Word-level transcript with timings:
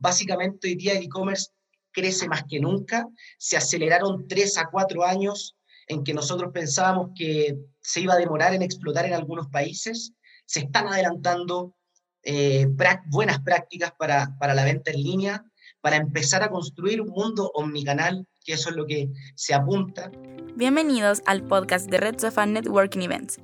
Básicamente 0.00 0.66
hoy 0.66 0.76
día 0.76 0.94
el 0.94 1.04
e-commerce 1.04 1.50
crece 1.92 2.26
más 2.26 2.44
que 2.48 2.58
nunca, 2.58 3.06
se 3.38 3.58
aceleraron 3.58 4.26
tres 4.26 4.56
a 4.56 4.68
cuatro 4.70 5.04
años 5.04 5.56
en 5.88 6.02
que 6.04 6.14
nosotros 6.14 6.52
pensábamos 6.54 7.10
que 7.14 7.58
se 7.82 8.00
iba 8.00 8.14
a 8.14 8.18
demorar 8.18 8.54
en 8.54 8.62
explotar 8.62 9.04
en 9.04 9.12
algunos 9.12 9.48
países, 9.48 10.12
se 10.46 10.60
están 10.60 10.88
adelantando 10.88 11.74
eh, 12.22 12.66
buenas 13.08 13.40
prácticas 13.40 13.92
para, 13.98 14.34
para 14.38 14.54
la 14.54 14.64
venta 14.64 14.90
en 14.90 15.02
línea, 15.02 15.44
para 15.82 15.96
empezar 15.96 16.42
a 16.42 16.48
construir 16.48 17.02
un 17.02 17.08
mundo 17.08 17.50
omnicanal, 17.54 18.26
que 18.42 18.54
eso 18.54 18.70
es 18.70 18.76
lo 18.76 18.86
que 18.86 19.10
se 19.34 19.52
apunta. 19.52 20.10
Bienvenidos 20.56 21.20
al 21.26 21.42
podcast 21.42 21.90
de 21.90 21.98
Red 21.98 22.20
Sofa 22.20 22.46
Networking 22.46 23.00
Events. 23.00 23.38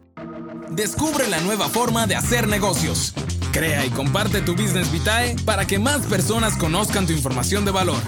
Descubre 0.71 1.29
la 1.29 1.41
nueva 1.41 1.69
forma 1.69 2.07
de 2.07 2.17
hacer 2.17 2.49
negocios. 2.49 3.15
Crea 3.57 3.87
y 3.87 3.89
comparte 3.89 4.43
tu 4.43 4.53
Business 4.53 4.93
Vitae 4.93 5.35
para 5.47 5.67
que 5.67 5.79
más 5.79 6.03
personas 6.03 6.59
conozcan 6.59 7.07
tu 7.07 7.15
información 7.15 7.65
de 7.65 7.71
valor, 7.71 8.03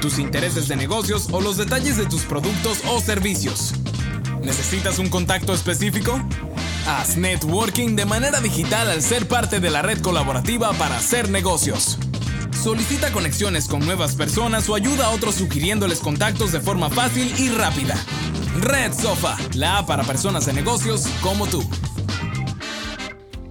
tus 0.00 0.18
intereses 0.18 0.68
de 0.68 0.76
negocios 0.76 1.28
o 1.32 1.42
los 1.42 1.58
detalles 1.58 1.98
de 1.98 2.06
tus 2.06 2.22
productos 2.22 2.78
o 2.88 2.98
servicios. 2.98 3.74
¿Necesitas 4.40 4.98
un 4.98 5.10
contacto 5.10 5.52
específico? 5.52 6.18
Haz 6.86 7.18
networking 7.18 7.94
de 7.94 8.06
manera 8.06 8.40
digital 8.40 8.88
al 8.88 9.02
ser 9.02 9.28
parte 9.28 9.60
de 9.60 9.68
la 9.68 9.82
red 9.82 10.00
colaborativa 10.00 10.72
para 10.72 10.96
hacer 10.96 11.28
negocios. 11.28 11.98
Solicita 12.64 13.12
conexiones 13.12 13.68
con 13.68 13.84
nuevas 13.84 14.14
personas 14.14 14.66
o 14.70 14.74
ayuda 14.74 15.08
a 15.08 15.10
otros 15.10 15.34
sugiriéndoles 15.34 15.98
contactos 15.98 16.52
de 16.52 16.60
forma 16.60 16.88
fácil 16.88 17.34
y 17.36 17.50
rápida. 17.50 18.02
Red 18.62 18.94
Sofa, 18.94 19.36
la 19.52 19.76
app 19.76 19.88
para 19.88 20.04
personas 20.04 20.46
de 20.46 20.54
negocios 20.54 21.06
como 21.20 21.46
tú. 21.46 21.68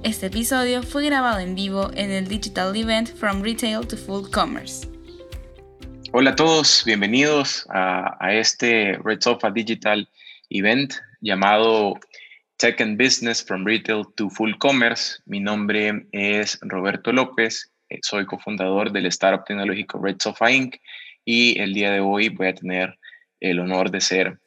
Este 0.05 0.27
episodio 0.27 0.83
fue 0.83 1.03
grabado 1.03 1.39
en 1.39 1.55
vivo 1.55 1.89
en 1.95 2.11
el 2.11 2.27
Digital 2.27 2.75
Event 2.75 3.09
From 3.15 3.41
Retail 3.41 3.87
to 3.87 3.97
Full 3.97 4.29
Commerce. 4.29 4.87
Hola 6.11 6.29
a 6.29 6.35
todos, 6.35 6.83
bienvenidos 6.85 7.65
a, 7.71 8.15
este 8.31 8.99
Red 9.03 9.21
Sofa 9.21 9.49
Digital 9.49 10.07
Event 10.51 10.93
llamado 11.21 11.99
Tech 12.57 12.79
and 12.81 12.99
Business 12.99 13.43
From 13.43 13.65
Retail 13.65 14.03
to 14.15 14.29
Full 14.29 14.53
Commerce. 14.59 15.15
Mi 15.25 15.39
nombre 15.39 16.05
es 16.11 16.59
Roberto 16.61 17.11
López, 17.11 17.73
eh, 17.89 17.97
soy 18.03 18.27
cofundador 18.27 18.91
del 18.91 19.07
startup 19.07 19.43
tecnológico 19.43 19.99
Red 19.99 20.17
Sofa 20.19 20.51
Inc. 20.51 20.75
y 21.25 21.59
el 21.59 21.73
día 21.73 21.89
de 21.91 22.01
hoy 22.01 22.29
voy 22.29 22.49
a 22.49 22.53
tener 22.53 22.99
el 23.39 23.59
honor 23.59 23.89
de 23.89 24.01
ser 24.01 24.39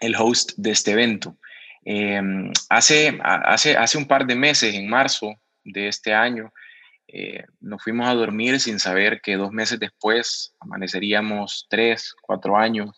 el 0.00 0.14
host 0.16 0.52
de 0.58 0.72
este 0.72 0.90
evento. 0.90 1.38
Em, 1.84 2.52
hace, 2.68 3.18
hace, 3.22 3.76
hace 3.76 3.98
un 3.98 4.06
par 4.06 4.26
de 4.26 4.36
meses, 4.36 4.74
en 4.74 4.88
marzo 4.88 5.34
de 5.64 5.88
este 5.88 6.14
año, 6.14 6.52
eh, 7.08 7.44
nos 7.60 7.82
fuimos 7.82 8.08
a 8.08 8.14
dormir 8.14 8.60
sin 8.60 8.78
saber 8.78 9.20
que 9.20 9.36
dos 9.36 9.52
meses 9.52 9.78
después 9.78 10.54
amaneceríamos 10.60 11.66
tres, 11.68 12.14
cuatro 12.22 12.56
años 12.56 12.90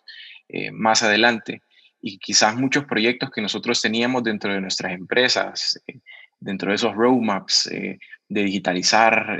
eh, 0.47 0.71
más 0.71 1.03
adelante. 1.03 1.61
Y 2.01 2.19
quizás 2.19 2.55
muchos 2.55 2.85
proyectos 2.85 3.31
que 3.31 3.41
nosotros 3.41 3.81
teníamos 3.81 4.23
dentro 4.23 4.53
de 4.53 4.61
nuestras 4.61 4.93
empresas, 4.93 5.81
eh, 5.87 5.99
dentro 6.39 6.69
de 6.69 6.75
esos 6.75 6.93
roadmaps 6.93 7.69
de 7.71 8.43
digitalizar 8.43 9.39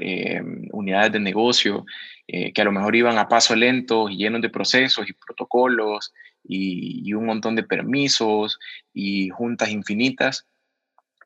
unidades 0.71 1.11
de 1.11 1.19
negocio, 1.19 1.85
que 2.25 2.59
a 2.59 2.63
lo 2.63 2.71
mejor 2.71 2.95
iban 2.95 3.17
a 3.19 3.27
paso 3.27 3.55
lento, 3.55 4.07
llenos 4.07 4.41
de 4.41 4.49
procesos 4.49 5.07
y 5.07 5.13
protocolos 5.13 6.13
y, 6.47 7.13
un 7.13 7.25
montón 7.25 7.55
de 7.55 7.63
permisos 7.63 8.59
y 8.93 9.29
juntas 9.29 9.69
infinitas, 9.69 10.47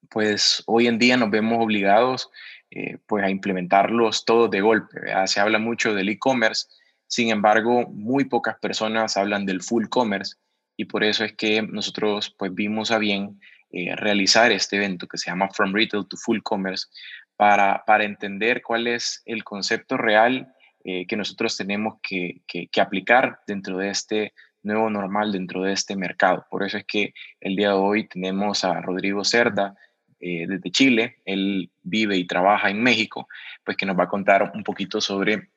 pues 0.10 0.64
hoy 0.66 0.88
en 0.88 1.00
día 1.00 1.18
nos 1.18 1.30
vemos 1.30 1.64
obligados 1.64 2.30
eh, 2.72 2.98
pues 3.08 3.24
a 3.24 3.30
implementarlos 3.30 4.26
todos 4.26 4.50
de 4.52 4.62
golpe. 4.62 5.00
Se 5.26 5.40
habla 5.40 5.60
mucho 5.60 5.94
del 5.94 6.10
e-commerce, 6.10 6.68
sin 7.08 7.30
embargo, 7.30 7.88
muy 7.88 8.26
pocas 8.26 8.58
personas 8.60 9.18
hablan 9.18 9.46
del 9.46 9.64
full 9.64 9.88
commerce 9.88 10.36
y 10.78 10.86
por 10.86 11.04
eso 11.04 11.26
es 11.26 11.34
que 11.34 11.62
nosotros 11.62 12.34
pues 12.38 12.54
vimos 12.54 12.92
a 12.92 13.00
bien 13.00 13.40
eh, 13.72 13.96
realizar 13.96 14.52
este 14.52 14.78
evento 14.78 15.08
que 15.08 15.18
se 15.18 15.30
llama 15.30 15.50
From 15.50 15.74
Retail 15.74 16.08
to 16.08 16.18
Full 16.18 16.42
Commerce 16.42 16.88
para, 17.36 17.84
para 17.86 18.04
entender 18.04 18.62
cuál 18.62 18.88
es 18.88 19.22
el 19.26 19.44
concepto 19.44 19.98
real 19.98 20.54
eh, 20.84 21.06
que 21.08 21.18
nosotros 21.18 21.58
tenemos 21.58 21.96
que, 22.02 22.42
que, 22.48 22.68
que, 22.68 22.82
aplicar 22.82 23.42
dentro 23.46 23.78
de 23.78 23.90
este 23.90 24.34
nuevo 24.64 24.90
normal 24.90 25.32
dentro 25.32 25.64
de 25.64 25.74
este 25.74 25.96
mercado. 25.96 26.46
Por 26.50 26.64
eso 26.64 26.78
es 26.78 26.86
que 26.86 27.14
el 27.40 27.56
día 27.56 27.70
de 27.70 27.76
hoy 27.76 28.08
tenemos 28.08 28.64
a 28.64 28.82
Rodrigo 28.82 29.24
Cerda 29.24 29.76
eh, 30.20 30.46
desde 30.48 30.72
Chile. 30.72 31.18
Él 31.26 31.72
vive 31.82 32.18
y 32.18 32.28
trabaja 32.28 32.70
en 32.70 32.82
México, 32.82 33.28
pues 33.64 33.78
que 33.78 33.86
nos 33.86 33.98
va 33.98 34.04
a 34.04 34.10
contar 34.10 34.52
un 34.54 34.64
poquito 34.64 35.02
sobre 35.02 35.50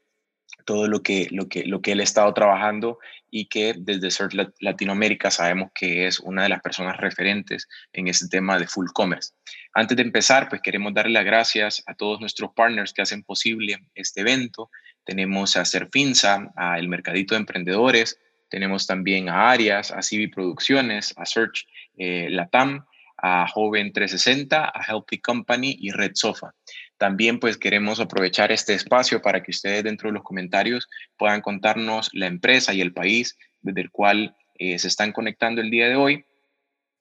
todo 0.65 0.87
lo 0.87 1.03
que, 1.03 1.29
lo 1.31 1.49
que, 1.49 1.65
lo 1.65 1.83
que 1.83 1.93
él 1.93 2.01
ha 2.01 2.05
estado 2.05 2.33
trabajando 2.35 2.99
y 3.31 3.47
que 3.47 3.75
desde 3.77 4.11
Search 4.11 4.35
Latinoamérica 4.61 5.31
sabemos 5.31 5.71
que 5.75 6.07
es 6.07 6.21
una 6.21 6.43
de 6.43 6.51
las 6.51 6.61
personas 6.61 6.99
referentes 6.99 7.69
en 7.93 8.09
este 8.09 8.29
tema 8.29 8.59
de 8.59 8.67
full 8.67 8.87
commerce. 8.93 9.33
Antes 9.73 9.97
de 9.97 10.03
empezar, 10.03 10.49
pues 10.49 10.61
queremos 10.63 10.93
darle 10.95 11.13
las 11.13 11.25
gracias 11.25 11.83
a 11.87 11.95
todos 11.95 12.21
nuestros 12.21 12.53
partners 12.55 12.93
que 12.93 13.03
hacen 13.03 13.23
posible 13.23 13.79
este 13.95 14.21
evento. 14.21 14.71
Tenemos 15.05 15.57
a 15.57 15.65
Serfinza, 15.65 16.53
a 16.57 16.79
El 16.79 16.89
Mercadito 16.89 17.35
de 17.35 17.41
Emprendedores, 17.41 18.19
tenemos 18.53 18.87
también 18.87 19.31
a 19.31 19.51
Arias, 19.51 19.91
a 19.91 20.03
Civi 20.03 20.27
Producciones, 20.27 21.15
a 21.17 21.25
Search 21.25 21.67
eh, 21.97 22.29
Latam, 22.29 22.85
a 23.17 23.49
Joven 23.49 23.95
360, 23.95 24.71
a 24.75 24.85
Healthy 24.87 25.23
Company 25.23 25.75
y 25.81 25.91
Red 25.91 26.13
Sofa. 26.17 26.53
También 26.99 27.41
pues 27.41 27.57
queremos 27.57 27.99
aprovechar 27.99 28.53
este 28.53 28.75
espacio 28.75 29.23
para 29.23 29.43
que 29.43 29.53
ustedes 29.53 29.85
dentro 29.85 30.11
de 30.11 30.13
los 30.13 30.23
comentarios 30.23 30.87
puedan 31.17 31.41
contarnos 31.41 32.11
la 32.13 32.27
empresa 32.27 32.75
y 32.75 32.83
el 32.83 32.93
país 32.93 33.39
desde 33.63 33.81
el 33.81 33.91
cual 33.91 34.37
eh, 34.59 34.79
se 34.79 34.89
están 34.89 35.13
conectando 35.13 35.63
el 35.63 35.71
día 35.71 35.89
de 35.89 35.97
hoy 35.97 36.27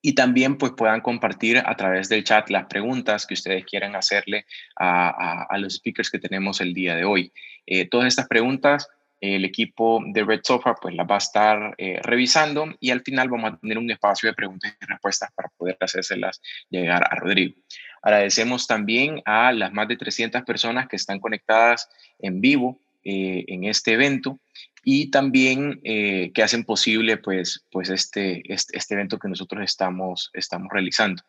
y 0.01 0.15
también 0.15 0.57
pues 0.57 0.71
puedan 0.77 1.01
compartir 1.01 1.57
a 1.57 1.75
través 1.75 2.07
del 2.07 2.23
chat 2.23 2.49
las 2.49 2.67
preguntas 2.67 3.27
que 3.27 3.33
ustedes 3.33 3.65
quieran 3.65 3.97
hacerle 3.97 4.45
a, 4.79 5.49
los 5.57 5.73
speakers 5.73 6.09
que 6.09 6.17
tenemos 6.17 6.61
el 6.61 6.73
día 6.73 6.95
de 6.95 7.03
hoy. 7.03 7.33
Eh, 7.65 7.89
todas 7.89 8.07
estas 8.07 8.29
preguntas 8.29 8.87
el 9.21 9.45
equipo 9.45 10.03
de 10.05 10.23
Red 10.23 10.41
Sofa 10.43 10.73
pues 10.73 10.95
las 10.95 11.07
va 11.07 11.15
a 11.15 11.19
estar 11.19 11.75
eh, 11.77 11.99
revisando 12.01 12.75
y 12.79 12.89
al 12.89 13.01
final 13.01 13.29
vamos 13.29 13.53
a 13.53 13.57
tener 13.57 13.77
un 13.77 13.89
espacio 13.89 14.27
de 14.27 14.33
preguntas 14.33 14.75
y 14.81 14.85
respuestas 14.85 15.31
para 15.33 15.49
poder 15.49 15.77
hacérselas 15.79 16.41
llegar 16.69 17.03
a 17.03 17.15
Rodrigo. 17.15 17.55
Agradecemos 18.01 18.65
también 18.65 19.21
a 19.25 19.51
las 19.53 19.71
más 19.71 19.87
de 19.87 19.95
300 19.95 20.41
personas 20.41 20.87
que 20.87 20.95
están 20.95 21.19
conectadas 21.19 21.87
en 22.17 22.41
vivo 22.41 22.81
eh, 23.03 23.45
en 23.47 23.65
este 23.65 23.93
evento 23.93 24.39
y 24.83 25.11
también 25.11 25.79
eh, 25.83 26.31
que 26.33 26.41
hacen 26.41 26.63
posible 26.63 27.17
pues, 27.17 27.63
pues 27.71 27.91
este, 27.91 28.41
este, 28.51 28.75
este, 28.75 28.95
evento 28.95 29.19
que 29.19 29.29
nosotros 29.29 29.63
estamos, 29.63 30.31
estamos 30.33 30.69
realizando. 30.71 31.21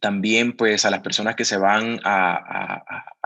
También 0.00 0.56
pues 0.56 0.84
a 0.84 0.90
las 0.90 1.00
personas 1.00 1.36
que 1.36 1.44
se 1.44 1.58
van 1.58 2.00
a, 2.04 2.82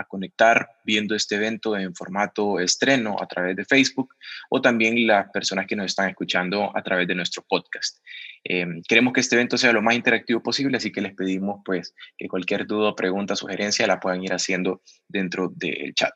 conectar 0.09 0.71
viendo 0.85 1.15
este 1.15 1.35
evento 1.35 1.77
en 1.77 1.95
formato 1.95 2.59
estreno 2.61 3.17
a 3.21 3.27
través 3.27 3.55
de 3.57 3.65
Facebook 3.65 4.15
o 4.49 4.61
también 4.61 5.07
las 5.07 5.29
personas 5.31 5.67
que 5.67 5.77
nos 5.77 5.87
están 5.87 6.09
escuchando 6.09 6.75
a 6.75 6.83
través 6.83 7.07
de 7.07 7.15
nuestro 7.15 7.45
podcast. 7.47 7.99
Em, 8.43 8.83
queremos 8.89 9.13
que 9.13 9.21
este 9.21 9.37
evento 9.37 9.59
sea 9.59 9.73
lo 9.73 9.83
más 9.83 9.95
interactivo 9.95 10.43
posible, 10.43 10.79
así 10.79 10.91
que 10.91 11.03
les 11.03 11.15
pedimos 11.15 11.61
pues 11.65 11.95
que 12.17 12.27
cualquier 12.27 12.67
duda, 12.67 12.95
pregunta, 12.95 13.37
sugerencia 13.37 13.87
la 13.87 14.01
puedan 14.01 14.25
ir 14.25 14.33
haciendo 14.33 14.83
dentro 15.09 15.53
del 15.55 15.93
chat. 15.95 16.15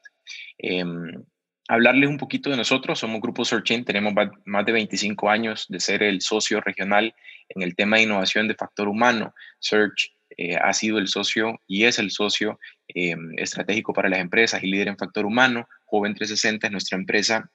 Em, 0.58 1.22
hablarles 1.68 2.08
un 2.08 2.18
poquito 2.18 2.50
de 2.50 2.56
nosotros. 2.56 2.98
Somos 2.98 3.20
Grupo 3.20 3.44
Searching, 3.44 3.84
tenemos 3.84 4.14
más 4.44 4.66
de 4.66 4.72
25 4.72 5.30
años 5.30 5.66
de 5.68 5.80
ser 5.80 6.02
el 6.02 6.20
socio 6.20 6.60
regional 6.60 7.14
en 7.48 7.62
el 7.62 7.74
tema 7.74 7.96
de 7.96 8.04
innovación 8.04 8.48
de 8.48 8.54
factor 8.54 8.88
humano. 8.88 9.34
Search 9.58 10.12
eh, 10.36 10.56
ha 10.56 10.72
sido 10.72 10.98
el 10.98 11.08
socio 11.08 11.60
y 11.66 11.84
es 11.84 11.98
el 11.98 12.10
socio 12.10 12.58
eh, 12.88 13.16
estratégico 13.36 13.92
para 13.92 14.08
las 14.08 14.20
empresas 14.20 14.62
y 14.62 14.68
líder 14.68 14.88
en 14.88 14.96
factor 14.96 15.26
humano. 15.26 15.68
Joven 15.84 16.14
360 16.14 16.66
es 16.66 16.72
nuestra 16.72 16.98
empresa 16.98 17.50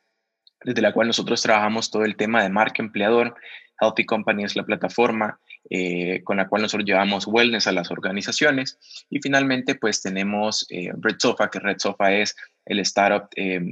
desde 0.64 0.82
la 0.82 0.92
cual 0.92 1.08
nosotros 1.08 1.42
trabajamos 1.42 1.92
todo 1.92 2.04
el 2.04 2.16
tema 2.16 2.42
de 2.42 2.50
marca 2.50 2.82
empleador. 2.82 3.36
Healthy 3.80 4.06
Company 4.06 4.44
es 4.44 4.56
la 4.56 4.64
plataforma 4.64 5.40
eh, 5.70 6.22
con 6.24 6.38
la 6.38 6.48
cual 6.48 6.64
nosotros 6.64 6.88
llevamos 6.88 7.28
wellness 7.28 7.68
a 7.68 7.72
las 7.72 7.92
organizaciones. 7.92 8.80
Y 9.10 9.20
finalmente, 9.22 9.76
pues 9.76 10.02
tenemos 10.02 10.66
Red 10.70 11.18
Sofa, 11.20 11.50
que 11.52 11.60
Red 11.60 11.78
Sofa 11.78 12.12
es 12.12 12.36
el 12.68 12.80
startup 12.80 13.30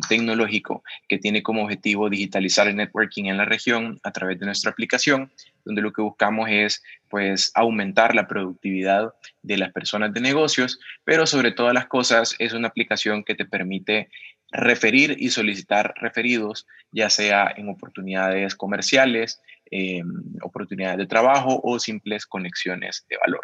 tecnológico 0.07 0.83
que 1.07 1.19
tiene 1.19 1.43
como 1.43 1.63
objetivo 1.63 2.09
digitalizar 2.09 2.67
el 2.67 2.75
networking 2.75 3.25
en 3.25 3.37
la 3.37 3.45
región 3.45 3.99
a 4.03 4.11
través 4.11 4.39
de 4.39 4.45
nuestra 4.45 4.71
aplicación 4.71 5.31
donde 5.65 5.81
lo 5.81 5.91
que 5.91 6.01
buscamos 6.01 6.47
es 6.49 6.81
pues 7.09 7.51
aumentar 7.55 8.15
la 8.15 8.27
productividad 8.27 9.13
de 9.41 9.57
las 9.57 9.73
personas 9.73 10.13
de 10.13 10.21
negocios, 10.21 10.79
pero 11.03 11.25
sobre 11.27 11.51
todas 11.51 11.73
las 11.73 11.87
cosas 11.87 12.35
es 12.39 12.53
una 12.53 12.69
aplicación 12.69 13.23
que 13.23 13.35
te 13.35 13.45
permite 13.45 14.09
referir 14.51 15.17
y 15.19 15.31
solicitar 15.31 15.93
referidos, 15.97 16.67
ya 16.91 17.09
sea 17.09 17.51
en 17.57 17.67
oportunidades 17.67 18.55
comerciales, 18.55 19.41
em, 19.71 20.07
oportunidades 20.41 20.99
de 20.99 21.07
trabajo 21.07 21.59
o 21.63 21.79
simples 21.79 22.25
conexiones 22.25 23.05
de 23.09 23.17
valor. 23.17 23.41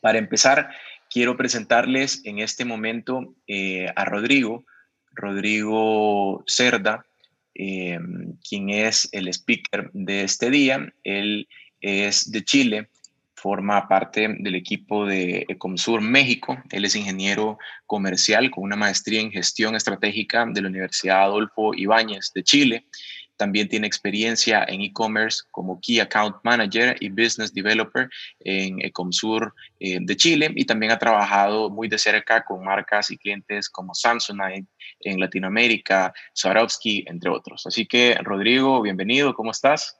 Para 0.00 0.18
empezar, 0.18 0.70
quiero 1.14 1.36
presentarles 1.36 2.22
en 2.24 2.40
este 2.40 2.64
momento 2.64 3.36
eh, 3.46 3.86
a 3.94 4.04
Rodrigo, 4.04 4.66
Rodrigo 5.12 6.42
Cerda, 6.48 7.06
eh, 7.54 8.00
quien 8.46 8.70
es 8.70 9.08
el 9.12 9.28
speaker 9.28 9.90
de 9.92 10.24
este 10.24 10.50
día. 10.50 10.92
Él 11.04 11.46
es 11.80 12.32
de 12.32 12.42
Chile, 12.42 12.88
forma 13.36 13.86
parte 13.86 14.26
del 14.40 14.56
equipo 14.56 15.06
de 15.06 15.46
Ecomsur 15.48 16.00
México. 16.00 16.58
Él 16.72 16.84
es 16.84 16.96
ingeniero 16.96 17.58
comercial 17.86 18.50
con 18.50 18.64
una 18.64 18.74
maestría 18.74 19.20
en 19.20 19.30
gestión 19.30 19.76
estratégica 19.76 20.44
de 20.52 20.62
la 20.62 20.68
Universidad 20.68 21.22
Adolfo 21.22 21.74
Ibáñez 21.74 22.32
de 22.34 22.42
Chile. 22.42 22.86
También 23.36 23.68
tiene 23.68 23.86
experiencia 23.86 24.64
en 24.68 24.80
e-commerce 24.80 25.42
como 25.50 25.80
Key 25.80 26.00
Account 26.00 26.36
Manager 26.44 26.96
y 27.00 27.08
Business 27.08 27.52
Developer 27.52 28.08
en 28.40 28.80
Ecomsur 28.80 29.54
eh, 29.80 29.98
de 30.00 30.16
Chile 30.16 30.52
y 30.54 30.64
también 30.64 30.92
ha 30.92 30.98
trabajado 30.98 31.70
muy 31.70 31.88
de 31.88 31.98
cerca 31.98 32.44
con 32.44 32.64
marcas 32.64 33.10
y 33.10 33.18
clientes 33.18 33.68
como 33.68 33.94
Samsonite 33.94 34.68
en 35.00 35.20
Latinoamérica, 35.20 36.12
Swarovski, 36.32 37.04
entre 37.06 37.30
otros. 37.30 37.66
Así 37.66 37.86
que, 37.86 38.16
Rodrigo, 38.22 38.80
bienvenido, 38.82 39.34
¿cómo 39.34 39.50
estás? 39.50 39.96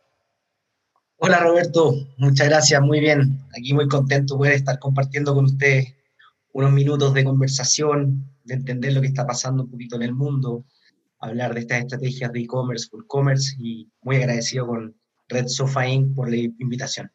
Hola 1.16 1.38
Roberto, 1.38 1.94
muchas 2.18 2.48
gracias, 2.48 2.82
muy 2.82 3.00
bien. 3.00 3.40
Aquí 3.56 3.72
muy 3.72 3.88
contento 3.88 4.36
de 4.38 4.54
estar 4.54 4.78
compartiendo 4.78 5.34
con 5.34 5.46
usted 5.46 5.84
unos 6.52 6.72
minutos 6.72 7.14
de 7.14 7.24
conversación, 7.24 8.30
de 8.44 8.54
entender 8.54 8.92
lo 8.92 9.00
que 9.00 9.08
está 9.08 9.26
pasando 9.26 9.64
un 9.64 9.70
poquito 9.70 9.96
en 9.96 10.02
el 10.02 10.14
mundo, 10.14 10.64
hablar 11.24 11.54
de 11.54 11.60
estas 11.60 11.80
estrategias 11.80 12.32
de 12.32 12.40
e-commerce, 12.40 12.88
full 12.88 13.04
commerce 13.06 13.54
y 13.58 13.90
muy 14.02 14.16
agradecido 14.16 14.66
con 14.66 14.96
Red 15.28 15.48
Sofa 15.48 15.86
Inc. 15.86 16.14
por 16.14 16.30
la 16.30 16.36
invitación. 16.36 17.10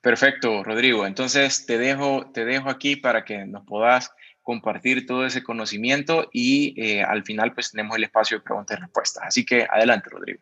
Perfecto, 0.00 0.62
Rodrigo. 0.62 1.06
Entonces 1.06 1.64
te 1.64 1.78
dejo, 1.78 2.30
te 2.32 2.44
dejo 2.44 2.68
aquí 2.68 2.96
para 2.96 3.24
que 3.24 3.46
nos 3.46 3.64
puedas 3.64 4.10
compartir 4.42 5.06
todo 5.06 5.24
ese 5.24 5.42
conocimiento 5.42 6.28
y 6.32 6.78
eh, 6.80 7.02
al 7.02 7.24
final 7.24 7.54
pues 7.54 7.70
tenemos 7.70 7.96
el 7.96 8.04
espacio 8.04 8.36
de 8.36 8.44
preguntas 8.44 8.76
y 8.76 8.80
respuestas. 8.82 9.24
Así 9.26 9.44
que 9.46 9.66
adelante, 9.70 10.10
Rodrigo. 10.10 10.40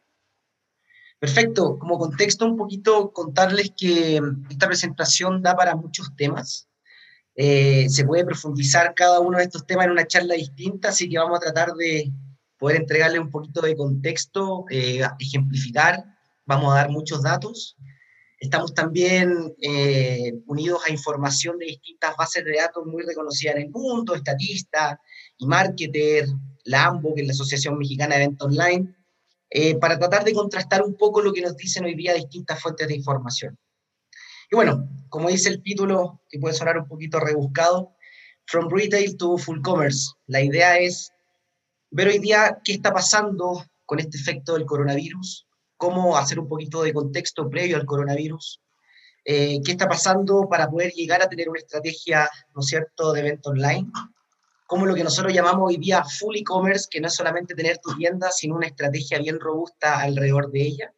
Perfecto. 1.21 1.79
Como 1.79 1.99
contexto, 1.99 2.45
un 2.45 2.57
poquito 2.57 3.13
contarles 3.13 3.73
que 3.77 4.21
esta 4.51 4.67
presentación 4.67 5.41
da 5.41 5.55
para 5.55 5.77
muchos 5.77 6.17
temas. 6.17 6.69
Eh, 7.37 7.89
se 7.89 8.05
puede 8.05 8.25
profundizar 8.25 8.93
cada 8.95 9.21
uno 9.21 9.39
de 9.39 9.45
estos 9.45 9.65
temas 9.65 9.87
en 9.87 9.93
una 9.93 10.07
charla 10.07 10.35
distinta, 10.35 10.89
así 10.89 11.09
que 11.09 11.19
vamos 11.19 11.39
a 11.39 11.41
tratar 11.41 11.75
de 11.75 12.11
poder 12.63 12.77
entregarle 12.77 13.19
un 13.19 13.29
poquito 13.29 13.61
de 13.61 13.75
contexto, 13.75 14.67
eh, 14.71 15.03
ejemplificar, 15.19 16.05
vamos 16.47 16.73
a 16.73 16.77
dar 16.77 16.91
muchos 16.91 17.21
datos. 17.21 17.77
Estamos 18.39 18.73
también 18.73 19.53
eh, 19.61 20.33
unidos 20.47 20.81
a 20.87 20.93
información 20.93 21.59
de 21.59 21.67
distintas 21.67 22.17
bases 22.17 22.45
de 22.45 22.55
datos 22.57 22.87
muy 22.87 23.03
reconocidas 23.03 23.57
en 23.57 23.63
el 23.63 23.71
mundo, 23.71 24.15
Estatista 24.15 25.01
y 25.39 25.47
Marketer, 25.49 26.27
la 26.63 26.85
AMBO, 26.85 27.17
que 27.17 27.23
es 27.23 27.27
la 27.27 27.33
Asociación 27.33 27.77
Mexicana 27.77 28.15
de 28.15 28.23
Evento 28.23 28.45
Online, 28.45 28.95
eh, 29.51 29.75
para 29.75 29.99
tratar 29.99 30.23
de 30.23 30.33
contrastar 30.33 30.83
un 30.83 30.95
poco 30.95 31.21
lo 31.21 31.33
que 31.33 31.43
nos 31.43 31.57
dicen 31.57 31.85
hoy 31.85 31.97
día 31.97 32.15
distintas 32.15 32.63
fuentes 32.63 32.87
de 32.87 32.95
información. 32.95 33.59
Y 34.53 34.55
bueno, 34.55 34.89
como 35.09 35.31
dice 35.31 35.49
el 35.49 35.65
título, 35.65 36.23
que 36.29 36.39
puede 36.39 36.55
sonar 36.55 36.79
un 36.79 36.87
poquito 36.87 37.19
rebuscado, 37.19 37.97
From 38.47 38.71
Retail 38.71 39.17
to 39.17 39.37
Full 39.37 39.63
Commerce. 39.63 40.13
La 40.29 40.41
idea 40.41 40.79
es 40.79 41.13
ver 41.93 42.09
hoy 42.09 42.19
día 42.19 42.59
qué 42.65 42.73
está 42.73 42.93
pasando 42.93 43.65
con 43.85 44.01
este 44.01 44.17
efecto 44.17 44.55
del 44.55 44.65
coronavirus, 44.65 45.47
cómo 45.77 46.17
hacer 46.17 46.39
un 46.39 46.49
poquito 46.49 46.83
de 46.83 46.95
contexto 46.95 47.49
previo 47.51 47.77
al 47.77 47.85
coronavirus, 47.85 48.63
eh, 49.25 49.61
qué 49.63 49.73
está 49.73 49.87
pasando 49.87 50.49
para 50.49 50.69
poder 50.69 50.93
llegar 50.93 51.23
a 51.23 51.29
tener 51.29 51.51
una 51.51 51.61
estrategia, 51.61 52.29
¿no 52.55 52.63
es 52.63 52.67
cierto?, 52.67 53.13
de 53.13 53.21
evento 53.21 53.51
online, 53.51 53.91
como 54.67 54.87
lo 54.87 54.95
que 54.95 55.05
nosotros 55.05 55.35
llamamos 55.35 55.69
hoy 55.69 55.77
día 55.77 56.03
full 56.03 56.35
e-commerce, 56.35 56.87
que 56.91 56.99
no 56.99 57.09
es 57.09 57.15
solamente 57.15 57.55
tener 57.55 57.77
tu 57.77 57.95
tienda, 57.95 58.31
sino 58.33 58.57
una 58.57 58.69
estrategia 58.69 59.19
bien 59.19 59.39
robusta 59.39 60.01
alrededor 60.01 60.51
de 60.51 60.63
ella. 60.63 60.95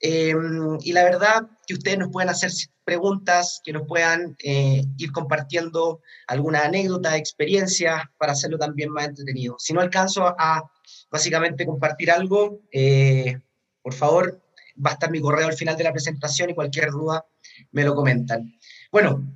Em, 0.00 0.78
y 0.82 0.92
la 0.92 1.04
verdad 1.04 1.48
que 1.66 1.74
ustedes 1.74 1.98
nos 1.98 2.10
pueden 2.10 2.28
hacer 2.28 2.50
preguntas, 2.84 3.60
que 3.64 3.72
nos 3.72 3.86
puedan 3.86 4.36
eh, 4.42 4.84
ir 4.98 5.12
compartiendo 5.12 6.00
alguna 6.26 6.64
anécdota, 6.64 7.16
experiencia, 7.16 8.10
para 8.18 8.32
hacerlo 8.32 8.58
también 8.58 8.90
más 8.90 9.08
entretenido. 9.08 9.56
Si 9.58 9.72
no 9.72 9.80
alcanzo 9.80 10.26
a, 10.26 10.70
básicamente 11.10 11.66
compartir 11.66 12.10
algo, 12.10 12.60
eh, 12.70 13.40
por 13.82 13.94
favor, 13.94 14.42
va 14.84 14.90
a 14.90 14.92
estar 14.94 15.10
mi 15.10 15.20
correo 15.20 15.46
al 15.46 15.56
final 15.56 15.76
de 15.76 15.84
la 15.84 15.92
presentación 15.92 16.50
y 16.50 16.54
cualquier 16.54 16.90
duda 16.90 17.24
me 17.72 17.84
lo 17.84 17.94
comentan. 17.94 18.52
Bueno, 18.92 19.26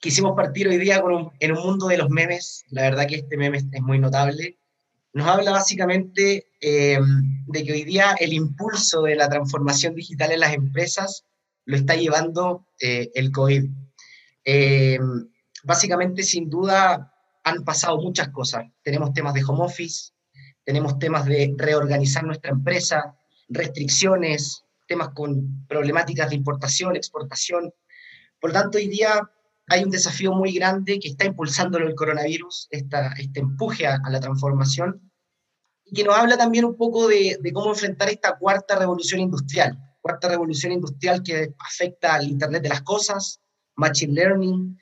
quisimos 0.00 0.36
partir 0.36 0.68
hoy 0.68 0.78
día 0.78 1.02
con 1.02 1.32
en 1.40 1.52
un 1.52 1.62
mundo 1.62 1.88
de 1.88 1.98
los 1.98 2.10
memes. 2.10 2.64
La 2.70 2.82
verdad 2.82 3.06
que 3.06 3.16
este 3.16 3.36
meme 3.36 3.58
es 3.58 3.82
muy 3.82 3.98
notable. 3.98 4.58
Nos 5.16 5.28
habla 5.28 5.50
básicamente 5.50 6.46
eh, 6.60 6.98
de 7.46 7.64
que 7.64 7.72
hoy 7.72 7.84
día 7.84 8.14
el 8.20 8.34
impulso 8.34 9.00
de 9.00 9.16
la 9.16 9.30
transformación 9.30 9.94
digital 9.94 10.30
en 10.30 10.40
las 10.40 10.52
empresas 10.52 11.24
lo 11.64 11.78
está 11.78 11.94
llevando 11.94 12.66
eh, 12.82 13.10
el 13.14 13.32
COVID. 13.32 13.64
Eh, 14.44 14.98
básicamente, 15.64 16.22
sin 16.22 16.50
duda, 16.50 17.14
han 17.44 17.64
pasado 17.64 17.96
muchas 17.96 18.28
cosas. 18.28 18.66
Tenemos 18.82 19.14
temas 19.14 19.32
de 19.32 19.42
home 19.42 19.64
office, 19.64 20.12
tenemos 20.64 20.98
temas 20.98 21.24
de 21.24 21.54
reorganizar 21.56 22.22
nuestra 22.22 22.50
empresa, 22.50 23.16
restricciones, 23.48 24.64
temas 24.86 25.14
con 25.14 25.66
problemáticas 25.66 26.28
de 26.28 26.36
importación, 26.36 26.94
exportación. 26.94 27.72
Por 28.38 28.52
tanto, 28.52 28.76
hoy 28.76 28.88
día 28.88 29.22
hay 29.68 29.82
un 29.82 29.90
desafío 29.90 30.32
muy 30.32 30.52
grande 30.52 30.98
que 31.00 31.08
está 31.08 31.24
impulsando 31.24 31.78
el 31.78 31.94
coronavirus, 31.94 32.68
esta, 32.70 33.12
este 33.14 33.40
empuje 33.40 33.86
a, 33.86 33.98
la 34.08 34.20
transformación, 34.20 35.05
y 35.86 35.94
que 35.94 36.04
nos 36.04 36.16
habla 36.16 36.36
también 36.36 36.64
un 36.64 36.76
poco 36.76 37.08
de, 37.08 37.38
cómo 37.54 37.70
enfrentar 37.70 38.08
esta 38.08 38.36
cuarta 38.36 38.76
revolución 38.76 39.20
industrial, 39.20 39.78
cuarta 40.00 40.28
revolución 40.28 40.72
industrial 40.72 41.22
que 41.22 41.54
afecta 41.58 42.14
al 42.14 42.28
Internet 42.28 42.62
de 42.62 42.68
las 42.68 42.82
Cosas, 42.82 43.40
Machine 43.76 44.12
Learning, 44.12 44.78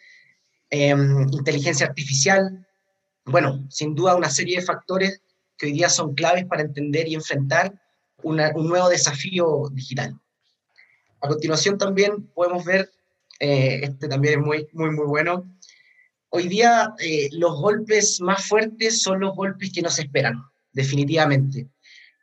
em, 0.70 1.28
inteligencia 1.32 1.86
artificial, 1.86 2.66
bueno, 3.26 3.64
sin 3.70 3.94
duda 3.94 4.16
una 4.16 4.30
serie 4.30 4.56
de 4.60 4.66
factores 4.66 5.20
que 5.56 5.66
hoy 5.66 5.72
día 5.72 5.88
son 5.88 6.14
claves 6.14 6.46
para 6.46 6.62
entender 6.62 7.06
y 7.08 7.14
enfrentar 7.14 7.72
un 8.22 8.36
nuevo 8.36 8.88
desafío 8.88 9.68
digital. 9.72 10.18
A 11.20 11.28
continuación 11.28 11.76
también 11.76 12.26
podemos 12.34 12.64
ver 12.64 12.90
eh, 13.40 13.80
este 13.82 14.08
también 14.08 14.40
es 14.40 14.46
muy, 14.46 14.68
muy, 14.72 14.90
muy 14.90 15.06
bueno. 15.06 15.44
Hoy 16.30 16.48
día 16.48 16.94
eh, 16.98 17.28
los 17.32 17.60
golpes 17.60 18.20
más 18.20 18.46
fuertes 18.46 19.02
son 19.02 19.20
los 19.20 19.34
golpes 19.34 19.72
que 19.72 19.82
nos 19.82 19.98
esperan, 19.98 20.42
definitivamente. 20.74 21.70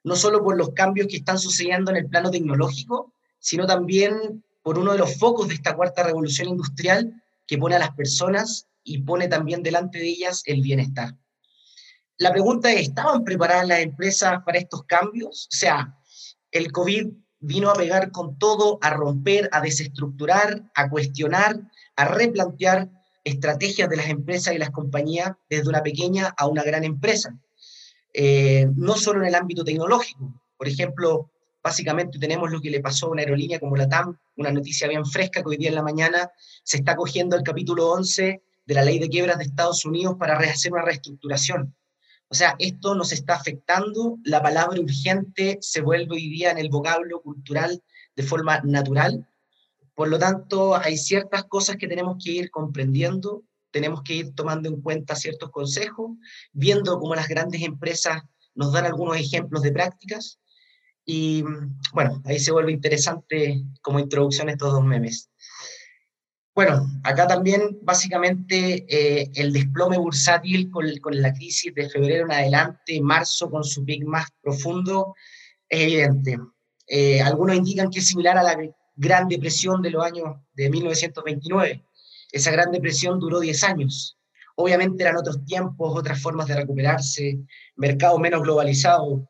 No 0.04 0.16
solo 0.16 0.44
por 0.44 0.58
los 0.58 0.70
cambios 0.74 1.08
que 1.08 1.18
están 1.18 1.40
sucediendo 1.40 1.90
en 1.90 1.98
el 1.98 2.08
plano 2.08 2.30
tecnológico, 2.30 3.14
sino 3.40 3.66
también 3.66 4.44
por 4.62 4.78
uno 4.78 4.92
de 4.92 5.00
los 5.00 5.18
focos 5.18 5.48
de 5.48 5.56
esta 5.56 5.76
cuarta 5.76 6.04
revolución 6.04 6.50
industrial 6.50 7.12
que 7.48 7.58
pone 7.58 7.76
a 7.76 7.80
las 7.80 7.92
personas 7.96 8.68
y 8.84 9.00
pone 9.00 9.28
también 9.28 9.64
delante 9.64 9.98
de 9.98 10.08
ellas 10.08 10.44
el 10.46 10.62
bienestar. 10.62 11.18
La 12.18 12.32
pregunta 12.32 12.72
es, 12.72 12.82
¿estaban 12.82 13.24
preparadas 13.24 13.68
las 13.68 13.80
empresas 13.80 14.44
para 14.46 14.60
estos 14.60 14.84
cambios? 14.84 15.48
O 15.52 15.56
sea, 15.56 15.98
el 16.52 16.72
COVID 16.72 17.08
vino 17.40 17.72
a 17.72 17.74
pegar 17.74 18.12
con 18.12 18.38
todo, 18.38 18.78
a 18.82 18.92
romper, 18.92 19.50
a 19.52 19.62
desestructurar, 19.62 20.64
a 20.76 20.90
cuestionar, 20.90 21.60
a 21.96 22.06
replantear 22.06 22.90
estrategias 23.24 23.90
de 23.90 23.98
las 23.98 24.10
empresas 24.10 24.54
y 24.54 24.60
las 24.60 24.70
compañías 24.70 25.32
desde 25.50 25.70
una 25.70 25.82
pequeña 25.82 26.34
a 26.38 26.48
una 26.48 26.64
gran 26.64 26.84
empresa. 26.84 27.36
Eh, 28.14 28.68
no 28.76 28.96
solo 28.96 29.22
en 29.22 29.28
el 29.28 29.36
ámbito 29.36 29.64
tecnológico. 29.64 30.42
Por 30.58 30.68
ejemplo, 30.68 31.32
básicamente 31.64 32.20
tenemos 32.20 32.52
lo 32.52 32.62
que 32.62 32.70
le 32.70 32.82
pasó 32.82 33.08
a 33.08 33.10
una 33.12 33.22
aerolínea 33.22 33.60
como 33.60 33.76
la 33.76 33.88
TAM, 33.88 34.18
una 34.38 34.52
noticia 34.52 34.88
bien 34.88 35.06
fresca 35.06 35.42
que 35.42 35.50
hoy 35.50 35.58
día 35.58 35.70
en 35.70 35.76
la 35.76 35.84
mañana 35.84 36.32
se 36.64 36.78
está 36.78 36.96
cogiendo 36.96 37.36
el 37.36 37.44
capítulo 37.44 37.92
11 37.92 38.42
de 38.66 38.74
la 38.74 38.84
ley 38.84 39.00
de 39.00 39.10
quiebras 39.10 39.38
de 39.38 39.46
Estados 39.46 39.86
Unidos 39.86 40.16
para 40.20 40.38
hacer 40.38 40.72
una 40.72 40.84
reestructuración. 40.84 41.76
O 42.28 42.34
sea, 42.34 42.56
esto 42.60 42.96
nos 42.96 43.12
está 43.12 43.36
afectando, 43.36 44.18
la 44.24 44.42
palabra 44.42 44.80
urgente 44.80 45.58
se 45.62 45.82
vuelve 45.82 46.16
hoy 46.16 46.30
día 46.30 46.52
en 46.52 46.58
el 46.58 46.70
vocablo 46.70 47.22
cultural 47.22 47.84
de 48.16 48.24
forma 48.24 48.62
natural. 48.62 49.28
Por 49.94 50.08
lo 50.08 50.18
tanto, 50.18 50.76
hay 50.76 50.98
ciertas 50.98 51.44
cosas 51.44 51.76
que 51.76 51.90
tenemos 51.90 52.24
que 52.24 52.32
ir 52.32 52.50
comprendiendo, 52.50 53.44
tenemos 53.72 54.02
que 54.04 54.16
ir 54.16 54.36
tomando 54.36 54.70
en 54.70 54.82
cuenta 54.82 55.16
ciertos 55.16 55.50
consejos, 55.52 56.12
viendo 56.52 57.00
cómo 57.00 57.16
las 57.16 57.28
grandes 57.28 57.62
empresas 57.62 58.22
nos 58.54 58.74
dan 58.74 58.86
algunos 58.86 59.18
ejemplos 59.18 59.62
de 59.64 59.72
prácticas. 59.72 60.40
Y 61.06 61.44
bueno, 61.94 62.22
ahí 62.26 62.40
se 62.40 62.52
vuelve 62.52 62.72
interesante 62.72 63.64
como 63.82 64.00
introducción 64.00 64.50
estos 64.50 64.72
dos 64.72 64.84
memes. 64.84 65.30
Bueno, 66.54 66.86
acá 67.04 67.28
también 67.28 67.80
básicamente 67.82 68.86
eh, 68.90 69.32
el 69.36 69.54
desplome 69.54 69.98
bursátil 69.98 70.70
con, 70.70 70.86
la 71.22 71.34
crisis 71.34 71.74
de 71.74 71.90
febrero 71.90 72.26
en 72.26 72.34
adelante, 72.34 73.02
marzo 73.02 73.50
con 73.50 73.64
su 73.64 73.86
pic 73.86 74.04
más 74.04 74.28
profundo, 74.42 75.16
es 75.70 75.82
evidente. 75.82 76.38
Eh, 76.88 77.22
algunos 77.22 77.56
indican 77.56 77.90
que 77.90 78.00
es 78.00 78.08
similar 78.08 78.38
a 78.38 78.44
la 78.44 78.58
Gran 78.96 79.30
Depresión 79.30 79.82
de 79.82 79.92
los 79.92 80.04
años 80.04 80.36
de 80.54 80.70
1929. 80.70 81.86
Esa 82.32 82.52
gran 82.52 82.72
depresión 82.72 83.20
duró 83.20 83.40
10 83.40 83.64
años. 83.64 84.18
Obviamente 84.56 85.04
eran 85.04 85.18
otros 85.18 85.44
tiempos, 85.46 85.98
otras 85.98 86.22
formas 86.22 86.48
de 86.48 86.56
recuperarse, 86.56 87.40
mercado 87.76 88.20
menos 88.20 88.42
globalizado, 88.44 89.28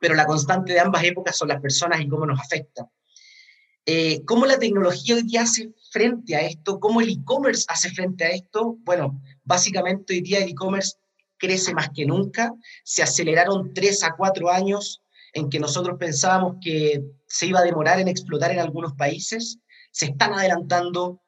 pero 0.00 0.14
la 0.14 0.26
constante 0.26 0.72
de 0.72 0.80
ambas 0.80 1.04
épocas 1.04 1.36
son 1.36 1.48
las 1.48 1.60
personas 1.60 2.00
y 2.00 2.08
cómo 2.08 2.26
nos 2.26 2.40
afecta. 2.40 2.88
Eh, 3.86 4.24
¿Cómo 4.24 4.46
la 4.46 4.58
tecnología 4.58 5.14
hoy 5.14 5.22
día 5.24 5.42
hace 5.42 5.70
frente 5.90 6.34
a 6.34 6.40
esto? 6.40 6.80
¿Cómo 6.80 7.02
el 7.02 7.10
e-commerce 7.10 7.66
hace 7.68 7.90
frente 7.90 8.24
a 8.24 8.30
esto? 8.30 8.76
Bueno, 8.80 9.20
básicamente 9.44 10.14
hoy 10.14 10.22
día 10.22 10.38
el 10.38 10.50
e-commerce 10.50 10.96
crece 11.36 11.74
más 11.74 11.90
que 11.94 12.06
nunca. 12.06 12.52
Se 12.82 13.02
aceleraron 13.02 13.74
tres 13.74 14.02
a 14.02 14.14
cuatro 14.16 14.50
años 14.50 15.02
en 15.34 15.50
que 15.50 15.60
nosotros 15.60 15.98
pensábamos 15.98 16.56
que 16.62 17.02
se 17.26 17.46
iba 17.46 17.60
a 17.60 17.64
demorar 17.64 18.00
en 18.00 18.08
explotar 18.08 18.52
en 18.52 18.60
algunos 18.60 18.94
países. 18.94 19.58
Se 19.90 20.06
están 20.06 20.32
adelantando 20.32 21.20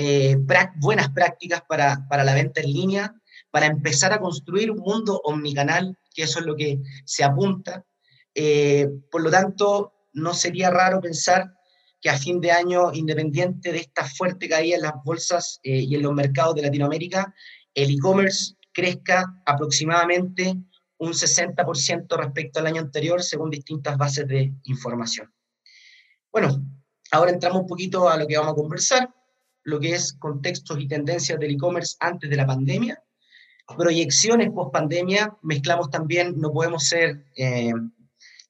eh, 0.00 0.36
buenas 0.76 1.08
prácticas 1.10 1.62
para, 1.68 2.06
para 2.08 2.22
la 2.22 2.32
venta 2.32 2.60
en 2.60 2.72
línea, 2.72 3.14
para 3.50 3.66
empezar 3.66 4.12
a 4.12 4.20
construir 4.20 4.70
un 4.70 4.78
mundo 4.78 5.20
omnicanal, 5.24 5.98
que 6.14 6.22
eso 6.22 6.38
es 6.38 6.46
lo 6.46 6.54
que 6.54 6.78
se 7.04 7.24
apunta. 7.24 7.84
Eh, 8.32 8.86
por 9.10 9.22
lo 9.22 9.30
tanto, 9.32 9.92
no 10.12 10.34
sería 10.34 10.70
raro 10.70 11.00
pensar 11.00 11.52
que 12.00 12.10
a 12.10 12.16
fin 12.16 12.40
de 12.40 12.52
año, 12.52 12.92
independiente 12.92 13.72
de 13.72 13.78
esta 13.78 14.04
fuerte 14.04 14.48
caída 14.48 14.76
en 14.76 14.82
las 14.82 14.94
bolsas 15.04 15.58
eh, 15.64 15.80
y 15.80 15.96
en 15.96 16.02
los 16.02 16.12
mercados 16.12 16.54
de 16.54 16.62
Latinoamérica, 16.62 17.34
el 17.74 17.90
e-commerce 17.90 18.54
crezca 18.72 19.42
aproximadamente 19.44 20.54
un 20.98 21.12
60% 21.12 22.16
respecto 22.16 22.60
al 22.60 22.68
año 22.68 22.82
anterior, 22.82 23.20
según 23.20 23.50
distintas 23.50 23.96
bases 23.96 24.28
de 24.28 24.52
información. 24.62 25.34
Bueno, 26.30 26.64
ahora 27.10 27.32
entramos 27.32 27.62
un 27.62 27.66
poquito 27.66 28.08
a 28.08 28.16
lo 28.16 28.28
que 28.28 28.36
vamos 28.36 28.52
a 28.52 28.56
conversar, 28.56 29.17
lo 29.68 29.78
que 29.78 29.92
es 29.92 30.14
contextos 30.14 30.80
y 30.80 30.88
tendencias 30.88 31.38
del 31.38 31.50
e-commerce 31.50 31.94
antes 32.00 32.30
de 32.30 32.36
la 32.36 32.46
pandemia, 32.46 33.02
proyecciones 33.76 34.50
post 34.50 34.72
pandemia, 34.72 35.36
mezclamos 35.42 35.90
también, 35.90 36.38
no 36.38 36.50
podemos 36.52 36.84
ser 36.84 37.26
eh, 37.36 37.74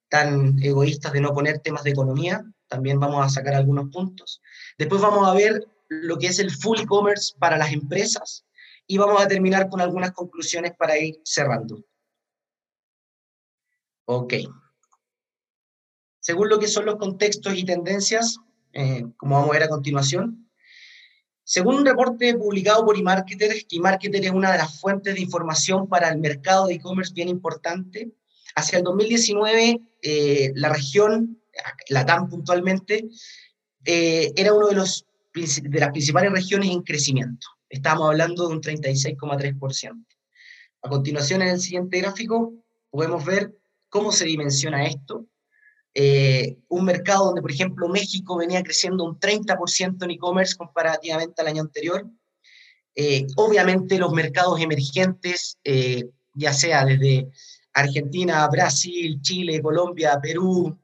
tan 0.09 0.63
egoístas 0.63 1.13
de 1.13 1.21
no 1.21 1.35
poner 1.35 1.59
temas 1.59 1.83
de 1.83 1.91
economía, 1.91 2.45
también 2.69 3.01
vamos 3.01 3.27
a 3.27 3.29
sacar 3.29 3.55
algunos 3.55 3.91
puntos. 3.91 4.41
Después 4.79 5.03
vamos 5.03 5.27
a 5.27 5.35
ver 5.35 5.67
lo 5.89 6.19
que 6.19 6.29
es 6.29 6.39
el 6.39 6.53
full 6.53 6.79
e-commerce 6.79 7.35
para 7.37 7.59
las 7.59 7.73
empresas 7.73 8.47
y 8.87 8.97
vamos 8.97 9.21
a 9.21 9.27
terminar 9.27 9.69
con 9.69 9.81
algunas 9.81 10.13
conclusiones 10.13 10.73
para 10.79 10.97
ir 10.99 11.21
cerrando. 11.25 11.83
Ok. 14.05 14.35
Según 16.21 16.49
lo 16.49 16.61
que 16.61 16.69
son 16.69 16.87
los 16.87 16.95
contextos 16.97 17.57
y 17.57 17.65
tendencias, 17.65 18.37
eh, 18.73 19.05
como 19.17 19.35
vamos 19.35 19.51
a 19.51 19.55
ver 19.55 19.63
a 19.65 19.69
continuación, 19.69 20.48
según 21.49 21.77
un 21.77 21.87
reporte 21.87 22.35
publicado 22.35 22.85
por 22.85 22.99
eMarketer, 22.99 23.65
eMarketer 23.71 24.23
es 24.23 24.33
una 24.33 24.53
de 24.53 24.59
las 24.59 24.79
fuentes 24.79 25.15
de 25.15 25.23
información 25.23 25.89
para 25.89 26.11
el 26.11 26.19
mercado 26.19 26.67
de 26.67 26.75
e-commerce 26.75 27.15
bien 27.15 27.31
importante, 27.31 28.13
hacia 28.55 28.77
el 28.77 28.85
2019 28.85 29.81
eh, 30.03 30.53
la 30.57 30.69
región 30.69 31.41
la 31.89 32.05
TAM 32.05 32.29
puntualmente, 32.29 33.09
eh, 33.83 34.31
era 34.37 34.53
uno 34.53 34.69
de, 34.69 34.75
de 34.75 35.81
las 35.81 35.91
principales 35.91 36.33
regiones 36.33 36.69
en 36.69 36.83
crecimiento. 36.83 37.47
Estábamos 37.71 38.11
hablando 38.11 38.47
de 38.47 38.55
un 38.55 38.61
36,3%. 38.61 40.05
A 40.83 40.89
continuación, 40.91 41.41
en 41.41 41.49
el 41.49 41.61
siguiente 41.61 41.99
gráfico, 42.03 42.53
podemos 42.91 43.25
ver 43.25 43.59
cómo 43.89 44.13
se 44.13 44.27
dimensiona 44.27 44.87
esto. 44.87 45.25
Eh, 45.95 46.59
un 46.69 46.85
mercado 46.85 47.27
donde, 47.27 47.43
por 47.43 47.51
ejemplo, 47.51 47.89
México 47.89 48.37
venía 48.37 48.63
creciendo 48.63 49.05
un 49.05 49.19
30% 49.19 50.05
en 50.05 50.11
e-commerce 50.11 50.57
comparativamente 50.57 51.41
al 51.41 51.49
año 51.49 51.63
anterior. 51.63 52.07
Eh, 52.95 53.27
obviamente 53.37 53.99
los 53.99 54.13
mercados 54.13 54.61
emergentes, 54.61 55.59
ya 56.35 56.53
sea 56.53 56.85
desde 56.85 57.29
Argentina, 57.73 58.49
Brasil, 58.49 59.21
Chile, 59.23 59.63
Colombia, 59.63 60.19
Perú, 60.21 60.77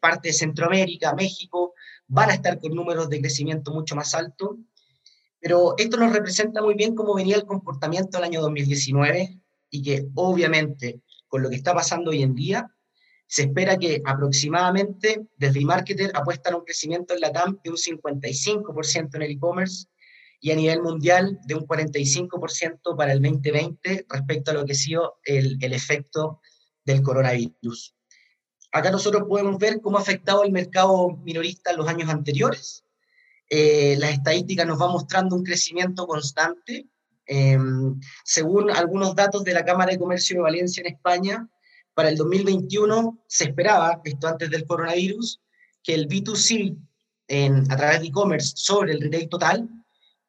parte 0.00 0.28
de 0.28 0.34
Centroamérica, 0.34 1.14
México, 1.14 1.74
van 2.06 2.30
a 2.30 2.34
estar 2.34 2.58
con 2.58 2.74
números 2.74 3.08
de 3.08 3.20
crecimiento 3.20 3.72
mucho 3.72 3.94
más 3.94 4.14
altos. 4.14 4.56
Pero 5.40 5.74
esto 5.78 5.96
nos 5.96 6.12
representa 6.12 6.62
muy 6.62 6.74
bien 6.74 6.94
cómo 6.94 7.14
venía 7.14 7.36
el 7.36 7.44
comportamiento 7.44 8.18
del 8.18 8.24
año 8.24 8.40
2019 8.40 9.38
y 9.70 9.82
que 9.82 10.08
obviamente 10.14 11.00
con 11.28 11.42
lo 11.42 11.50
que 11.50 11.56
está 11.56 11.74
pasando 11.74 12.10
hoy 12.10 12.22
en 12.22 12.34
día, 12.34 12.74
se 13.28 13.42
espera 13.42 13.76
que 13.76 14.00
aproximadamente 14.04 15.28
desde 15.36 15.60
eMarketer 15.60 16.10
apuestan 16.14 16.54
a 16.54 16.56
un 16.56 16.64
crecimiento 16.64 17.12
en 17.14 17.20
la 17.20 17.30
TAM 17.30 17.58
de 17.62 17.70
un 17.70 17.76
55% 17.76 19.14
en 19.14 19.22
el 19.22 19.32
e-commerce 19.32 19.86
y 20.40 20.50
a 20.50 20.56
nivel 20.56 20.80
mundial 20.80 21.38
de 21.44 21.54
un 21.54 21.66
45% 21.66 22.96
para 22.96 23.12
el 23.12 23.20
2020 23.20 24.06
respecto 24.08 24.50
a 24.50 24.54
lo 24.54 24.64
que 24.64 24.72
ha 24.72 24.76
sido 24.76 25.18
el, 25.24 25.58
el 25.60 25.72
efecto 25.74 26.40
del 26.86 27.02
coronavirus. 27.02 27.94
Acá 28.72 28.90
nosotros 28.90 29.24
podemos 29.28 29.58
ver 29.58 29.80
cómo 29.82 29.98
ha 29.98 30.00
afectado 30.00 30.42
el 30.42 30.52
mercado 30.52 31.10
minorista 31.22 31.70
en 31.70 31.76
los 31.76 31.88
años 31.88 32.08
anteriores. 32.08 32.84
Eh, 33.50 33.96
las 33.98 34.12
estadísticas 34.12 34.66
nos 34.66 34.78
van 34.78 34.92
mostrando 34.92 35.36
un 35.36 35.44
crecimiento 35.44 36.06
constante. 36.06 36.86
Em, 37.26 38.00
según 38.24 38.70
algunos 38.70 39.14
datos 39.14 39.44
de 39.44 39.52
la 39.52 39.66
Cámara 39.66 39.92
de 39.92 39.98
Comercio 39.98 40.36
de 40.36 40.42
Valencia 40.42 40.80
en 40.80 40.94
España, 40.94 41.48
para 41.98 42.10
el 42.10 42.16
2021 42.16 43.24
se 43.26 43.46
esperaba, 43.46 44.00
esto 44.04 44.28
antes 44.28 44.48
del 44.50 44.64
coronavirus, 44.64 45.40
que 45.82 45.94
el 45.94 46.06
B2C 46.06 46.78
en, 47.26 47.72
a 47.72 47.76
través 47.76 47.98
de 47.98 48.06
e-commerce 48.06 48.52
sobre 48.54 48.92
el 48.92 49.00
retail 49.00 49.28
total 49.28 49.68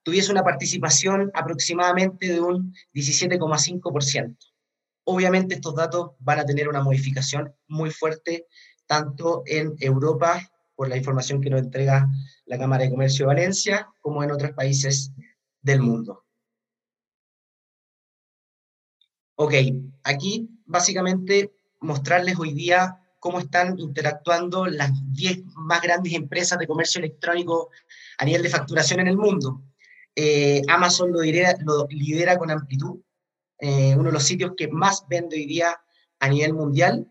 tuviese 0.01 0.31
una 0.31 0.41
participación 0.41 1.29
aproximadamente 1.35 2.27
de 2.27 2.41
un 2.41 2.73
17,5%. 2.95 4.35
Obviamente 5.03 5.53
estos 5.53 5.75
datos 5.75 6.13
van 6.17 6.39
a 6.39 6.45
tener 6.45 6.67
una 6.67 6.81
modificación 6.81 7.53
muy 7.67 7.91
fuerte 7.91 8.47
tanto 8.88 9.43
en 9.45 9.75
Europa, 9.79 10.41
por 10.73 10.89
la 10.89 10.97
información 10.97 11.39
que 11.39 11.51
nos 11.51 11.59
entrega 11.59 12.09
la 12.45 12.57
Cámara 12.57 12.85
de 12.85 12.89
Comercio 12.89 13.25
de 13.25 13.35
Valencia, 13.35 13.88
como 14.01 14.23
en 14.23 14.31
otros 14.31 14.53
países 14.53 15.11
del 15.61 15.81
mundo. 15.81 16.25
Ok, 19.35 19.53
aquí 20.03 20.49
básicamente 20.65 21.58
mostrarles 21.79 22.38
hoy 22.38 22.53
día 22.53 23.00
cómo 23.19 23.39
están 23.39 23.77
interactuando 23.77 24.65
las 24.65 24.91
10 25.13 25.43
más 25.55 25.81
grandes 25.81 26.13
empresas 26.13 26.57
de 26.57 26.67
comercio 26.67 27.00
electrónico 27.00 27.69
a 28.17 28.25
nivel 28.25 28.43
de 28.43 28.50
facturación 28.50 29.01
en 29.01 29.07
el 29.07 29.17
mundo. 29.17 29.62
Eh, 30.15 30.62
Amazon 30.67 31.12
lo 31.12 31.19
lo 31.19 31.88
lidera 31.89 32.38
con 32.38 32.51
amplitud, 32.51 33.00
eh, 33.59 33.93
uno 33.95 34.05
de 34.05 34.13
los 34.13 34.24
sitios 34.24 34.53
que 34.57 34.67
más 34.67 35.05
vende 35.09 35.36
hoy 35.36 35.45
día 35.45 35.79
a 36.19 36.29
nivel 36.29 36.53
mundial. 36.53 37.07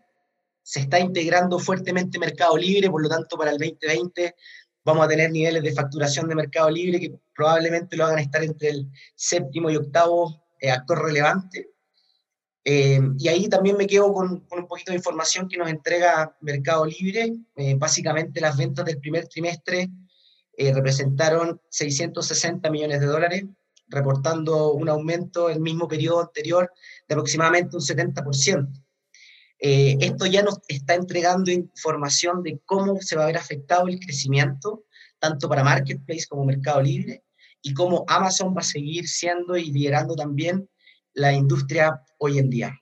Se 0.63 0.81
está 0.81 0.99
integrando 0.99 1.59
fuertemente 1.59 2.19
Mercado 2.19 2.57
Libre, 2.57 2.89
por 2.89 3.01
lo 3.01 3.09
tanto 3.09 3.37
para 3.37 3.51
el 3.51 3.57
2020 3.57 4.35
vamos 4.83 5.05
a 5.05 5.09
tener 5.09 5.31
niveles 5.31 5.61
de 5.61 5.73
facturación 5.73 6.27
de 6.27 6.35
Mercado 6.35 6.69
Libre 6.69 6.99
que 6.99 7.13
probablemente 7.35 7.95
lo 7.95 8.05
hagan 8.05 8.19
estar 8.19 8.43
entre 8.43 8.69
el 8.69 8.91
séptimo 9.15 9.69
y 9.69 9.75
octavo 9.75 10.43
eh, 10.59 10.71
actor 10.71 11.03
relevante. 11.03 11.69
Eh, 12.63 12.99
y 13.17 13.27
ahí 13.27 13.47
también 13.47 13.77
me 13.77 13.87
quedo 13.87 14.13
con, 14.13 14.41
con, 14.41 14.59
un 14.59 14.67
poquito 14.67 14.91
de 14.91 14.97
información 14.97 15.47
que 15.47 15.57
nos 15.57 15.69
entrega 15.69 16.35
Mercado 16.41 16.85
Libre. 16.85 17.33
básicamente 17.77 18.41
las 18.41 18.57
ventas 18.57 18.85
del 18.85 18.99
primer 18.99 19.27
trimestre 19.27 19.89
representaron 20.73 21.61
660 21.69 22.69
millones 22.69 22.99
de 22.99 23.05
dólares, 23.05 23.45
reportando 23.87 24.73
un 24.73 24.89
aumento 24.89 25.49
en 25.49 25.55
el 25.55 25.61
mismo 25.61 25.87
periodo 25.87 26.21
anterior 26.21 26.71
de 27.07 27.15
aproximadamente 27.15 27.75
un 27.75 27.81
70%. 27.81 28.69
Eh, 29.61 29.97
esto 29.99 30.25
ya 30.25 30.41
nos 30.41 30.59
está 30.67 30.95
entregando 30.95 31.51
información 31.51 32.41
de 32.43 32.61
cómo 32.65 33.01
se 33.01 33.17
va 33.17 33.23
a 33.23 33.27
ver 33.27 33.37
afectado 33.37 33.87
el 33.87 33.99
crecimiento, 33.99 34.85
tanto 35.19 35.49
para 35.49 35.65
Marketplace 35.65 36.27
como 36.29 36.45
Mercado 36.45 36.81
Libre, 36.81 37.23
y 37.61 37.73
cómo 37.73 38.05
Amazon 38.07 38.55
va 38.55 38.61
a 38.61 38.63
seguir 38.63 39.07
siendo 39.07 39.57
y 39.57 39.69
liderando 39.71 40.15
también 40.15 40.69
la 41.13 41.33
industria 41.33 42.01
hoy 42.19 42.37
en 42.37 42.49
día. 42.49 42.79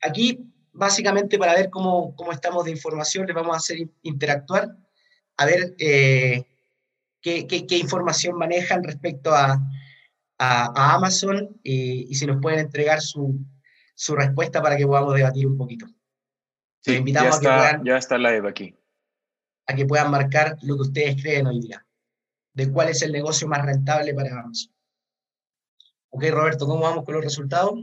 Aquí, 0.00 0.52
básicamente, 0.72 1.38
para 1.38 1.54
ver 1.54 1.70
cómo, 1.70 2.14
cómo 2.14 2.30
estamos 2.30 2.64
de 2.64 2.70
información, 2.70 3.26
les 3.26 3.34
vamos 3.34 3.54
a 3.54 3.58
hacer 3.58 3.78
interactuar, 4.02 4.76
a 5.36 5.46
ver 5.46 5.74
eh, 5.78 6.44
qué, 7.20 7.66
información 7.70 8.36
manejan 8.36 8.84
respecto 8.84 9.32
a, 9.34 9.60
Amazon 10.36 11.58
y, 11.62 12.14
si 12.14 12.26
nos 12.26 12.38
pueden 12.42 12.58
entregar 12.58 13.00
su, 13.00 13.46
respuesta 14.14 14.60
para 14.60 14.76
que 14.76 14.86
podamos 14.86 15.14
debatir 15.14 15.46
un 15.46 15.56
poquito. 15.56 15.86
Sí, 16.80 16.96
invitamos 16.96 17.30
ya, 17.30 17.36
está, 17.36 17.54
a 17.54 17.54
que 17.54 17.60
puedan, 17.60 17.84
ya 17.86 17.96
está 17.96 18.18
live 18.18 18.48
aquí. 18.48 18.76
A 19.66 19.74
que 19.74 19.86
puedan 19.86 20.10
marcar 20.10 20.58
lo 20.62 20.74
que 20.74 20.82
ustedes 20.82 21.22
creen 21.22 21.46
hoy 21.46 21.60
día, 21.60 21.86
de 22.52 22.70
cuál 22.70 22.90
es 22.90 23.00
el 23.00 23.12
negocio 23.12 23.48
más 23.48 23.64
rentable 23.64 24.12
para 24.12 24.38
Amazon. 24.38 24.73
Ok, 26.14 26.26
Roberto, 26.30 26.64
¿cómo 26.64 26.82
vamos 26.82 27.04
con 27.04 27.14
los 27.14 27.24
resultados? 27.24 27.74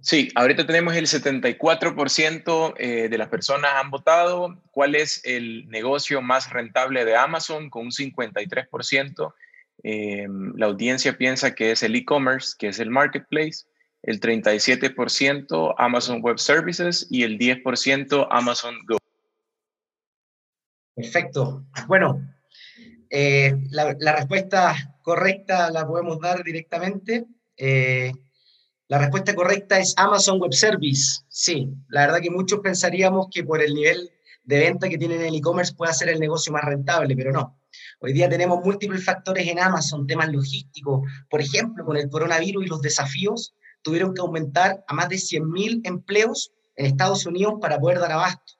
Sí, 0.00 0.30
ahorita 0.34 0.66
tenemos 0.66 0.96
el 0.96 1.06
74% 1.06 2.74
eh, 2.78 3.08
de 3.10 3.18
las 3.18 3.28
personas 3.28 3.72
han 3.74 3.90
votado. 3.90 4.62
¿Cuál 4.70 4.94
es 4.94 5.20
el 5.26 5.68
negocio 5.68 6.22
más 6.22 6.48
rentable 6.48 7.04
de 7.04 7.16
Amazon? 7.16 7.68
Con 7.68 7.82
un 7.82 7.90
53%. 7.90 9.34
Eh, 9.82 10.26
la 10.56 10.66
audiencia 10.66 11.18
piensa 11.18 11.54
que 11.54 11.72
es 11.72 11.82
el 11.82 11.94
e-commerce, 11.96 12.54
que 12.58 12.68
es 12.68 12.78
el 12.78 12.88
marketplace. 12.88 13.66
El 14.02 14.20
37% 14.20 15.74
Amazon 15.76 16.22
Web 16.22 16.38
Services 16.38 17.06
y 17.10 17.24
el 17.24 17.38
10% 17.38 18.26
Amazon 18.30 18.74
Go. 18.88 18.96
Perfecto. 20.94 21.66
Bueno, 21.86 22.26
eh, 23.10 23.54
la, 23.68 24.16
respuesta 24.16 24.96
correcta 25.02 25.70
la 25.70 25.86
podemos 25.86 26.18
dar 26.20 26.42
directamente. 26.42 27.26
La 27.60 28.98
respuesta 28.98 29.34
correcta 29.34 29.78
es 29.78 29.94
Amazon 29.96 30.40
Web 30.40 30.52
Service. 30.52 31.20
Sí, 31.28 31.68
la 31.88 32.06
verdad 32.06 32.20
que 32.20 32.30
muchos 32.30 32.60
pensaríamos 32.60 33.28
que 33.30 33.44
por 33.44 33.62
el 33.62 33.74
nivel 33.74 34.10
de 34.42 34.58
venta 34.58 34.88
que 34.88 34.98
tienen 34.98 35.20
en 35.20 35.28
el 35.28 35.36
e-commerce 35.36 35.74
puede 35.74 35.92
ser 35.94 36.08
el 36.08 36.18
negocio 36.18 36.52
más 36.52 36.64
rentable, 36.64 37.14
pero 37.14 37.30
no. 37.30 37.56
Hoy 38.00 38.12
día 38.12 38.28
tenemos 38.28 38.64
múltiples 38.64 39.04
factores 39.04 39.46
en 39.46 39.60
Amazon, 39.60 40.06
temas 40.06 40.32
logísticos. 40.32 41.02
Por 41.28 41.40
ejemplo, 41.40 41.84
con 41.84 41.96
el 41.96 42.08
coronavirus 42.08 42.64
y 42.64 42.68
los 42.68 42.80
desafíos, 42.80 43.54
tuvieron 43.82 44.14
que 44.14 44.22
aumentar 44.22 44.82
a 44.88 44.94
más 44.94 45.08
de 45.08 45.16
100.000 45.16 45.82
empleos 45.84 46.52
en 46.76 46.86
Estados 46.86 47.26
Unidos 47.26 47.54
para 47.60 47.78
poder 47.78 48.00
dar 48.00 48.12
abasto. 48.12 48.54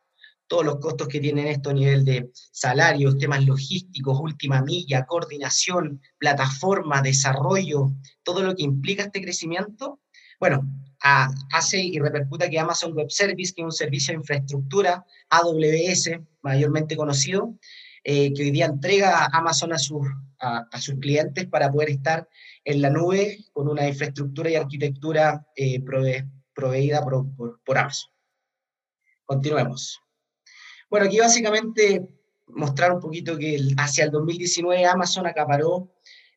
Todos 0.51 0.65
los 0.65 0.81
costos 0.81 1.07
que 1.07 1.21
tienen 1.21 1.47
esto 1.47 1.71
a 1.71 1.75
nivel 1.75 2.05
de 2.05 2.29
salarios, 2.51 3.19
temas 3.19 3.47
logísticos, 3.47 4.19
última 4.19 4.63
milla, 4.63 5.07
coordinación, 5.07 6.03
plataforma, 6.19 7.03
desarrollo, 7.03 7.93
todo 8.25 8.43
lo 8.43 8.57
que 8.57 8.65
implica 8.65 9.05
este 9.05 9.23
crecimiento, 9.23 10.01
bueno, 10.41 10.67
hace 10.99 11.79
y 11.79 12.01
repercuta 12.01 12.51
que 12.51 12.59
Amazon 12.59 12.95
Web 12.95 13.11
Service, 13.11 13.53
que 13.55 13.63
es 13.63 13.65
un 13.65 13.71
servicio 13.71 14.13
de 14.13 14.19
infraestructura, 14.19 15.05
AWS, 15.29 16.19
mayormente 16.43 16.97
conocido, 16.97 17.55
eh, 18.03 18.33
que 18.33 18.43
hoy 18.43 18.51
día 18.51 18.67
entrega 18.67 19.27
Amazon 19.27 19.73
a 19.73 19.79
sus, 19.79 20.09
a, 20.41 20.81
sus 20.81 20.97
clientes 20.97 21.47
para 21.47 21.71
poder 21.71 21.91
estar 21.91 22.29
en 22.65 22.83
la 22.83 22.91
nube 22.91 23.45
con 23.53 23.69
una 23.69 23.87
infraestructura 23.87 24.51
y 24.51 24.57
arquitectura 24.57 25.47
eh, 25.55 25.81
proveída 26.55 27.05
por, 27.05 27.63
por, 27.63 27.79
Amazon. 27.79 28.11
Continuemos. 29.25 30.01
Bueno, 30.91 31.07
aquí 31.07 31.21
básicamente 31.21 32.09
mostrar 32.49 32.93
un 32.93 33.01
poquito 33.01 33.39
que 33.39 33.57
hacia 33.77 34.05
el 34.05 34.11
2019 34.11 34.85
Amazon 34.85 35.25
acaparó 35.25 35.89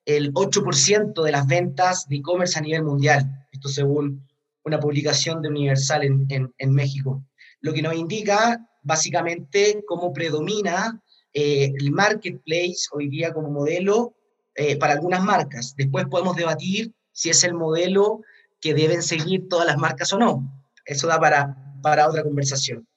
el 0.05 0.31
8% 0.31 1.23
de 1.23 1.31
las 1.31 1.47
ventas 1.47 2.07
de 2.07 2.17
e-commerce 2.17 2.59
a 2.59 2.61
nivel 2.61 2.83
mundial, 2.83 3.47
esto 3.51 3.67
según 3.67 4.27
una 4.63 4.79
publicación 4.79 5.41
de 5.41 5.49
Universal 5.49 6.03
en, 6.03 6.71
México, 6.71 7.25
lo 7.61 7.73
que 7.73 7.81
nos 7.81 7.95
indica 7.95 8.63
básicamente 8.83 9.83
cómo 9.87 10.13
predomina 10.13 11.01
eh, 11.33 11.71
el 11.75 11.91
marketplace 11.91 12.87
hoy 12.91 13.09
día 13.09 13.33
como 13.33 13.49
modelo 13.49 14.13
eh, 14.53 14.77
para 14.77 14.93
algunas 14.93 15.23
marcas. 15.23 15.73
Después 15.75 16.05
podemos 16.11 16.35
debatir 16.35 16.93
si 17.11 17.31
es 17.31 17.43
el 17.43 17.55
modelo 17.55 18.21
que 18.61 18.75
deben 18.75 19.01
seguir 19.01 19.49
todas 19.49 19.65
las 19.65 19.77
marcas 19.77 20.13
o 20.13 20.19
no. 20.19 20.63
Eso 20.85 21.07
da 21.07 21.19
para, 21.19 21.57
para 21.81 22.07
otra 22.07 22.23
conversación. 22.23 22.87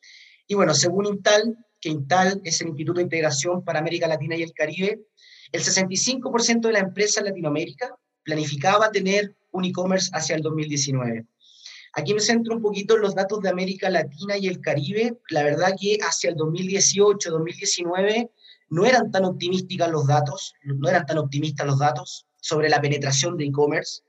Y 0.47 0.55
bueno, 0.55 0.75
según 0.75 1.07
Intal, 1.07 1.57
que 1.81 1.89
Intal 1.89 2.41
es 2.45 2.61
el 2.61 2.69
Instituto 2.69 2.99
de 2.99 3.05
Integración 3.05 3.65
para 3.65 3.81
América 3.81 4.07
Latina 4.07 4.37
y 4.37 4.43
el 4.43 4.53
Caribe, 4.53 5.01
el 5.53 5.63
65% 5.63 6.61
de 6.61 6.73
la 6.73 6.81
empresa 6.81 7.21
en 7.21 7.27
Latinoamérica 7.27 7.95
planificaba 8.23 8.91
tener 8.91 9.35
un 9.53 9.65
e-commerce 9.65 10.11
hacia 10.13 10.37
el 10.37 10.43
2019. 10.43 11.27
Aquí 11.95 12.13
me 12.13 12.21
centro 12.21 12.55
un 12.55 12.61
poquito 12.61 12.97
en 12.97 13.03
los 13.03 13.15
datos 13.15 13.41
de 13.41 13.49
América 13.49 13.89
Latina 13.89 14.37
y 14.37 14.49
el 14.49 14.61
Caribe. 14.61 15.19
La 15.31 15.43
verdad 15.43 15.75
que 15.81 15.97
hacia 16.03 16.31
el 16.31 16.37
2018, 16.37 17.31
2019 17.31 18.31
no 18.69 18.85
eran 18.85 19.11
tan 19.11 19.25
optimistas 19.25 19.91
los 19.91 20.07
datos, 20.07 20.53
no 20.63 20.89
eran 20.89 21.07
tan 21.07 21.19
optimistas 21.19 21.67
los 21.67 21.79
datos 21.79 22.27
sobre 22.41 22.69
la 22.69 22.81
penetración 22.81 23.37
de 23.37 23.47
e-commerce. 23.47 24.03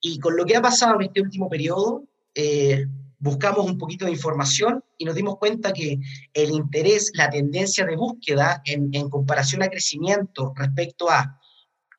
Y 0.00 0.18
con 0.20 0.36
lo 0.36 0.44
que 0.46 0.56
ha 0.56 0.62
pasado 0.62 0.94
en 0.96 1.02
este 1.02 1.20
último 1.20 1.50
periodo, 1.50 2.04
eh, 2.34 2.86
buscamos 3.22 3.64
un 3.66 3.78
poquito 3.78 4.04
de 4.04 4.10
información 4.10 4.82
y 4.98 5.04
nos 5.04 5.14
dimos 5.14 5.38
cuenta 5.38 5.72
que 5.72 6.00
el 6.34 6.50
interés, 6.50 7.12
la 7.14 7.30
tendencia 7.30 7.86
de 7.86 7.94
búsqueda 7.94 8.60
en, 8.64 8.90
comparación 9.08 9.62
a 9.62 9.68
crecimiento 9.68 10.52
respecto 10.56 11.08
a 11.08 11.40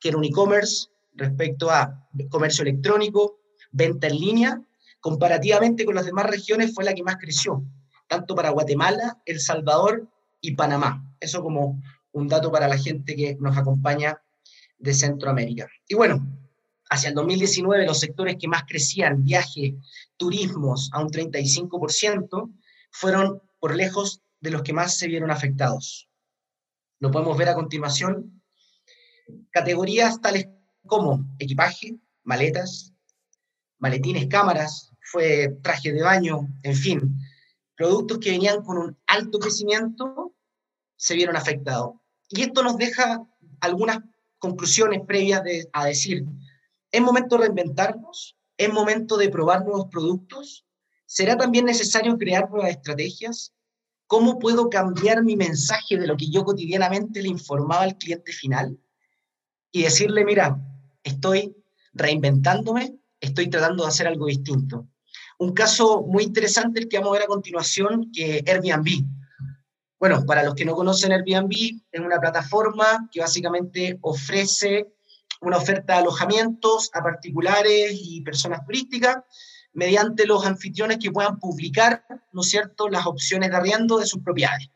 que 0.00 0.10
era 0.10 0.18
un 0.18 0.24
e-commerce, 0.24 0.88
respecto 1.14 1.70
a 1.70 2.06
comercio 2.28 2.60
electrónico, 2.60 3.40
venta 3.72 4.06
en 4.06 4.20
línea, 4.20 4.62
comparativamente 5.00 5.86
con 5.86 5.94
las 5.94 6.04
demás 6.04 6.26
regiones 6.26 6.74
fue 6.74 6.84
la 6.84 6.92
que 6.92 7.02
más 7.02 7.16
creció, 7.16 7.64
tanto 8.06 8.34
para 8.34 8.50
Guatemala, 8.50 9.18
El 9.24 9.40
Salvador 9.40 10.06
y 10.42 10.54
Panamá. 10.54 11.10
Eso 11.20 11.42
como 11.42 11.82
un 12.12 12.28
dato 12.28 12.52
para 12.52 12.68
la 12.68 12.76
gente 12.76 13.16
que 13.16 13.34
nos 13.40 13.56
acompaña 13.56 14.20
de 14.76 14.92
Centroamérica. 14.92 15.68
Y 15.88 15.94
bueno, 15.94 16.22
hacia 16.94 17.08
el 17.08 17.14
2019 17.14 17.86
los 17.86 17.98
sectores 17.98 18.36
que 18.38 18.48
más 18.48 18.64
crecían, 18.64 19.24
viaje, 19.24 19.76
turismos, 20.16 20.90
a 20.92 21.02
un 21.02 21.10
35%, 21.10 22.54
fueron 22.90 23.42
por 23.58 23.74
lejos 23.74 24.22
de 24.40 24.50
los 24.50 24.62
que 24.62 24.72
más 24.72 24.96
se 24.96 25.08
vieron 25.08 25.30
afectados. 25.30 26.08
Lo 27.00 27.10
podemos 27.10 27.36
ver 27.36 27.48
a 27.48 27.54
continuación. 27.54 28.42
Categorías 29.50 30.20
tales 30.20 30.46
como 30.86 31.24
equipaje, 31.38 31.96
maletas, 32.22 32.92
maletines, 33.78 34.26
cámaras, 34.28 34.92
fue 35.00 35.56
traje 35.62 35.92
de 35.92 36.02
baño, 36.02 36.48
en 36.62 36.76
fin, 36.76 37.18
productos 37.76 38.18
que 38.18 38.30
venían 38.30 38.62
con 38.62 38.78
un 38.78 38.96
alto 39.06 39.38
crecimiento 39.38 40.34
se 40.96 41.14
vieron 41.14 41.36
afectados. 41.36 41.94
Y 42.28 42.42
esto 42.42 42.62
nos 42.62 42.76
deja 42.78 43.26
algunas 43.60 43.98
conclusiones 44.38 45.00
previas 45.06 45.42
a 45.72 45.86
decir, 45.86 46.24
¿Es 46.94 47.02
momento 47.02 47.34
de 47.36 47.46
reinventarnos? 47.46 48.36
¿Es 48.56 48.72
momento 48.72 49.16
de 49.16 49.28
probar 49.28 49.64
nuevos 49.64 49.88
productos? 49.90 50.64
¿Será 51.06 51.36
también 51.36 51.64
necesario 51.64 52.16
crear 52.16 52.48
nuevas 52.48 52.70
estrategias? 52.70 53.52
¿Cómo 54.06 54.38
puedo 54.38 54.70
cambiar 54.70 55.24
mi 55.24 55.34
mensaje 55.34 55.98
de 55.98 56.06
lo 56.06 56.16
que 56.16 56.30
yo 56.30 56.44
cotidianamente 56.44 57.20
le 57.20 57.30
informaba 57.30 57.82
al 57.82 57.98
cliente 57.98 58.30
final? 58.30 58.78
Y 59.72 59.82
decirle, 59.82 60.24
mira, 60.24 60.56
estoy 61.02 61.56
reinventándome, 61.94 62.96
estoy 63.18 63.50
tratando 63.50 63.82
de 63.82 63.88
hacer 63.88 64.06
algo 64.06 64.26
distinto. 64.26 64.86
Un 65.40 65.52
caso 65.52 66.02
muy 66.06 66.22
interesante 66.22 66.78
el 66.78 66.88
que 66.88 66.98
vamos 66.98 67.10
a 67.10 67.18
ver 67.18 67.22
a 67.24 67.26
continuación, 67.26 68.12
que 68.12 68.44
Airbnb. 68.46 69.04
Bueno, 69.98 70.24
para 70.24 70.44
los 70.44 70.54
que 70.54 70.64
no 70.64 70.76
conocen 70.76 71.10
Airbnb, 71.10 71.52
es 71.90 72.00
una 72.00 72.20
plataforma 72.20 73.08
que 73.10 73.18
básicamente 73.18 73.98
ofrece 74.00 74.93
una 75.44 75.58
oferta 75.58 75.94
de 75.94 75.98
alojamientos 76.00 76.90
a 76.92 77.02
particulares 77.02 77.92
y 77.94 78.20
personas 78.22 78.64
turísticas 78.64 79.16
mediante 79.72 80.26
los 80.26 80.46
anfitriones 80.46 80.98
que 80.98 81.10
puedan 81.10 81.38
publicar, 81.38 82.04
¿no 82.32 82.42
es 82.42 82.48
cierto?, 82.48 82.88
las 82.88 83.06
opciones 83.06 83.50
de 83.50 83.56
arriendo 83.56 83.98
de 83.98 84.06
sus 84.06 84.22
propiedades. 84.22 84.70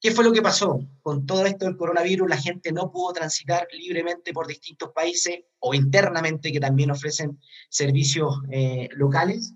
¿Qué 0.00 0.10
fue 0.10 0.24
lo 0.24 0.32
que 0.32 0.42
pasó? 0.42 0.80
Con 1.02 1.26
todo 1.26 1.46
esto 1.46 1.64
del 1.64 1.76
coronavirus, 1.76 2.28
la 2.28 2.36
gente 2.36 2.72
no 2.72 2.90
pudo 2.90 3.12
transitar 3.12 3.66
libremente 3.72 4.32
por 4.32 4.46
distintos 4.46 4.90
países 4.94 5.40
o 5.58 5.74
internamente 5.74 6.52
que 6.52 6.60
también 6.60 6.90
ofrecen 6.90 7.40
servicios 7.68 8.36
eh, 8.50 8.88
locales. 8.92 9.54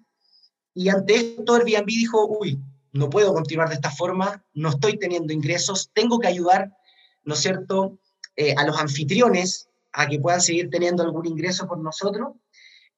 Y 0.74 0.88
ante 0.88 1.16
esto 1.16 1.54
Airbnb 1.54 1.86
dijo, 1.86 2.26
uy, 2.26 2.58
no 2.92 3.08
puedo 3.08 3.32
continuar 3.32 3.68
de 3.68 3.76
esta 3.76 3.90
forma, 3.90 4.44
no 4.54 4.70
estoy 4.70 4.98
teniendo 4.98 5.32
ingresos, 5.32 5.90
tengo 5.92 6.18
que 6.18 6.28
ayudar, 6.28 6.76
¿no 7.24 7.34
es 7.34 7.40
cierto?, 7.40 7.98
eh, 8.36 8.54
a 8.56 8.64
los 8.64 8.78
anfitriones 8.78 9.69
a 9.92 10.06
que 10.06 10.20
puedan 10.20 10.40
seguir 10.40 10.70
teniendo 10.70 11.02
algún 11.02 11.26
ingreso 11.26 11.66
por 11.66 11.78
nosotros. 11.78 12.34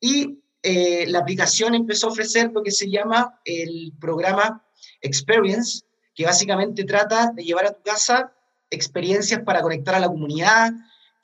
Y 0.00 0.38
eh, 0.62 1.06
la 1.08 1.20
aplicación 1.20 1.74
empezó 1.74 2.06
a 2.06 2.10
ofrecer 2.10 2.50
lo 2.52 2.62
que 2.62 2.70
se 2.70 2.90
llama 2.90 3.40
el 3.44 3.92
programa 4.00 4.64
Experience, 5.00 5.84
que 6.14 6.24
básicamente 6.24 6.84
trata 6.84 7.32
de 7.34 7.42
llevar 7.42 7.66
a 7.66 7.72
tu 7.72 7.82
casa 7.82 8.32
experiencias 8.70 9.42
para 9.42 9.60
conectar 9.60 9.94
a 9.94 10.00
la 10.00 10.08
comunidad, 10.08 10.72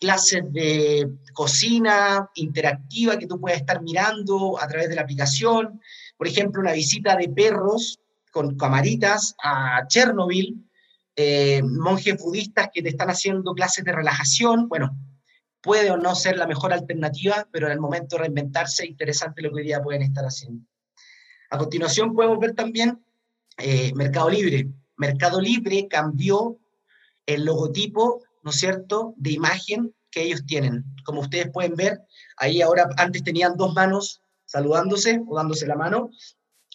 clases 0.00 0.42
de 0.52 1.09
cocina 1.33 2.31
interactiva 2.35 3.18
que 3.18 3.26
tú 3.26 3.40
puedes 3.40 3.61
estar 3.61 3.83
mirando 3.83 4.61
a 4.61 4.66
través 4.68 4.88
de 4.88 4.94
la 4.94 5.02
aplicación, 5.02 5.81
por 6.16 6.26
ejemplo, 6.26 6.61
una 6.61 6.72
visita 6.72 7.16
de 7.16 7.28
perros 7.28 7.98
con 8.33 8.57
camaritas 8.57 9.35
a 9.42 9.87
Chernobyl, 9.88 10.64
eh, 11.16 11.62
monjes 11.62 12.16
budistas 12.22 12.68
que 12.72 12.83
te 12.83 12.90
están 12.90 13.11
haciendo 13.11 13.54
clases 13.54 13.85
de 13.85 13.92
relajación, 13.92 14.68
bueno, 14.68 14.96
puede 15.60 15.90
o 15.90 15.96
no 15.96 16.14
ser 16.14 16.36
la 16.36 16.46
mejor 16.46 16.72
alternativa, 16.72 17.48
pero 17.50 17.66
en 17.66 17.72
el 17.72 17.80
momento 17.80 18.16
de 18.16 18.22
reinventarse, 18.22 18.86
interesante 18.86 19.42
lo 19.42 19.50
que 19.50 19.56
hoy 19.56 19.64
día 19.64 19.82
pueden 19.82 20.02
estar 20.02 20.24
haciendo. 20.24 20.64
A 21.50 21.58
continuación 21.58 22.14
podemos 22.14 22.38
ver 22.38 22.54
también 22.54 23.02
eh, 23.56 23.92
Mercado 23.94 24.30
Libre. 24.30 24.68
Mercado 24.96 25.40
Libre 25.40 25.88
cambió 25.88 26.58
el 27.26 27.44
logotipo, 27.44 28.22
¿no 28.42 28.50
es 28.50 28.56
cierto?, 28.56 29.14
de 29.16 29.32
imagen 29.32 29.94
que 30.10 30.22
ellos 30.22 30.44
tienen. 30.46 30.84
Como 31.04 31.20
ustedes 31.22 31.50
pueden 31.50 31.74
ver, 31.74 32.00
ahí 32.36 32.62
ahora 32.62 32.88
antes 32.96 33.22
tenían 33.22 33.56
dos 33.56 33.74
manos, 33.74 34.22
saludándose 34.44 35.20
o 35.26 35.36
dándose 35.36 35.66
la 35.66 35.76
mano, 35.76 36.10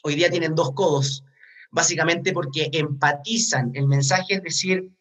hoy 0.03 0.15
día 0.15 0.29
tienen 0.29 0.55
dos 0.55 0.73
codos, 0.73 1.23
básicamente 1.71 2.33
porque 2.33 2.69
empatizan. 2.71 3.71
El 3.73 3.87
mensaje 3.87 4.35
es 4.35 4.43
decir, 4.43 4.91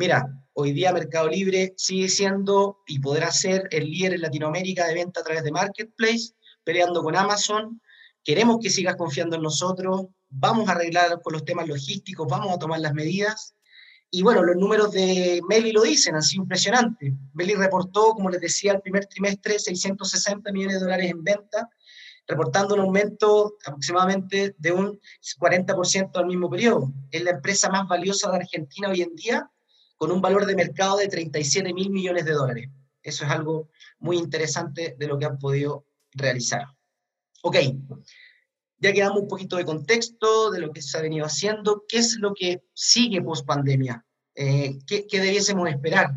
mira, 0.00 0.26
hoy 0.54 0.72
día 0.72 0.94
Mercado 0.94 1.28
Libre 1.28 1.74
sigue 1.76 2.08
siendo 2.08 2.78
y 2.86 3.00
podrá 3.00 3.30
ser 3.30 3.68
el 3.70 3.84
líder 3.84 4.14
en 4.14 4.22
Latinoamérica 4.22 4.86
de 4.86 4.94
venta 4.94 5.20
a 5.20 5.22
través 5.22 5.44
de 5.44 5.52
Marketplace, 5.52 6.32
peleando 6.64 7.02
con 7.02 7.14
Amazon, 7.16 7.82
queremos 8.24 8.56
que 8.62 8.70
sigas 8.70 8.96
confiando 8.96 9.36
en 9.36 9.42
nosotros, 9.42 10.06
vamos 10.30 10.66
a 10.66 10.72
arreglar 10.72 11.20
con 11.20 11.34
los 11.34 11.44
temas 11.44 11.68
logísticos, 11.68 12.26
vamos 12.26 12.50
a 12.50 12.58
tomar 12.58 12.80
las 12.80 12.94
medidas. 12.94 13.54
Y 14.10 14.22
bueno, 14.22 14.42
los 14.42 14.56
números 14.56 14.90
de 14.90 15.42
Meli 15.46 15.70
lo 15.70 15.82
dicen, 15.82 16.14
han 16.14 16.22
sido 16.22 16.44
impresionantes. 16.44 17.12
Meli 17.34 17.54
reportó, 17.54 18.14
como 18.14 18.30
les 18.30 18.40
decía, 18.40 18.72
el 18.72 18.80
primer 18.80 19.04
trimestre 19.04 19.58
660 19.58 20.50
millones 20.50 20.76
de 20.76 20.84
dólares 20.86 21.10
en 21.10 21.22
venta, 21.22 21.68
reportando 22.26 22.74
un 22.74 22.80
aumento 22.80 23.58
aproximadamente 23.66 24.54
de 24.56 24.72
un 24.72 24.98
40% 25.38 26.10
al 26.14 26.26
mismo 26.26 26.48
periodo. 26.48 26.90
Es 27.10 27.22
la 27.22 27.32
empresa 27.32 27.68
más 27.68 27.86
valiosa 27.86 28.30
de 28.30 28.38
Argentina 28.38 28.88
hoy 28.88 29.02
en 29.02 29.14
día, 29.14 29.50
con 30.00 30.10
un 30.12 30.22
valor 30.22 30.46
de 30.46 30.56
mercado 30.56 30.96
de 30.96 31.08
37 31.08 31.74
mil 31.74 31.90
millones 31.90 32.24
de 32.24 32.32
dólares. 32.32 32.70
Eso 33.02 33.26
es 33.26 33.30
algo 33.30 33.68
muy 33.98 34.16
interesante 34.16 34.96
de 34.98 35.06
lo 35.06 35.18
que 35.18 35.26
han 35.26 35.38
podido 35.38 35.84
realizar. 36.12 36.68
Ok, 37.42 37.56
ya 38.78 38.94
que 38.94 39.02
damos 39.02 39.20
un 39.20 39.28
poquito 39.28 39.58
de 39.58 39.66
contexto 39.66 40.50
de 40.50 40.60
lo 40.60 40.72
que 40.72 40.80
se 40.80 40.96
ha 40.96 41.02
venido 41.02 41.26
haciendo, 41.26 41.84
¿qué 41.86 41.98
es 41.98 42.16
lo 42.18 42.32
que 42.32 42.64
sigue 42.72 43.20
post 43.20 43.44
pandemia? 43.44 44.02
Eh, 44.34 44.78
¿qué, 44.86 45.06
¿qué, 45.06 45.20
debiésemos 45.20 45.68
esperar? 45.68 46.08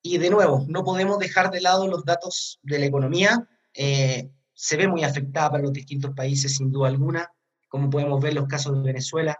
Y 0.00 0.16
de 0.16 0.30
nuevo, 0.30 0.64
no 0.66 0.82
podemos 0.82 1.18
dejar 1.18 1.50
de 1.50 1.60
lado 1.60 1.88
los 1.88 2.06
datos 2.06 2.58
de 2.62 2.78
la 2.78 2.86
economía. 2.86 3.46
Eh, 3.74 4.30
se 4.54 4.78
ve 4.78 4.88
muy 4.88 5.04
afectada 5.04 5.50
para 5.50 5.62
los 5.62 5.74
distintos 5.74 6.12
países, 6.14 6.56
sin 6.56 6.72
duda 6.72 6.88
alguna, 6.88 7.30
como 7.68 7.90
podemos 7.90 8.18
ver 8.22 8.32
los 8.32 8.48
casos 8.48 8.78
de 8.78 8.82
Venezuela, 8.82 9.38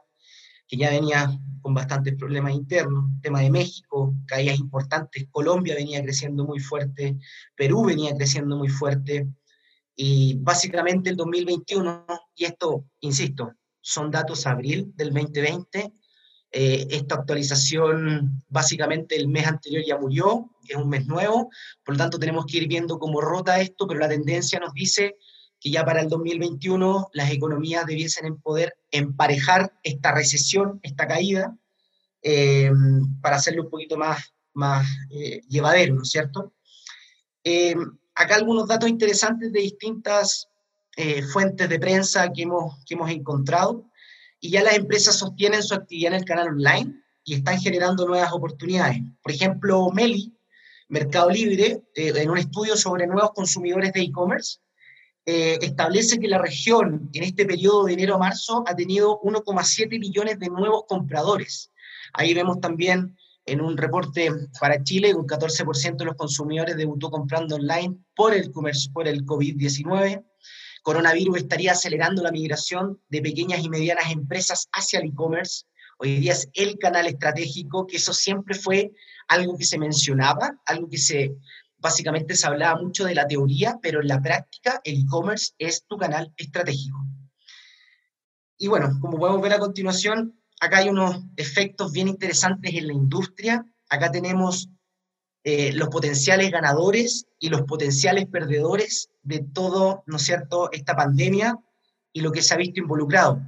que 0.68 0.76
ya 0.76 0.90
venía 0.90 1.30
con 1.62 1.74
bastantes 1.74 2.14
problemas 2.14 2.54
internos, 2.54 3.10
tema 3.20 3.40
de 3.40 3.50
México, 3.50 4.14
caídas 4.26 4.58
importantes, 4.58 5.26
Colombia 5.30 5.74
venía 5.74 6.02
creciendo 6.02 6.44
muy 6.44 6.60
fuerte, 6.60 7.16
Perú 7.56 7.86
venía 7.86 8.14
creciendo 8.14 8.56
muy 8.56 8.68
fuerte, 8.68 9.26
y 9.96 10.36
básicamente 10.38 11.10
el 11.10 11.16
2021, 11.16 12.06
y 12.36 12.44
esto, 12.44 12.84
insisto, 13.00 13.52
son 13.80 14.10
datos 14.10 14.46
abril 14.46 14.92
del 14.94 15.12
2020, 15.12 15.92
eh, 16.50 16.86
esta 16.90 17.16
actualización, 17.16 18.42
básicamente 18.48 19.16
el 19.16 19.28
mes 19.28 19.46
anterior 19.46 19.82
ya 19.86 19.98
murió, 19.98 20.50
es 20.68 20.76
un 20.76 20.88
mes 20.88 21.06
nuevo, 21.06 21.50
por 21.84 21.94
lo 21.94 21.98
tanto 21.98 22.18
tenemos 22.18 22.46
que 22.46 22.58
ir 22.58 22.68
viendo 22.68 22.98
cómo 22.98 23.20
rota 23.20 23.60
esto, 23.60 23.86
pero 23.86 24.00
la 24.00 24.08
tendencia 24.08 24.60
nos 24.60 24.72
dice 24.72 25.16
que 25.60 25.70
ya 25.70 25.84
para 25.84 26.00
el 26.00 26.08
2021 26.08 27.10
las 27.12 27.30
economías 27.30 27.86
debiesen 27.86 28.36
poder 28.40 28.76
emparejar 28.90 29.72
esta 29.82 30.12
recesión, 30.12 30.80
esta 30.82 31.06
caída, 31.06 31.56
eh, 32.22 32.70
para 33.20 33.36
hacerlo 33.36 33.64
un 33.64 33.70
poquito 33.70 33.96
más, 33.96 34.32
más 34.54 34.86
eh, 35.10 35.40
llevadero, 35.48 35.94
¿no 35.94 36.02
es 36.02 36.10
cierto? 36.10 36.52
acá 38.14 38.34
algunos 38.34 38.68
datos 38.68 38.90
interesantes 38.90 39.50
de 39.50 39.60
distintas 39.60 40.48
fuentes 41.32 41.66
de 41.66 41.78
prensa 41.78 42.30
que 42.30 42.42
hemos, 42.42 42.84
que 42.84 42.92
hemos 42.92 43.10
encontrado 43.10 43.88
y 44.40 44.50
ya 44.50 44.62
las 44.62 44.76
empresas 44.76 45.16
sostienen 45.16 45.62
su 45.62 45.74
actividad 45.74 46.12
en 46.12 46.20
el 46.20 46.24
canal 46.24 46.48
online 46.48 46.94
y 47.24 47.34
están 47.34 47.60
generando 47.60 48.06
nuevas 48.06 48.32
oportunidades. 48.32 49.00
Por 49.22 49.32
ejemplo, 49.32 49.90
Meli, 49.90 50.34
Mercado 50.88 51.30
Libre, 51.30 51.82
eh, 51.94 52.12
en 52.14 52.30
un 52.30 52.38
estudio 52.38 52.76
sobre 52.76 53.06
nuevos 53.06 53.32
consumidores 53.32 53.92
de 53.92 54.00
e-commerce, 54.00 54.60
eh, 55.30 55.58
establece 55.60 56.18
que 56.18 56.26
la 56.26 56.38
región 56.38 57.10
en 57.12 57.22
este 57.22 57.44
periodo 57.44 57.84
de 57.84 57.92
enero 57.92 58.14
a 58.14 58.18
marzo 58.18 58.64
ha 58.66 58.74
tenido 58.74 59.20
1,7 59.20 59.98
millones 59.98 60.38
de 60.38 60.48
nuevos 60.48 60.84
compradores. 60.88 61.70
Ahí 62.14 62.32
vemos 62.32 62.60
también 62.60 63.14
en 63.44 63.60
un 63.60 63.76
reporte 63.76 64.30
para 64.58 64.82
Chile, 64.82 65.14
un 65.14 65.26
14% 65.26 65.96
de 65.96 66.04
los 66.06 66.16
consumidores 66.16 66.78
debutó 66.78 67.10
comprando 67.10 67.56
online 67.56 67.98
por 68.14 68.32
el, 68.32 68.50
por 68.50 69.06
el 69.06 69.26
COVID-19 69.26 70.24
coronavirus 70.88 71.36
estaría 71.36 71.72
acelerando 71.72 72.22
la 72.22 72.32
migración 72.32 72.98
de 73.10 73.20
pequeñas 73.20 73.62
y 73.62 73.68
medianas 73.68 74.10
empresas 74.10 74.70
hacia 74.72 75.00
el 75.00 75.08
e-commerce. 75.08 75.66
Hoy 75.98 76.20
día 76.20 76.32
es 76.32 76.48
el 76.54 76.78
canal 76.78 77.06
estratégico, 77.06 77.86
que 77.86 77.98
eso 77.98 78.14
siempre 78.14 78.54
fue 78.54 78.92
algo 79.26 79.58
que 79.58 79.66
se 79.66 79.78
mencionaba, 79.78 80.58
algo 80.64 80.88
que 80.88 80.96
se 80.96 81.34
básicamente 81.78 82.34
se 82.36 82.46
hablaba 82.46 82.80
mucho 82.80 83.04
de 83.04 83.14
la 83.14 83.26
teoría, 83.26 83.78
pero 83.80 84.00
en 84.00 84.08
la 84.08 84.20
práctica 84.20 84.80
el 84.84 85.00
e-commerce 85.00 85.52
es 85.58 85.84
tu 85.86 85.96
canal 85.96 86.32
estratégico. 86.36 86.98
Y 88.58 88.66
bueno, 88.66 88.98
como 89.00 89.18
podemos 89.18 89.40
ver 89.40 89.52
a 89.52 89.58
continuación, 89.58 90.40
acá 90.60 90.78
hay 90.78 90.88
unos 90.88 91.24
efectos 91.36 91.92
bien 91.92 92.08
interesantes 92.08 92.74
en 92.74 92.88
la 92.88 92.92
industria. 92.92 93.64
Acá 93.88 94.10
tenemos 94.10 94.68
eh, 95.44 95.72
los 95.72 95.88
potenciales 95.88 96.50
ganadores 96.50 97.26
y 97.38 97.48
los 97.48 97.62
potenciales 97.62 98.26
perdedores 98.26 99.10
de 99.22 99.46
todo, 99.52 100.02
¿no 100.06 100.18
cierto?, 100.18 100.70
esta 100.72 100.96
pandemia 100.96 101.56
y 102.12 102.20
lo 102.20 102.32
que 102.32 102.42
se 102.42 102.54
ha 102.54 102.56
visto 102.56 102.80
involucrado. 102.80 103.40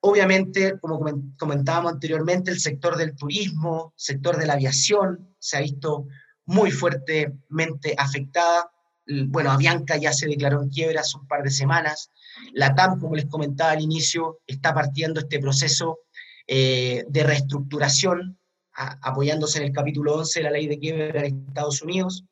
Obviamente, 0.00 0.80
como 0.80 1.00
comentábamos 1.38 1.92
anteriormente, 1.92 2.50
el 2.50 2.58
sector 2.58 2.96
del 2.96 3.14
turismo, 3.14 3.94
sector 3.96 4.36
de 4.36 4.46
la 4.46 4.54
aviación, 4.54 5.36
se 5.38 5.56
ha 5.56 5.60
visto 5.60 6.08
muy 6.46 6.70
fuertemente 6.70 7.94
afectada. 7.96 8.70
Bueno, 9.06 9.50
Avianca 9.50 9.96
ya 9.96 10.12
se 10.12 10.26
declaró 10.26 10.62
en 10.62 10.70
quiebra 10.70 11.00
hace 11.00 11.18
un 11.18 11.26
par 11.26 11.42
de 11.42 11.50
semanas. 11.50 12.10
La 12.52 12.74
TAM, 12.74 13.00
como 13.00 13.14
les 13.14 13.26
comentaba 13.26 13.72
al 13.72 13.80
inicio, 13.80 14.40
está 14.46 14.72
partiendo 14.72 15.20
este 15.20 15.38
proceso 15.38 16.00
eh, 16.46 17.04
de 17.08 17.22
reestructuración 17.22 18.38
apoyándose 18.74 19.58
en 19.58 19.64
el 19.64 19.72
capítulo 19.72 20.16
11 20.16 20.40
de 20.40 20.44
la 20.44 20.50
ley 20.50 20.66
de 20.66 20.78
quiebra 20.78 21.26
en 21.26 21.44
Estados 21.48 21.82
Unidos. 21.82 22.24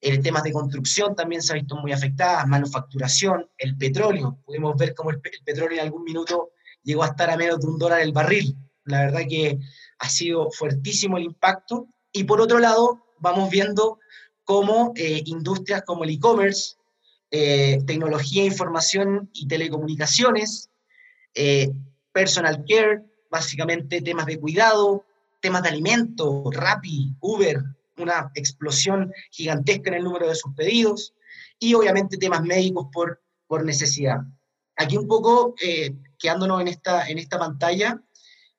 El 0.00 0.22
temas 0.22 0.42
de 0.42 0.52
construcción 0.52 1.14
también 1.14 1.42
se 1.42 1.52
ha 1.52 1.56
visto 1.56 1.76
muy 1.76 1.92
afectadas, 1.92 2.46
manufacturación, 2.46 3.48
el 3.58 3.76
petróleo. 3.76 4.38
Pudimos 4.44 4.76
ver 4.76 4.94
cómo 4.94 5.10
el, 5.10 5.20
petróleo 5.20 5.78
en 5.78 5.84
algún 5.84 6.04
minuto 6.04 6.50
llegó 6.82 7.04
a 7.04 7.08
estar 7.08 7.30
a 7.30 7.36
menos 7.36 7.60
de 7.60 7.66
un 7.66 7.78
dólar 7.78 8.00
el 8.00 8.12
barril. 8.12 8.56
La 8.84 9.00
verdad 9.00 9.22
que 9.28 9.58
ha 9.98 10.08
sido 10.08 10.50
fuertísimo 10.50 11.16
el 11.16 11.24
impacto. 11.24 11.88
Y 12.12 12.24
por 12.24 12.40
otro 12.40 12.58
lado, 12.58 13.03
vamos 13.24 13.50
viendo 13.50 13.98
cómo 14.44 14.92
eh, 14.94 15.22
industrias 15.24 15.82
como 15.82 16.04
el 16.04 16.10
e-commerce, 16.10 16.76
eh, 17.30 17.82
tecnología, 17.86 18.44
información 18.44 19.30
y 19.32 19.48
telecomunicaciones, 19.48 20.70
eh, 21.34 21.72
personal 22.12 22.64
care, 22.68 23.02
básicamente 23.30 24.02
temas 24.02 24.26
de 24.26 24.38
cuidado, 24.38 25.04
temas 25.40 25.62
de 25.62 25.70
alimentos, 25.70 26.54
Rappi, 26.54 27.16
Uber, 27.20 27.62
una 27.96 28.30
explosión 28.34 29.12
gigantesca 29.30 29.88
en 29.88 29.96
el 29.96 30.04
número 30.04 30.28
de 30.28 30.34
sus 30.34 30.54
pedidos, 30.54 31.14
y 31.58 31.74
obviamente 31.74 32.18
temas 32.18 32.42
médicos 32.42 32.88
por, 32.92 33.22
por 33.46 33.64
necesidad. 33.64 34.18
Aquí 34.76 34.96
un 34.98 35.08
poco, 35.08 35.54
eh, 35.62 35.94
quedándonos 36.18 36.60
en 36.60 36.68
esta, 36.68 37.08
en 37.08 37.18
esta 37.18 37.38
pantalla, 37.38 38.00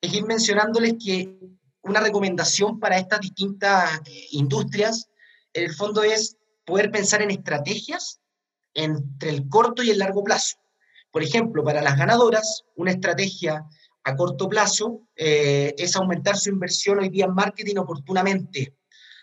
es 0.01 0.13
ir 0.13 0.25
mencionándoles 0.25 0.95
que 1.03 1.37
una 1.85 1.99
recomendación 1.99 2.79
para 2.79 2.97
estas 2.97 3.21
distintas 3.21 4.01
eh, 4.05 4.27
industrias, 4.31 5.09
en 5.53 5.65
el 5.65 5.73
fondo 5.73 6.03
es 6.03 6.37
poder 6.65 6.91
pensar 6.91 7.21
en 7.21 7.31
estrategias 7.31 8.19
entre 8.73 9.29
el 9.29 9.47
corto 9.47 9.83
y 9.83 9.91
el 9.91 9.99
largo 9.99 10.23
plazo. 10.23 10.57
Por 11.11 11.23
ejemplo, 11.23 11.63
para 11.63 11.81
las 11.81 11.97
ganadoras, 11.97 12.63
una 12.75 12.91
estrategia 12.91 13.63
a 14.03 14.15
corto 14.15 14.49
plazo 14.49 15.07
eh, 15.15 15.73
es 15.77 15.95
aumentar 15.95 16.37
su 16.37 16.49
inversión 16.49 16.99
hoy 16.99 17.09
día 17.09 17.25
en 17.25 17.33
marketing 17.33 17.77
oportunamente 17.77 18.75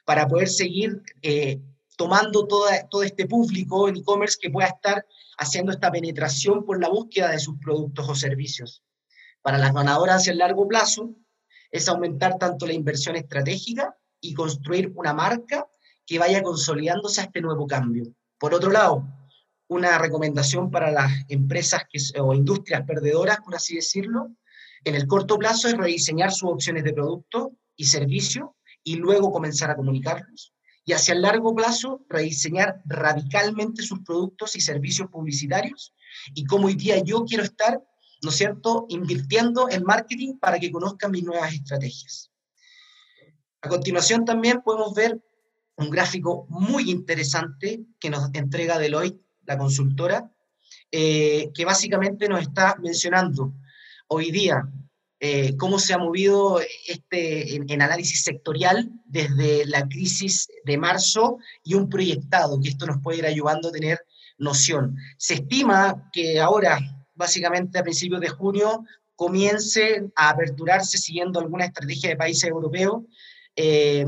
para 0.04 0.26
poder 0.26 0.48
seguir 0.48 1.02
eh, 1.20 1.60
tomando 1.96 2.46
toda, 2.46 2.88
todo 2.88 3.02
este 3.02 3.26
público 3.26 3.88
en 3.88 3.96
e-commerce 3.96 4.38
que 4.40 4.50
pueda 4.50 4.68
estar 4.68 5.04
haciendo 5.36 5.72
esta 5.72 5.90
penetración 5.90 6.64
por 6.64 6.80
la 6.80 6.88
búsqueda 6.88 7.30
de 7.30 7.38
sus 7.38 7.58
productos 7.58 8.08
o 8.08 8.14
servicios. 8.14 8.82
Para 9.42 9.58
las 9.58 9.72
ganadoras 9.72 10.26
el 10.28 10.38
largo 10.38 10.66
plazo 10.66 11.14
es 11.72 11.88
aumentar 11.88 12.38
tanto 12.38 12.66
la 12.66 12.74
inversión 12.74 13.16
estratégica 13.16 13.96
y 14.20 14.34
construir 14.34 14.92
una 14.94 15.12
marca 15.12 15.66
que 16.06 16.18
vaya 16.18 16.42
consolidándose 16.42 17.20
a 17.20 17.24
este 17.24 17.40
nuevo 17.40 17.66
cambio. 17.66 18.04
Por 18.38 18.54
otro 18.54 18.70
lado, 18.70 19.04
una 19.68 19.98
recomendación 19.98 20.70
para 20.70 20.90
las 20.90 21.10
empresas 21.28 21.82
que, 21.90 21.98
o 22.20 22.34
industrias 22.34 22.82
perdedoras, 22.86 23.38
por 23.40 23.54
así 23.54 23.76
decirlo, 23.76 24.30
en 24.84 24.94
el 24.94 25.06
corto 25.06 25.38
plazo 25.38 25.68
es 25.68 25.76
rediseñar 25.76 26.32
sus 26.32 26.50
opciones 26.50 26.84
de 26.84 26.92
producto 26.92 27.52
y 27.76 27.86
servicio 27.86 28.56
y 28.84 28.96
luego 28.96 29.32
comenzar 29.32 29.70
a 29.70 29.76
comunicarlos. 29.76 30.52
Y 30.84 30.92
hacia 30.92 31.14
el 31.14 31.22
largo 31.22 31.54
plazo, 31.54 32.04
rediseñar 32.08 32.82
radicalmente 32.84 33.82
sus 33.82 34.00
productos 34.00 34.56
y 34.56 34.60
servicios 34.60 35.08
publicitarios 35.08 35.94
y 36.34 36.44
cómo 36.44 36.66
hoy 36.66 36.74
día 36.74 36.98
yo 37.02 37.24
quiero 37.24 37.44
estar, 37.44 37.80
¿no 38.22 38.30
es 38.30 38.36
cierto?, 38.36 38.86
invirtiendo 38.88 39.68
en 39.68 39.84
marketing 39.84 40.38
para 40.38 40.58
que 40.58 40.70
conozcan 40.70 41.10
mis 41.10 41.24
nuevas 41.24 41.52
estrategias. 41.52 42.30
A 43.60 43.68
continuación 43.68 44.24
también 44.24 44.62
podemos 44.62 44.94
ver 44.94 45.20
un 45.76 45.90
gráfico 45.90 46.46
muy 46.48 46.90
interesante 46.90 47.80
que 47.98 48.10
nos 48.10 48.30
entrega 48.34 48.78
Deloitte, 48.78 49.20
la 49.44 49.58
consultora, 49.58 50.32
eh, 50.90 51.50
que 51.54 51.64
básicamente 51.64 52.28
nos 52.28 52.42
está 52.42 52.76
mencionando 52.80 53.54
hoy 54.08 54.30
día 54.30 54.62
eh, 55.24 55.56
cómo 55.56 55.78
se 55.78 55.94
ha 55.94 55.98
movido 55.98 56.60
este 56.88 57.54
en, 57.54 57.80
análisis 57.80 58.24
sectorial 58.24 58.90
desde 59.04 59.64
la 59.66 59.88
crisis 59.88 60.48
de 60.64 60.76
marzo 60.76 61.38
y 61.62 61.74
un 61.74 61.88
proyectado, 61.88 62.60
que 62.60 62.70
esto 62.70 62.86
nos 62.86 63.00
puede 63.00 63.18
ir 63.18 63.26
ayudando 63.26 63.68
a 63.68 63.72
tener 63.72 64.00
noción. 64.36 64.96
Se 65.18 65.34
estima 65.34 66.10
que 66.12 66.40
ahora, 66.40 66.80
básicamente 67.14 67.78
a 67.78 67.82
principios 67.82 68.20
de 68.20 68.28
junio, 68.28 68.84
comience 69.16 70.10
a 70.16 70.30
aperturarse 70.30 70.98
siguiendo 70.98 71.38
alguna 71.38 71.66
estrategia 71.66 72.10
de 72.10 72.16
países 72.16 72.48
europeos, 72.48 73.02
eh, 73.56 74.04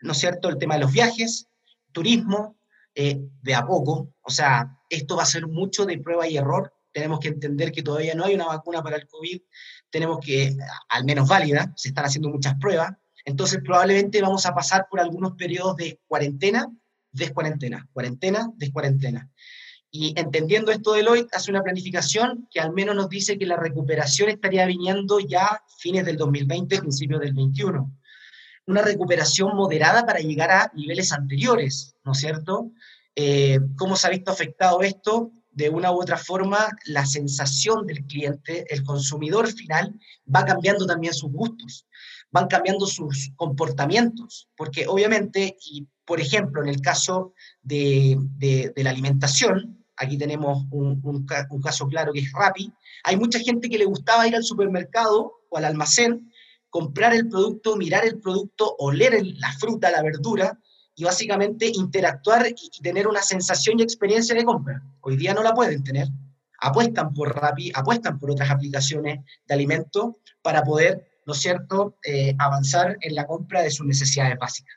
¿no 0.00 0.12
es 0.12 0.18
cierto?, 0.18 0.48
el 0.48 0.58
tema 0.58 0.74
de 0.74 0.80
los 0.80 0.92
viajes, 0.92 1.46
turismo, 1.92 2.56
eh, 2.94 3.20
de 3.42 3.54
a 3.54 3.66
poco, 3.66 4.14
o 4.22 4.30
sea, 4.30 4.78
esto 4.88 5.16
va 5.16 5.24
a 5.24 5.26
ser 5.26 5.46
mucho 5.46 5.84
de 5.84 5.98
prueba 5.98 6.26
y 6.28 6.36
error, 6.36 6.72
tenemos 6.92 7.20
que 7.20 7.28
entender 7.28 7.72
que 7.72 7.82
todavía 7.82 8.14
no 8.14 8.24
hay 8.24 8.34
una 8.34 8.46
vacuna 8.46 8.82
para 8.82 8.96
el 8.96 9.06
COVID, 9.06 9.42
tenemos 9.90 10.18
que, 10.20 10.56
al 10.88 11.04
menos 11.04 11.28
válida, 11.28 11.72
se 11.76 11.88
están 11.88 12.06
haciendo 12.06 12.30
muchas 12.30 12.54
pruebas, 12.58 12.92
entonces 13.26 13.60
probablemente 13.62 14.22
vamos 14.22 14.46
a 14.46 14.54
pasar 14.54 14.86
por 14.88 15.00
algunos 15.00 15.32
periodos 15.32 15.76
de 15.76 16.00
cuarentena, 16.06 16.72
descuarentena, 17.12 17.86
cuarentena, 17.92 18.50
descuarentena. 18.56 19.30
Y 19.98 20.12
entendiendo 20.14 20.70
esto, 20.72 20.92
Deloitte 20.92 21.34
hace 21.34 21.50
una 21.50 21.62
planificación 21.62 22.46
que 22.50 22.60
al 22.60 22.74
menos 22.74 22.94
nos 22.94 23.08
dice 23.08 23.38
que 23.38 23.46
la 23.46 23.56
recuperación 23.56 24.28
estaría 24.28 24.66
viniendo 24.66 25.20
ya 25.20 25.62
fines 25.78 26.04
del 26.04 26.18
2020, 26.18 26.80
principios 26.80 27.18
del 27.20 27.32
21. 27.32 27.90
Una 28.66 28.82
recuperación 28.82 29.56
moderada 29.56 30.04
para 30.04 30.18
llegar 30.18 30.50
a 30.50 30.70
niveles 30.74 31.12
anteriores, 31.12 31.96
¿no 32.04 32.12
es 32.12 32.18
cierto? 32.18 32.72
Eh, 33.14 33.58
¿Cómo 33.78 33.96
se 33.96 34.06
ha 34.06 34.10
visto 34.10 34.30
afectado 34.30 34.82
esto? 34.82 35.32
De 35.50 35.70
una 35.70 35.90
u 35.90 36.02
otra 36.02 36.18
forma, 36.18 36.68
la 36.84 37.06
sensación 37.06 37.86
del 37.86 38.04
cliente, 38.04 38.66
el 38.68 38.84
consumidor 38.84 39.50
final, 39.50 39.98
va 40.28 40.44
cambiando 40.44 40.84
también 40.84 41.14
sus 41.14 41.32
gustos, 41.32 41.86
van 42.30 42.48
cambiando 42.48 42.84
sus 42.86 43.30
comportamientos, 43.34 44.50
porque 44.58 44.86
obviamente, 44.86 45.56
y 45.72 45.86
por 46.04 46.20
ejemplo, 46.20 46.62
en 46.62 46.68
el 46.68 46.82
caso 46.82 47.32
de, 47.62 48.18
de, 48.36 48.74
de 48.76 48.84
la 48.84 48.90
alimentación, 48.90 49.75
aquí 49.96 50.18
tenemos 50.18 50.66
un, 50.70 51.26
caso 51.62 51.86
claro 51.86 52.12
que 52.12 52.20
es 52.20 52.32
Rappi, 52.32 52.72
hay 53.04 53.16
mucha 53.16 53.38
gente 53.38 53.68
que 53.68 53.78
le 53.78 53.84
gustaba 53.84 54.26
ir 54.26 54.36
al 54.36 54.44
supermercado 54.44 55.32
o 55.48 55.56
al 55.56 55.64
almacén, 55.64 56.30
comprar 56.70 57.14
el 57.14 57.28
producto, 57.28 57.76
mirar 57.76 58.04
el 58.04 58.20
producto, 58.20 58.74
oler 58.78 59.20
la 59.38 59.52
fruta, 59.52 59.90
la 59.90 60.02
verdura, 60.02 60.58
y 60.94 61.04
básicamente 61.04 61.70
interactuar 61.72 62.46
y, 62.48 62.82
tener 62.82 63.06
una 63.06 63.22
sensación 63.22 63.78
y 63.78 63.82
experiencia 63.82 64.34
de 64.34 64.44
compra. 64.44 64.82
Hoy 65.00 65.16
día 65.16 65.34
no 65.34 65.42
la 65.42 65.54
pueden 65.54 65.84
tener. 65.84 66.08
Apuestan 66.58 67.12
por 67.12 67.34
Rappi, 67.34 67.70
apuestan 67.74 68.18
por 68.18 68.30
otras 68.30 68.50
aplicaciones 68.50 69.20
de 69.46 69.54
alimentos 69.54 70.14
para 70.40 70.62
poder, 70.62 71.06
¿no 71.26 71.34
es 71.34 71.40
cierto?, 71.40 71.98
eh, 72.02 72.34
avanzar 72.38 72.96
en 73.00 73.14
la 73.14 73.26
compra 73.26 73.62
de 73.62 73.70
sus 73.70 73.86
necesidades 73.86 74.38
básicas. 74.38 74.75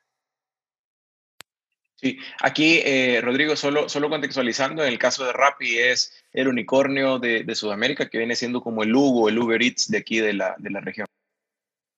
Sí, 2.01 2.17
aquí, 2.39 2.79
eh, 2.85 3.19
Rodrigo, 3.21 3.57
solo, 3.57 3.89
solo 3.89 4.09
contextualizando, 4.09 4.83
en 4.83 4.93
el 4.93 4.97
caso 4.97 5.25
de 5.25 5.33
Rappi 5.33 5.79
es 5.79 6.13
el 6.31 6.47
unicornio 6.47 7.19
de, 7.19 7.43
Sudamérica 7.55 8.09
que 8.09 8.17
viene 8.17 8.37
siendo 8.37 8.61
como 8.61 8.83
el 8.83 8.95
Hugo, 8.95 9.27
el 9.27 9.37
Uber 9.37 9.61
Eats 9.61 9.89
de 9.89 9.97
aquí 9.97 10.19
de 10.21 10.31
la, 10.31 10.55
región. 10.81 11.05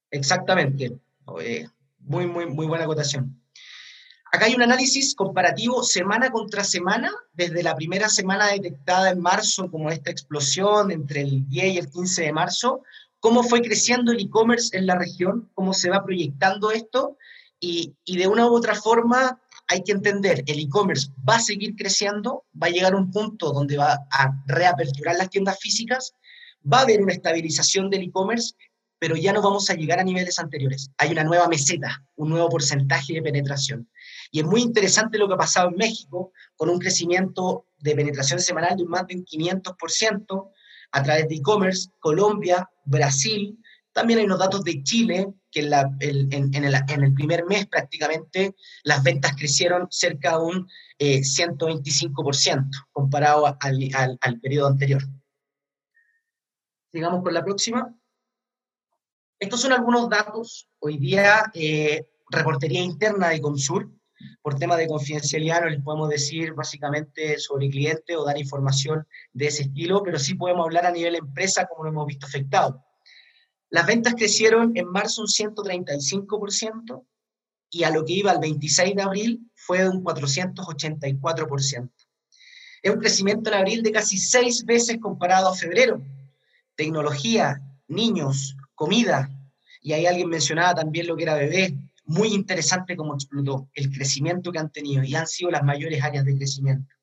Exactamente. 0.10 0.98
muy, 2.00 2.26
muy, 2.26 2.48
muy 2.48 2.66
buena 2.66 2.86
acotación. 2.86 3.40
Acá 4.32 4.46
hay 4.46 4.56
un 4.56 4.64
análisis 4.64 5.14
comparativo 5.14 5.84
semana 5.84 6.32
contra 6.32 6.64
semana, 6.64 7.12
desde 7.34 7.62
la 7.62 7.76
primera 7.76 8.10
semana 8.10 8.48
detectada 8.48 9.12
en 9.12 9.20
marzo, 9.20 9.70
como 9.70 9.92
esta 9.92 10.10
explosión 10.10 10.90
entre 10.90 11.22
el 11.22 11.48
10 11.48 11.74
y 11.74 11.78
el 11.78 11.92
15 11.92 12.24
de 12.24 12.34
marzo, 12.34 12.82
cómo 13.20 13.44
fue 13.44 13.62
creciendo 13.62 14.12
el 14.12 14.20
e-commerce 14.20 14.76
en 14.76 14.88
la 14.88 14.96
región, 14.96 15.52
cómo 15.54 15.76
se 15.76 15.92
va 15.92 16.04
proyectando 16.04 16.72
esto, 16.72 17.18
y, 17.60 17.94
y 18.04 18.18
de 18.18 18.28
una 18.28 18.48
u 18.48 18.56
otra 18.56 18.74
forma 18.74 19.40
hay 19.72 19.84
que 19.84 19.94
entender, 19.94 20.44
el 20.48 20.60
e-commerce 20.60 21.10
va 21.28 21.38
a 21.38 21.40
seguir 21.40 21.76
creciendo, 21.78 22.46
va 22.62 22.68
a 22.68 22.72
llegar 22.72 22.94
a 22.94 22.98
un 22.98 23.10
punto 23.10 23.54
donde 23.54 23.78
va 23.78 24.06
a 24.12 24.44
reaperturar 24.46 25.16
las 25.16 25.30
tiendas 25.30 25.58
físicas, 25.60 26.14
va 26.72 26.80
a 26.80 26.82
haber 26.82 27.02
una 27.02 27.14
estabilización 27.14 27.90
del 27.90 28.04
e-commerce, 28.04 28.54
pero 29.00 29.16
ya 29.16 29.32
no 29.32 29.42
vamos 29.42 29.70
a 29.70 29.74
llegar 29.74 30.00
a 30.00 30.04
niveles 30.04 30.40
anteriores. 30.40 30.92
Hay 30.98 31.12
una 31.12 31.24
nueva 31.24 31.48
meseta, 31.48 32.04
un 32.18 32.30
nuevo 32.30 32.50
porcentaje 32.50 33.14
de 33.14 33.22
penetración. 33.22 33.90
Y 34.30 34.42
es 34.42 34.46
muy 34.46 34.62
interesante 34.62 35.18
lo 35.18 35.28
que 35.28 35.36
ha 35.36 35.38
pasado 35.38 35.70
en 35.70 35.78
México, 35.78 36.34
con 36.58 36.70
un 36.70 36.78
crecimiento 36.78 37.66
de 37.80 37.96
penetración 37.96 38.42
semanal 38.42 38.78
de 38.78 38.86
más 38.86 39.08
de 39.08 39.16
un 39.16 39.26
500% 39.26 40.52
a 40.92 41.04
través 41.04 41.30
de 41.30 41.36
e-commerce, 41.36 41.90
Colombia, 42.00 42.70
Brasil, 42.84 43.58
también 43.94 44.20
hay 44.20 44.26
unos 44.26 44.40
datos 44.40 44.64
de 44.64 44.84
Chile, 44.84 45.34
que 45.52 45.60
en, 45.60 46.64
el, 46.64 47.14
primer 47.14 47.46
mes 47.46 47.68
prácticamente 47.68 48.56
las 48.84 49.04
ventas 49.04 49.36
crecieron 49.36 49.88
cerca 49.90 50.38
de 50.38 50.44
un 50.44 50.70
125% 51.00 52.60
eh, 52.60 52.70
comparado 52.92 53.58
al, 53.60 54.40
periodo 54.42 54.68
anterior. 54.68 55.04
Sigamos 56.92 57.24
con 57.24 57.34
la 57.34 57.44
próxima. 57.44 57.96
Estos 59.40 59.62
son 59.62 59.74
algunos 59.74 60.10
datos. 60.10 60.70
Hoy 60.80 60.98
día, 60.98 61.52
eh, 61.54 62.08
reportería 62.30 62.82
interna 62.82 63.30
de 63.30 63.42
Comsur, 63.42 63.90
por 64.42 64.56
tema 64.56 64.78
de 64.78 64.88
confidencialidad 64.88 65.62
no 65.62 65.70
les 65.70 65.82
podemos 65.82 66.10
decir 66.10 66.54
básicamente 66.54 67.40
sobre 67.40 67.70
cliente 67.70 68.16
o 68.16 68.24
dar 68.24 68.38
información 68.38 69.08
de 69.34 69.48
ese 69.48 69.64
estilo, 69.64 70.04
pero 70.04 70.20
sí 70.20 70.36
podemos 70.36 70.66
hablar 70.66 70.86
a 70.86 70.92
nivel 70.92 71.16
empresa 71.16 71.66
como 71.68 71.84
lo 71.84 71.90
hemos 71.90 72.08
visto 72.08 72.26
afectado. 72.26 72.84
Las 73.72 73.88
ventas 73.88 74.14
crecieron 74.16 74.74
en 74.76 74.86
marzo 74.88 75.22
un 75.22 75.28
135% 75.28 77.06
y 77.70 77.84
a 77.84 77.90
lo 77.90 78.04
que 78.04 78.14
iba 78.14 78.34
el 78.34 78.40
26 78.40 78.96
de 78.96 79.02
abril 79.02 79.50
fue 79.56 79.88
un 79.88 80.04
484%. 80.04 81.90
Es 82.84 82.92
un 82.92 83.00
crecimiento 83.00 83.50
en 83.50 83.56
abril 83.56 83.82
de 83.82 83.94
casi 83.94 84.18
seis 84.18 84.66
veces 84.66 84.98
comparado 85.00 85.48
a 85.48 85.56
febrero. 85.56 86.04
Tecnología, 86.76 87.62
niños, 87.88 88.58
comida, 88.76 89.30
y 89.82 89.94
ahí 89.94 90.06
alguien 90.06 90.28
mencionaba 90.28 90.76
también 90.76 91.08
lo 91.08 91.16
que 91.16 91.24
era 91.24 91.36
bebé. 91.36 91.74
Muy 92.04 92.34
interesante 92.34 92.98
cómo 92.98 93.14
explotó 93.14 93.70
el 93.74 93.90
crecimiento 93.90 94.52
que 94.52 94.60
han 94.60 94.72
tenido 94.72 95.02
y 95.04 95.16
han 95.16 95.28
sido 95.28 95.50
las 95.50 95.64
mayores 95.64 96.04
áreas 96.04 96.26
de 96.26 96.36
crecimiento. 96.36 96.94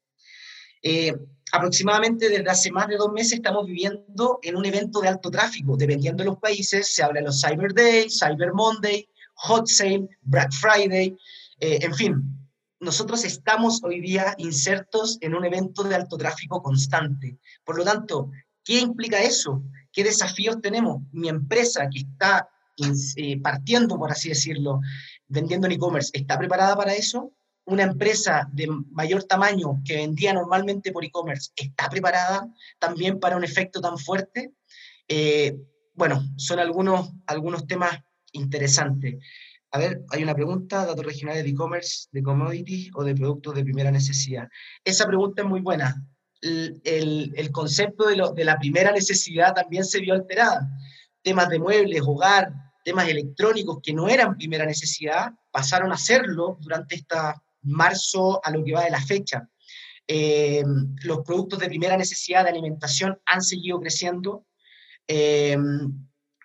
Eh, 0.82 1.14
aproximadamente 1.52 2.28
desde 2.28 2.48
hace 2.48 2.70
más 2.70 2.88
de 2.88 2.96
dos 2.96 3.12
meses 3.12 3.34
estamos 3.34 3.66
viviendo 3.66 4.38
en 4.42 4.56
un 4.56 4.64
evento 4.64 5.00
de 5.00 5.08
alto 5.08 5.30
tráfico. 5.30 5.76
Dependiendo 5.76 6.22
de 6.22 6.30
los 6.30 6.38
países, 6.38 6.94
se 6.94 7.02
habla 7.02 7.20
de 7.20 7.26
los 7.26 7.40
Cyber 7.40 7.72
Day, 7.74 8.08
Cyber 8.10 8.52
Monday, 8.52 9.08
Hot 9.34 9.66
Sale, 9.66 10.08
Black 10.22 10.52
Friday, 10.52 11.16
eh, 11.60 11.78
en 11.82 11.94
fin. 11.94 12.34
Nosotros 12.80 13.24
estamos 13.24 13.82
hoy 13.82 14.00
día 14.00 14.34
insertos 14.38 15.18
en 15.20 15.34
un 15.34 15.44
evento 15.44 15.82
de 15.82 15.96
alto 15.96 16.16
tráfico 16.16 16.62
constante. 16.62 17.38
Por 17.64 17.76
lo 17.76 17.84
tanto, 17.84 18.30
¿qué 18.62 18.78
implica 18.78 19.20
eso? 19.20 19.62
¿Qué 19.92 20.04
desafíos 20.04 20.60
tenemos? 20.60 21.02
Mi 21.10 21.28
empresa 21.28 21.88
que 21.90 22.00
está 22.00 22.48
eh, 23.16 23.40
partiendo, 23.40 23.98
por 23.98 24.12
así 24.12 24.28
decirlo, 24.28 24.80
vendiendo 25.26 25.66
en 25.66 25.72
e-commerce, 25.72 26.10
¿está 26.14 26.38
preparada 26.38 26.76
para 26.76 26.94
eso? 26.94 27.32
Una 27.68 27.82
empresa 27.82 28.48
de 28.52 28.66
mayor 28.90 29.24
tamaño 29.24 29.82
que 29.84 29.96
vendía 29.96 30.32
normalmente 30.32 30.90
por 30.90 31.04
e-commerce 31.04 31.50
está 31.54 31.88
preparada 31.88 32.48
también 32.78 33.20
para 33.20 33.36
un 33.36 33.44
efecto 33.44 33.80
tan 33.80 33.98
fuerte? 33.98 34.52
Eh, 35.06 35.56
bueno, 35.94 36.22
son 36.36 36.58
algunos, 36.60 37.10
algunos 37.26 37.66
temas 37.66 37.92
interesantes. 38.32 39.16
A 39.70 39.78
ver, 39.78 40.02
hay 40.10 40.22
una 40.22 40.34
pregunta, 40.34 40.86
datos 40.86 41.04
regionales 41.04 41.44
de 41.44 41.50
e-commerce, 41.50 42.08
de 42.10 42.22
commodities 42.22 42.90
o 42.94 43.04
de 43.04 43.14
productos 43.14 43.54
de 43.54 43.64
primera 43.64 43.90
necesidad. 43.90 44.48
Esa 44.82 45.06
pregunta 45.06 45.42
es 45.42 45.48
muy 45.48 45.60
buena. 45.60 46.02
El, 46.40 46.80
el, 47.36 47.50
concepto 47.52 48.06
de, 48.06 48.16
lo, 48.16 48.32
de 48.32 48.44
la 48.44 48.58
primera 48.58 48.92
necesidad 48.92 49.52
también 49.54 49.84
se 49.84 50.00
vio 50.00 50.14
alterada. 50.14 50.70
Temas 51.22 51.50
de 51.50 51.58
muebles, 51.58 52.00
hogar, 52.06 52.50
temas 52.82 53.08
electrónicos 53.08 53.80
que 53.82 53.92
no 53.92 54.08
eran 54.08 54.38
primera 54.38 54.64
necesidad, 54.64 55.32
pasaron 55.50 55.92
a 55.92 55.98
serlo 55.98 56.56
durante 56.60 56.94
esta 56.94 57.42
marzo 57.62 58.40
a 58.44 58.50
lo 58.50 58.64
que 58.64 58.72
va 58.72 58.84
de 58.84 58.90
la 58.90 59.00
fecha. 59.00 59.48
Eh, 60.10 60.64
los 61.02 61.20
productos 61.20 61.58
de 61.58 61.68
primera 61.68 61.94
necesidad 61.96 62.42
de 62.42 62.50
alimentación 62.50 63.20
han 63.26 63.42
seguido 63.42 63.78
creciendo. 63.78 64.46
Eh, 65.06 65.56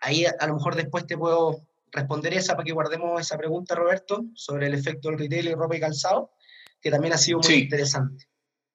ahí 0.02 0.26
a, 0.26 0.48
lo 0.48 0.56
mejor 0.56 0.76
después 0.76 1.08
te 1.08 1.18
puedo 1.18 1.66
responder 1.92 2.34
esa 2.34 2.56
para 2.56 2.66
que 2.66 2.74
guardemos 2.74 3.22
esa 3.22 3.38
pregunta, 3.38 3.76
Roberto, 3.76 4.26
sobre 4.36 4.68
el 4.68 4.74
efecto 4.74 5.10
del 5.10 5.20
retail 5.20 5.48
y 5.48 5.54
ropa 5.54 5.78
y 5.78 5.80
calzado, 5.80 6.34
que 6.82 6.92
también 6.92 7.14
ha 7.14 7.18
sido 7.18 7.40
muy 7.40 7.54
interesante. 7.54 8.26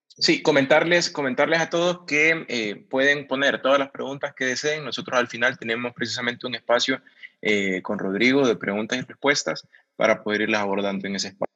Sí, 0.07 0.42
comentarles, 0.42 1.11
comentarles 1.11 1.61
a 1.61 1.70
todos 1.70 2.01
que 2.07 2.46
eh, 2.48 2.87
pueden 2.88 3.29
poner 3.29 3.61
todas 3.61 3.79
las 3.79 3.90
preguntas 3.90 4.33
que 4.35 4.46
deseen. 4.46 4.85
Nosotros 4.85 5.18
al 5.18 5.29
final 5.29 5.59
tenemos 5.59 5.92
precisamente 5.92 6.46
un 6.46 6.55
espacio 6.55 7.01
con 7.85 8.01
Rodrigo 8.01 8.48
de 8.48 8.57
preguntas 8.57 8.98
y 8.98 9.03
respuestas 9.03 9.64
para 9.94 10.24
poder 10.24 10.40
irlas 10.40 10.62
abordando 10.62 11.07
en 11.07 11.14
ese 11.14 11.29
espacio. 11.29 11.48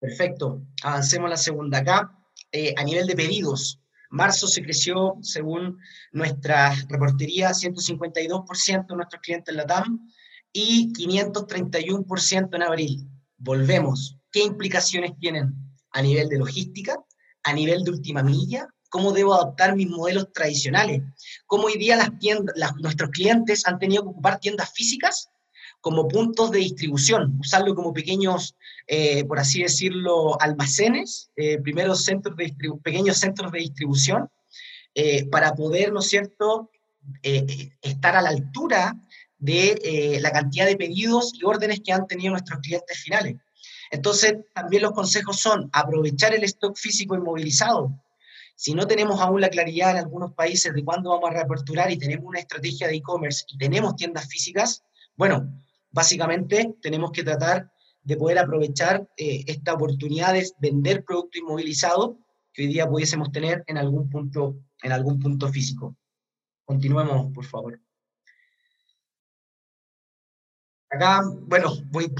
Perfecto. 0.00 0.62
Avancemos 0.82 1.26
a 1.26 1.30
la 1.30 1.36
segunda 1.36 1.78
acá. 1.78 2.16
eh, 2.52 2.74
a 2.76 2.82
nivel 2.82 3.06
de 3.06 3.14
pedidos. 3.14 3.80
Marzo 4.10 4.48
se 4.48 4.62
creció, 4.62 5.16
según 5.22 5.78
nuestra 6.10 6.74
reportería, 6.88 7.52
152% 7.54 8.86
de 8.88 8.96
nuestros 8.96 9.22
clientes 9.22 9.52
en 9.52 9.56
la 9.56 9.66
TAM 9.66 10.10
y 10.52 10.92
531% 10.92 12.56
en 12.56 12.62
abril. 12.62 13.08
Volvemos. 13.36 14.16
¿Qué 14.32 14.42
implicaciones 14.42 15.16
tienen 15.20 15.54
a 15.92 16.02
nivel 16.02 16.28
de 16.28 16.38
logística, 16.38 17.00
a 17.44 17.52
nivel 17.52 17.84
de 17.84 17.92
última 17.92 18.24
milla? 18.24 18.66
¿Cómo 18.88 19.12
debo 19.12 19.34
adoptar 19.34 19.76
mis 19.76 19.88
modelos 19.88 20.32
tradicionales? 20.32 21.02
¿Cómo 21.46 21.66
hoy 21.66 21.78
día 21.78 21.96
las 21.96 22.18
tiendas, 22.18 22.56
nuestros 22.80 23.10
clientes 23.10 23.64
han 23.66 23.78
tenido 23.78 24.02
que 24.02 24.08
ocupar 24.08 24.40
tiendas 24.40 24.72
físicas 24.72 25.30
como 25.80 26.08
puntos 26.08 26.50
de 26.50 26.58
distribución, 26.58 27.38
usarlo 27.40 27.74
como 27.74 27.92
pequeños, 27.92 28.54
eh, 28.86 29.24
por 29.24 29.38
así 29.38 29.62
decirlo, 29.62 30.40
almacenes, 30.40 31.30
eh, 31.36 31.58
primeros 31.58 32.04
centros 32.04 32.36
de 32.36 32.54
pequeños 32.82 33.18
centros 33.18 33.50
de 33.52 33.60
distribución, 33.60 34.28
eh, 34.94 35.24
para 35.26 35.54
poder, 35.54 35.92
¿no 35.92 36.00
es 36.00 36.08
cierto?, 36.08 36.70
estar 37.22 38.14
a 38.14 38.20
la 38.20 38.28
altura 38.28 38.94
de 39.38 40.18
la 40.20 40.30
cantidad 40.30 40.66
de 40.66 40.76
pedidos 40.76 41.32
y 41.34 41.44
órdenes 41.44 41.80
que 41.80 41.92
han 41.92 42.06
tenido 42.06 42.32
nuestros 42.32 42.60
clientes 42.60 42.98
finales. 42.98 43.36
Entonces, 43.90 44.34
también 44.54 44.82
los 44.82 44.92
consejos 44.92 45.40
son 45.40 45.70
aprovechar 45.72 46.34
el 46.34 46.44
stock 46.44 46.76
físico 46.76 47.14
inmovilizado. 47.14 47.90
Si 48.54 48.74
no 48.74 48.86
tenemos 48.86 49.18
aún 49.20 49.40
la 49.40 49.48
claridad 49.48 49.92
en 49.92 49.96
algunos 49.96 50.34
países 50.34 50.74
de 50.74 50.84
cuándo 50.84 51.10
vamos 51.10 51.30
a 51.30 51.32
reaperturar 51.32 51.90
y 51.90 51.98
tenemos 51.98 52.26
una 52.26 52.38
estrategia 52.38 52.86
de 52.86 52.96
e-commerce 52.96 53.46
y 53.48 53.56
tenemos 53.56 53.96
tiendas 53.96 54.28
físicas, 54.28 54.82
bueno, 55.16 55.50
Básicamente 55.90 56.74
tenemos 56.80 57.10
que 57.10 57.24
tratar 57.24 57.70
de 58.02 58.16
poder 58.16 58.38
aprovechar 58.38 59.08
eh, 59.16 59.44
esta 59.46 59.74
oportunidad 59.74 60.32
de 60.32 60.48
vender 60.60 61.04
producto 61.04 61.38
inmovilizado 61.38 62.18
que 62.52 62.62
hoy 62.62 62.68
día 62.68 62.88
pudiésemos 62.88 63.30
tener 63.32 63.62
en 63.66 63.78
algún 63.78 64.08
punto, 64.08 64.56
en 64.82 64.92
algún 64.92 65.18
punto 65.18 65.48
físico. 65.48 65.96
Continuemos, 66.64 67.32
por 67.32 67.44
favor. 67.44 67.80
Acá, 70.90 71.22
bueno, 71.42 71.72
voy, 71.86 72.12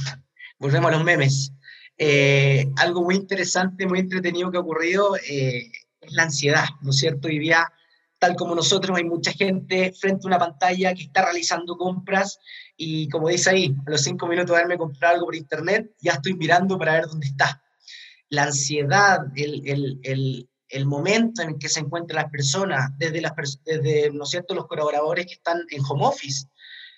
volvemos 0.59 0.89
a 0.91 0.97
los 0.97 1.05
memes. 1.05 1.53
Eh, 1.99 2.71
algo 2.77 3.03
muy 3.03 3.17
interesante, 3.17 3.87
muy 3.87 4.01
entretenido 4.01 4.51
que 4.51 4.59
ha 4.59 4.61
ocurrido 4.61 5.17
eh, 5.17 5.71
es 6.01 6.13
la 6.13 6.25
ansiedad, 6.25 6.65
¿no 6.81 6.91
es 6.91 6.97
cierto? 6.99 7.29
Hoy 7.29 7.39
día 7.39 7.71
tal 8.21 8.37
como 8.37 8.55
nosotros, 8.55 8.97
hay 8.97 9.05
mucha 9.05 9.33
gente 9.33 9.93
frente 9.99 10.27
a 10.27 10.29
una 10.29 10.39
pantalla 10.39 10.95
que 10.95 11.05
está 11.05 11.23
realizando 11.23 11.77
compras 11.77 12.39
y 12.83 13.11
como 13.11 13.29
dice 13.29 13.51
ahí, 13.51 13.77
a 13.87 13.91
los 13.91 14.01
cinco 14.01 14.27
minutos 14.27 14.53
de 14.53 14.57
haberme 14.57 14.79
comprado 14.79 15.13
algo 15.13 15.27
por 15.27 15.37
internet, 15.37 15.93
ya 16.01 16.13
estoy 16.13 16.33
mirando 16.33 16.79
para 16.79 16.95
ver 16.95 17.09
dónde 17.09 17.27
está. 17.27 17.63
La 18.31 18.45
ansiedad, 18.45 19.19
el, 19.35 20.87
momento 20.87 21.43
en 21.43 21.59
que 21.59 21.69
se 21.69 21.81
encuentran 21.81 22.23
las 22.23 22.31
personas, 22.31 22.89
desde, 22.97 23.21
las, 23.21 23.33
desde 23.67 24.11
¿no 24.13 24.25
cierto?, 24.25 24.55
los 24.55 24.67
colaboradores 24.67 25.27
que 25.27 25.35
están 25.35 25.59
en 25.69 25.83
home 25.87 26.07
office, 26.07 26.47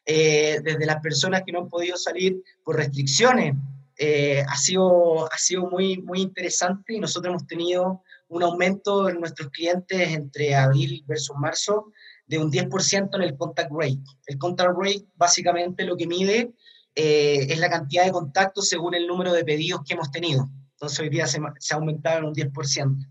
eh, 0.06 0.60
desde 0.62 0.86
las 0.86 1.00
personas 1.00 1.42
que 1.44 1.50
no 1.50 1.62
han 1.62 1.68
podido 1.68 1.96
salir 1.96 2.40
por 2.62 2.76
restricciones, 2.76 3.56
eh, 3.98 4.44
ha, 4.48 4.56
sido, 4.56 5.26
ha 5.32 5.36
sido 5.36 5.68
muy, 5.68 6.00
muy 6.00 6.20
interesante 6.20 6.94
y 6.94 7.00
nosotros 7.00 7.30
hemos 7.30 7.46
tenido 7.48 8.04
un 8.28 8.44
aumento 8.44 9.08
en 9.08 9.18
nuestros 9.18 9.50
clientes 9.50 10.10
entre 10.10 10.54
abril 10.54 11.02
versus 11.08 11.36
marzo 11.36 11.90
de 12.26 12.38
un 12.38 12.50
10% 12.50 13.10
en 13.14 13.22
el 13.22 13.36
contact 13.36 13.70
rate. 13.72 14.02
El 14.26 14.38
contact 14.38 14.70
rate 14.76 15.06
básicamente 15.16 15.84
lo 15.84 15.96
que 15.96 16.06
mide 16.06 16.54
eh, 16.94 17.46
es 17.48 17.58
la 17.58 17.70
cantidad 17.70 18.04
de 18.04 18.12
contactos 18.12 18.68
según 18.68 18.94
el 18.94 19.06
número 19.06 19.32
de 19.32 19.44
pedidos 19.44 19.82
que 19.86 19.94
hemos 19.94 20.10
tenido. 20.10 20.48
Entonces 20.72 20.98
hoy 21.00 21.08
día 21.08 21.26
se, 21.26 21.38
se 21.58 21.74
en 21.74 21.82
un 21.82 22.34
10%. 22.34 23.08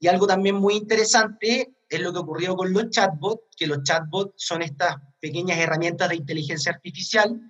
Y 0.00 0.06
algo 0.06 0.26
también 0.26 0.56
muy 0.56 0.74
interesante 0.74 1.74
es 1.88 2.00
lo 2.00 2.12
que 2.12 2.18
ocurrió 2.18 2.54
con 2.54 2.72
los 2.72 2.90
chatbots, 2.90 3.42
que 3.56 3.66
los 3.66 3.82
chatbots 3.82 4.34
son 4.36 4.62
estas 4.62 4.96
pequeñas 5.20 5.58
herramientas 5.58 6.08
de 6.08 6.16
inteligencia 6.16 6.72
artificial 6.72 7.40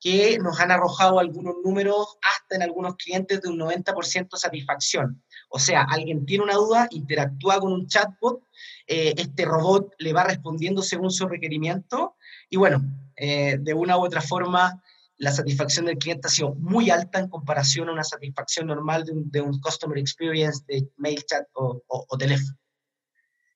que 0.00 0.38
nos 0.38 0.58
han 0.58 0.70
arrojado 0.70 1.18
algunos 1.18 1.56
números 1.62 2.16
hasta 2.22 2.56
en 2.56 2.62
algunos 2.62 2.96
clientes 2.96 3.42
de 3.42 3.48
un 3.50 3.58
90% 3.58 4.36
satisfacción. 4.36 5.22
O 5.50 5.58
sea, 5.58 5.82
alguien 5.82 6.24
tiene 6.24 6.44
una 6.44 6.54
duda, 6.54 6.88
interactúa 6.90 7.60
con 7.60 7.72
un 7.72 7.86
chatbot, 7.86 8.42
eh, 8.86 9.14
este 9.16 9.44
robot 9.44 9.94
le 9.98 10.12
va 10.12 10.24
respondiendo 10.24 10.82
según 10.82 11.10
su 11.10 11.26
requerimiento 11.26 12.16
y 12.48 12.56
bueno, 12.56 12.82
eh, 13.16 13.58
de 13.60 13.74
una 13.74 13.98
u 13.98 14.04
otra 14.04 14.20
forma 14.20 14.82
la 15.16 15.32
satisfacción 15.32 15.84
del 15.86 15.98
cliente 15.98 16.28
ha 16.28 16.30
sido 16.30 16.54
muy 16.54 16.88
alta 16.88 17.18
en 17.18 17.28
comparación 17.28 17.88
a 17.88 17.92
una 17.92 18.04
satisfacción 18.04 18.68
normal 18.68 19.04
de 19.04 19.40
un, 19.40 19.60
customer 19.60 19.98
experience 19.98 20.64
de 20.66 20.88
mail, 20.96 21.22
chat 21.26 21.46
o, 21.52 21.82
o 21.86 22.16
teléfono. 22.16 22.56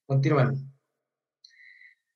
Continuemos. 0.07 0.61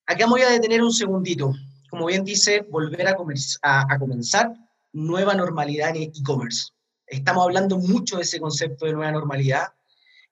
Acá 0.06 0.26
me 0.26 0.32
voy 0.32 0.42
a 0.42 0.50
detener 0.50 0.82
un 0.82 0.92
segundito 0.92 1.54
como 1.88 2.06
bien 2.06 2.24
dice, 2.24 2.66
volver 2.70 3.06
a, 3.08 3.16
a, 3.62 3.98
comenzar 3.98 4.52
nueva 4.92 5.34
normalidad 5.34 5.96
en 5.96 6.02
e-commerce. 6.02 6.68
Estamos 7.08 7.44
hablando 7.44 7.78
mucho 7.78 8.16
de 8.16 8.22
ese 8.22 8.40
concepto 8.40 8.86
de 8.86 8.92
nueva 8.92 9.12
normalidad. 9.12 9.68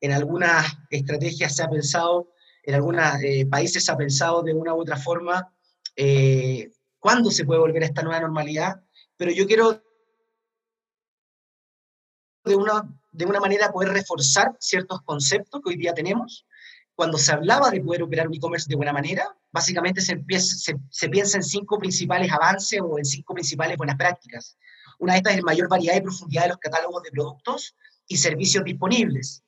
En 0.01 0.13
algunas 0.13 0.67
estrategias 0.91 1.57
se 1.57 1.63
ha 1.63 1.69
pensado, 1.69 2.33
en 2.63 2.75
algunos 2.75 3.05
eh, 3.23 3.47
países 3.47 3.85
se 3.85 3.93
ha 3.93 3.97
pensado 3.97 4.43
de 4.43 4.53
una 4.53 4.75
u 4.75 4.81
otra 4.81 4.97
forma 4.97 5.53
eh, 5.97 6.71
cuándo 6.99 7.31
se 7.31 7.45
puede 7.45 7.61
volver 7.61 7.83
a 7.83 7.87
esta 7.87 8.03
nueva 8.03 8.21
normalidad, 8.21 8.83
pero 9.17 9.31
yo 9.31 9.47
quiero 9.47 9.83
de 12.45 12.55
una, 12.55 12.89
de 13.13 13.25
una 13.25 13.41
manera 13.41 13.73
poder 13.73 13.93
reforzar 13.93 14.55
ciertos 14.61 15.01
conceptos 15.03 15.61
que 15.63 15.71
hoy 15.71 15.77
día 15.77 15.95
tenemos 15.95 16.47
cuando 16.97 17.19
se 17.19 17.31
hablaba 17.31 17.71
de 17.71 17.81
poder 17.81 18.03
operar 18.03 18.27
un 18.27 18.35
e-commerce 18.35 18.69
de 18.69 18.75
buena 18.75 18.93
manera, 18.93 19.37
básicamente 19.53 20.01
se, 20.01 20.25
se, 20.91 21.09
piensa 21.11 21.37
en 21.37 21.45
cinco 21.45 21.79
principales 21.79 22.33
avances 22.33 22.81
o 22.83 22.99
en 22.99 23.05
cinco 23.05 23.35
principales 23.35 23.77
buenas 23.77 23.97
prácticas. 23.97 24.57
Una 24.99 25.15
de 25.15 25.19
estas 25.19 25.37
es 25.37 25.43
mayor 25.43 25.69
variedad 25.69 25.97
y 25.97 26.01
profundidad 26.01 26.43
de 26.43 26.49
los 26.51 26.59
catálogos 26.59 27.03
de 27.03 27.11
productos 27.11 27.75
y 28.07 28.17
servicios 28.17 28.65
disponibles. 28.65 29.43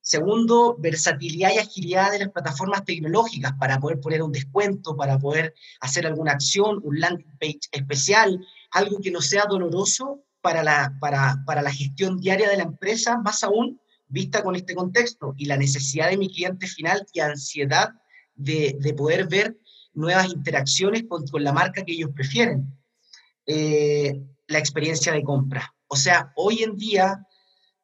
Segundo, 0.00 0.76
versatilidad 0.78 1.50
y 1.54 1.58
agilidad 1.58 2.12
de 2.12 2.18
las 2.18 2.28
plataformas 2.28 2.84
tecnológicas 2.84 3.54
para 3.58 3.80
poder 3.80 4.00
poner 4.00 4.22
un 4.22 4.32
descuento, 4.32 4.94
para 4.96 5.18
poder 5.18 5.54
hacer 5.80 6.06
alguna 6.06 6.32
acción, 6.32 6.78
un 6.82 7.00
landing 7.00 7.38
page 7.40 7.60
especial, 7.72 8.38
algo 8.70 8.98
que 9.00 9.10
no 9.10 9.22
sea 9.22 9.46
doloroso 9.48 10.22
para 10.42 10.62
la, 10.62 10.94
para, 11.00 11.42
para 11.46 11.62
la 11.62 11.72
gestión 11.72 12.18
diaria 12.18 12.50
de 12.50 12.58
la 12.58 12.64
empresa, 12.64 13.16
más 13.16 13.42
aún 13.44 13.80
vista 14.06 14.42
con 14.42 14.56
este 14.56 14.74
contexto 14.74 15.34
y 15.38 15.46
la 15.46 15.56
necesidad 15.56 16.10
de 16.10 16.18
mi 16.18 16.28
cliente 16.28 16.66
final 16.66 17.06
y 17.14 17.20
ansiedad 17.20 17.94
de, 18.34 18.76
de 18.78 18.92
poder 18.92 19.26
ver 19.26 19.56
nuevas 19.94 20.28
interacciones 20.28 21.04
con, 21.08 21.26
con, 21.28 21.42
la 21.42 21.54
marca 21.54 21.82
que 21.82 21.92
ellos 21.92 22.10
prefieren. 22.14 22.76
Eh, 23.46 24.20
la 24.48 24.58
experiencia 24.58 25.12
de 25.12 25.22
compra. 25.22 25.74
O 25.88 25.96
sea, 25.96 26.32
hoy 26.36 26.62
en 26.62 26.76
día 26.76 27.26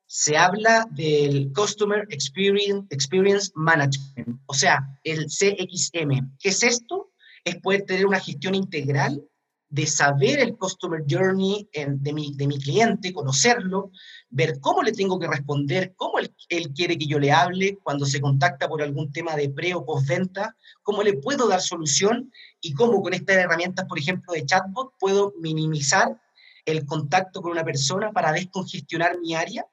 se 0.06 0.36
habla 0.36 0.86
del 0.90 1.52
Customer 1.52 2.06
Experience, 2.10 3.52
Management, 3.54 4.40
o 4.46 4.54
sea, 4.54 4.80
el 5.04 5.26
CXM. 5.26 6.36
¿Qué 6.38 6.48
es 6.48 6.62
esto? 6.62 7.12
Es 7.44 7.56
poder 7.56 7.82
tener 7.82 8.06
una 8.06 8.18
gestión 8.18 8.54
integral 8.54 9.22
de 9.70 9.86
saber 9.86 10.40
el 10.40 10.56
customer 10.56 11.04
journey 11.08 11.68
mi, 12.12 12.34
de 12.34 12.46
mi 12.46 12.58
cliente, 12.58 13.12
conocerlo, 13.12 13.92
ver 14.28 14.58
cómo 14.58 14.82
le 14.82 14.92
tengo 14.92 15.18
que 15.20 15.28
responder, 15.28 15.94
cómo 15.96 16.18
él, 16.18 16.72
quiere 16.74 16.98
que 16.98 17.06
yo 17.06 17.20
le 17.20 17.30
hable 17.30 17.78
cuando 17.84 18.04
se 18.04 18.20
contacta 18.20 18.68
por 18.68 18.82
algún 18.82 19.12
tema 19.12 19.36
de 19.36 19.48
pre 19.48 19.74
o 19.74 19.86
postventa, 19.86 20.56
cómo 20.82 21.04
le 21.04 21.14
puedo 21.14 21.46
dar 21.46 21.60
solución 21.60 22.32
y 22.60 22.74
cómo 22.74 23.00
con 23.00 23.14
estas 23.14 23.36
herramientas, 23.36 23.86
por 23.86 23.98
ejemplo, 23.98 24.32
de 24.32 24.44
chatbot, 24.44 24.92
puedo 24.98 25.32
minimizar 25.40 26.20
el 26.64 26.84
contacto 26.84 27.42
con 27.42 27.52
una 27.52 27.64
persona 27.64 28.12
para 28.12 28.32
descongestionar 28.32 29.18
mi 29.20 29.34
área 29.34 29.66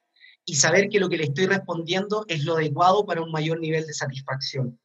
y 0.44 0.56
saber 0.56 0.88
que 0.88 1.00
lo 1.00 1.08
que 1.08 1.18
le 1.18 1.24
estoy 1.24 1.46
respondiendo 1.46 2.24
es 2.28 2.44
lo 2.44 2.56
adecuado 2.56 3.04
para 3.04 3.22
un 3.22 3.30
mayor 3.30 3.60
nivel 3.60 3.86
de 3.86 3.92
satisfacción. 3.92 4.80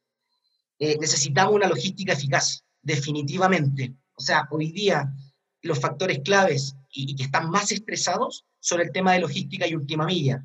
Eh, 0.78 0.98
necesitamos 1.00 1.54
una 1.54 1.68
logística 1.68 2.12
eficaz, 2.12 2.64
definitivamente 2.82 3.94
o 4.16 4.22
sea, 4.22 4.46
hoy 4.50 4.70
día 4.70 5.12
los 5.62 5.80
factores 5.80 6.20
claves 6.20 6.76
y, 6.90 7.16
que 7.16 7.24
están 7.24 7.50
más 7.50 7.72
estresados 7.72 8.44
son 8.60 8.80
el 8.80 8.92
tema 8.92 9.12
de 9.12 9.20
logística 9.20 9.66
y 9.66 9.74
última 9.74 10.06
milla. 10.06 10.44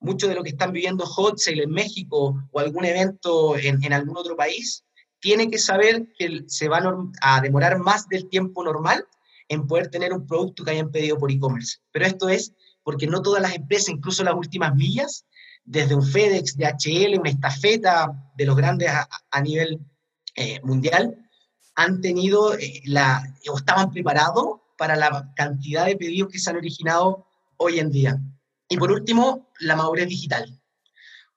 Mucho 0.00 0.28
de 0.28 0.34
lo 0.34 0.42
que 0.42 0.50
están 0.50 0.72
viviendo 0.72 1.06
Hot 1.06 1.38
Sale 1.38 1.64
en 1.64 1.70
México 1.70 2.40
o 2.50 2.60
algún 2.60 2.84
evento 2.84 3.56
en, 3.56 3.92
algún 3.92 4.16
otro 4.16 4.36
país, 4.36 4.84
tiene 5.20 5.50
que 5.50 5.58
saber 5.58 6.06
que 6.16 6.44
se 6.46 6.68
va 6.68 6.80
a 7.20 7.40
demorar 7.40 7.78
más 7.78 8.08
del 8.08 8.28
tiempo 8.28 8.62
normal 8.62 9.04
en 9.48 9.66
poder 9.66 9.88
tener 9.88 10.12
un 10.12 10.26
producto 10.26 10.64
que 10.64 10.72
hayan 10.72 10.90
pedido 10.90 11.18
por 11.18 11.30
e-commerce. 11.30 11.78
Pero 11.90 12.06
esto 12.06 12.28
es 12.28 12.52
porque 12.82 13.06
no 13.06 13.22
todas 13.22 13.42
las 13.42 13.54
empresas, 13.54 13.90
incluso 13.90 14.24
las 14.24 14.34
últimas 14.34 14.74
millas, 14.74 15.26
desde 15.64 15.94
un 15.94 16.02
FedEx, 16.02 16.56
DHL, 16.56 17.18
una 17.18 17.30
estafeta 17.30 18.30
de 18.36 18.46
los 18.46 18.56
grandes 18.56 18.90
a, 18.90 19.40
nivel 19.42 19.80
eh, 20.34 20.60
mundial, 20.62 21.28
han 21.74 22.00
tenido 22.00 22.54
eh, 22.54 22.80
la, 22.86 23.22
o 23.50 23.58
estaban 23.58 23.90
preparados 23.90 24.60
para 24.78 24.96
la 24.96 25.32
cantidad 25.36 25.84
de 25.84 25.96
pedidos 25.96 26.32
que 26.32 26.38
se 26.38 26.50
han 26.50 26.56
originado 26.56 27.26
hoy 27.58 27.78
en 27.78 27.90
día. 27.90 28.18
Y 28.68 28.76
por 28.78 28.90
último, 28.90 29.50
la 29.60 29.76
madurez 29.76 30.08
digital. 30.08 30.58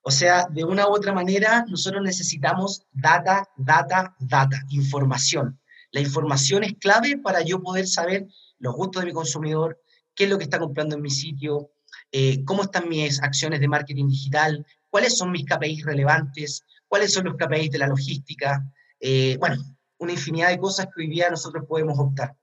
O 0.02 0.10
sea, 0.10 0.46
de 0.50 0.64
una 0.64 0.88
u 0.88 0.92
otra 0.92 1.12
manera, 1.12 1.64
nosotros 1.68 2.02
necesitamos 2.02 2.86
data, 2.92 3.48
data, 3.56 4.16
data, 4.18 4.64
información. 4.70 5.60
La 5.92 6.00
información 6.00 6.64
es 6.64 6.74
clave 6.80 7.18
para 7.18 7.42
yo 7.42 7.62
poder 7.62 7.86
saber 7.86 8.26
los 8.58 8.74
gustos 8.74 9.02
de 9.02 9.06
mi 9.06 9.12
consumidor, 9.12 9.80
qué 10.14 10.24
es 10.24 10.30
lo 10.30 10.38
que 10.38 10.44
está 10.44 10.58
comprando 10.58 10.96
en 10.96 11.02
mi 11.02 11.10
sitio, 11.10 11.70
eh, 12.10 12.42
cómo 12.44 12.62
están 12.62 12.88
mis 12.88 13.22
acciones 13.22 13.60
de 13.60 13.68
marketing 13.68 14.08
digital, 14.08 14.66
cuáles 14.88 15.16
son 15.16 15.30
mis 15.30 15.44
KPIs 15.44 15.84
relevantes, 15.84 16.64
cuáles 16.88 17.12
son 17.12 17.26
los 17.26 17.36
KPIs 17.36 17.70
de 17.70 17.78
la 17.78 17.86
logística, 17.86 18.64
eh, 19.00 19.36
bueno, 19.38 19.56
una 19.98 20.12
infinidad 20.12 20.48
de 20.48 20.58
cosas 20.58 20.86
que 20.86 21.02
hoy 21.02 21.08
día 21.08 21.30
nosotros 21.30 21.64
podemos 21.68 21.98
optar. 21.98 22.34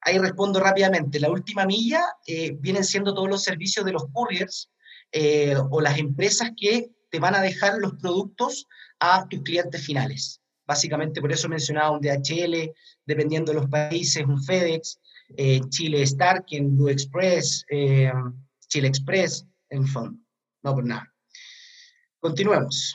Ahí 0.00 0.18
respondo 0.18 0.60
rápidamente. 0.60 1.18
La 1.18 1.30
última 1.30 1.64
milla 1.66 2.04
eh, 2.26 2.56
vienen 2.60 2.84
siendo 2.84 3.14
todos 3.14 3.28
los 3.28 3.42
servicios 3.42 3.84
de 3.84 3.92
los 3.92 4.06
couriers 4.12 4.70
o 5.70 5.80
las 5.80 5.96
empresas 5.96 6.50
que 6.56 6.90
te 7.08 7.20
van 7.20 7.36
a 7.36 7.40
dejar 7.40 7.78
los 7.78 7.94
productos 7.94 8.66
a 8.98 9.28
tus 9.28 9.42
clientes 9.42 9.80
finales. 9.80 10.40
Básicamente 10.66 11.20
por 11.20 11.32
eso 11.32 11.48
mencionaba 11.48 11.90
un 11.90 12.00
DHL, 12.00 12.72
dependiendo 13.04 13.52
de 13.52 13.60
los 13.60 13.68
países, 13.68 14.24
un 14.24 14.42
FedEx, 14.42 14.98
eh, 15.36 15.60
Chile 15.68 16.02
Star, 16.02 16.44
en 16.50 16.76
Blue 16.76 16.88
Express, 16.88 17.64
eh, 17.70 18.12
Chile 18.66 18.88
Express, 18.88 19.46
en 19.70 19.86
fondo. 19.86 20.18
No 20.62 20.74
por 20.74 20.84
nada. 20.84 21.12
Continuemos. 22.20 22.94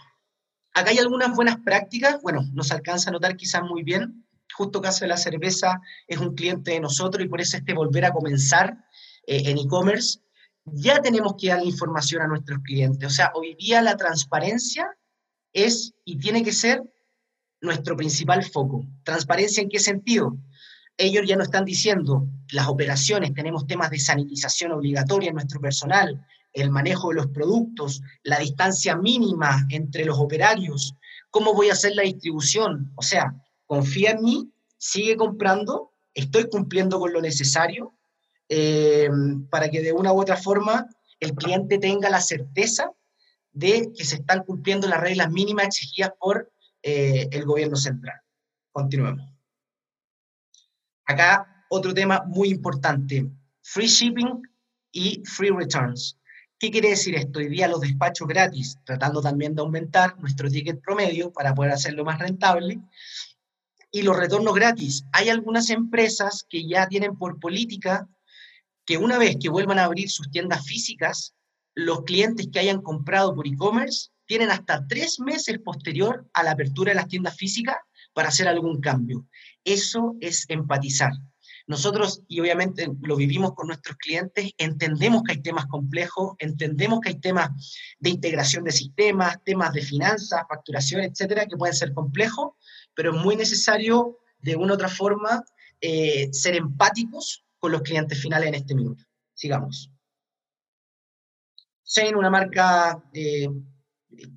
Acá 0.73 0.91
hay 0.91 0.97
algunas 0.97 1.35
buenas 1.35 1.57
prácticas. 1.57 2.21
Bueno, 2.21 2.41
nos 2.53 2.71
alcanza 2.71 3.09
a 3.09 3.13
notar 3.13 3.35
quizás 3.35 3.63
muy 3.63 3.83
bien. 3.83 4.25
Justo 4.53 4.81
Caso 4.81 5.01
de 5.01 5.09
la 5.09 5.17
Cerveza 5.17 5.79
es 6.07 6.17
un 6.17 6.33
cliente 6.35 6.71
de 6.71 6.79
nosotros 6.79 7.23
y 7.23 7.29
por 7.29 7.39
eso 7.39 7.57
este 7.57 7.73
volver 7.73 8.05
a 8.05 8.11
comenzar 8.11 8.77
eh, 9.27 9.43
en 9.45 9.57
e-commerce 9.57 10.19
ya 10.73 11.01
tenemos 11.01 11.35
que 11.37 11.47
dar 11.47 11.63
información 11.63 12.21
a 12.21 12.27
nuestros 12.27 12.59
clientes. 12.63 13.07
O 13.07 13.13
sea, 13.13 13.31
hoy 13.35 13.55
día 13.55 13.81
la 13.81 13.97
transparencia 13.97 14.95
es 15.53 15.93
y 16.05 16.17
tiene 16.17 16.43
que 16.43 16.51
ser 16.51 16.83
nuestro 17.61 17.95
principal 17.95 18.43
foco. 18.43 18.85
¿Transparencia 19.03 19.61
en 19.61 19.69
qué 19.69 19.79
sentido? 19.79 20.37
Ellos 20.97 21.25
ya 21.27 21.35
no 21.35 21.43
están 21.43 21.65
diciendo 21.65 22.27
las 22.51 22.67
operaciones, 22.67 23.33
tenemos 23.33 23.67
temas 23.67 23.89
de 23.89 23.99
sanitización 23.99 24.71
obligatoria 24.71 25.29
en 25.29 25.35
nuestro 25.35 25.61
personal, 25.61 26.25
el 26.53 26.71
manejo 26.71 27.09
de 27.09 27.15
los 27.15 27.27
productos, 27.27 28.01
la 28.23 28.39
distancia 28.39 28.95
mínima 28.95 29.65
entre 29.69 30.05
los 30.05 30.19
operarios, 30.19 30.95
cómo 31.29 31.53
voy 31.53 31.69
a 31.69 31.73
hacer 31.73 31.95
la 31.95 32.03
distribución. 32.03 32.91
O 32.95 33.01
sea, 33.01 33.33
confía 33.65 34.11
en 34.11 34.23
mí, 34.23 34.51
sigue 34.77 35.15
comprando, 35.15 35.93
estoy 36.13 36.49
cumpliendo 36.49 36.99
con 36.99 37.13
lo 37.13 37.21
necesario, 37.21 37.93
eh, 38.49 39.09
para 39.49 39.69
que 39.69 39.81
de 39.81 39.93
una 39.93 40.11
u 40.11 40.19
otra 40.19 40.35
forma 40.35 40.87
el 41.19 41.33
cliente 41.33 41.77
tenga 41.77 42.09
la 42.09 42.21
certeza 42.21 42.91
de 43.51 43.91
que 43.95 44.05
se 44.05 44.15
están 44.15 44.43
cumpliendo 44.43 44.87
las 44.87 45.01
reglas 45.01 45.29
mínimas 45.31 45.67
exigidas 45.67 46.13
por 46.19 46.51
eh, 46.81 47.27
el 47.31 47.45
gobierno 47.45 47.75
central. 47.75 48.19
Continuemos. 48.71 49.25
Acá 51.05 51.65
otro 51.69 51.93
tema 51.93 52.23
muy 52.27 52.49
importante, 52.49 53.29
free 53.61 53.87
shipping 53.87 54.41
y 54.91 55.23
free 55.25 55.49
returns. 55.49 56.17
¿Qué 56.59 56.71
quiere 56.71 56.89
decir 56.89 57.15
esto? 57.15 57.39
Hoy 57.39 57.47
día 57.47 57.67
los 57.67 57.79
despachos 57.79 58.27
gratis, 58.27 58.77
tratando 58.83 59.21
también 59.21 59.55
de 59.55 59.61
aumentar 59.61 60.19
nuestro 60.19 60.49
ticket 60.49 60.81
promedio 60.81 61.31
para 61.31 61.53
poder 61.53 61.71
hacerlo 61.71 62.03
más 62.03 62.19
rentable. 62.19 62.79
Y 63.91 64.01
los 64.01 64.17
retornos 64.17 64.53
gratis. 64.53 65.05
Hay 65.13 65.29
algunas 65.29 65.69
empresas 65.69 66.45
que 66.47 66.67
ya 66.67 66.87
tienen 66.87 67.17
por 67.17 67.39
política 67.39 68.07
que 68.85 68.97
una 68.97 69.17
vez 69.17 69.37
que 69.41 69.49
vuelvan 69.49 69.79
a 69.79 69.85
abrir 69.85 70.09
sus 70.09 70.29
tiendas 70.31 70.65
físicas, 70.65 71.33
los 71.75 72.03
clientes 72.03 72.49
que 72.51 72.59
hayan 72.59 72.81
comprado 72.81 73.33
por 73.33 73.47
e-commerce 73.47 74.09
tienen 74.29 74.51
hasta 74.51 74.85
tres 74.85 75.19
meses 75.19 75.57
posterior 75.57 76.29
a 76.33 76.43
la 76.43 76.51
apertura 76.51 76.91
de 76.91 76.97
las 76.97 77.07
tiendas 77.07 77.35
físicas 77.35 77.77
para 78.13 78.27
hacer 78.27 78.47
algún 78.47 78.79
cambio. 78.79 79.25
Eso 79.63 80.17
es 80.21 80.45
empatizar. 80.49 81.13
Nosotros, 81.65 82.21
y 82.27 82.39
obviamente 82.39 82.87
lo 83.01 83.15
vivimos 83.15 83.55
con 83.55 83.65
nuestros 83.65 83.97
clientes, 83.97 84.51
entendemos 84.59 85.23
que 85.23 85.31
hay 85.31 85.41
temas 85.41 85.65
complejos, 85.65 86.35
entendemos 86.37 86.99
que 86.99 87.09
hay 87.09 87.19
temas 87.19 87.49
de 87.97 88.11
integración 88.11 88.63
de 88.65 88.71
sistemas, 88.71 89.43
temas 89.43 89.73
de 89.73 89.81
finanzas, 89.81 90.43
facturación, 90.47 91.01
etcétera, 91.01 91.47
que 91.47 91.57
pueden 91.57 91.75
ser 91.75 91.91
complejos, 91.93 92.51
pero 92.93 93.15
es 93.15 93.23
muy 93.23 93.35
necesario 93.35 94.19
de 94.37 94.55
una 94.55 94.73
u 94.73 94.75
otra 94.75 94.89
forma 94.89 95.43
eh, 95.81 96.29
ser 96.31 96.55
empáticos 96.55 97.43
con 97.57 97.71
los 97.71 97.81
clientes 97.81 98.21
finales 98.21 98.49
en 98.49 98.55
este 98.55 98.75
minuto. 98.75 99.03
Sigamos. 99.33 99.89
Sein, 101.81 102.15
una 102.15 102.29
marca 102.29 103.03
eh, 103.11 103.49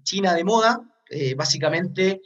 china 0.03 0.35
de 0.35 0.45
moda, 0.45 0.81
eh, 1.11 1.35
básicamente 1.35 2.23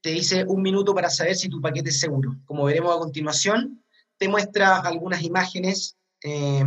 te 0.00 0.10
dice 0.10 0.44
un 0.46 0.62
minuto 0.62 0.94
para 0.94 1.10
saber 1.10 1.34
si 1.34 1.48
tu 1.48 1.60
paquete 1.60 1.90
es 1.90 2.00
seguro. 2.00 2.36
Como 2.44 2.64
veremos 2.64 2.94
a 2.94 2.98
continuación, 2.98 3.84
te 4.16 4.28
muestra 4.28 4.78
algunas 4.78 5.22
imágenes 5.22 5.96
eh, 6.22 6.64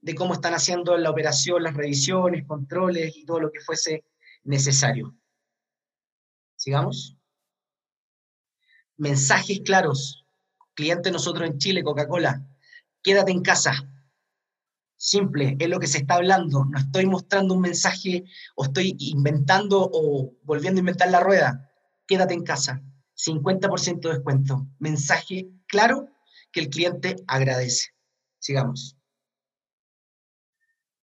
de 0.00 0.14
cómo 0.14 0.34
están 0.34 0.54
haciendo 0.54 0.96
la 0.96 1.10
operación, 1.10 1.62
las 1.62 1.74
revisiones, 1.74 2.46
controles 2.46 3.16
y 3.16 3.24
todo 3.24 3.40
lo 3.40 3.50
que 3.50 3.60
fuese 3.60 4.04
necesario. 4.44 5.14
Sigamos. 6.56 7.16
Mensajes 8.96 9.60
claros. 9.64 10.24
Cliente 10.74 11.10
nosotros 11.10 11.48
en 11.48 11.58
Chile, 11.58 11.82
Coca-Cola, 11.82 12.46
quédate 13.02 13.32
en 13.32 13.42
casa. 13.42 13.72
Simple, 15.02 15.56
es 15.58 15.68
lo 15.70 15.80
que 15.80 15.86
se 15.86 15.96
está 15.96 16.16
hablando. 16.16 16.66
No 16.66 16.78
estoy 16.78 17.06
mostrando 17.06 17.54
un 17.54 17.62
mensaje 17.62 18.24
o 18.54 18.64
estoy 18.64 18.94
inventando 18.98 19.88
o 19.90 20.34
volviendo 20.42 20.78
a 20.78 20.82
inventar 20.82 21.10
la 21.10 21.20
rueda. 21.20 21.70
Quédate 22.06 22.34
en 22.34 22.44
casa. 22.44 22.82
50% 23.16 24.00
de 24.02 24.14
descuento. 24.14 24.66
Mensaje 24.78 25.48
claro 25.66 26.10
que 26.52 26.60
el 26.60 26.68
cliente 26.68 27.16
agradece. 27.26 27.94
Sigamos. 28.40 28.99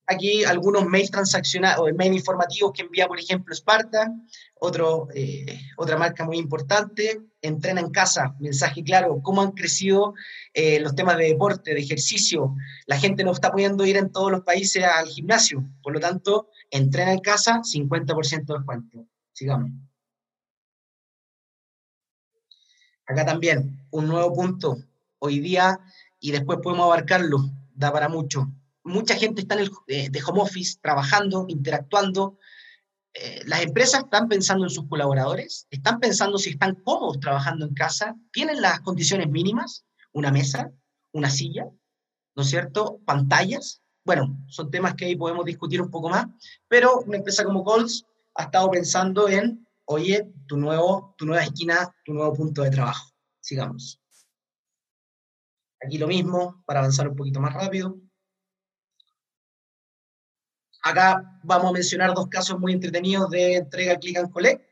Aquí 0.10 0.46
algunos 0.46 0.86
mails 0.86 1.12
transaccionales 1.12 1.80
o 1.80 1.94
mail 1.94 2.14
informativos 2.14 2.72
que 2.74 2.84
envía, 2.84 3.08
por 3.08 3.20
ejemplo, 3.20 3.54
Sparta, 3.54 4.10
otro, 4.56 5.10
eh, 5.14 5.60
otra 5.76 5.98
marca 5.98 6.24
muy 6.24 6.38
importante, 6.38 7.22
entrena 7.42 7.82
en 7.82 7.92
casa, 7.92 8.34
mensaje 8.40 8.86
claro, 8.86 9.20
cómo 9.22 9.42
han 9.42 9.52
crecido 9.52 10.14
eh, 10.54 10.80
los 10.80 10.96
temas 10.96 11.18
de 11.18 11.26
deporte, 11.26 11.74
de 11.74 11.82
ejercicio. 11.82 12.56
La 12.86 12.98
gente 12.98 13.26
no 13.26 13.34
está 13.34 13.52
pudiendo 13.52 13.86
ir 13.86 13.98
en 13.98 14.10
todos 14.10 14.32
los 14.32 14.44
países 14.44 14.82
al 14.86 15.08
gimnasio, 15.08 15.70
por 15.84 15.92
lo 15.92 16.00
tanto, 16.00 16.48
entrena 16.72 17.12
en 17.12 17.20
casa, 17.20 17.62
50% 17.62 18.46
de 18.46 18.54
descuento. 18.54 19.06
Sigamos. 19.34 19.72
Acá 23.06 23.26
también, 23.26 23.86
un 23.92 24.08
nuevo 24.08 24.34
punto. 24.34 24.78
Hoy 25.20 25.40
día, 25.40 25.82
y 26.18 26.32
después 26.32 26.60
podemos 26.64 26.86
abarcarlo, 26.86 27.40
da 27.76 27.92
para 27.92 28.08
mucho 28.08 28.48
mucha 28.88 29.16
gente 29.16 29.42
está 29.42 29.56
en 29.56 29.62
el, 29.62 29.72
eh, 29.88 30.10
de 30.10 30.24
home 30.24 30.42
office, 30.42 30.80
trabajando, 30.82 31.46
interactuando. 31.48 32.38
Eh, 33.14 33.42
las 33.46 33.62
empresas 33.62 34.04
están 34.04 34.28
pensando 34.28 34.66
en 34.66 34.70
sus 34.70 34.88
colaboradores, 34.88 35.68
están 35.70 36.00
pensando 36.00 36.38
si 36.38 36.52
están 36.52 36.76
cómodos 36.76 37.20
trabajando 37.20 37.66
en 37.66 37.74
casa, 37.74 38.16
tienen 38.32 38.62
las 38.62 38.80
condiciones 38.82 39.30
mínimas, 39.30 39.86
una 40.14 40.32
mesa, 40.32 40.72
una 41.12 41.30
silla, 41.30 41.68
¿no 42.36 42.44
es 42.44 42.50
cierto? 42.50 43.00
Pantallas. 43.06 43.82
Bueno, 44.06 44.38
son 44.48 44.72
temas 44.72 44.96
que 44.96 45.06
ahí 45.06 45.16
podemos 45.16 45.46
discutir 45.46 45.82
un 45.82 45.90
poco 45.90 46.10
más, 46.10 46.28
pero 46.68 47.02
una 47.02 47.18
empresa 47.18 47.44
como 47.44 47.64
Coles 47.64 48.06
ha 48.36 48.44
estado 48.44 48.70
pensando 48.72 49.28
en, 49.28 49.68
oye, 49.86 50.32
tu, 50.48 50.58
nuevo, 50.58 51.16
tu 51.18 51.26
nueva 51.26 51.44
esquina, 51.44 51.94
tu 52.06 52.14
nuevo 52.14 52.34
punto 52.34 52.62
de 52.62 52.70
trabajo. 52.70 53.12
Sigamos. 53.42 54.00
Aquí 55.84 55.98
lo 55.98 56.08
mismo, 56.08 56.64
para 56.66 56.80
avanzar 56.80 57.08
un 57.08 57.16
poquito 57.16 57.40
más 57.40 57.54
rápido. 57.54 57.98
Acá 60.88 61.38
vamos 61.44 61.70
a 61.70 61.74
mencionar 61.74 62.14
dos 62.14 62.28
casos 62.28 62.58
muy 62.58 62.72
entretenidos 62.72 63.30
de 63.30 63.58
entrega 63.58 63.98
click 63.98 64.18
and 64.18 64.32
collect. 64.32 64.64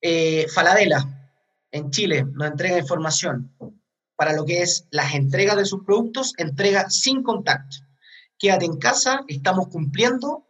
Eh, 0.00 0.46
Faladela, 0.54 1.32
en 1.72 1.90
Chile, 1.90 2.24
nos 2.32 2.48
entrega 2.48 2.78
información 2.78 3.52
para 4.14 4.34
lo 4.34 4.44
que 4.44 4.62
es 4.62 4.86
las 4.92 5.14
entregas 5.14 5.56
de 5.56 5.64
sus 5.64 5.82
productos, 5.82 6.32
entrega 6.36 6.88
sin 6.90 7.24
contacto. 7.24 7.78
Quédate 8.38 8.66
en 8.66 8.76
casa, 8.76 9.24
estamos 9.26 9.66
cumpliendo, 9.66 10.46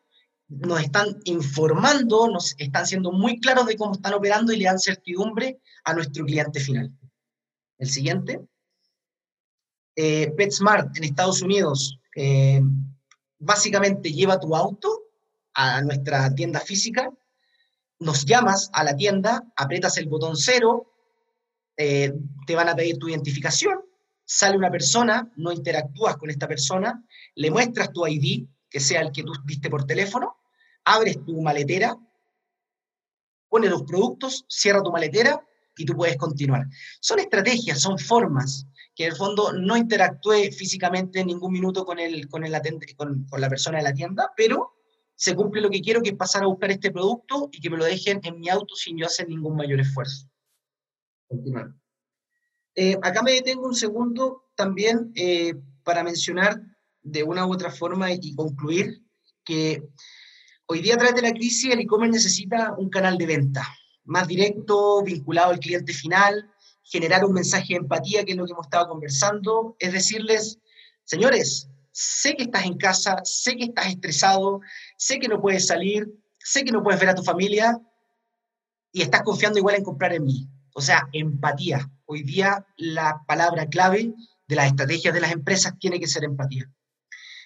nos 0.49 0.83
están 0.83 1.19
informando, 1.25 2.29
nos 2.29 2.55
están 2.59 2.87
siendo 2.87 3.13
muy 3.13 3.41
claros 3.41 3.65
de 3.65 3.77
cómo 3.79 3.95
están 3.95 4.13
operando 4.13 4.53
y 4.53 4.59
le 4.59 4.67
dan 4.67 4.79
certidumbre 4.79 5.59
a 5.85 5.95
nuestro 5.95 6.27
cliente 6.27 6.61
final. 6.61 6.93
El 7.79 7.89
siguiente. 7.89 8.41
Eh, 9.97 10.33
PetSmart 10.37 10.95
en 10.99 11.05
Estados 11.05 11.41
Unidos. 11.41 11.99
Eh, 12.15 12.61
básicamente 13.39 14.13
lleva 14.13 14.41
tu 14.41 14.55
auto 14.55 15.05
a 15.55 15.83
nuestra 15.83 16.35
tienda 16.35 16.61
física, 16.61 17.11
nos 18.01 18.25
llamas 18.25 18.71
a 18.73 18.85
la 18.85 18.95
tienda, 18.95 19.45
aprietas 19.57 19.97
el 19.99 20.09
botón 20.09 20.37
cero, 20.37 20.93
eh, 21.77 22.13
te 22.47 22.55
van 22.55 22.69
a 22.69 22.77
pedir 22.77 22.99
tu 22.99 23.09
identificación, 23.09 23.79
sale 24.25 24.57
una 24.57 24.71
persona, 24.71 25.33
no 25.37 25.53
interactúas 25.53 26.17
con 26.17 26.31
esta 26.31 26.47
persona, 26.47 27.05
le 27.35 27.51
muestras 27.51 27.93
tu 27.93 28.07
ID, 28.07 28.47
que 28.69 28.81
sea 28.81 29.01
el 29.01 29.13
que 29.13 29.23
tú 29.23 29.33
diste 29.45 29.71
por 29.71 29.85
teléfono, 29.85 30.37
abres 30.85 31.25
tu 31.25 31.41
maletera, 31.41 31.97
pones 33.49 33.71
los 33.71 33.83
productos, 33.83 34.45
cierra 34.49 34.83
tu 34.83 34.93
maletera 34.93 35.41
y 35.77 35.85
tú 35.85 35.95
puedes 35.95 36.17
continuar. 36.17 36.67
Son 37.01 37.19
estrategias, 37.19 37.81
son 37.81 37.99
formas 37.99 38.67
que 38.99 39.05
en 39.05 39.13
el 39.13 39.17
fondo 39.17 39.53
no 39.53 39.77
interactúe 39.77 40.51
físicamente 40.51 41.21
en 41.21 41.29
ningún 41.29 41.53
minuto 41.53 41.85
con, 41.85 42.01
el, 42.01 42.29
con, 42.29 42.45
el 42.45 42.53
con, 42.97 43.27
con 43.27 43.41
la 43.41 43.49
persona 43.49 43.79
de 43.79 43.85
la 43.85 43.95
tienda, 43.95 44.33
pero 44.37 44.73
se 45.15 45.37
cumple 45.37 45.61
lo 45.61 45.71
que 45.71 45.81
quiero, 45.81 46.03
que 46.03 46.11
es 46.11 46.17
pasar 46.17 46.43
a 46.43 46.49
buscar 46.49 46.73
este 46.73 46.91
producto 46.91 47.49
y 47.53 47.61
que 47.61 47.71
me 47.71 47.77
lo 47.77 47.85
dejen 47.85 48.19
en 48.25 48.41
mi 48.41 48.49
auto 48.49 48.75
sin 48.75 48.99
yo 48.99 49.07
hacer 49.07 49.29
ningún 49.29 49.55
mayor 49.55 49.79
esfuerzo. 49.79 50.29
Continuar. 51.29 51.73
Eh, 52.75 52.99
acá 53.01 53.23
me 53.23 53.35
detengo 53.35 53.69
un 53.69 53.77
segundo 53.77 54.51
también 54.57 55.13
eh, 55.15 55.55
para 55.85 56.03
mencionar 56.03 56.61
de 57.01 57.23
una 57.23 57.47
u 57.47 57.53
otra 57.53 57.71
forma 57.71 58.13
y, 58.13 58.35
concluir 58.35 59.01
que 59.45 59.81
hoy 60.67 60.81
día 60.81 60.95
a 60.95 60.99
través 60.99 61.15
de 61.15 61.23
la 61.23 61.33
crisis 61.33 61.73
el 61.73 61.79
e-commerce 61.79 62.15
necesita 62.15 62.75
un 62.77 62.91
canal 62.91 63.17
de 63.17 63.27
venta 63.27 63.65
más 64.07 64.27
directo, 64.27 65.05
vinculado 65.05 65.53
al 65.53 65.61
cliente 65.61 65.93
final, 65.93 66.51
generar 66.91 67.25
un 67.25 67.35
mensaje 67.35 67.75
de 67.75 67.81
empatía, 67.81 68.25
que 68.25 68.33
es 68.33 68.39
lo 68.39 68.47
que 68.47 68.53
hemos 68.53 68.67
estado 68.67 68.89
conversando, 68.89 69.77
es 69.79 69.93
decirles, 69.93 70.59
señores, 71.05 71.69
sé 71.93 72.35
que 72.35 72.45
estás 72.45 72.65
en 72.65 72.79
casa, 72.79 73.17
sé 73.25 73.57
que 73.57 73.65
estás 73.65 73.89
estresado, 73.89 74.61
sé 74.97 75.19
que 75.19 75.29
no 75.29 75.41
puedes 75.41 75.67
salir, 75.67 76.09
sé 76.39 76.65
que 76.65 76.73
no 76.73 76.83
puedes 76.83 77.01
ver 77.01 77.11
a 77.11 77.15
tu 77.15 77.23
familia 77.23 77.79
y 78.93 79.03
estás 79.03 79.23
confiando 79.23 79.59
igual 79.59 79.77
en 79.77 79.85
comprar 79.85 80.15
en 80.15 80.25
mí. 80.25 80.49
O 80.75 80.81
sea, 80.81 81.09
empatía. 81.13 81.91
Hoy 82.07 82.23
día 82.23 82.67
la 82.77 83.23
palabra 83.27 83.67
clave 83.67 84.15
de 84.47 84.57
las 84.57 84.69
estrategias 84.69 85.13
de 85.13 85.21
las 85.21 85.33
empresas 85.33 85.79
tiene 85.79 86.01
que 86.01 86.07
ser 86.07 86.25
empatía. 86.25 86.71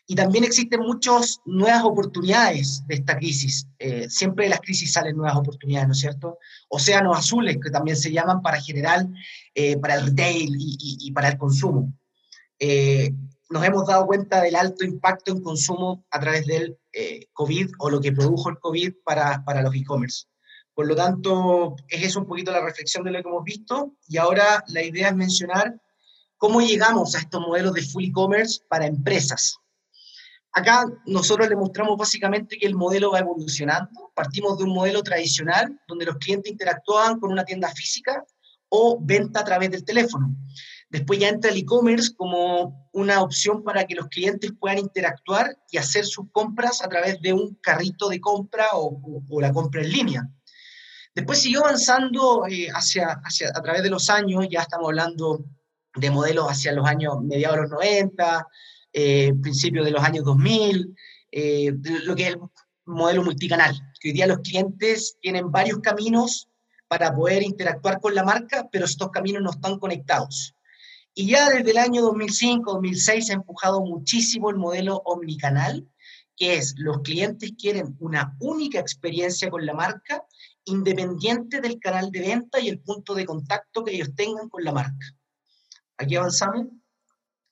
Y 0.07 0.15
también 0.15 0.45
existen 0.45 0.81
muchas 0.81 1.41
nuevas 1.45 1.85
oportunidades 1.85 2.83
de 2.87 2.97
esta 2.97 3.17
crisis. 3.17 3.69
Eh, 3.79 4.11
siempre 4.11 4.45
de 4.45 4.51
las 4.51 4.61
crisis 4.61 4.93
salen 4.93 5.17
nuevas 5.17 5.37
oportunidades, 5.37 5.89
¿no 5.89 5.93
es 5.93 6.01
cierto? 6.01 6.39
Océanos 6.69 7.17
azules, 7.17 7.59
que 7.63 7.71
también 7.71 7.97
se 7.97 8.11
llaman 8.11 8.43
para 8.43 8.61
general, 8.61 9.09
eh, 9.55 9.77
para 9.79 9.95
el 9.95 10.07
retail 10.07 10.55
y, 10.59 11.11
para 11.13 11.29
el 11.29 11.39
consumo. 11.39 11.93
Eh, 12.59 13.13
nos 13.51 13.65
hemos 13.65 13.87
dado 13.87 14.07
cuenta 14.07 14.41
del 14.43 14.57
alto 14.57 14.85
impacto 14.85 15.33
en 15.33 15.43
consumo 15.43 16.05
a 16.11 16.19
través 16.21 16.47
del 16.47 16.79
COVID 17.33 17.71
o 17.79 17.91
lo 17.91 18.01
que 18.01 18.13
produjo 18.13 18.49
el 18.49 18.59
COVID 18.59 18.95
para, 19.05 19.45
para 19.45 19.63
los 19.63 19.75
e-commerce. 19.75 20.27
Por 20.75 20.87
lo 20.87 20.97
tanto, 20.97 21.77
es 21.89 22.03
eso 22.03 22.21
un 22.21 22.27
poquito 22.27 22.51
la 22.51 22.65
reflexión 22.65 23.05
de 23.05 23.11
lo 23.11 23.23
que 23.23 23.29
hemos 23.29 23.45
visto 23.45 23.95
y 24.09 24.17
ahora 24.17 24.65
la 24.69 24.83
idea 24.83 25.09
es 25.09 25.15
mencionar 25.15 25.81
cómo 26.39 26.61
llegamos 26.61 27.15
a 27.15 27.19
estos 27.19 27.41
modelos 27.41 27.75
de 27.75 27.83
full 27.83 28.05
e-commerce 28.05 28.63
para 28.69 28.87
empresas. 28.87 29.59
Acá 30.55 30.85
nosotros 31.07 31.49
le 31.49 31.57
mostramos 31.57 31.97
básicamente 31.97 32.59
que 32.59 32.67
el 32.67 32.75
modelo 32.75 33.13
va 33.13 33.21
evolucionando. 33.21 34.13
Partimos 34.15 34.59
de 34.59 34.65
un 34.65 34.75
modelo 34.75 35.03
tradicional 35.03 35.81
donde 35.89 36.05
los 36.05 36.17
clientes 36.19 36.53
interactuaban 36.53 37.19
con 37.19 37.33
una 37.33 37.45
tienda 37.45 37.69
física 37.71 38.25
o 38.69 38.99
venta 39.01 39.41
a 39.41 39.45
través 39.45 39.71
del 39.71 39.85
teléfono. 39.85 40.35
Después 40.91 41.19
ya 41.19 41.29
entra 41.29 41.51
el 41.51 41.57
e-commerce 41.57 42.15
como 42.15 42.89
una 42.93 43.23
opción 43.23 43.63
para 43.65 43.87
que 43.87 43.95
los 43.95 44.09
clientes 44.09 44.53
puedan 44.61 44.79
interactuar 44.79 45.57
y 45.71 45.79
hacer 45.79 46.05
sus 46.05 46.27
compras 46.31 46.83
a 46.83 46.89
través 46.89 47.19
de 47.23 47.33
un 47.33 47.55
carrito 47.63 48.11
de 48.11 48.21
compra 48.21 48.67
o, 48.75 49.01
la 49.41 49.53
compra 49.53 49.81
en 49.81 49.91
línea. 49.91 50.29
Después 51.15 51.41
siguió 51.41 51.65
avanzando 51.65 52.47
eh, 52.47 52.69
hacia, 52.75 53.23
hacia, 53.25 53.49
a 53.55 53.63
través 53.63 53.83
de 53.83 53.89
los 53.89 54.11
años, 54.11 54.47
ya 54.51 54.61
estamos 54.61 54.89
hablando 54.89 55.47
de 55.95 56.11
modelos 56.11 56.47
hacia 56.51 56.73
los 56.73 56.87
años 56.87 57.23
mediados 57.23 57.57
de 57.57 57.63
los 57.63 57.71
90, 57.71 58.47
eh, 58.93 59.33
principios 59.41 59.85
de 59.85 59.91
los 59.91 60.03
años 60.03 60.25
2000, 60.25 60.95
eh, 61.31 61.73
lo 62.05 62.15
que 62.15 62.29
es 62.29 62.35
el 62.35 62.41
modelo 62.85 63.23
multicanal, 63.23 63.75
que 64.01 64.09
hoy 64.09 64.15
día 64.15 64.27
los 64.27 64.41
clientes 64.41 65.17
tienen 65.21 65.51
varios 65.51 65.79
caminos 65.81 66.49
para 66.89 67.15
poder 67.15 67.43
interactuar 67.43 68.01
con 68.01 68.15
la 68.15 68.23
marca, 68.23 68.69
pero 68.71 68.85
estos 68.85 69.11
caminos 69.11 69.43
no 69.43 69.51
están 69.51 69.79
conectados. 69.79 70.55
Y 71.15 71.29
ya 71.29 71.49
desde 71.51 71.71
el 71.71 71.79
año 71.79 72.03
2005-2006 72.03 73.21
se 73.23 73.33
ha 73.33 73.37
empujado 73.37 73.81
muchísimo 73.81 74.51
el 74.51 74.57
modelo 74.57 74.97
omnicanal, 75.05 75.89
que 76.37 76.57
es 76.57 76.75
los 76.77 77.01
clientes 77.03 77.53
quieren 77.59 77.97
una 78.01 78.37
única 78.41 78.79
experiencia 78.79 79.51
con 79.51 79.65
la 79.65 79.75
marca, 79.75 80.25
independiente 80.65 81.61
del 81.61 81.79
canal 81.79 82.11
de 82.11 82.21
venta 82.21 82.61
y 82.61 82.69
el 82.69 82.81
punto 82.81 83.15
de 83.15 83.27
contacto 83.27 83.85
que 83.85 83.95
ellos 83.95 84.15
tengan 84.15 84.49
con 84.49 84.65
la 84.65 84.73
marca. 84.73 85.07
Aquí 85.99 86.17
avanzamos 86.17 86.67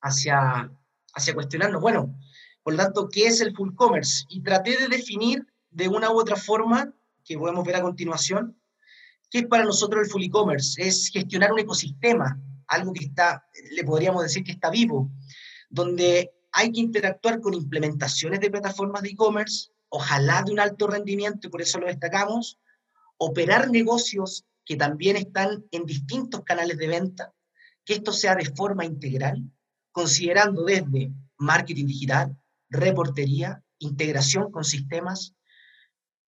hacia, 0.01 0.71
hacia 1.21 1.35
cuestionarnos, 1.35 1.81
bueno, 1.81 2.19
por 2.63 2.75
lo 2.75 2.83
tanto, 2.83 3.09
¿qué 3.09 3.27
es 3.27 3.41
el 3.41 3.55
full 3.55 3.75
commerce? 3.75 4.25
Y 4.29 4.43
traté 4.43 4.77
de 4.77 4.89
definir 4.89 5.47
de 5.71 5.89
una 5.89 6.11
u 6.11 6.19
otra 6.21 6.37
forma, 6.37 6.93
que 7.25 7.39
podemos 7.39 7.65
ver 7.65 7.77
a 7.77 7.83
continuación, 7.83 8.61
qué 9.31 9.39
es 9.39 9.47
para 9.47 9.65
nosotros 9.65 10.05
el 10.05 10.11
full 10.11 10.25
e-commerce. 10.25 10.83
Es 10.83 11.09
gestionar 11.13 11.53
un 11.53 11.61
ecosistema 11.61 12.41
algo 12.67 12.93
que 12.93 13.05
está, 13.05 13.45
le 13.73 13.85
podríamos 13.85 14.23
decir 14.23 14.45
que 14.45 14.53
está 14.53 14.71
vivo, 14.71 15.11
donde 15.69 16.33
hay 16.53 16.73
que 16.73 16.81
interactuar 16.81 17.41
con 17.41 17.55
implementaciones 17.55 18.41
de 18.41 18.51
plataformas 18.51 19.03
de 19.03 19.11
e-commerce, 19.11 19.71
ojalá 19.89 20.43
de 20.43 20.53
un 20.53 20.61
alto 20.61 20.87
rendimiento, 20.87 21.47
y 21.47 21.51
por 21.51 21.63
eso 21.63 21.79
lo 21.79 21.87
destacamos, 21.87 22.59
operar 23.19 23.71
negocios 23.71 24.45
que 24.65 24.77
también 24.77 25.17
están 25.17 25.65
en 25.73 25.85
distintos 25.85 26.43
canales 26.45 26.79
de 26.79 26.87
venta, 26.87 27.35
que 27.85 27.95
esto 27.95 28.13
sea 28.13 28.37
de 28.37 28.45
forma 28.55 28.85
integral, 28.85 29.43
considerando 29.93 30.65
desde 30.65 31.13
marketing 31.39 31.87
digital, 31.87 32.37
reportería, 32.69 33.63
integración 33.79 34.51
con 34.51 34.65
sistemas, 34.65 35.35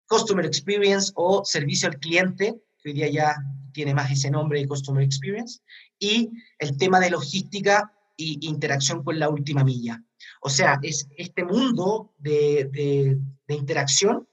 customer 0.07 0.45
experience 0.45 1.11
o 1.15 1.43
servicio 1.45 1.87
al 1.87 1.99
cliente, 1.99 2.61
que 2.81 2.89
hoy 2.89 2.95
día 2.95 3.09
ya 3.09 3.35
tiene 3.73 3.93
más 3.93 4.11
ese 4.11 4.29
nombre 4.29 4.59
de 4.59 4.67
customer 4.67 5.03
experience, 5.03 5.61
y 5.99 6.29
el 6.59 6.77
tema 6.77 6.99
de 6.99 7.11
logística 7.11 7.93
e 8.17 8.37
interacción 8.41 9.03
con 9.03 9.19
la 9.19 9.29
última 9.29 9.63
milla. 9.63 10.03
O 10.41 10.49
sea, 10.49 10.79
es 10.81 11.07
este 11.17 11.43
mundo 11.43 12.13
de, 12.17 13.17
interacción 13.47 14.27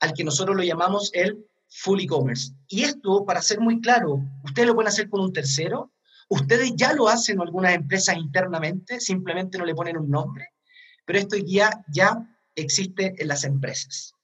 al 0.00 0.12
que 0.12 0.24
nosotros 0.24 0.56
lo 0.56 0.62
llamamos 0.62 1.10
el 1.14 1.44
full 1.68 2.00
e-commerce. 2.00 2.52
Y 2.68 2.82
esto, 2.82 3.24
para 3.24 3.42
ser 3.42 3.60
muy 3.60 3.80
claro, 3.80 4.20
ustedes 4.44 4.68
lo 4.68 4.74
pueden 4.74 4.88
hacer 4.88 5.08
con 5.08 5.20
un 5.20 5.32
tercero, 5.32 5.92
ustedes 6.28 6.74
ya 6.76 6.92
lo 6.92 7.08
hacen 7.08 7.40
algunas 7.40 7.74
empresas 7.74 8.16
internamente, 8.16 9.00
simplemente 9.00 9.58
no 9.58 9.64
le 9.64 9.74
ponen 9.74 9.96
un 9.96 10.10
nombre, 10.10 10.48
pero 11.04 11.18
esto 11.18 11.36
ya, 11.36 11.70
existe 12.54 13.14
en 13.16 13.28
las 13.28 13.44
empresas. 13.44 14.14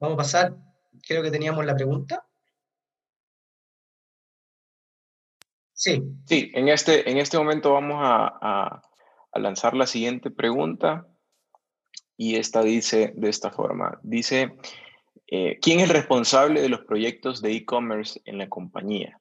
Vamos 0.00 0.14
a 0.14 0.16
pasar, 0.16 0.56
creo 1.06 1.22
que 1.22 1.30
teníamos 1.30 1.64
la 1.66 1.74
pregunta. 1.74 2.26
Sí. 5.74 6.02
Sí, 6.26 6.50
en 6.54 6.68
este, 6.68 7.10
en 7.10 7.18
este 7.18 7.36
momento 7.36 7.72
vamos 7.72 7.98
a, 8.00 8.82
lanzar 9.34 9.74
la 9.74 9.86
siguiente 9.86 10.30
pregunta 10.30 11.06
y 12.16 12.36
esta 12.36 12.62
dice 12.62 13.12
de 13.14 13.28
esta 13.28 13.50
forma. 13.50 14.00
Dice, 14.02 14.56
eh, 15.30 15.58
¿quién 15.62 15.80
es 15.80 15.88
el 15.88 15.94
responsable 15.94 16.60
de 16.60 16.68
los 16.68 16.80
proyectos 16.80 17.40
de 17.40 17.52
e-commerce 17.52 18.20
en 18.24 18.38
la 18.38 18.48
compañía? 18.48 19.20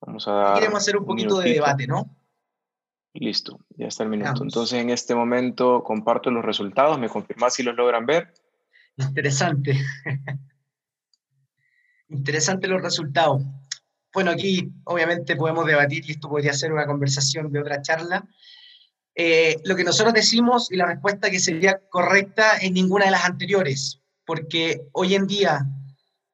Vamos 0.00 0.28
a 0.28 0.54
Queremos 0.54 0.82
hacer 0.82 0.96
un 0.96 1.06
poquito 1.06 1.38
de 1.38 1.54
debate, 1.54 1.86
¿no? 1.86 2.14
Listo, 3.14 3.60
ya 3.70 3.86
está 3.86 4.02
el 4.02 4.10
minuto. 4.10 4.42
Entonces, 4.42 4.78
en 4.78 4.90
este 4.90 5.14
momento 5.14 5.82
comparto 5.82 6.30
los 6.30 6.44
resultados. 6.44 6.98
¿Me 6.98 7.08
confirmas 7.08 7.54
si 7.54 7.62
los 7.62 7.76
logran 7.76 8.06
ver? 8.06 8.34
Interesante. 8.96 9.78
Interesante 12.08 12.68
los 12.68 12.82
resultados 12.82 13.42
bueno, 14.14 14.30
aquí 14.30 14.72
obviamente 14.84 15.34
podemos 15.34 15.66
debatir 15.66 16.08
y 16.08 16.12
esto 16.12 16.28
podría 16.28 16.52
ser 16.52 16.72
una 16.72 16.86
conversación 16.86 17.52
de 17.52 17.60
otra 17.60 17.82
charla. 17.82 18.26
Eh, 19.16 19.60
lo 19.64 19.74
que 19.74 19.84
nosotros 19.84 20.14
decimos 20.14 20.70
y 20.70 20.76
la 20.76 20.86
respuesta 20.86 21.30
que 21.30 21.40
sería 21.40 21.80
correcta 21.90 22.56
es 22.58 22.70
ninguna 22.70 23.06
de 23.06 23.10
las 23.10 23.24
anteriores, 23.24 24.00
porque 24.26 24.80
hoy 24.92 25.14
en 25.14 25.26
día 25.26 25.66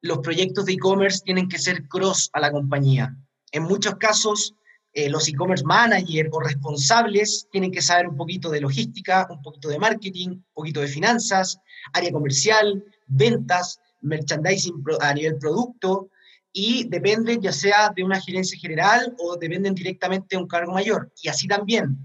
los 0.01 0.19
proyectos 0.19 0.65
de 0.65 0.73
e-commerce 0.73 1.21
tienen 1.23 1.47
que 1.47 1.59
ser 1.59 1.87
cross 1.87 2.29
a 2.33 2.39
la 2.39 2.51
compañía. 2.51 3.15
En 3.51 3.63
muchos 3.63 3.95
casos, 3.95 4.55
eh, 4.93 5.09
los 5.09 5.27
e-commerce 5.27 5.63
managers 5.63 6.29
o 6.31 6.39
responsables 6.39 7.47
tienen 7.51 7.71
que 7.71 7.81
saber 7.81 8.07
un 8.07 8.17
poquito 8.17 8.49
de 8.49 8.61
logística, 8.61 9.27
un 9.29 9.41
poquito 9.41 9.69
de 9.69 9.79
marketing, 9.79 10.29
un 10.29 10.45
poquito 10.53 10.81
de 10.81 10.87
finanzas, 10.87 11.57
área 11.93 12.11
comercial, 12.11 12.83
ventas, 13.07 13.79
merchandising 14.01 14.83
a 14.99 15.13
nivel 15.13 15.37
producto, 15.37 16.09
y 16.53 16.87
dependen 16.89 17.41
ya 17.41 17.53
sea 17.53 17.91
de 17.95 18.03
una 18.03 18.19
gerencia 18.19 18.59
general 18.59 19.15
o 19.19 19.37
dependen 19.37 19.73
directamente 19.73 20.35
de 20.35 20.41
un 20.41 20.47
cargo 20.47 20.73
mayor. 20.73 21.11
Y 21.21 21.29
así 21.29 21.47
también, 21.47 21.97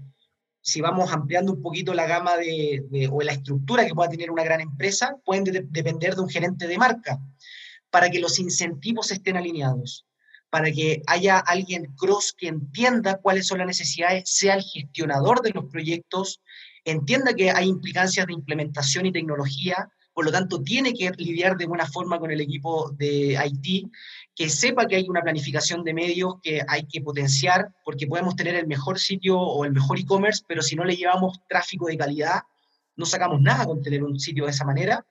si 0.67 0.81
vamos 0.81 1.13
ampliando 1.13 1.53
un 1.53 1.61
poquito 1.61 1.93
la 1.93 2.05
gama 2.05 2.35
de, 2.35 3.09
o 3.09 3.21
la 3.21 3.31
estructura 3.31 3.85
que 3.85 3.95
pueda 3.95 4.09
tener 4.09 4.29
una 4.29 4.43
gran 4.43 4.59
empresa, 4.59 5.15
pueden 5.23 5.45
depender 5.45 6.13
de 6.13 6.21
un 6.21 6.27
gerente 6.27 6.67
de 6.67 6.77
marca 6.77 7.21
para 7.89 8.09
que 8.09 8.19
los 8.19 8.37
incentivos 8.37 9.09
estén 9.11 9.37
alineados, 9.37 10.05
para 10.49 10.69
que 10.69 11.01
haya 11.07 11.39
alguien 11.39 11.95
cross 11.95 12.35
que 12.37 12.49
entienda 12.49 13.17
cuáles 13.21 13.47
son 13.47 13.59
las 13.59 13.67
necesidades, 13.67 14.29
sea 14.29 14.55
el 14.55 14.61
gestionador 14.61 15.41
de 15.41 15.51
los 15.51 15.71
proyectos, 15.71 16.41
entienda 16.83 17.33
que 17.33 17.49
hay 17.49 17.69
implicancias 17.69 18.27
de 18.27 18.33
implementación 18.33 19.05
y 19.05 19.13
tecnología, 19.13 19.89
por 20.13 20.25
lo 20.25 20.33
tanto 20.33 20.61
tiene 20.61 20.93
que 20.93 21.11
lidiar 21.11 21.55
de 21.55 21.65
buena 21.65 21.85
forma 21.85 22.19
con 22.19 22.29
el 22.29 22.41
equipo 22.41 22.91
de 22.91 23.39
IT, 23.41 23.89
que 24.37 24.51
sepa 24.51 24.85
que 24.85 24.97
hay 24.97 25.09
una 25.09 25.23
planificación 25.23 25.83
de 25.83 25.95
medios 25.95 26.35
que 26.43 26.61
hay 26.67 26.85
que 26.85 27.01
potenciar, 27.01 27.73
porque 27.83 28.05
podemos 28.05 28.35
tener 28.35 28.53
el 28.53 28.67
mejor 28.67 28.99
sitio 28.99 29.39
o 29.39 29.65
el 29.65 29.73
mejor 29.73 29.97
e-commerce, 29.97 30.43
pero 30.47 30.61
si 30.61 30.75
no 30.75 30.83
le 30.83 30.95
llevamos 30.95 31.39
tráfico 31.49 31.87
de 31.87 31.97
calidad, 31.97 32.43
no 32.95 33.07
sacamos 33.07 33.41
nada 33.41 33.65
con 33.65 33.81
tener 33.81 34.03
un 34.03 34.19
sitio 34.19 34.45
de 34.45 34.51
esa 34.51 34.63
manera, 34.63 35.03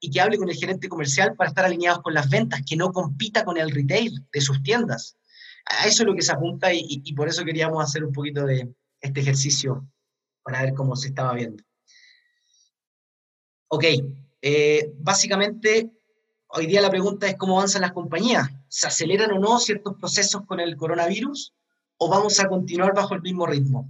y 0.00 0.10
que 0.10 0.20
hable 0.20 0.36
con 0.36 0.50
el 0.50 0.56
gerente 0.56 0.88
comercial 0.88 1.36
para 1.36 1.50
estar 1.50 1.64
alineados 1.64 2.02
con 2.02 2.12
las 2.12 2.28
ventas, 2.28 2.62
que 2.68 2.74
no 2.74 2.90
compita 2.90 3.44
con 3.44 3.56
el 3.56 3.70
retail 3.70 4.26
de 4.32 4.40
sus 4.40 4.60
tiendas. 4.64 5.16
A 5.64 5.86
eso 5.86 6.02
es 6.02 6.06
lo 6.08 6.16
que 6.16 6.22
se 6.22 6.32
apunta 6.32 6.72
y, 6.74 7.12
por 7.14 7.28
eso 7.28 7.44
queríamos 7.44 7.84
hacer 7.84 8.02
un 8.02 8.12
poquito 8.12 8.44
de 8.44 8.74
este 9.00 9.20
ejercicio 9.20 9.86
para 10.42 10.60
ver 10.60 10.74
cómo 10.74 10.96
se 10.96 11.08
estaba 11.08 11.34
viendo. 11.34 11.62
Ok, 13.68 13.84
eh, 14.42 14.92
básicamente 14.98 15.92
hoy 16.48 16.66
día 16.66 16.80
la 16.80 16.90
pregunta 16.90 17.28
es 17.28 17.36
cómo 17.36 17.58
avanzan 17.58 17.82
las 17.82 17.92
compañías. 17.92 18.48
¿Se 18.74 18.86
aceleran 18.86 19.30
o 19.32 19.38
no 19.38 19.58
ciertos 19.58 19.96
procesos 19.98 20.46
con 20.46 20.58
el 20.58 20.78
coronavirus 20.78 21.52
o 21.98 22.08
vamos 22.08 22.40
a 22.40 22.48
continuar 22.48 22.94
bajo 22.94 23.14
el 23.14 23.20
mismo 23.20 23.44
ritmo? 23.46 23.86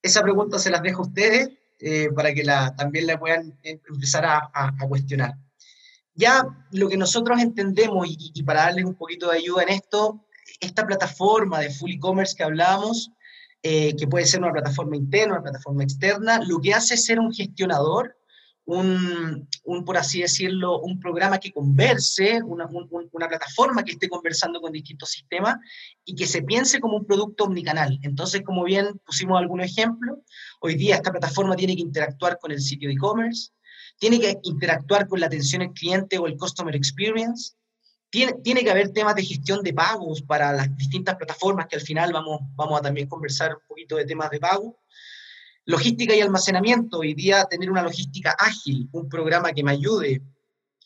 Esa 0.00 0.22
pregunta 0.22 0.60
se 0.60 0.70
las 0.70 0.82
dejo 0.82 1.02
a 1.02 1.06
ustedes 1.08 1.50
eh, 1.80 2.08
para 2.14 2.32
que 2.32 2.44
también 2.76 3.08
la 3.08 3.18
puedan 3.18 3.58
eh, 3.64 3.80
empezar 3.88 4.24
a, 4.24 4.72
cuestionar. 4.88 5.34
Ya 6.14 6.46
lo 6.70 6.88
que 6.88 6.96
nosotros 6.96 7.40
entendemos 7.40 8.06
y, 8.06 8.30
y 8.34 8.44
para 8.44 8.60
darles 8.60 8.84
un 8.84 8.94
poquito 8.94 9.32
de 9.32 9.38
ayuda 9.38 9.64
en 9.64 9.70
esto, 9.70 10.24
esta 10.60 10.86
plataforma 10.86 11.58
de 11.58 11.70
full 11.70 11.90
e-commerce 11.90 12.36
que 12.36 12.44
hablábamos, 12.44 13.10
eh, 13.64 13.96
que 13.96 14.06
puede 14.06 14.26
ser 14.26 14.44
una 14.44 14.52
plataforma 14.52 14.94
interna, 14.94 15.34
una 15.34 15.42
plataforma 15.42 15.82
externa, 15.82 16.40
lo 16.46 16.60
que 16.60 16.72
hace 16.72 16.94
es 16.94 17.04
ser 17.04 17.18
un 17.18 17.32
gestionador, 17.32 18.16
un, 18.66 19.48
un 19.64 19.84
por 19.84 19.96
así 19.96 20.20
decirlo, 20.20 20.80
un 20.80 20.98
programa 20.98 21.38
que 21.38 21.52
converse, 21.52 22.42
una, 22.42 22.68
una, 23.12 23.28
plataforma 23.28 23.84
que 23.84 23.92
esté 23.92 24.08
conversando 24.08 24.60
con 24.60 24.72
distintos 24.72 25.10
sistemas 25.10 25.56
y 26.04 26.14
que 26.16 26.26
se 26.26 26.42
piense 26.42 26.80
como 26.80 26.96
un 26.96 27.06
producto 27.06 27.44
omnicanal. 27.44 27.98
Entonces, 28.02 28.42
como 28.44 28.64
bien 28.64 29.00
pusimos 29.06 29.38
algunos 29.38 29.66
ejemplos, 29.66 30.18
hoy 30.60 30.74
día 30.74 30.96
esta 30.96 31.12
plataforma 31.12 31.54
tiene 31.54 31.76
que 31.76 31.82
interactuar 31.82 32.38
con 32.40 32.50
el 32.50 32.60
sitio 32.60 32.88
de 32.88 32.94
e-commerce, 32.94 33.52
tiene 33.98 34.18
que 34.18 34.36
interactuar 34.42 35.06
con 35.06 35.20
la 35.20 35.26
atención 35.26 35.62
al 35.62 35.72
cliente 35.72 36.18
o 36.18 36.26
el 36.26 36.36
customer 36.36 36.74
experience, 36.74 37.54
tiene, 38.10 38.64
que 38.64 38.70
haber 38.70 38.92
temas 38.92 39.14
de 39.14 39.24
gestión 39.24 39.62
de 39.62 39.74
pagos 39.74 40.22
para 40.22 40.52
las 40.52 40.74
distintas 40.76 41.16
plataformas, 41.16 41.66
que 41.66 41.76
al 41.76 41.82
final 41.82 42.12
vamos, 42.12 42.40
vamos 42.54 42.78
a 42.78 42.82
también 42.82 43.08
conversar 43.08 43.54
un 43.54 43.62
poquito 43.68 43.96
de 43.96 44.06
temas 44.06 44.30
de 44.30 44.40
pago. 44.40 44.80
Logística 45.68 46.14
y 46.14 46.20
almacenamiento. 46.20 47.00
Hoy 47.00 47.14
día 47.14 47.44
tener 47.44 47.72
una 47.72 47.82
logística 47.82 48.36
ágil, 48.38 48.88
un 48.92 49.08
programa 49.08 49.50
que 49.50 49.64
me 49.64 49.72
ayude 49.72 50.22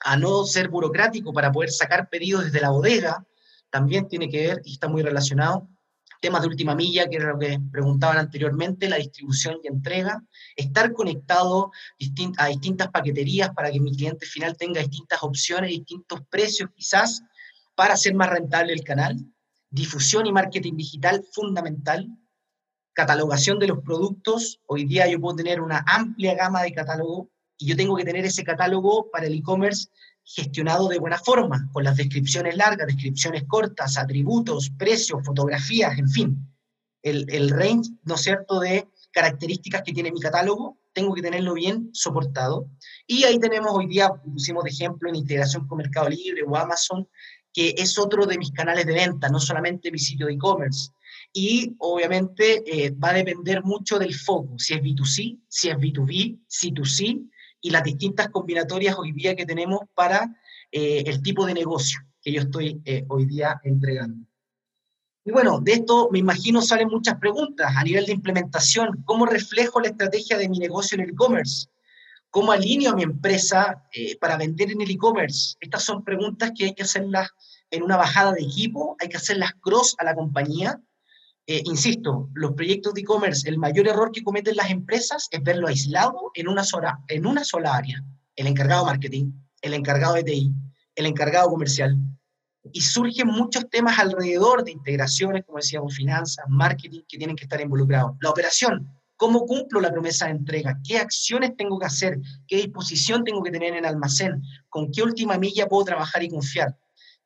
a 0.03 0.17
no 0.17 0.47
ser 0.47 0.71
burocrático 0.71 1.35
para 1.35 1.53
poder 1.53 1.71
sacar 1.71 2.09
pedidos 2.09 2.45
desde 2.45 2.63
la 2.63 2.71
bodega, 2.71 3.27
también 3.69 4.09
tiene 4.09 4.31
que 4.31 4.39
ver 4.47 4.63
y 4.65 4.73
está 4.73 4.89
muy 4.89 5.03
relacionado. 5.03 5.69
Temas 6.23 6.41
de 6.41 6.49
última 6.49 6.75
milla, 6.75 7.07
que 7.11 7.17
era 7.17 7.33
lo 7.33 7.39
que 7.39 7.61
preguntaban 7.71 8.17
anteriormente, 8.17 8.89
la 8.89 8.97
distribución 8.97 9.59
y 9.63 9.69
entrega. 9.69 10.25
Estar 10.57 10.95
conectado 10.95 11.73
a 12.39 12.47
distintas 12.47 12.89
paqueterías 12.89 13.51
para 13.51 13.71
que 13.71 13.81
mi 13.81 13.95
cliente 13.95 14.25
final 14.25 14.57
tenga 14.57 14.81
distintas 14.81 15.23
opciones, 15.23 15.69
distintos 15.69 16.23
precios 16.31 16.71
quizás, 16.75 17.23
para 17.75 17.93
hacer 17.93 18.15
más 18.15 18.31
rentable 18.31 18.73
el 18.73 18.83
canal. 18.83 19.19
Difusión 19.69 20.27
y 20.27 20.33
marketing 20.33 20.79
digital 20.79 21.23
fundamental. 21.33 22.09
Catalogación 22.93 23.59
de 23.59 23.69
los 23.69 23.81
productos. 23.81 24.61
Hoy 24.67 24.85
día 24.85 25.09
yo 25.09 25.21
puedo 25.21 25.37
tener 25.37 25.61
una 25.61 25.85
amplia 25.87 26.35
gama 26.35 26.63
de 26.63 26.73
catálogo 26.73 27.31
y 27.57 27.67
yo 27.67 27.77
tengo 27.77 27.97
que 27.97 28.05
tener 28.05 28.25
ese 28.25 28.45
catálogo 28.45 29.11
para 29.11 29.27
el 29.27 29.35
e-commerce 29.35 29.89
gestionado 30.25 30.89
de 30.89 30.99
buena 30.99 31.19
forma, 31.19 31.69
con 31.73 31.85
las 31.85 31.97
descripciones 31.97 32.57
largas, 32.57 32.87
descripciones 32.87 33.45
cortas, 33.49 33.97
atributos, 33.97 34.71
precios, 34.79 35.21
fotografías, 35.25 35.99
en 35.99 36.09
fin. 36.09 36.57
El, 37.03 37.27
el 37.31 37.51
range, 37.51 37.91
¿no 38.05 38.17
cierto?, 38.17 38.61
de 38.61 38.87
características 39.13 39.83
que 39.83 39.93
tiene 39.93 40.13
mi 40.13 40.21
catálogo, 40.21 40.79
tengo 40.93 41.15
que 41.15 41.23
tenerlo 41.23 41.55
bien 41.55 41.91
soportado. 41.93 42.69
Y 43.07 43.25
ahí 43.25 43.39
tenemos 43.39 43.73
hoy 43.73 43.87
día, 43.87 44.11
pusimos 44.11 44.65
de 44.65 44.71
ejemplo 44.71 45.09
en 45.09 45.17
integración 45.17 45.67
con 45.67 45.79
Mercado 45.79 46.09
Libre 46.09 46.43
o 46.47 46.57
Amazon, 46.57 47.09
que 47.53 47.75
es 47.77 47.99
otro 47.99 48.27
de 48.27 48.39
mis 48.39 48.53
canales 48.53 48.87
de 48.87 48.95
venta, 48.95 49.29
no 49.29 49.41
solamente 49.41 49.91
mi 49.91 49.99
sitio 49.99 50.27
de 50.27 50.35
e-commerce. 50.35 50.91
Y 51.33 51.77
obviamente 51.79 52.63
eh, 52.67 52.91
va 52.91 53.11
a 53.11 53.15
depender 53.15 53.63
mucho 53.63 53.99
del 53.99 54.15
foco, 54.15 54.59
si 54.59 54.75
es 54.75 54.83
B2C, 54.83 55.41
si 55.49 55.69
es 55.69 55.77
B2B, 55.77 56.41
C2C, 56.49 57.31
y 57.63 57.71
las 57.71 57.85
distintas 57.85 58.31
combinatorias 58.31 58.97
hoy 58.99 59.13
día 59.13 59.37
que 59.37 59.47
tenemos 59.47 59.81
para 59.95 60.35
eh, 60.73 61.05
el 61.07 61.23
tipo 61.23 61.47
de 61.47 61.55
negocio 61.55 62.01
que 62.23 62.33
yo 62.33 62.43
estoy 62.43 62.81
eh, 62.85 63.05
hoy 63.09 63.27
día 63.27 63.61
entregando. 63.63 64.27
Y 65.25 65.31
bueno, 65.31 65.61
de 65.61 65.75
esto 65.75 66.09
me 66.11 66.19
imagino 66.19 66.63
salen 66.63 66.89
muchas 66.89 67.19
preguntas 67.19 67.73
a 67.77 67.85
nivel 67.85 68.07
de 68.07 68.13
implementación. 68.13 69.03
¿Cómo 69.05 69.27
reflejo 69.27 69.81
la 69.81 69.89
estrategia 69.89 70.37
de 70.37 70.49
mi 70.49 70.59
negocio 70.59 70.97
en 70.97 71.05
el 71.05 71.11
e-commerce? 71.11 71.69
¿Cómo 72.31 72.53
alineo 72.53 72.93
a 72.93 72.97
mi 72.97 73.03
empresa 73.03 73.85
para 74.21 74.37
vender 74.37 74.71
en 74.71 74.81
el 74.81 74.91
e-commerce? 74.91 75.57
Estas 75.61 75.85
son 75.85 76.05
preguntas 76.05 76.53
que 76.57 76.65
hay 76.65 76.75
que 76.75 76.85
hacerlas 76.85 77.29
en 77.71 77.83
una 77.83 77.97
bajada 77.97 78.33
de 78.33 78.43
equipo, 78.43 78.97
hay 79.01 79.09
que 79.09 79.17
hacerlas 79.19 79.53
cross 79.61 79.95
a 79.99 80.05
la 80.05 80.15
compañía 80.15 80.81
eh, 81.47 81.63
insisto, 81.65 82.29
los 82.35 82.53
proyectos 82.53 82.95
de 82.95 83.01
e-commerce, 83.01 83.49
el 83.49 83.59
mayor 83.59 83.89
error 83.89 84.13
que 84.13 84.23
cometen 84.23 84.57
las 84.57 84.71
empresas 84.71 85.29
es 85.31 85.43
verlo 85.43 85.69
aislado 85.69 86.31
en 86.35 86.49
una 86.49 86.65
sola, 86.65 87.01
en 87.09 87.27
una 87.27 87.45
sola 87.45 87.75
área. 87.75 88.05
El 88.37 88.47
encargado 88.47 88.85
de 88.85 88.93
marketing, 88.93 89.33
el 89.63 89.75
encargado 89.75 90.15
de 90.15 90.23
TI, 90.23 90.53
el 90.95 91.07
encargado 91.07 91.49
comercial. 91.49 91.97
Y 92.73 92.83
surgen 92.83 93.27
muchos 93.27 93.69
temas 93.71 93.99
alrededor 93.99 94.65
de 94.65 94.73
integraciones, 94.73 95.45
como 95.45 95.59
decíamos, 95.59 95.95
finanzas, 95.95 96.45
marketing, 96.49 97.01
que 97.09 97.19
tienen 97.19 97.37
que 97.37 97.45
estar 97.45 97.61
involucrados. 97.61 98.13
La 98.21 98.31
operación, 98.31 98.87
¿cómo 99.17 99.47
cumplo 99.47 99.81
la 99.81 99.91
promesa 99.91 100.27
de 100.27 100.33
entrega? 100.33 100.79
¿Qué 100.87 100.99
acciones 100.99 101.57
tengo 101.57 101.79
que 101.79 101.87
hacer? 101.87 102.19
¿Qué 102.47 102.57
disposición 102.57 103.25
tengo 103.25 103.43
que 103.43 103.51
tener 103.51 103.75
en 103.75 103.87
almacén? 103.87 104.43
¿Con 104.69 104.93
qué 104.93 105.03
última 105.03 105.39
milla 105.39 105.67
puedo 105.67 105.85
trabajar 105.85 106.23
y 106.23 106.29
confiar? 106.29 106.77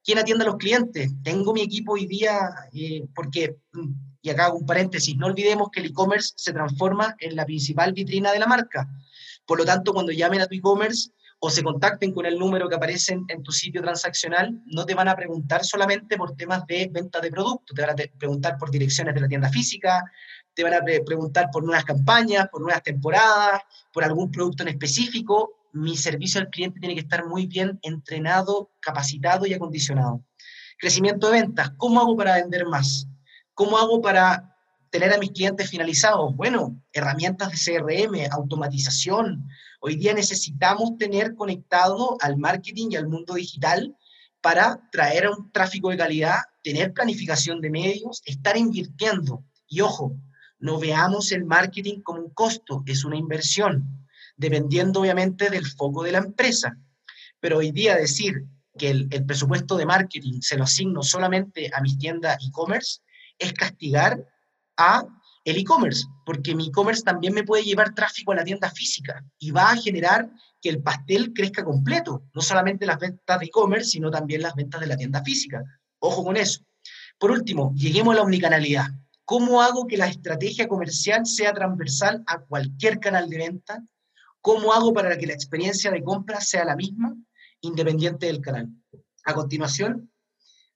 ¿Quién 0.05 0.19
atiende 0.19 0.45
a 0.45 0.49
los 0.49 0.57
clientes? 0.57 1.11
Tengo 1.23 1.53
mi 1.53 1.63
equipo 1.63 1.95
hoy 1.95 2.07
día, 2.07 2.51
eh, 2.73 3.05
porque 3.15 3.57
mm, 3.73 3.93
y 4.25 4.31
acá 4.31 4.47
hago 4.47 4.57
un 4.57 4.67
paréntesis, 4.67 5.15
no 5.17 5.27
olvidemos 5.27 5.69
que 5.71 5.81
el 5.81 5.87
e-commerce 5.87 6.33
se 6.35 6.55
transforma 6.55 7.15
en 7.19 7.37
la 7.37 7.45
principal 7.45 7.93
vitrina 7.93 8.33
de 8.33 8.39
la 8.39 8.47
marca. 8.47 8.89
Por 9.45 9.59
lo 9.59 9.67
tanto, 9.67 9.93
cuando 9.93 10.13
llamen 10.13 10.41
a 10.41 10.47
tu 10.47 10.55
e-commerce 10.55 11.11
o 11.41 11.51
se 11.51 11.63
contacten 11.63 12.15
con 12.15 12.25
el 12.25 12.39
número 12.39 12.67
que 12.67 12.75
aparece 12.75 13.13
en, 13.13 13.43
tu 13.43 13.53
sitio 13.53 13.83
transaccional, 13.83 14.63
no 14.65 14.87
te 14.87 14.95
van 14.95 15.09
a 15.09 15.15
preguntar 15.15 15.63
solamente 15.63 16.17
por 16.17 16.35
temas 16.37 16.67
de 16.67 16.89
venta 16.91 17.21
de 17.21 17.31
productos, 17.31 17.77
te 17.77 17.83
van 17.83 17.91
a 17.91 17.95
preguntar 18.19 18.57
por 18.57 18.71
direcciones 18.71 19.15
de 19.15 19.21
la 19.21 19.29
tienda 19.29 19.51
física, 19.51 20.03
te 20.55 20.65
van 20.65 20.73
a 20.73 20.81
preguntar 21.05 21.51
por 21.53 21.63
nuevas 21.63 21.85
campañas, 21.85 22.49
por 22.51 22.63
nuevas 22.63 22.83
temporadas, 22.83 23.61
por 23.93 24.05
algún 24.05 24.31
producto 24.31 24.63
en 24.63 24.71
específico. 24.71 25.64
Mi 25.75 25.97
servicio 25.97 26.41
al 26.41 26.51
cliente 26.51 26.79
tiene 26.79 26.95
que 26.95 27.01
estar 27.01 27.27
muy 27.27 27.47
bien 27.47 27.81
entrenado, 27.83 28.71
capacitado 28.79 29.45
y 29.45 29.55
acondicionado. 29.55 30.25
Crecimiento 30.79 31.27
de 31.27 31.41
ventas. 31.41 31.73
¿Cómo 31.77 32.01
hago 32.01 32.17
para 32.17 32.37
vender 32.37 32.65
más? 32.65 33.09
¿Cómo 33.55 33.77
hago 33.77 34.01
para 34.01 34.57
tener 34.91 35.13
a 35.13 35.19
mis 35.19 35.33
clientes 35.33 35.69
finalizados? 35.69 36.33
Bueno, 36.37 36.81
herramientas 36.93 37.51
de 37.51 37.59
CRM, 37.59 38.15
automatización. 38.31 39.49
Hoy 39.81 39.97
día 39.97 40.15
necesitamos 40.15 40.97
tener 40.97 41.35
conectado 41.35 42.19
al 42.21 42.37
marketing 42.37 42.91
y 42.93 42.97
al 42.97 43.09
mundo 43.09 43.35
digital 43.35 43.97
para 44.41 44.81
traer 44.93 45.29
un 45.29 45.51
tráfico 45.51 45.91
de 45.91 45.97
calidad, 45.97 46.39
tener 46.63 46.93
planificación 46.93 47.61
de 47.61 47.71
medios, 47.71 48.23
estar 48.27 48.57
invirtiendo. 48.57 49.43
Y 49.67 49.81
ojo, 49.81 50.15
no 50.61 50.79
veamos 50.79 51.33
el 51.33 51.45
marketing 51.45 52.01
como 52.03 52.21
un 52.21 52.31
costo, 52.31 52.85
es 52.87 53.05
una 53.05 53.17
inversión, 53.17 54.04
dependiendo 54.37 55.01
obviamente 55.01 55.51
del 55.51 55.67
foco 55.67 56.03
de 56.03 56.13
la 56.13 56.19
empresa. 56.19 56.77
Pero 57.41 57.59
hoy 57.59 57.73
día 57.73 57.97
decir 57.97 58.45
que 58.79 58.91
el, 58.91 59.09
presupuesto 59.27 59.77
de 59.77 59.87
marketing 59.87 60.41
se 60.41 60.57
lo 60.57 60.65
asigno 60.65 61.03
solamente 61.03 61.71
a 61.73 61.81
mis 61.81 61.99
tiendas 61.99 62.39
e-commerce 62.45 63.01
es 63.39 63.53
castigar 63.53 64.27
a 64.77 65.07
el 65.45 65.59
e-commerce, 65.59 66.07
porque 66.25 66.55
mi 66.55 66.69
e-commerce 66.69 67.03
también 67.03 67.35
me 67.35 67.45
puede 67.45 67.65
llevar 67.65 67.95
tráfico 67.95 68.33
a 68.33 68.37
la 68.37 68.45
tienda 68.45 68.71
física 68.71 69.23
y 69.39 69.51
va 69.51 69.71
a 69.71 69.77
generar 69.77 70.31
que 70.61 70.71
el 70.71 70.83
pastel 70.83 71.33
crezca 71.35 71.63
completo, 71.63 72.25
no 72.33 72.41
solamente 72.41 72.87
las 72.87 72.99
ventas 72.99 73.39
de 73.39 73.47
e-commerce, 73.47 73.91
sino 73.91 74.11
también 74.11 74.41
las 74.41 74.55
ventas 74.55 74.81
de 74.81 74.87
la 74.87 74.97
tienda 74.97 75.23
física. 75.23 75.63
Ojo 75.99 76.25
con 76.25 76.39
eso. 76.39 76.65
Por 77.19 77.31
último, 77.31 77.73
lleguemos 77.77 78.15
a 78.15 78.17
la 78.17 78.23
omnicanalidad. 78.23 78.87
¿Cómo 79.27 79.63
hago 79.63 79.87
que 79.87 79.97
la 79.97 80.07
estrategia 80.07 80.67
comercial 80.67 81.27
sea 81.27 81.53
transversal 81.53 82.23
a 82.27 82.41
cualquier 82.41 82.99
canal 82.99 83.29
de 83.29 83.39
venta? 83.39 83.83
¿Cómo 84.45 84.75
hago 84.75 84.93
para 84.93 85.17
que 85.17 85.27
la 85.27 85.33
experiencia 85.33 85.91
de 85.91 86.03
compra 86.03 86.39
sea 86.39 86.67
la 86.67 86.77
misma, 86.77 87.17
independiente 87.63 88.27
del 88.27 88.43
canal? 88.43 88.69
A 89.25 89.33
continuación, 89.33 90.13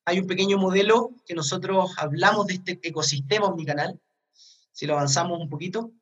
hay 0.07 0.21
un 0.21 0.27
pequeño 0.27 0.57
modelo 0.57 1.11
que 1.27 1.35
nosotros 1.35 1.93
hablamos 1.99 2.47
de 2.47 2.55
este 2.55 2.81
ecosistema 2.83 3.45
omnicanal, 3.45 4.01
si 4.73 4.87
lo 4.87 4.95
avanzamos 4.95 5.39
un 5.39 5.51
poquito. 5.51 5.93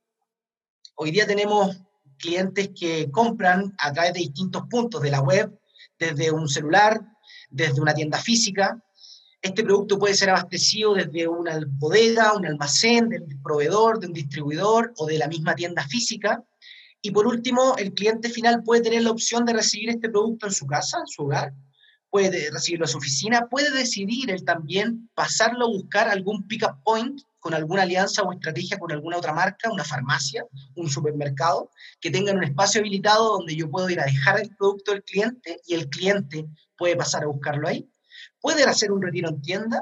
Hoy 0.94 1.10
día 1.10 1.26
tenemos 1.26 1.76
clientes 2.18 2.70
que 2.72 3.10
compran 3.10 3.74
a 3.78 3.92
través 3.92 4.12
de 4.12 4.20
distintos 4.20 4.62
puntos 4.70 5.02
de 5.02 5.10
la 5.10 5.20
web, 5.20 5.58
desde 5.98 6.30
un 6.30 6.48
celular, 6.48 7.04
desde 7.50 7.80
una 7.80 7.94
tienda 7.94 8.18
física. 8.18 8.80
Este 9.42 9.64
producto 9.64 9.98
puede 9.98 10.14
ser 10.14 10.30
abastecido 10.30 10.94
desde 10.94 11.26
una 11.26 11.58
bodega, 11.66 12.32
un 12.34 12.46
almacén, 12.46 13.08
del 13.08 13.26
proveedor, 13.42 13.98
de 13.98 14.06
un 14.06 14.12
distribuidor 14.12 14.94
o 14.98 15.06
de 15.06 15.18
la 15.18 15.26
misma 15.26 15.56
tienda 15.56 15.84
física. 15.88 16.44
Y 17.06 17.12
por 17.12 17.28
último, 17.28 17.76
el 17.78 17.94
cliente 17.94 18.28
final 18.28 18.64
puede 18.64 18.82
tener 18.82 19.02
la 19.02 19.12
opción 19.12 19.44
de 19.44 19.52
recibir 19.52 19.90
este 19.90 20.08
producto 20.08 20.46
en 20.46 20.52
su 20.52 20.66
casa, 20.66 20.98
en 20.98 21.06
su 21.06 21.22
hogar, 21.22 21.54
puede 22.10 22.50
recibirlo 22.50 22.84
en 22.84 22.90
su 22.90 22.98
oficina, 22.98 23.46
puede 23.48 23.70
decidir 23.70 24.28
él 24.28 24.44
también 24.44 25.08
pasarlo 25.14 25.66
a 25.66 25.68
buscar 25.68 26.08
algún 26.08 26.48
pick-up 26.48 26.82
point 26.82 27.20
con 27.38 27.54
alguna 27.54 27.82
alianza 27.82 28.22
o 28.22 28.32
estrategia 28.32 28.80
con 28.80 28.90
alguna 28.90 29.18
otra 29.18 29.32
marca, 29.32 29.70
una 29.70 29.84
farmacia, 29.84 30.44
un 30.74 30.90
supermercado, 30.90 31.70
que 32.00 32.10
tengan 32.10 32.38
un 32.38 32.42
espacio 32.42 32.80
habilitado 32.80 33.34
donde 33.38 33.54
yo 33.54 33.70
puedo 33.70 33.88
ir 33.88 34.00
a 34.00 34.06
dejar 34.06 34.40
el 34.40 34.50
producto 34.56 34.90
del 34.90 35.04
cliente 35.04 35.60
y 35.64 35.74
el 35.74 35.88
cliente 35.88 36.44
puede 36.76 36.96
pasar 36.96 37.22
a 37.22 37.28
buscarlo 37.28 37.68
ahí. 37.68 37.88
Pueden 38.40 38.68
hacer 38.68 38.90
un 38.90 39.00
retiro 39.00 39.28
en 39.28 39.40
tienda. 39.42 39.80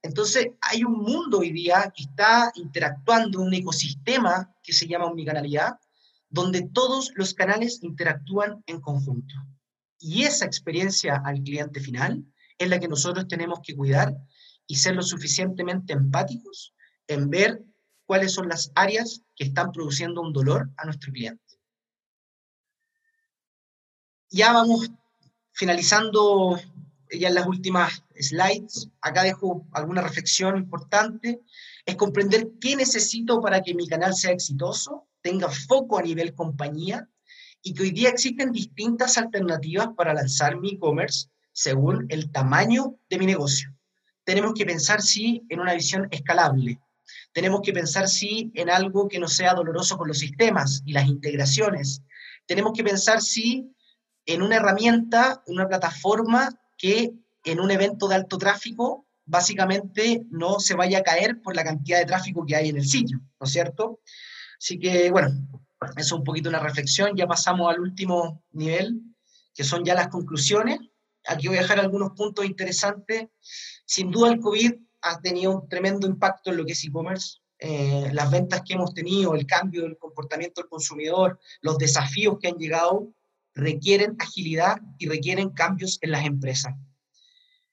Entonces, 0.00 0.52
hay 0.62 0.84
un 0.84 1.02
mundo 1.02 1.40
hoy 1.40 1.52
día 1.52 1.92
que 1.94 2.04
está 2.04 2.50
interactuando, 2.54 3.42
un 3.42 3.52
ecosistema 3.52 4.50
que 4.62 4.72
se 4.72 4.86
llama 4.86 5.04
omnicanalidad, 5.04 5.78
donde 6.32 6.62
todos 6.62 7.12
los 7.14 7.34
canales 7.34 7.82
interactúan 7.82 8.64
en 8.66 8.80
conjunto. 8.80 9.34
Y 9.98 10.22
esa 10.22 10.46
experiencia 10.46 11.22
al 11.24 11.42
cliente 11.42 11.78
final 11.78 12.24
es 12.58 12.68
la 12.70 12.80
que 12.80 12.88
nosotros 12.88 13.28
tenemos 13.28 13.60
que 13.62 13.76
cuidar 13.76 14.16
y 14.66 14.76
ser 14.76 14.96
lo 14.96 15.02
suficientemente 15.02 15.92
empáticos 15.92 16.74
en 17.06 17.28
ver 17.28 17.62
cuáles 18.06 18.32
son 18.32 18.48
las 18.48 18.72
áreas 18.74 19.20
que 19.36 19.44
están 19.44 19.72
produciendo 19.72 20.22
un 20.22 20.32
dolor 20.32 20.70
a 20.78 20.86
nuestro 20.86 21.12
cliente. 21.12 21.42
Ya 24.30 24.54
vamos 24.54 24.90
finalizando 25.52 26.58
ya 27.10 27.28
en 27.28 27.34
las 27.34 27.46
últimas 27.46 28.02
slides. 28.18 28.88
Acá 29.02 29.22
dejo 29.22 29.66
alguna 29.72 30.00
reflexión 30.00 30.56
importante. 30.56 31.42
Es 31.84 31.96
comprender 31.96 32.52
qué 32.58 32.74
necesito 32.74 33.42
para 33.42 33.60
que 33.60 33.74
mi 33.74 33.86
canal 33.86 34.14
sea 34.14 34.32
exitoso, 34.32 35.06
tenga 35.22 35.48
foco 35.48 35.98
a 35.98 36.02
nivel 36.02 36.34
compañía 36.34 37.08
y 37.62 37.74
que 37.74 37.84
hoy 37.84 37.90
día 37.92 38.10
existen 38.10 38.52
distintas 38.52 39.16
alternativas 39.18 39.88
para 39.96 40.14
lanzar 40.14 40.58
mi 40.58 40.70
e-commerce 40.70 41.28
según 41.52 42.06
el 42.08 42.30
tamaño 42.30 42.96
de 43.08 43.18
mi 43.18 43.26
negocio. 43.26 43.74
Tenemos 44.24 44.54
que 44.54 44.66
pensar, 44.66 45.02
sí, 45.02 45.44
en 45.48 45.60
una 45.60 45.74
visión 45.74 46.08
escalable, 46.10 46.80
tenemos 47.32 47.60
que 47.62 47.72
pensar, 47.72 48.08
sí, 48.08 48.50
en 48.54 48.70
algo 48.70 49.08
que 49.08 49.18
no 49.18 49.28
sea 49.28 49.54
doloroso 49.54 49.96
con 49.96 50.08
los 50.08 50.18
sistemas 50.18 50.82
y 50.84 50.92
las 50.92 51.06
integraciones. 51.06 52.02
Tenemos 52.46 52.72
que 52.74 52.84
pensar, 52.84 53.22
sí, 53.22 53.70
en 54.26 54.42
una 54.42 54.56
herramienta, 54.56 55.42
una 55.46 55.66
plataforma 55.66 56.50
que 56.76 57.12
en 57.44 57.60
un 57.60 57.70
evento 57.70 58.08
de 58.08 58.16
alto 58.16 58.38
tráfico 58.38 59.06
básicamente 59.24 60.26
no 60.30 60.60
se 60.60 60.74
vaya 60.74 60.98
a 60.98 61.02
caer 61.02 61.40
por 61.40 61.56
la 61.56 61.64
cantidad 61.64 61.98
de 61.98 62.06
tráfico 62.06 62.44
que 62.44 62.56
hay 62.56 62.68
en 62.68 62.76
el 62.76 62.86
sitio, 62.86 63.20
¿no 63.40 63.46
es 63.46 63.52
cierto? 63.52 64.00
Así 64.62 64.78
que, 64.78 65.10
bueno, 65.10 65.28
eso 65.96 65.98
es 65.98 66.12
un 66.12 66.22
poquito 66.22 66.48
una 66.48 66.60
reflexión. 66.60 67.16
Ya 67.16 67.26
pasamos 67.26 67.68
al 67.68 67.80
último 67.80 68.44
nivel, 68.52 69.02
que 69.52 69.64
son 69.64 69.84
ya 69.84 69.92
las 69.92 70.06
conclusiones. 70.06 70.78
Aquí 71.26 71.48
voy 71.48 71.56
a 71.56 71.62
dejar 71.62 71.80
algunos 71.80 72.12
puntos 72.12 72.44
interesantes. 72.44 73.26
Sin 73.84 74.12
duda 74.12 74.30
el 74.30 74.38
COVID 74.38 74.72
ha 75.00 75.20
tenido 75.20 75.58
un 75.58 75.68
tremendo 75.68 76.06
impacto 76.06 76.50
en 76.50 76.58
lo 76.58 76.64
que 76.64 76.74
es 76.74 76.84
e-commerce. 76.84 77.38
Eh, 77.58 78.08
las 78.12 78.30
ventas 78.30 78.62
que 78.64 78.74
hemos 78.74 78.94
tenido, 78.94 79.34
el 79.34 79.46
cambio 79.46 79.82
del 79.82 79.98
comportamiento 79.98 80.60
del 80.60 80.70
consumidor, 80.70 81.40
los 81.60 81.76
desafíos 81.76 82.38
que 82.40 82.46
han 82.46 82.56
llegado, 82.56 83.12
requieren 83.54 84.14
agilidad 84.20 84.76
y 84.96 85.08
requieren 85.08 85.50
cambios 85.50 85.98
en 86.02 86.12
las 86.12 86.24
empresas. 86.24 86.72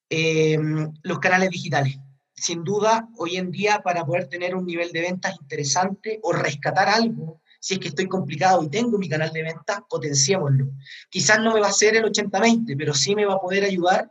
Eh, 0.10 0.58
los 1.04 1.20
canales 1.20 1.52
digitales. 1.52 2.00
Sin 2.40 2.64
duda, 2.64 3.10
hoy 3.18 3.36
en 3.36 3.52
día, 3.52 3.82
para 3.84 4.06
poder 4.06 4.30
tener 4.30 4.56
un 4.56 4.66
nivel 4.66 4.92
de 4.92 5.02
ventas 5.02 5.36
interesante 5.42 6.20
o 6.24 6.32
rescatar 6.32 6.88
algo, 6.88 7.42
si 7.60 7.74
es 7.74 7.80
que 7.82 7.90
estoy 7.90 8.08
complicado 8.08 8.64
y 8.64 8.70
tengo 8.70 8.98
mi 8.98 9.10
canal 9.10 9.34
de 9.34 9.44
ventas, 9.44 9.82
potenciémoslo. 9.90 10.70
Quizás 11.10 11.40
no 11.42 11.54
me 11.54 11.60
va 11.60 11.68
a 11.68 11.74
ser 11.74 11.98
el 11.98 12.06
80-20, 12.06 12.76
pero 12.78 12.94
sí 12.94 13.14
me 13.14 13.26
va 13.26 13.34
a 13.34 13.40
poder 13.40 13.66
ayudar 13.66 14.10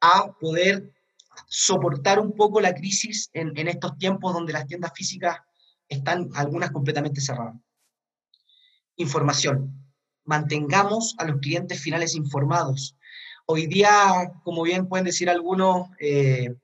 a 0.00 0.32
poder 0.40 0.92
soportar 1.46 2.18
un 2.18 2.34
poco 2.34 2.60
la 2.60 2.74
crisis 2.74 3.30
en, 3.32 3.56
estos 3.68 3.96
tiempos 3.98 4.34
donde 4.34 4.52
las 4.52 4.66
tiendas 4.66 4.90
físicas 4.92 5.38
están 5.88 6.28
algunas 6.34 6.72
completamente 6.72 7.20
cerradas. 7.20 7.54
Información. 8.96 9.76
Mantengamos 10.24 11.14
a 11.18 11.24
los 11.24 11.38
clientes 11.38 11.80
finales 11.80 12.16
informados. 12.16 12.96
Hoy 13.46 13.66
día, 13.66 14.32
como 14.42 14.62
bien 14.62 14.88
pueden 14.88 15.06
decir 15.06 15.30
algunos, 15.30 15.88
eh, 16.00 16.56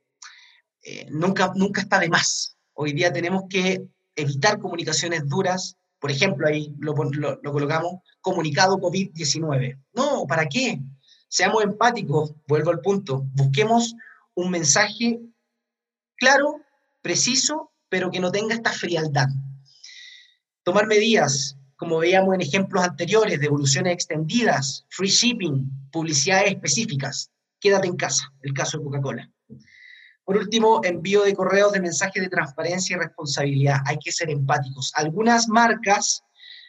eh, 0.88 1.08
nunca, 1.10 1.52
nunca 1.56 1.80
está 1.80 1.98
de 1.98 2.08
más. 2.08 2.56
Hoy 2.72 2.92
día 2.92 3.12
tenemos 3.12 3.46
que 3.50 3.84
evitar 4.14 4.60
comunicaciones 4.60 5.28
duras. 5.28 5.76
Por 5.98 6.12
ejemplo, 6.12 6.46
ahí 6.46 6.72
lo, 6.78 6.94
lo 6.94 7.52
colocamos, 7.52 7.94
comunicado 8.20 8.78
COVID-19. 8.78 9.82
No, 9.94 10.26
¿para 10.28 10.46
qué? 10.46 10.78
Seamos 11.28 11.64
empáticos, 11.64 12.34
vuelvo 12.46 12.70
al 12.70 12.80
punto. 12.82 13.24
Busquemos 13.34 13.96
un 14.34 14.52
mensaje 14.52 15.18
claro, 16.14 16.60
preciso, 17.02 17.72
pero 17.88 18.12
que 18.12 18.20
no 18.20 18.30
tenga 18.30 18.54
esta 18.54 18.70
frialdad. 18.70 19.26
Tomar 20.62 20.86
medidas, 20.86 21.56
como 21.74 21.98
veíamos 21.98 22.32
en 22.32 22.42
ejemplos 22.42 22.84
anteriores, 22.84 23.40
devoluciones 23.40 23.92
extendidas, 23.92 24.86
free 24.90 25.10
shipping, 25.10 25.68
publicidades 25.90 26.52
específicas. 26.52 27.32
Quédate 27.58 27.88
en 27.88 27.96
casa, 27.96 28.32
el 28.42 28.52
caso 28.52 28.78
de 28.78 28.84
Coca-Cola. 28.84 29.32
Por 30.26 30.36
último, 30.36 30.80
envío 30.82 31.22
de 31.22 31.34
correos 31.34 31.72
de 31.72 31.80
mensajes 31.80 32.20
de 32.20 32.28
transparencia 32.28 32.96
y 32.96 32.98
responsabilidad. 32.98 33.76
Hay 33.86 33.96
que 33.98 34.10
ser 34.10 34.28
empáticos. 34.28 34.90
Algunas 34.96 35.46
marcas, 35.46 36.24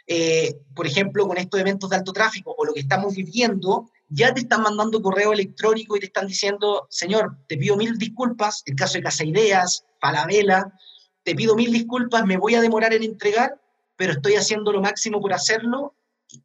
eh, 0.05 0.59
por 0.75 0.85
ejemplo, 0.85 1.27
con 1.27 1.39
estos 1.39 1.59
eventos 1.59 1.89
de 1.89 1.95
alto 1.95 2.13
tráfico 2.13 2.53
o 2.55 2.65
lo 2.65 2.73
que 2.75 2.81
estamos 2.81 3.15
viviendo, 3.15 3.89
ya 4.09 4.31
te 4.31 4.41
están 4.41 4.61
mandando 4.61 5.01
correo 5.01 5.33
electrónico 5.33 5.97
y 5.97 6.01
te 6.01 6.05
están 6.05 6.27
diciendo, 6.27 6.85
señor, 6.91 7.35
te 7.47 7.57
pido 7.57 7.75
mil 7.75 7.97
disculpas, 7.97 8.61
el 8.67 8.75
caso 8.75 8.93
de 8.93 9.03
Casa 9.03 9.25
Ideas, 9.25 9.83
te 11.23 11.35
pido 11.35 11.55
mil 11.55 11.71
disculpas, 11.71 12.25
me 12.27 12.37
voy 12.37 12.53
a 12.53 12.61
demorar 12.61 12.93
en 12.93 13.01
entregar, 13.01 13.59
pero 13.95 14.13
estoy 14.13 14.35
haciendo 14.35 14.71
lo 14.71 14.81
máximo 14.81 15.19
por 15.19 15.33
hacerlo 15.33 15.95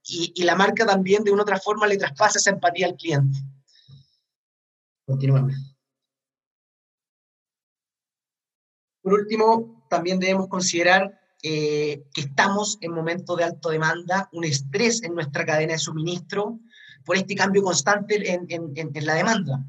y, 0.03 0.43
la 0.45 0.57
marca 0.57 0.87
también 0.87 1.25
de 1.25 1.31
una 1.31 1.43
otra 1.43 1.59
forma 1.59 1.87
le 1.87 1.99
traspasa 1.99 2.39
esa 2.39 2.51
empatía 2.51 2.87
al 2.87 2.97
cliente. 2.97 3.39
Continuamos. 5.05 5.72
Por 9.03 9.15
último, 9.15 9.85
también 9.89 10.19
debemos 10.19 10.49
considerar 10.49 11.19
eh, 11.43 12.05
que 12.15 12.21
estamos 12.21 12.79
en 12.81 12.93
momentos 12.93 13.37
de 13.37 13.45
alta 13.45 13.69
demanda, 13.69 14.29
un 14.33 14.45
estrés 14.45 15.03
en 15.03 15.15
nuestra 15.15 15.45
cadena 15.45 15.73
de 15.73 15.79
suministro, 15.79 16.61
por 17.05 17.17
este 17.17 17.35
cambio 17.35 17.63
constante 17.63 18.33
en, 18.33 19.07
la 19.07 19.15
demanda. 19.15 19.67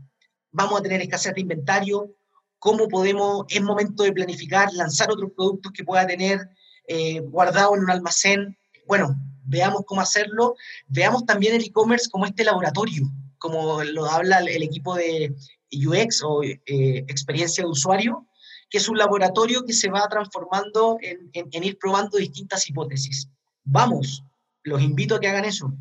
Vamos 0.51 0.79
a 0.79 0.83
tener 0.83 1.01
escasez 1.01 1.33
de 1.33 1.41
inventario, 1.41 2.15
cómo 2.59 2.87
podemos, 2.87 3.45
es 3.49 3.61
momento 3.61 4.03
de 4.03 4.11
planificar, 4.11 4.71
lanzar 4.73 5.09
otros 5.09 5.31
productos 5.35 5.71
que 5.71 5.83
pueda 5.83 6.05
tener 6.05 6.47
eh, 6.87 7.19
guardado 7.21 7.75
en 7.75 7.81
un 7.81 7.89
almacén. 7.89 8.55
Bueno, 8.85 9.15
veamos 9.43 9.81
cómo 9.87 10.01
hacerlo. 10.01 10.55
Veamos 10.87 11.25
también 11.25 11.55
el 11.55 11.63
e-commerce 11.63 12.07
como 12.09 12.27
este 12.27 12.43
laboratorio, 12.43 13.03
como 13.39 13.83
lo 13.83 14.05
habla 14.05 14.39
el, 14.39 14.61
equipo 14.61 14.93
de 14.95 15.33
UX 15.71 16.21
o 16.23 16.43
eh, 16.43 16.59
experiencia 17.07 17.63
de 17.63 17.69
usuario, 17.71 18.27
que 18.73 18.79
es 18.79 18.89
un 18.89 18.97
laboratorio 18.97 19.63
que 19.63 19.71
se 19.71 19.87
va 19.87 20.07
transformando 20.09 20.97
en, 20.99 21.63
ir 21.63 21.77
probando 21.77 22.17
distintas 22.17 22.67
hipótesis. 22.67 23.29
Vamos, 23.63 24.23
los 24.63 24.81
invito 24.81 25.13
a 25.13 25.19
que 25.19 25.27
hagan 25.27 25.45
eso. 25.45 25.71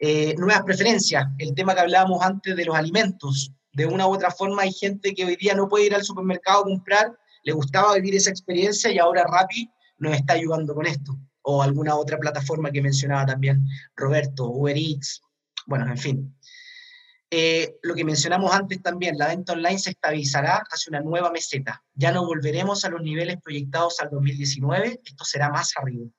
Eh, 0.00 0.34
nuevas 0.36 0.64
preferencias, 0.64 1.28
el 1.38 1.54
tema 1.54 1.76
que 1.76 1.82
hablábamos 1.82 2.20
antes 2.20 2.56
de 2.56 2.64
los 2.64 2.74
alimentos. 2.74 3.52
De 3.72 3.86
una 3.86 4.08
u 4.08 4.14
otra 4.14 4.32
forma 4.32 4.62
hay 4.62 4.72
gente 4.72 5.14
que 5.14 5.24
hoy 5.24 5.36
día 5.36 5.54
no 5.54 5.68
puede 5.68 5.86
ir 5.86 5.94
al 5.94 6.02
supermercado 6.02 6.62
a 6.62 6.64
comprar, 6.64 7.16
le 7.44 7.52
gustaba 7.52 7.94
vivir 7.94 8.16
esa 8.16 8.30
experiencia 8.30 8.90
y 8.90 8.98
ahora 8.98 9.22
Rappi 9.22 9.70
nos 9.98 10.16
está 10.16 10.32
ayudando 10.32 10.74
con 10.74 10.86
esto. 10.86 11.16
O 11.42 11.62
alguna 11.62 11.94
otra 11.94 12.18
plataforma 12.18 12.72
que 12.72 12.82
mencionaba 12.82 13.26
también 13.26 13.64
Roberto, 13.94 14.46
Uber 14.46 14.76
bueno, 15.66 15.86
en 15.86 15.98
fin. 15.98 16.36
Eh, 17.34 17.78
lo 17.80 17.94
que 17.94 18.04
mencionamos 18.04 18.52
antes 18.52 18.82
también, 18.82 19.16
la 19.16 19.28
venta 19.28 19.54
online 19.54 19.78
se 19.78 19.88
estabilizará 19.88 20.62
hacia 20.70 20.90
una 20.90 21.00
nueva 21.00 21.32
meseta. 21.32 21.82
Ya 21.94 22.12
no 22.12 22.26
volveremos 22.26 22.84
a 22.84 22.90
los 22.90 23.00
niveles 23.00 23.38
proyectados 23.42 24.00
al 24.00 24.10
2019, 24.10 25.00
esto 25.02 25.24
será 25.24 25.48
más 25.48 25.72
arriba. 25.76 26.10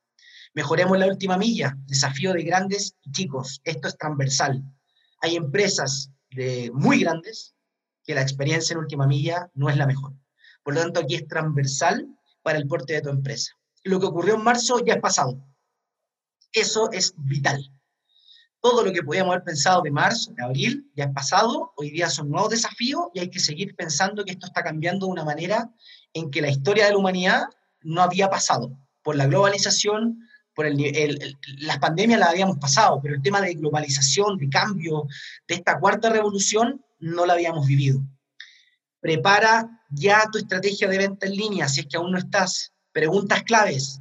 Mejoremos 0.56 0.98
la 0.98 1.06
última 1.06 1.38
milla, 1.38 1.78
desafío 1.86 2.34
de 2.34 2.42
grandes 2.42 2.96
y 3.04 3.12
chicos. 3.12 3.62
Esto 3.64 3.90
es 3.90 3.96
transversal. 3.96 4.64
Hay 5.22 5.36
empresas 5.36 6.10
de 6.32 6.72
muy 6.74 7.02
grandes 7.02 7.54
que 8.04 8.16
la 8.16 8.24
experiencia 8.24 8.74
en 8.74 8.80
última 8.80 9.06
milla 9.06 9.52
no 9.54 9.70
es 9.70 9.78
la 9.78 9.86
mejor. 9.86 10.14
Por 10.64 10.74
lo 10.74 10.82
tanto, 10.82 11.02
aquí 11.02 11.14
es 11.14 11.28
transversal 11.28 12.08
para 12.42 12.58
el 12.58 12.66
porte 12.66 12.94
de 12.94 13.02
tu 13.02 13.10
empresa. 13.10 13.52
Lo 13.84 14.00
que 14.00 14.08
ocurrió 14.08 14.34
en 14.34 14.44
marzo 14.44 14.84
ya 14.84 14.96
es 14.96 15.00
pasado. 15.00 15.48
Eso 16.52 16.92
es 16.92 17.14
vital. 17.18 17.72
Todo 18.64 18.82
lo 18.82 18.94
que 18.94 19.04
podíamos 19.04 19.34
haber 19.34 19.44
pensado 19.44 19.82
de 19.82 19.92
marzo, 19.92 20.32
de 20.32 20.42
abril, 20.42 20.90
ya 20.96 21.04
es 21.04 21.12
pasado, 21.12 21.74
hoy 21.76 21.90
día 21.90 22.10
son 22.10 22.30
nuevos 22.30 22.50
desafíos 22.50 23.08
y 23.14 23.20
hay 23.20 23.30
que 23.30 23.42
seguir 23.42 23.76
pensando 23.76 24.24
que 24.24 24.32
esto 24.32 24.46
está 24.46 24.64
cambiando 24.64 25.06
de 25.06 25.12
una 25.12 25.26
manera 25.26 25.70
en 26.14 26.32
que 26.32 26.42
la 26.42 26.50
historia 26.50 26.86
de 26.86 26.92
la 26.92 26.98
humanidad 26.98 27.44
no 27.82 28.02
había 28.02 28.30
pasado. 28.30 28.72
Por 29.02 29.18
la 29.18 29.28
globalización, 29.28 30.18
por 30.56 30.66
el, 30.66 31.38
las 31.58 31.80
pandemias 31.80 32.22
las 32.22 32.30
habíamos 32.30 32.58
pasado, 32.58 33.02
pero 33.04 33.16
el 33.16 33.22
tema 33.22 33.42
de 33.42 33.54
globalización, 33.56 34.38
de 34.38 34.48
cambio, 34.48 35.08
de 35.46 35.56
esta 35.56 35.78
cuarta 35.78 36.10
revolución, 36.10 36.82
no 37.00 37.26
la 37.26 37.34
habíamos 37.34 37.68
vivido. 37.68 38.00
Prepara 39.02 39.84
ya 39.90 40.30
tu 40.32 40.38
estrategia 40.38 40.88
de 40.88 41.00
venta 41.00 41.26
en 41.26 41.36
línea, 41.36 41.68
si 41.68 41.82
es 41.82 41.88
que 41.88 41.98
aún 41.98 42.14
no 42.14 42.18
estás. 42.18 42.72
Preguntas 42.94 43.44
claves. 43.44 44.00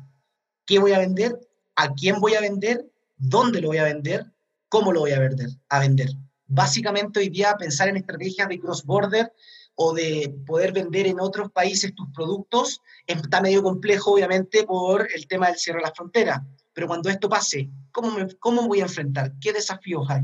¿Qué 0.64 0.78
voy 0.78 0.92
a 0.92 1.00
vender? 1.00 1.36
¿A 1.74 1.92
quién 1.94 2.20
voy 2.20 2.36
a 2.36 2.40
vender? 2.40 2.88
¿Dónde 3.16 3.60
lo 3.60 3.66
voy 3.66 3.78
a 3.78 3.84
vender? 3.84 4.31
¿Cómo 4.72 4.90
lo 4.90 5.00
voy 5.00 5.12
a 5.12 5.18
vender? 5.18 5.50
A 5.68 5.80
vender. 5.80 6.08
Básicamente 6.46 7.20
hoy 7.20 7.28
día 7.28 7.54
pensar 7.58 7.88
en 7.90 7.98
estrategias 7.98 8.48
de 8.48 8.58
cross-border 8.58 9.30
o 9.74 9.92
de 9.92 10.34
poder 10.46 10.72
vender 10.72 11.06
en 11.06 11.20
otros 11.20 11.52
países 11.52 11.94
tus 11.94 12.08
productos 12.14 12.80
está 13.06 13.42
medio 13.42 13.62
complejo, 13.62 14.12
obviamente, 14.12 14.64
por 14.64 15.06
el 15.14 15.28
tema 15.28 15.48
del 15.48 15.58
cierre 15.58 15.80
de 15.80 15.84
la 15.84 15.92
frontera. 15.94 16.46
Pero 16.72 16.86
cuando 16.86 17.10
esto 17.10 17.28
pase, 17.28 17.68
¿cómo, 17.90 18.12
me, 18.12 18.34
¿cómo 18.36 18.66
voy 18.66 18.80
a 18.80 18.84
enfrentar? 18.84 19.34
¿Qué 19.42 19.52
desafíos 19.52 20.08
hay? 20.08 20.22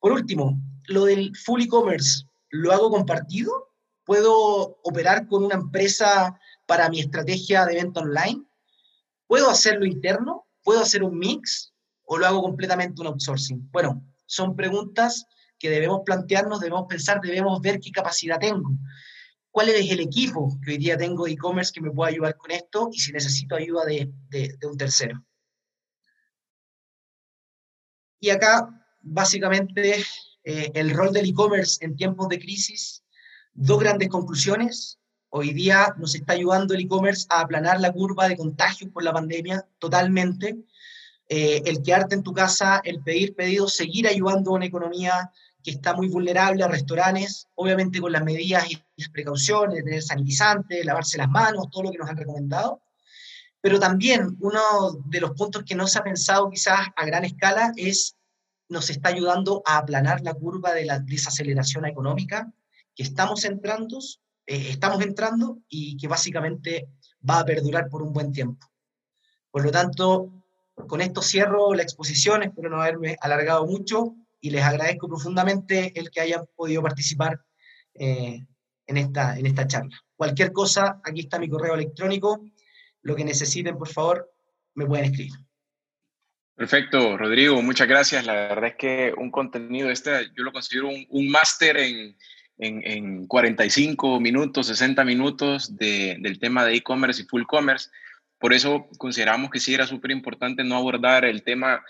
Por 0.00 0.12
último, 0.12 0.58
lo 0.86 1.04
del 1.04 1.36
full 1.36 1.60
e-commerce, 1.60 2.24
¿lo 2.48 2.72
hago 2.72 2.90
compartido? 2.90 3.74
¿Puedo 4.06 4.78
operar 4.84 5.28
con 5.28 5.44
una 5.44 5.56
empresa 5.56 6.40
para 6.64 6.88
mi 6.88 7.00
estrategia 7.00 7.66
de 7.66 7.74
venta 7.74 8.00
online? 8.00 8.42
¿Puedo 9.26 9.50
hacerlo 9.50 9.84
interno? 9.84 10.46
¿Puedo 10.62 10.80
hacer 10.80 11.02
un 11.02 11.18
mix? 11.18 11.74
¿O 12.06 12.18
lo 12.18 12.26
hago 12.26 12.42
completamente 12.42 13.00
un 13.00 13.08
outsourcing? 13.08 13.68
Bueno, 13.70 14.02
son 14.26 14.56
preguntas 14.56 15.26
que 15.58 15.70
debemos 15.70 16.00
plantearnos, 16.04 16.60
debemos 16.60 16.86
pensar, 16.88 17.20
debemos 17.20 17.60
ver 17.60 17.78
qué 17.78 17.90
capacidad 17.90 18.38
tengo. 18.38 18.70
¿Cuál 19.50 19.68
es 19.68 19.90
el 19.90 20.00
equipo 20.00 20.58
que 20.64 20.72
hoy 20.72 20.78
día 20.78 20.96
tengo 20.96 21.24
de 21.24 21.32
e-commerce 21.32 21.72
que 21.72 21.80
me 21.80 21.90
pueda 21.90 22.10
ayudar 22.10 22.36
con 22.36 22.50
esto? 22.50 22.88
Y 22.92 22.98
si 22.98 23.12
necesito 23.12 23.54
ayuda 23.54 23.84
de, 23.84 24.10
de 24.30 24.66
un 24.66 24.76
tercero. 24.76 25.24
Y 28.20 28.30
acá, 28.30 28.68
básicamente, 29.02 30.04
eh, 30.44 30.70
el 30.74 30.90
rol 30.90 31.12
del 31.12 31.28
e-commerce 31.28 31.84
en 31.84 31.96
tiempos 31.96 32.28
de 32.28 32.38
crisis, 32.38 33.02
dos 33.52 33.80
grandes 33.80 34.08
conclusiones. 34.08 34.98
Hoy 35.28 35.52
día 35.52 35.92
nos 35.98 36.14
está 36.14 36.34
ayudando 36.34 36.72
el 36.72 36.82
e-commerce 36.82 37.26
a 37.30 37.40
aplanar 37.40 37.80
la 37.80 37.92
curva 37.92 38.28
de 38.28 38.36
contagios 38.36 38.90
por 38.92 39.02
la 39.02 39.12
pandemia 39.12 39.66
totalmente. 39.78 40.56
Eh, 41.28 41.62
el 41.64 41.82
quedarte 41.82 42.14
en 42.14 42.22
tu 42.22 42.32
casa, 42.32 42.80
el 42.84 43.02
pedir 43.02 43.34
pedidos, 43.34 43.74
seguir 43.74 44.06
ayudando 44.06 44.50
a 44.50 44.54
una 44.54 44.66
economía 44.66 45.30
que 45.62 45.72
está 45.72 45.94
muy 45.94 46.08
vulnerable 46.08 46.62
a 46.62 46.68
restaurantes, 46.68 47.48
obviamente 47.56 48.00
con 48.00 48.12
las 48.12 48.22
medidas 48.22 48.70
y 48.70 48.80
las 48.96 49.08
precauciones, 49.08 49.84
tener 49.84 50.02
sanitizantes, 50.02 50.84
lavarse 50.84 51.18
las 51.18 51.28
manos, 51.28 51.68
todo 51.70 51.84
lo 51.84 51.90
que 51.90 51.98
nos 51.98 52.08
han 52.08 52.16
recomendado. 52.16 52.80
Pero 53.60 53.80
también 53.80 54.36
uno 54.40 54.60
de 55.06 55.20
los 55.20 55.32
puntos 55.32 55.64
que 55.64 55.74
no 55.74 55.88
se 55.88 55.98
ha 55.98 56.04
pensado 56.04 56.48
quizás 56.48 56.86
a 56.94 57.04
gran 57.04 57.24
escala 57.24 57.72
es 57.76 58.16
nos 58.68 58.90
está 58.90 59.08
ayudando 59.08 59.62
a 59.66 59.78
aplanar 59.78 60.20
la 60.22 60.34
curva 60.34 60.72
de 60.72 60.84
la 60.84 61.00
desaceleración 61.00 61.86
económica 61.86 62.52
que 62.94 63.02
estamos 63.02 63.44
entrando, 63.44 63.98
eh, 64.46 64.68
estamos 64.70 65.02
entrando 65.02 65.58
y 65.68 65.96
que 65.96 66.08
básicamente 66.08 66.88
va 67.28 67.40
a 67.40 67.44
perdurar 67.44 67.88
por 67.88 68.02
un 68.02 68.12
buen 68.12 68.32
tiempo. 68.32 68.66
Por 69.50 69.64
lo 69.64 69.70
tanto, 69.70 70.45
con 70.88 71.00
esto 71.00 71.22
cierro 71.22 71.74
la 71.74 71.82
exposición, 71.82 72.42
espero 72.42 72.68
no 72.68 72.80
haberme 72.80 73.16
alargado 73.20 73.66
mucho 73.66 74.14
y 74.40 74.50
les 74.50 74.62
agradezco 74.62 75.08
profundamente 75.08 75.92
el 75.98 76.10
que 76.10 76.20
hayan 76.20 76.44
podido 76.54 76.82
participar 76.82 77.40
eh, 77.94 78.46
en, 78.86 78.96
esta, 78.96 79.38
en 79.38 79.46
esta 79.46 79.66
charla. 79.66 79.96
Cualquier 80.14 80.52
cosa, 80.52 81.00
aquí 81.02 81.20
está 81.20 81.38
mi 81.38 81.48
correo 81.48 81.74
electrónico, 81.74 82.44
lo 83.02 83.16
que 83.16 83.24
necesiten, 83.24 83.78
por 83.78 83.88
favor, 83.88 84.30
me 84.74 84.86
pueden 84.86 85.06
escribir. 85.06 85.32
Perfecto, 86.54 87.16
Rodrigo, 87.16 87.60
muchas 87.60 87.86
gracias. 87.88 88.24
La 88.24 88.32
verdad 88.32 88.70
es 88.70 88.76
que 88.76 89.14
un 89.16 89.30
contenido 89.30 89.90
este, 89.90 90.30
yo 90.34 90.42
lo 90.42 90.52
considero 90.52 90.88
un, 90.88 91.28
máster 91.30 91.76
en, 91.76 92.16
en, 92.58 93.26
45 93.26 94.20
minutos, 94.20 94.68
60 94.68 95.04
minutos 95.04 95.76
del 95.76 96.38
tema 96.38 96.64
de 96.64 96.76
e-commerce 96.76 97.22
y 97.22 97.26
full 97.26 97.44
commerce. 97.46 97.90
Por 98.38 98.52
eso 98.52 98.88
consideramos 98.98 99.50
que 99.50 99.60
sí 99.60 99.74
era 99.74 99.86
súper 99.86 100.10
importante 100.10 100.62
no 100.62 100.76
abordar 100.76 101.24
el 101.24 101.42
tema 101.42 101.82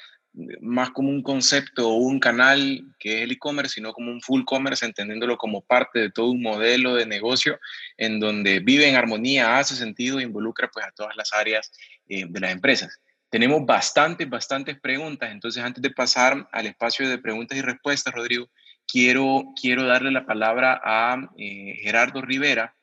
más 0.61 0.91
como 0.91 1.09
un 1.09 1.23
concepto 1.23 1.89
o 1.89 1.95
un 1.95 2.21
canal 2.21 2.83
que 2.99 3.19
es 3.19 3.23
el 3.23 3.33
e-commerce, 3.33 3.75
sino 3.75 3.93
como 3.93 4.11
un 4.11 4.21
full 4.21 4.45
commerce, 4.45 4.85
entendiéndolo 4.85 5.39
como 5.39 5.63
parte 5.63 5.99
de 5.99 6.11
todo 6.11 6.31
un 6.31 6.43
modelo 6.43 6.95
de 6.95 7.07
negocio 7.07 7.59
en 7.97 8.21
donde 8.21 8.61
vive 8.61 8.89
en 8.89 8.97
armonía, 8.97 9.59
hace 9.59 9.75
sentido 9.75 10.19
e 10.19 10.25
involucra 10.25 10.69
pues 10.73 10.85
a 10.87 10.91
todas 10.91 11.17
las 11.17 11.33
áreas 11.33 11.73
eh, 12.09 12.27
de 12.29 12.41
las 12.41 12.53
empresas. 12.53 13.01
Tenemos 13.31 13.65
bastantes, 13.65 14.29
bastantes 14.29 14.79
preguntas, 14.79 15.33
entonces 15.33 15.63
antes 15.63 15.83
de 15.83 15.91
pasar 15.91 16.49
al 16.53 16.67
espacio 16.67 17.09
de 17.09 17.19
preguntas 17.19 17.57
y 17.57 17.63
respuestas, 17.63 18.15
Rodrigo, 18.15 18.49
quiero, 18.87 19.53
quiero 19.61 19.85
darle 19.85 20.11
la 20.11 20.27
palabra 20.27 20.81
a 20.85 21.29
eh, 21.39 21.75
Gerardo 21.83 22.21
Rivera. 22.23 22.76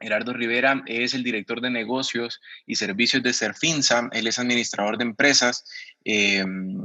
Gerardo 0.00 0.32
Rivera 0.32 0.82
es 0.86 1.14
el 1.14 1.22
director 1.22 1.60
de 1.60 1.70
negocios 1.70 2.40
y 2.66 2.76
servicios 2.76 3.22
de 3.22 3.32
Serfinsa, 3.32 4.08
él 4.12 4.26
es 4.26 4.38
administrador 4.38 4.98
de 4.98 5.04
empresas 5.04 5.64
em, 6.04 6.78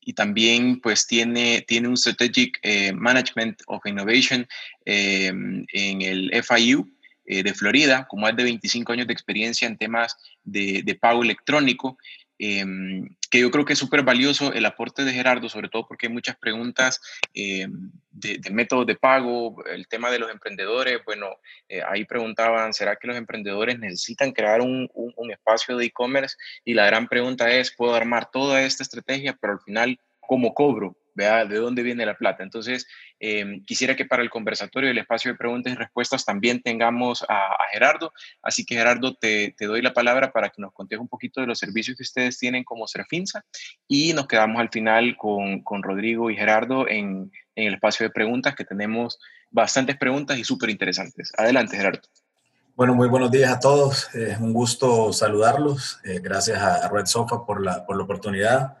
y 0.00 0.12
también 0.12 0.80
pues 0.80 1.06
tiene, 1.06 1.64
tiene 1.66 1.88
un 1.88 1.96
Strategic 1.96 2.58
eh, 2.62 2.92
Management 2.92 3.62
of 3.66 3.84
Innovation 3.84 4.46
em, 4.84 5.66
en 5.72 6.02
el 6.02 6.30
FIU 6.44 6.88
eh, 7.26 7.42
de 7.42 7.54
Florida, 7.54 8.06
como 8.08 8.28
es 8.28 8.36
de 8.36 8.44
25 8.44 8.92
años 8.92 9.06
de 9.06 9.12
experiencia 9.12 9.66
en 9.66 9.76
temas 9.76 10.16
de 10.44 10.98
pago 11.00 11.22
electrónico. 11.22 11.98
Em, 12.38 13.08
que 13.30 13.40
yo 13.40 13.50
creo 13.50 13.64
que 13.64 13.72
es 13.72 13.78
súper 13.78 14.02
valioso 14.02 14.52
el 14.52 14.66
aporte 14.66 15.04
de 15.04 15.12
Gerardo, 15.12 15.48
sobre 15.48 15.68
todo 15.68 15.86
porque 15.86 16.06
hay 16.06 16.12
muchas 16.12 16.36
preguntas 16.36 17.00
em, 17.34 17.90
de, 18.10 18.38
métodos 18.50 18.86
de 18.86 18.94
pago, 18.94 19.64
el 19.66 19.88
tema 19.88 20.10
de 20.10 20.18
los 20.18 20.30
emprendedores. 20.30 21.00
Bueno, 21.04 21.36
eh, 21.68 21.82
ahí 21.88 22.04
preguntaban, 22.04 22.72
¿será 22.72 22.96
que 22.96 23.08
los 23.08 23.16
emprendedores 23.16 23.78
necesitan 23.78 24.32
crear 24.32 24.60
un, 24.60 24.88
un 24.94 25.30
espacio 25.30 25.76
de 25.76 25.86
e-commerce? 25.86 26.36
Y 26.64 26.74
la 26.74 26.86
gran 26.86 27.08
pregunta 27.08 27.50
es, 27.50 27.74
¿puedo 27.74 27.94
armar 27.94 28.30
toda 28.30 28.62
esta 28.62 28.82
estrategia, 28.82 29.36
pero 29.40 29.54
al 29.54 29.60
final, 29.60 29.98
¿cómo 30.20 30.54
cobro? 30.54 30.96
Vea 31.16 31.44
de 31.44 31.56
dónde 31.56 31.82
viene 31.82 32.06
la 32.06 32.16
plata. 32.16 32.44
Entonces, 32.44 32.86
em, 33.18 33.64
quisiera 33.64 33.96
que 33.96 34.04
para 34.04 34.22
el 34.22 34.30
conversatorio, 34.30 34.90
el 34.90 34.98
espacio 34.98 35.32
de 35.32 35.38
preguntas 35.38 35.72
y 35.72 35.76
respuestas, 35.76 36.24
también 36.24 36.62
tengamos 36.62 37.24
a, 37.28 37.56
Gerardo. 37.72 38.12
Así 38.42 38.64
que, 38.64 38.76
Gerardo, 38.76 39.14
te, 39.14 39.54
doy 39.58 39.82
la 39.82 39.94
palabra 39.94 40.32
para 40.32 40.50
que 40.50 40.62
nos 40.62 40.72
contes 40.72 40.98
un 40.98 41.08
poquito 41.08 41.40
de 41.40 41.46
los 41.46 41.58
servicios 41.58 41.96
que 41.96 42.02
ustedes 42.02 42.38
tienen 42.38 42.62
como 42.62 42.86
Serfinsa 42.86 43.44
y 43.88 44.12
nos 44.12 44.26
quedamos 44.28 44.60
al 44.60 44.68
final 44.68 45.16
con, 45.16 45.62
Rodrigo 45.82 46.30
y 46.30 46.36
Gerardo 46.36 46.86
en, 46.88 47.32
el 47.54 47.74
espacio 47.74 48.04
de 48.04 48.10
preguntas, 48.10 48.54
que 48.54 48.64
tenemos 48.64 49.18
bastantes 49.50 49.96
preguntas 49.96 50.38
y 50.38 50.44
súper 50.44 50.68
interesantes. 50.68 51.32
Adelante, 51.38 51.76
Gerardo. 51.76 52.02
Bueno, 52.74 52.94
muy 52.94 53.08
buenos 53.08 53.30
días 53.30 53.50
a 53.50 53.58
todos. 53.58 54.14
Es 54.14 54.38
un 54.38 54.52
gusto 54.52 55.10
saludarlos. 55.14 55.98
Eh, 56.04 56.20
gracias 56.22 56.60
a 56.60 56.86
Red 56.90 57.06
Sofa 57.06 57.46
por 57.46 57.64
la, 57.64 57.86
por 57.86 57.96
la 57.96 58.02
oportunidad. 58.02 58.76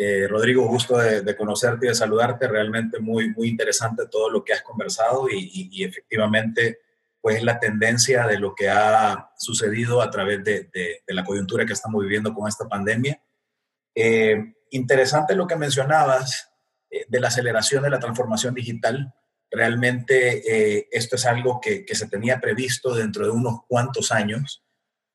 Eh, 0.00 0.28
Rodrigo, 0.28 0.64
gusto 0.68 0.96
de, 0.96 1.36
conocerte 1.36 1.86
y 1.86 1.88
de 1.88 1.94
saludarte. 1.96 2.46
Realmente 2.46 3.00
muy, 3.00 3.30
muy 3.34 3.48
interesante 3.48 4.06
todo 4.08 4.30
lo 4.30 4.44
que 4.44 4.52
has 4.52 4.62
conversado 4.62 5.26
y, 5.28 5.82
efectivamente, 5.82 6.78
pues 7.20 7.42
la 7.42 7.58
tendencia 7.58 8.24
de 8.28 8.38
lo 8.38 8.54
que 8.54 8.70
ha 8.70 9.32
sucedido 9.36 10.00
a 10.00 10.08
través 10.08 10.44
de, 10.44 11.02
la 11.08 11.24
coyuntura 11.24 11.66
que 11.66 11.72
estamos 11.72 12.00
viviendo 12.00 12.32
con 12.32 12.46
esta 12.46 12.68
pandemia. 12.68 13.20
Eh, 13.92 14.54
interesante 14.70 15.34
lo 15.34 15.48
que 15.48 15.56
mencionabas 15.56 16.48
eh, 16.92 17.04
de 17.08 17.18
la 17.18 17.26
aceleración 17.26 17.82
de 17.82 17.90
la 17.90 17.98
transformación 17.98 18.54
digital. 18.54 19.12
Realmente 19.50 20.96
esto 20.96 21.16
es 21.16 21.26
algo 21.26 21.58
que 21.60 21.84
se 21.92 22.06
tenía 22.06 22.38
previsto 22.38 22.94
dentro 22.94 23.24
de 23.24 23.32
unos 23.32 23.62
cuantos 23.66 24.12
años 24.12 24.62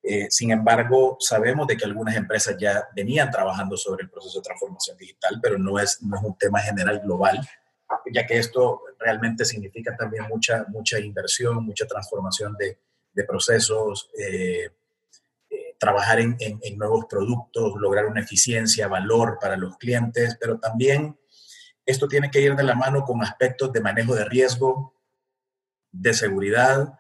eh, 0.06 0.28
sin 0.30 0.52
embargo, 0.52 1.16
sabemos 1.22 1.66
de 1.66 1.78
que 1.78 1.86
algunas 1.86 2.18
empresas 2.18 2.58
ya 2.60 2.90
venían 2.94 3.32
trabajando 3.32 3.78
sobre 3.78 4.04
el 4.04 4.10
proceso 4.10 4.40
de 4.40 4.44
transformación 4.44 4.98
digital, 4.98 5.40
pero 5.42 5.58
no 5.58 5.80
es, 5.80 6.04
no 6.04 6.18
es 6.18 6.24
un 6.24 6.38
tema 6.38 6.60
general 6.60 7.00
global, 7.00 7.40
ya 8.12 8.26
que 8.26 8.38
esto 8.38 8.82
realmente 9.00 9.46
significa 9.46 9.96
también 9.96 10.26
mucha, 10.28 10.66
mucha 10.68 11.00
inversión, 11.00 11.66
mucha 11.66 11.88
transformación 11.88 12.54
de, 12.60 12.78
de 13.14 13.24
procesos, 13.24 14.10
eh, 14.20 14.72
eh, 15.50 15.76
trabajar 15.80 16.20
en, 16.20 16.36
en, 16.40 16.60
en, 16.62 16.78
nuevos 16.78 17.06
productos, 17.06 17.76
lograr 17.78 18.06
una 18.06 18.22
eficiencia, 18.22 18.90
valor 18.90 19.38
para 19.40 19.56
los 19.56 19.78
clientes, 19.78 20.38
pero 20.38 20.60
también 20.60 21.18
esto 21.86 22.10
tiene 22.10 22.30
que 22.30 22.42
ir 22.42 22.56
de 22.56 22.64
la 22.64 22.76
mano 22.76 23.06
con 23.06 23.24
aspectos 23.24 23.72
de 23.72 23.80
manejo 23.80 24.16
de 24.16 24.26
riesgo, 24.26 24.96
de 25.94 26.14
seguridad, 26.14 26.98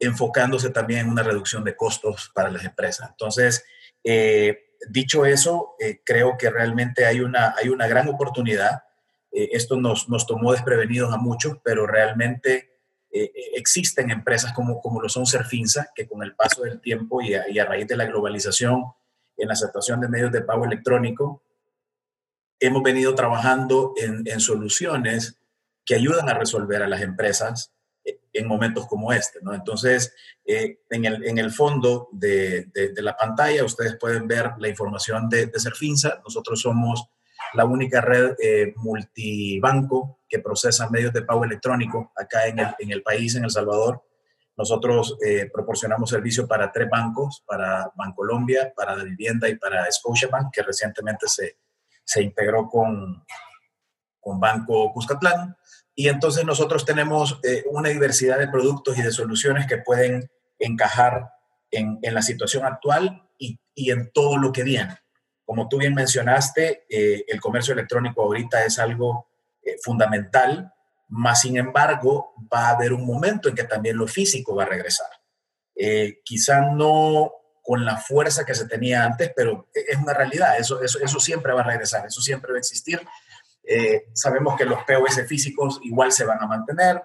enfocándose 0.00 0.70
también 0.70 1.00
en 1.00 1.10
una 1.10 1.22
reducción 1.22 1.62
de 1.62 1.76
costos 1.76 2.30
para 2.34 2.50
las 2.50 2.64
empresas. 2.64 3.10
Entonces, 3.10 3.64
eh, 4.02 4.72
dicho 4.88 5.26
eso, 5.26 5.76
creo 6.04 6.36
que 6.38 6.50
realmente 6.50 7.04
hay 7.04 7.20
una, 7.20 7.54
hay 7.56 7.68
una 7.68 7.86
gran 7.86 8.08
oportunidad. 8.08 8.82
esto 9.30 9.76
nos, 9.76 10.08
nos 10.08 10.26
tomó 10.26 10.52
desprevenidos 10.52 11.12
a 11.12 11.18
muchos, 11.18 11.58
pero 11.62 11.86
realmente 11.86 12.70
existen 13.12 14.10
empresas 14.10 14.52
como, 14.52 14.80
como 14.80 15.00
lo 15.02 15.08
son 15.08 15.26
Serfinsa, 15.26 15.90
que 15.94 16.08
con 16.08 16.22
el 16.22 16.34
paso 16.34 16.62
del 16.62 16.80
tiempo 16.80 17.20
y 17.20 17.34
a, 17.34 17.64
raíz 17.64 17.86
de 17.86 17.96
la 17.96 18.06
globalización 18.06 18.84
en 19.36 19.48
la 19.48 19.54
aceptación 19.54 20.00
de 20.00 20.08
medios 20.08 20.32
de 20.32 20.42
pago 20.42 20.64
electrónico, 20.64 21.42
hemos 22.58 22.82
venido 22.82 23.14
trabajando 23.14 23.94
en 23.96 24.40
soluciones 24.40 25.40
que 25.84 25.96
ayudan 25.96 26.28
a 26.28 26.34
resolver 26.34 26.82
a 26.82 26.88
las 26.88 27.00
empresas 27.00 27.72
en 28.32 28.46
momentos 28.46 28.86
como 28.86 29.12
este. 29.12 29.40
¿no? 29.42 29.54
Entonces, 29.54 30.14
eh, 30.44 30.80
en, 30.90 31.04
el, 31.04 31.24
en, 31.26 31.38
el, 31.38 31.50
fondo 31.50 32.08
de, 32.12 32.66
de, 32.72 33.02
la 33.02 33.16
pantalla 33.16 33.64
ustedes 33.64 33.96
pueden 33.96 34.28
ver 34.28 34.52
la 34.58 34.68
información 34.68 35.28
de, 35.28 35.46
de 35.46 35.58
Serfinsa. 35.60 36.20
Nosotros 36.24 36.60
somos 36.60 37.08
la 37.54 37.64
única 37.64 38.00
red 38.00 38.34
eh, 38.42 38.72
multibanco 38.76 40.20
que 40.28 40.38
procesa 40.38 40.88
medios 40.90 41.12
de 41.12 41.22
pago 41.22 41.44
electrónico 41.44 42.12
acá 42.16 42.46
en 42.46 42.60
el, 42.60 42.68
en 42.78 42.92
el 42.92 43.02
país, 43.02 43.34
en 43.34 43.44
El 43.44 43.50
Salvador. 43.50 44.04
Nosotros 44.56 45.16
eh, 45.24 45.50
proporcionamos 45.52 46.10
servicio 46.10 46.46
para 46.46 46.70
tres 46.70 46.88
bancos, 46.88 47.42
para 47.46 47.90
Bancolombia, 47.96 48.72
para 48.76 48.94
la 48.94 49.04
Vivienda 49.04 49.48
y 49.48 49.56
para 49.56 49.90
Scotiabank, 49.90 50.52
que 50.52 50.62
recientemente 50.62 51.26
se, 51.28 51.56
se 52.04 52.22
integró 52.22 52.68
con, 52.68 53.24
con 54.20 54.38
Banco 54.38 54.92
Cuscatlán. 54.92 55.56
Y 56.00 56.08
entonces 56.08 56.46
nosotros 56.46 56.86
tenemos 56.86 57.38
eh, 57.42 57.62
una 57.66 57.90
diversidad 57.90 58.38
de 58.38 58.48
productos 58.48 58.96
y 58.96 59.02
de 59.02 59.12
soluciones 59.12 59.66
que 59.66 59.76
pueden 59.76 60.30
encajar 60.58 61.28
en, 61.70 61.98
la 62.00 62.22
situación 62.22 62.64
actual 62.64 63.28
y, 63.36 63.60
y, 63.74 63.90
en 63.90 64.10
todo 64.10 64.38
lo 64.38 64.50
que 64.50 64.62
viene. 64.62 64.96
Como 65.44 65.68
tú 65.68 65.76
bien 65.76 65.92
mencionaste, 65.92 66.86
eh, 66.88 67.26
el 67.28 67.38
comercio 67.38 67.74
electrónico 67.74 68.22
ahorita 68.22 68.64
es 68.64 68.78
algo 68.78 69.28
eh, 69.62 69.76
fundamental, 69.82 70.72
más 71.08 71.42
sin 71.42 71.58
embargo 71.58 72.32
va 72.50 72.68
a 72.68 72.76
haber 72.76 72.94
un 72.94 73.04
momento 73.04 73.50
en 73.50 73.54
que 73.54 73.64
también 73.64 73.98
lo 73.98 74.08
físico 74.08 74.54
va 74.54 74.62
a 74.62 74.68
regresar. 74.68 75.10
quizá 76.24 76.62
no 76.62 77.30
con 77.62 77.84
la 77.84 77.98
fuerza 77.98 78.46
que 78.46 78.54
se 78.54 78.66
tenía 78.66 79.04
antes, 79.04 79.32
pero 79.36 79.68
es 79.74 79.98
una 79.98 80.14
realidad, 80.14 80.58
eso, 80.58 80.80
eso, 80.80 80.98
eso 80.98 81.20
siempre 81.20 81.52
va 81.52 81.60
a 81.60 81.70
regresar, 81.72 82.06
eso 82.06 82.22
siempre 82.22 82.52
va 82.52 82.56
a 82.56 82.60
existir 82.60 83.06
eh, 83.72 84.08
sabemos 84.14 84.56
que 84.56 84.64
los 84.64 84.82
POS 84.82 85.24
físicos 85.28 85.78
igual 85.84 86.10
se 86.10 86.24
van 86.24 86.42
a 86.42 86.46
mantener, 86.46 87.04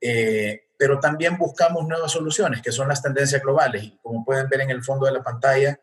eh, 0.00 0.68
pero 0.78 0.98
también 0.98 1.36
buscamos 1.36 1.86
nuevas 1.86 2.12
soluciones, 2.12 2.62
que 2.62 2.72
son 2.72 2.88
las 2.88 3.02
tendencias 3.02 3.42
globales. 3.42 3.84
Y 3.84 3.98
como 3.98 4.24
pueden 4.24 4.48
ver 4.48 4.62
en 4.62 4.70
el 4.70 4.82
fondo 4.82 5.04
de 5.04 5.12
la 5.12 5.22
pantalla, 5.22 5.78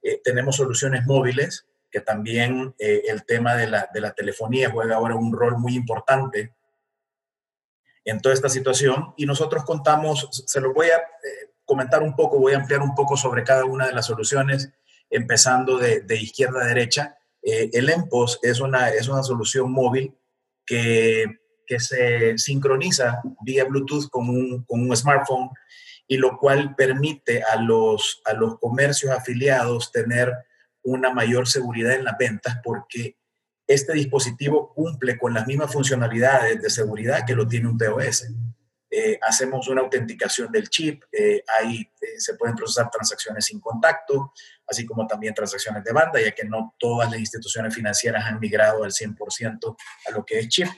eh, 0.00 0.22
tenemos 0.24 0.56
soluciones 0.56 1.04
móviles, 1.04 1.66
que 1.90 2.00
también 2.00 2.74
el 2.78 3.24
tema 3.24 3.54
de 3.54 3.68
la, 3.68 3.88
de 3.92 4.00
la 4.00 4.12
telefonía 4.12 4.70
juega 4.70 4.96
ahora 4.96 5.14
un 5.14 5.32
rol 5.32 5.56
muy 5.58 5.74
importante 5.74 6.54
en 8.04 8.20
toda 8.20 8.34
esta 8.34 8.48
situación. 8.48 9.14
Y 9.16 9.24
nosotros 9.24 9.64
contamos, 9.64 10.44
se 10.46 10.60
lo 10.60 10.72
voy 10.74 10.88
a 10.88 11.00
comentar 11.64 12.02
un 12.02 12.16
poco, 12.16 12.38
voy 12.38 12.54
a 12.54 12.58
ampliar 12.58 12.80
un 12.80 12.94
poco 12.94 13.16
sobre 13.16 13.44
cada 13.44 13.64
una 13.64 13.86
de 13.86 13.92
las 13.92 14.06
soluciones, 14.06 14.70
empezando 15.08 15.78
de, 15.78 16.00
de 16.00 16.16
izquierda 16.16 16.62
a 16.62 16.66
derecha. 16.66 17.15
Eh, 17.48 17.70
el 17.74 17.88
EMPOS 17.88 18.40
es 18.42 18.60
una, 18.60 18.88
es 18.88 19.06
una 19.06 19.22
solución 19.22 19.70
móvil 19.70 20.12
que, 20.66 21.26
que 21.64 21.78
se 21.78 22.36
sincroniza 22.38 23.22
vía 23.42 23.64
Bluetooth 23.64 24.10
con 24.10 24.28
un, 24.28 24.64
con 24.64 24.80
un, 24.80 24.96
smartphone 24.96 25.50
y 26.08 26.16
lo 26.16 26.38
cual 26.38 26.74
permite 26.74 27.44
a 27.44 27.54
los, 27.62 28.20
a 28.24 28.32
los 28.32 28.58
comercios 28.58 29.12
afiliados 29.12 29.92
tener 29.92 30.32
una 30.82 31.14
mayor 31.14 31.46
seguridad 31.46 31.92
en 31.92 32.02
las 32.02 32.18
ventas 32.18 32.58
porque 32.64 33.16
este 33.68 33.92
dispositivo 33.92 34.74
cumple 34.74 35.16
con 35.16 35.32
las 35.32 35.46
mismas 35.46 35.72
funcionalidades 35.72 36.60
de 36.60 36.70
seguridad 36.70 37.24
que 37.24 37.36
lo 37.36 37.46
tiene 37.46 37.68
un 37.68 37.78
POS. 37.78 38.26
Eh, 38.88 39.18
hacemos 39.20 39.66
una 39.68 39.80
autenticación 39.80 40.50
del 40.52 40.68
chip, 40.68 41.02
eh, 41.10 41.42
ahí 41.58 41.80
eh, 42.00 42.06
se 42.18 42.34
pueden 42.34 42.54
procesar 42.54 42.88
transacciones 42.88 43.46
sin 43.46 43.58
contacto, 43.58 44.32
así 44.64 44.86
como 44.86 45.06
también 45.08 45.34
transacciones 45.34 45.82
de 45.82 45.92
banda, 45.92 46.20
ya 46.20 46.30
que 46.30 46.44
no 46.44 46.74
todas 46.78 47.10
las 47.10 47.18
instituciones 47.18 47.74
financieras 47.74 48.24
han 48.24 48.38
migrado 48.38 48.84
al 48.84 48.92
100% 48.92 49.76
a 50.06 50.10
lo 50.12 50.24
que 50.24 50.38
es 50.38 50.48
chip. 50.48 50.68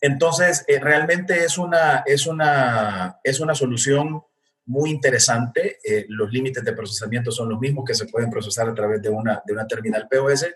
Entonces, 0.00 0.64
realmente 0.80 1.44
es 1.44 1.58
una, 1.58 2.04
es, 2.06 2.26
una, 2.26 3.18
es 3.24 3.40
una 3.40 3.54
solución 3.54 4.22
muy 4.66 4.90
interesante. 4.90 5.78
los 6.08 6.30
límites 6.30 6.62
de 6.62 6.72
procesamiento 6.72 7.32
son 7.32 7.48
los 7.48 7.58
mismos 7.58 7.84
que 7.84 7.94
se 7.94 8.06
pueden 8.06 8.30
procesar 8.30 8.68
a 8.68 8.74
través 8.74 9.00
de 9.02 9.08
una, 9.08 9.42
de 9.44 9.52
una 9.52 9.66
terminal 9.66 10.06
POS 10.08 10.46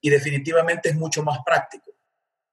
y 0.00 0.10
definitivamente 0.10 0.90
es 0.90 0.96
mucho 0.96 1.22
más 1.22 1.38
práctico. 1.44 1.93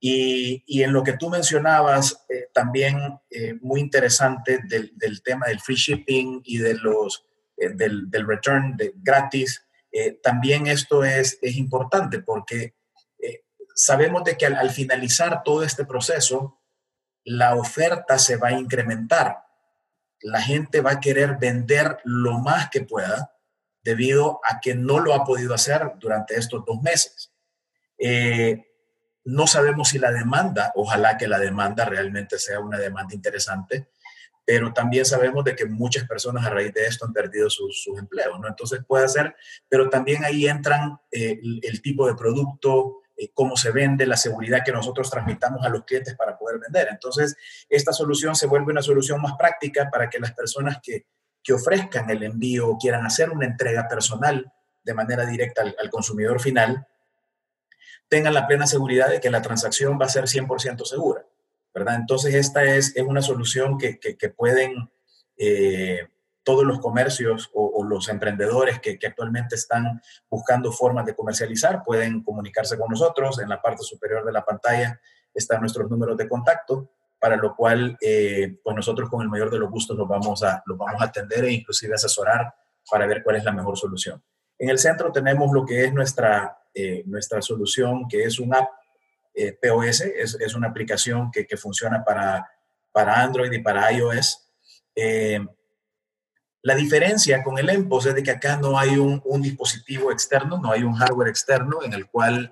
Y, 0.04 0.82
en 0.82 0.94
lo 0.94 1.04
que 1.04 1.14
tú 1.14 1.30
mencionabas, 1.30 2.26
eh, 2.28 2.48
también 2.52 3.20
eh, 3.30 3.54
muy 3.62 3.80
interesante 3.80 4.60
del, 4.68 5.22
tema 5.22 5.46
del 5.46 5.60
free 5.60 5.76
shipping 5.76 6.42
y 6.44 6.58
de 6.58 6.74
los, 6.74 7.24
eh, 7.56 7.70
del, 7.70 8.10
return 8.28 8.76
de 8.76 8.94
gratis, 8.96 9.64
también 10.24 10.68
esto 10.68 11.04
es, 11.04 11.38
es 11.42 11.58
importante 11.58 12.20
porque 12.20 12.76
sabemos 13.76 14.24
de 14.24 14.38
que 14.38 14.46
al, 14.46 14.70
finalizar 14.70 15.44
todo 15.44 15.64
este 15.64 15.84
proceso, 15.84 16.62
la 17.26 17.56
oferta 17.56 18.18
se 18.18 18.38
va 18.38 18.48
a 18.48 18.54
incrementar. 18.54 19.44
La 20.22 20.42
gente 20.42 20.80
va 20.80 20.92
a 20.92 21.00
querer 21.02 21.38
vender 21.38 21.98
lo 22.06 22.40
más 22.40 22.70
que 22.70 22.84
pueda 22.84 23.36
debido 23.84 24.40
a 24.50 24.62
que 24.62 24.76
no 24.76 25.00
lo 25.00 25.14
ha 25.14 25.26
podido 25.26 25.54
hacer 25.54 25.92
durante 26.00 26.36
estos 26.36 26.64
dos 26.66 26.82
meses. 26.82 27.34
No 29.24 29.48
sabemos 29.48 29.90
si 29.90 30.00
la 30.00 30.12
demanda, 30.12 30.72
ojalá 30.76 31.18
que 31.18 31.28
la 31.28 31.40
demanda 31.40 31.86
realmente 31.86 32.40
sea 32.40 32.60
una 32.60 32.78
demanda 32.78 33.14
interesante, 33.14 33.90
pero 34.46 34.74
también 34.74 35.06
sabemos 35.06 35.46
de 35.46 35.56
que 35.56 35.66
muchas 35.66 36.08
personas 36.08 36.46
a 36.46 36.50
raíz 36.50 36.74
de 36.74 36.86
esto 36.86 37.06
han 37.06 37.14
perdido 37.14 37.50
sus, 37.50 37.88
empleos, 37.98 38.40
¿no? 38.40 38.48
Entonces 38.48 38.82
puede 38.86 39.08
ser, 39.08 39.36
pero 39.70 39.90
también 39.90 40.26
ahí 40.26 40.48
entran 40.48 41.00
eh, 41.12 41.40
el, 41.62 41.82
tipo 41.82 42.08
de 42.08 42.16
producto, 42.16 43.02
eh, 43.16 43.30
cómo 43.34 43.56
se 43.56 43.72
vende, 43.72 44.06
la 44.08 44.18
seguridad 44.18 44.64
que 44.66 44.72
nosotros 44.72 45.10
transmitamos 45.10 45.64
a 45.66 45.70
los 45.70 45.86
clientes 45.86 46.16
para 46.16 46.38
poder 46.38 46.60
vender. 46.60 46.88
Entonces, 46.90 47.36
esta 47.70 47.94
solución 47.94 48.36
se 48.36 48.48
vuelve 48.48 48.72
una 48.72 48.82
solución 48.82 49.22
más 49.22 49.34
práctica 49.38 49.90
para 49.92 50.10
que 50.10 50.20
las 50.20 50.34
personas 50.34 50.80
que, 50.82 51.06
que 51.44 51.54
ofrezcan 51.54 52.10
el 52.10 52.24
envío 52.24 52.70
o 52.70 52.78
quieran 52.78 53.06
hacer 53.06 53.30
una 53.30 53.46
entrega 53.46 53.88
personal 53.88 54.52
de 54.84 54.94
manera 54.94 55.26
directa 55.26 55.62
al 55.62 55.90
consumidor 55.92 56.42
final, 56.42 56.88
tengan 58.12 58.34
la 58.34 58.46
plena 58.46 58.68
seguridad 58.68 59.10
de 59.10 59.22
que 59.22 59.30
la 59.30 59.42
transacción 59.42 59.98
va 59.98 60.06
a 60.06 60.10
ser 60.10 60.26
100% 60.26 60.84
segura, 60.84 61.26
¿verdad? 61.74 61.96
Entonces, 61.96 62.36
esta 62.36 62.62
es, 62.62 62.94
es 62.98 63.04
una 63.04 63.22
solución 63.22 63.78
que, 63.78 64.00
que, 64.00 64.30
pueden 64.30 64.92
eh, 65.38 66.10
todos 66.44 66.66
los 66.66 66.80
comercios 66.80 67.50
o, 67.54 67.86
los 67.86 68.10
emprendedores 68.10 68.82
que, 68.82 69.00
actualmente 69.08 69.56
están 69.56 70.02
buscando 70.30 70.74
formas 70.74 71.06
de 71.06 71.16
comercializar, 71.16 71.84
pueden 71.86 72.22
comunicarse 72.22 72.78
con 72.78 72.90
nosotros. 72.90 73.40
En 73.40 73.48
la 73.48 73.62
parte 73.62 73.84
superior 73.84 74.26
de 74.26 74.34
la 74.34 74.44
pantalla 74.44 75.00
están 75.34 75.62
nuestros 75.62 75.90
números 75.90 76.18
de 76.18 76.28
contacto, 76.28 76.92
para 77.18 77.38
lo 77.38 77.56
cual, 77.56 77.98
eh, 78.02 78.60
pues 78.62 78.76
nosotros 78.76 79.10
con 79.10 79.22
el 79.22 79.30
mayor 79.30 79.50
de 79.50 79.60
los 79.60 79.72
gustos 79.72 79.96
los 79.96 80.10
vamos 80.10 80.44
a, 80.44 80.62
los 80.66 80.78
vamos 80.78 81.02
a 81.02 81.06
atender 81.06 81.46
e 81.46 81.54
inclusive 81.54 81.96
asesorar 81.96 82.54
para 82.90 83.08
ver 83.08 83.24
cuál 83.24 83.38
es 83.38 83.46
la 83.46 83.54
mejor 83.54 83.78
solución. 83.78 84.22
En 84.60 84.70
el 84.70 84.80
centro 84.80 85.14
tenemos 85.14 85.50
lo 85.54 85.66
que 85.66 85.86
es 85.86 85.94
nuestra 85.94 86.58
eh, 86.74 87.04
nuestra 87.06 87.42
solución, 87.42 88.08
que 88.08 88.24
es 88.24 88.40
una 88.40 88.60
app 88.60 88.70
eh, 89.34 89.58
POS, 89.62 90.02
es, 90.02 90.38
es, 90.40 90.56
una 90.56 90.68
aplicación 90.68 91.32
que, 91.32 91.46
que, 91.46 91.58
funciona 91.58 92.04
para, 92.04 92.50
para 92.92 93.22
Android 93.22 93.52
y 93.52 93.60
para 93.60 93.92
iOS. 93.92 94.50
Eh, 94.96 95.40
la 96.64 96.76
diferencia 96.76 97.44
con 97.44 97.58
el 97.58 97.70
EMPOS 97.70 98.08
es 98.08 98.16
de 98.16 98.24
que 98.24 98.32
acá 98.32 98.58
no 98.58 98.78
hay 98.78 98.98
un, 98.98 99.22
un, 99.26 99.42
dispositivo 99.42 100.12
externo, 100.12 100.60
no 100.60 100.72
hay 100.72 100.84
un 100.84 100.94
hardware 100.94 101.30
externo 101.30 101.82
en 101.84 101.94
el 101.94 102.08
cual 102.08 102.52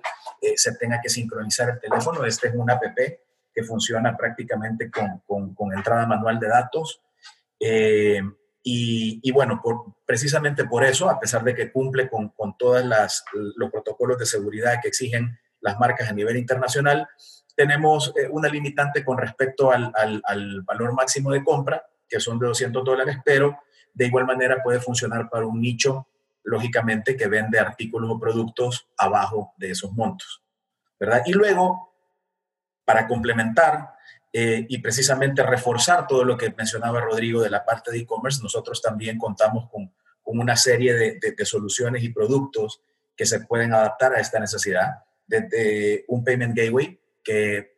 se 0.56 0.74
tenga 0.74 1.00
que 1.00 1.08
sincronizar 1.08 1.70
el 1.70 1.80
teléfono. 1.80 2.24
Este 2.24 2.48
es 2.48 2.54
una 2.54 2.74
app 2.74 2.82
que 3.54 3.62
funciona 3.62 4.16
prácticamente 4.16 4.90
con, 4.90 5.20
con, 5.26 5.54
con 5.54 5.72
entrada 5.72 6.06
manual 6.06 6.40
de 6.40 6.48
datos. 6.48 7.00
Eh, 8.62 9.18
y, 9.22 9.30
bueno, 9.32 9.60
por, 9.62 9.94
precisamente 10.04 10.64
por 10.64 10.84
eso, 10.84 11.08
a 11.08 11.18
pesar 11.18 11.42
de 11.44 11.54
que 11.54 11.72
cumple 11.72 12.08
con, 12.08 12.28
con 12.30 12.56
todos 12.58 12.84
los 13.32 13.70
protocolos 13.70 14.18
de 14.18 14.26
seguridad 14.26 14.80
que 14.82 14.88
exigen 14.88 15.38
las 15.60 15.78
marcas 15.78 16.08
a 16.08 16.12
nivel 16.12 16.36
internacional, 16.36 17.08
tenemos 17.56 18.12
eh, 18.16 18.28
una 18.30 18.48
limitante 18.48 19.04
con 19.04 19.18
respecto 19.18 19.70
al, 19.70 19.92
al, 19.94 20.62
valor 20.62 20.94
máximo 20.94 21.30
de 21.30 21.42
compra, 21.42 21.82
que 22.08 22.20
son 22.20 22.38
de 22.38 22.46
200 22.46 22.84
dólares, 22.84 23.18
pero 23.24 23.58
de 23.92 24.06
igual 24.06 24.26
manera 24.26 24.62
puede 24.62 24.80
funcionar 24.80 25.28
para 25.28 25.46
un 25.46 25.60
nicho, 25.60 26.06
lógicamente, 26.42 27.16
que 27.16 27.28
vende 27.28 27.58
artículos 27.58 28.10
o 28.10 28.18
productos 28.18 28.88
abajo 28.96 29.54
de 29.56 29.70
esos 29.70 29.92
montos, 29.92 30.42
¿verdad? 30.98 31.22
Y 31.26 31.32
luego, 31.32 31.94
para 32.84 33.06
complementar, 33.06 33.94
eh, 34.32 34.66
y 34.68 34.78
precisamente 34.78 35.42
reforzar 35.42 36.06
todo 36.06 36.24
lo 36.24 36.36
que 36.36 36.52
mencionaba 36.56 37.00
Rodrigo 37.00 37.42
de 37.42 37.50
la 37.50 37.64
parte 37.64 37.90
de 37.90 37.98
e-commerce, 37.98 38.42
nosotros 38.42 38.80
también 38.80 39.18
contamos 39.18 39.68
con, 39.70 39.92
con 40.22 40.38
una 40.38 40.56
serie 40.56 40.94
de, 40.94 41.44
soluciones 41.44 42.02
y 42.04 42.10
productos 42.10 42.82
que 43.16 43.26
se 43.26 43.40
pueden 43.40 43.74
adaptar 43.74 44.14
a 44.14 44.20
esta 44.20 44.38
necesidad, 44.38 45.04
desde 45.26 46.04
un 46.08 46.24
Payment 46.24 46.56
Gateway 46.56 47.00
que 47.22 47.76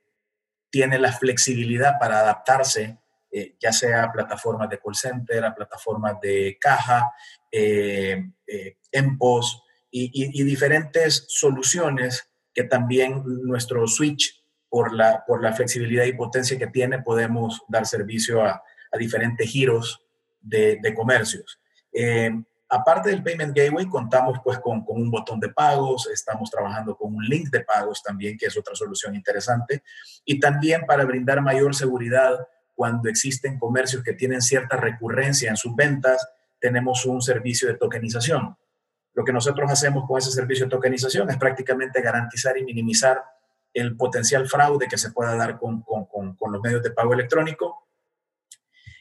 tiene 0.70 0.98
la 0.98 1.12
flexibilidad 1.12 1.98
para 1.98 2.20
adaptarse, 2.20 2.98
eh, 3.30 3.56
ya 3.60 3.72
sea 3.72 4.04
a 4.04 4.12
plataformas 4.12 4.68
de 4.68 4.78
call 4.78 4.94
center, 4.94 5.44
a 5.44 5.54
plataformas 5.54 6.20
de 6.20 6.58
caja, 6.60 7.12
eh, 7.50 8.22
eh 8.46 8.76
EMPOS 8.92 9.62
y, 9.90 10.42
diferentes 10.44 11.24
soluciones 11.28 12.30
que 12.54 12.64
también 12.64 13.22
nuestro 13.24 13.86
switch, 13.86 14.41
por 14.72 14.94
la, 14.94 15.22
por 15.26 15.42
la 15.42 15.52
flexibilidad 15.52 16.06
y 16.06 16.14
potencia 16.14 16.56
que 16.56 16.66
tiene, 16.66 17.02
podemos 17.02 17.60
dar 17.68 17.84
servicio 17.84 18.42
a, 18.42 18.62
diferentes 18.98 19.46
giros 19.46 20.02
de, 20.40 20.94
comercios. 20.96 21.60
Eh, 21.92 22.30
aparte 22.70 23.10
del 23.10 23.22
Payment 23.22 23.54
Gateway, 23.54 23.86
contamos 23.86 24.38
pues 24.42 24.58
con, 24.60 24.82
con, 24.82 24.96
un 24.96 25.10
botón 25.10 25.40
de 25.40 25.50
pagos, 25.50 26.08
estamos 26.10 26.50
trabajando 26.50 26.96
con 26.96 27.14
un 27.14 27.22
link 27.22 27.50
de 27.50 27.60
pagos 27.60 28.02
también, 28.02 28.38
que 28.38 28.46
es 28.46 28.56
otra 28.56 28.74
solución 28.74 29.14
interesante, 29.14 29.82
y 30.24 30.40
también 30.40 30.86
para 30.86 31.04
brindar 31.04 31.42
mayor 31.42 31.74
seguridad 31.74 32.48
cuando 32.74 33.10
existen 33.10 33.58
comercios 33.58 34.02
que 34.02 34.14
tienen 34.14 34.40
cierta 34.40 34.78
recurrencia 34.78 35.50
en 35.50 35.58
sus 35.58 35.76
ventas, 35.76 36.26
tenemos 36.58 37.04
un 37.04 37.20
servicio 37.20 37.68
de 37.68 37.74
tokenización. 37.74 38.56
Lo 39.12 39.22
que 39.22 39.34
nosotros 39.34 39.70
hacemos 39.70 40.06
con 40.08 40.16
ese 40.16 40.30
servicio 40.30 40.64
de 40.64 40.70
tokenización 40.70 41.28
es 41.28 41.36
prácticamente 41.36 42.00
garantizar 42.00 42.56
y 42.56 42.64
minimizar 42.64 43.22
el 43.74 43.96
potencial 43.96 44.48
fraude 44.48 44.88
que 44.88 44.98
se 44.98 45.12
pueda 45.12 45.34
dar 45.36 45.58
con, 45.58 45.82
con, 45.82 46.06
con 46.06 46.52
los 46.52 46.60
medios 46.60 46.82
de 46.82 46.90
pago 46.90 47.14
electrónico 47.14 47.88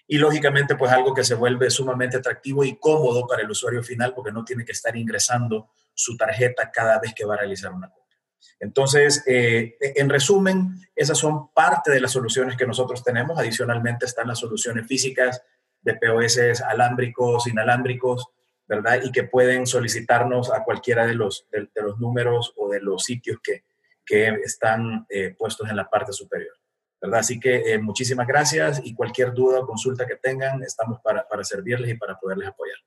y 0.07 0.17
lógicamente 0.17 0.75
pues 0.75 0.91
algo 0.91 1.13
que 1.13 1.23
se 1.23 1.35
vuelve 1.35 1.69
sumamente 1.69 2.17
atractivo 2.17 2.65
y 2.65 2.77
cómodo 2.77 3.25
para 3.27 3.43
el 3.43 3.49
usuario 3.49 3.81
final 3.81 4.13
porque 4.13 4.33
no 4.33 4.43
tiene 4.43 4.65
que 4.65 4.73
estar 4.73 4.95
ingresando 4.97 5.69
su 5.93 6.17
tarjeta 6.17 6.69
cada 6.69 6.99
vez 6.99 7.13
que 7.13 7.25
va 7.25 7.35
a 7.35 7.37
realizar 7.37 7.71
una 7.71 7.89
compra. 7.89 8.17
Entonces, 8.59 9.23
eh, 9.25 9.77
en 9.79 10.09
resumen, 10.09 10.81
esas 10.95 11.17
son 11.17 11.51
parte 11.53 11.91
de 11.91 12.01
las 12.01 12.11
soluciones 12.11 12.57
que 12.57 12.67
nosotros 12.67 13.03
tenemos. 13.03 13.39
Adicionalmente 13.39 14.05
están 14.05 14.27
las 14.27 14.39
soluciones 14.39 14.85
físicas 14.85 15.41
de 15.81 15.95
POS 15.95 16.61
alámbricos, 16.61 17.47
inalámbricos, 17.47 18.27
¿verdad? 18.67 18.99
Y 19.03 19.11
que 19.11 19.23
pueden 19.23 19.65
solicitarnos 19.65 20.51
a 20.51 20.63
cualquiera 20.63 21.07
de 21.07 21.15
los, 21.15 21.47
de, 21.51 21.69
los 21.81 21.99
números 21.99 22.53
o 22.57 22.69
de 22.69 22.81
los 22.81 23.03
sitios 23.03 23.39
que, 23.41 23.63
que 24.11 24.27
están 24.43 25.05
eh, 25.07 25.33
puestos 25.37 25.69
en 25.69 25.77
la 25.77 25.89
parte 25.89 26.11
superior. 26.11 26.53
¿verdad? 26.99 27.21
Así 27.21 27.39
que 27.39 27.71
eh, 27.71 27.79
muchísimas 27.79 28.27
gracias 28.27 28.81
y 28.83 28.93
cualquier 28.93 29.33
duda 29.33 29.61
o 29.61 29.65
consulta 29.65 30.05
que 30.05 30.17
tengan, 30.17 30.61
estamos 30.63 30.99
para, 31.01 31.25
para 31.25 31.45
servirles 31.45 31.89
y 31.91 31.93
para 31.95 32.19
poderles 32.19 32.49
apoyar. 32.49 32.77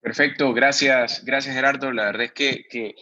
Perfecto, 0.00 0.52
gracias, 0.52 1.24
gracias 1.24 1.54
Gerardo. 1.54 1.92
La 1.92 2.06
verdad 2.06 2.24
es 2.24 2.32
que, 2.32 2.66
que, 2.68 2.96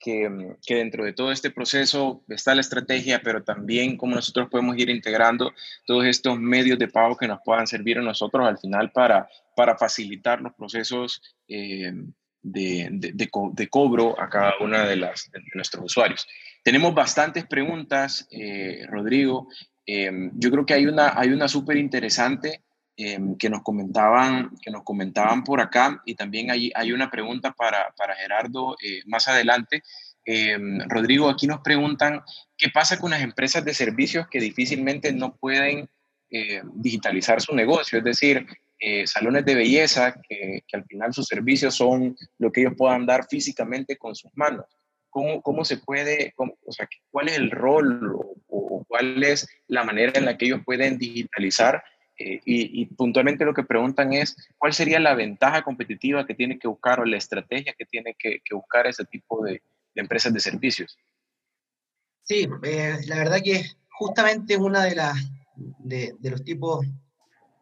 que, 0.00 0.56
que, 0.66 0.76
dentro 0.76 1.04
de 1.04 1.12
todo 1.12 1.30
este 1.30 1.50
proceso 1.50 2.24
está 2.28 2.54
la 2.54 2.62
estrategia, 2.62 3.20
pero 3.22 3.44
también 3.44 3.98
cómo 3.98 4.14
nosotros 4.14 4.48
podemos 4.50 4.78
ir 4.78 4.88
integrando 4.88 5.52
todos 5.86 6.06
estos 6.06 6.38
medios 6.38 6.78
de 6.78 6.88
pago 6.88 7.18
que 7.18 7.28
nos 7.28 7.40
puedan 7.44 7.66
servir 7.66 7.98
a 7.98 8.02
nosotros 8.02 8.48
al 8.48 8.56
final 8.56 8.92
para, 8.92 9.28
para 9.54 9.76
facilitar 9.76 10.40
los 10.40 10.54
procesos 10.54 11.20
eh, 11.48 11.92
de, 12.42 12.88
de, 12.90 13.28
de, 13.52 13.68
cobro 13.68 14.20
a 14.20 14.28
cada 14.28 14.54
una 14.60 14.84
de, 14.86 14.96
las, 14.96 15.30
de 15.30 15.40
nuestros 15.54 15.84
usuarios. 15.84 16.26
Tenemos 16.62 16.94
bastantes 16.94 17.44
preguntas, 17.46 18.26
eh, 18.30 18.86
Rodrigo. 18.88 19.48
Em, 19.84 20.30
yo 20.34 20.50
creo 20.50 20.64
que 20.64 20.74
hay 20.74 20.86
una, 20.86 21.18
hay 21.18 21.30
una 21.30 21.48
súper 21.48 21.76
interesante 21.76 22.62
em, 22.96 23.36
que, 23.36 23.50
nos 23.50 23.62
comentaban, 23.62 24.50
que 24.62 24.70
nos 24.70 24.84
comentaban 24.84 25.42
por 25.42 25.60
acá 25.60 26.00
y 26.06 26.14
también 26.14 26.50
hay, 26.50 26.70
hay 26.74 26.92
una 26.92 27.10
pregunta 27.10 27.52
para, 27.52 27.92
para 27.96 28.14
Gerardo 28.14 28.76
eh, 28.82 29.00
más 29.06 29.26
adelante. 29.26 29.82
Em, 30.24 30.78
Rodrigo, 30.88 31.28
aquí 31.28 31.48
nos 31.48 31.60
preguntan 31.62 32.22
qué 32.56 32.68
pasa 32.68 32.98
con 32.98 33.10
las 33.10 33.22
empresas 33.22 33.64
de 33.64 33.74
servicios 33.74 34.28
que 34.28 34.38
difícilmente 34.38 35.12
no 35.12 35.34
pueden 35.34 35.88
eh, 36.30 36.62
digitalizar 36.74 37.40
su 37.40 37.54
negocio, 37.54 37.98
es 37.98 38.04
decir, 38.04 38.46
salones 39.04 39.44
de 39.44 39.54
belleza 39.54 40.12
que, 40.28 40.64
que, 40.66 40.76
al 40.76 40.84
final 40.84 41.14
sus 41.14 41.28
servicios 41.28 41.72
son 41.72 42.16
lo 42.38 42.50
que 42.50 42.62
ellos 42.62 42.74
puedan 42.76 43.06
dar 43.06 43.28
físicamente 43.28 43.96
con 43.96 44.16
sus 44.16 44.32
manos 44.34 44.64
cómo, 45.12 45.42
cómo 45.42 45.64
se 45.64 45.76
puede, 45.76 46.34
o 46.36 46.72
sea, 46.72 46.88
cuál 47.10 47.28
es 47.28 47.36
el 47.36 47.50
rol 47.50 48.16
o, 48.48 48.84
cuál 48.88 49.22
es 49.22 49.46
la 49.68 49.84
manera 49.84 50.12
en 50.16 50.24
la 50.24 50.36
que 50.36 50.46
ellos 50.46 50.62
pueden 50.64 50.98
digitalizar. 50.98 51.84
Eh, 52.18 52.40
y, 52.44 52.86
puntualmente 52.86 53.44
lo 53.44 53.54
que 53.54 53.62
preguntan 53.62 54.12
es, 54.12 54.36
¿cuál 54.58 54.72
sería 54.72 54.98
la 55.00 55.14
ventaja 55.14 55.62
competitiva 55.62 56.26
que 56.26 56.34
tiene 56.34 56.58
que 56.58 56.68
buscar 56.68 57.00
o 57.00 57.04
la 57.04 57.16
estrategia 57.16 57.74
que 57.76 57.84
tiene 57.84 58.14
que, 58.18 58.40
buscar 58.52 58.86
ese 58.86 59.04
tipo 59.04 59.44
de, 59.44 59.62
empresas 59.94 60.32
de 60.32 60.40
servicios? 60.40 60.98
Sí, 62.24 62.48
eh, 62.62 62.98
la 63.06 63.16
verdad 63.16 63.40
que 63.44 63.64
justamente 63.90 64.56
una 64.56 64.84
de, 64.84 64.94
las 64.94 65.16
de, 65.56 66.14
los 66.22 66.42
tipos, 66.42 66.86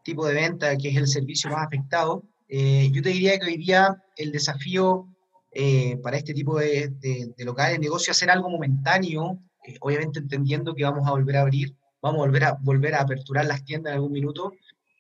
tipo 0.05 0.27
de 0.27 0.35
venta 0.35 0.77
que 0.77 0.91
es 0.91 0.97
el 0.97 1.09
servicio 1.09 1.51
más 1.51 1.67
afectado, 1.67 2.23
eh, 2.49 2.91
yo 2.93 3.03
te 3.03 3.11
diría 3.11 3.39
que 3.39 3.47
hoy 3.47 3.57
día 3.57 4.03
el 4.17 4.31
desafío 4.31 5.09
eh, 5.53 5.97
para 6.03 6.17
este 6.17 6.33
tipo 6.33 6.59
de, 6.59 6.91
de, 7.01 7.33
de, 7.37 7.45
locales, 7.45 7.81
negocio, 7.81 8.13
hacer 8.13 8.31
algo 8.31 8.49
momentáneo, 8.49 9.43
eh, 9.67 9.77
obviamente 9.81 10.21
entendiendo 10.21 10.75
que 10.75 10.85
vamos 10.85 11.07
a 11.09 11.11
volver 11.11 11.37
a 11.37 11.41
abrir, 11.41 11.75
vamos 12.01 12.21
a 12.21 12.27
volver 12.27 12.45
a, 12.45 12.53
volver 12.61 12.95
a 12.95 13.03
aperturar 13.03 13.47
las 13.47 13.65
tiendas 13.65 13.91
en 13.91 13.97
algún 13.97 14.13
minuto, 14.13 14.53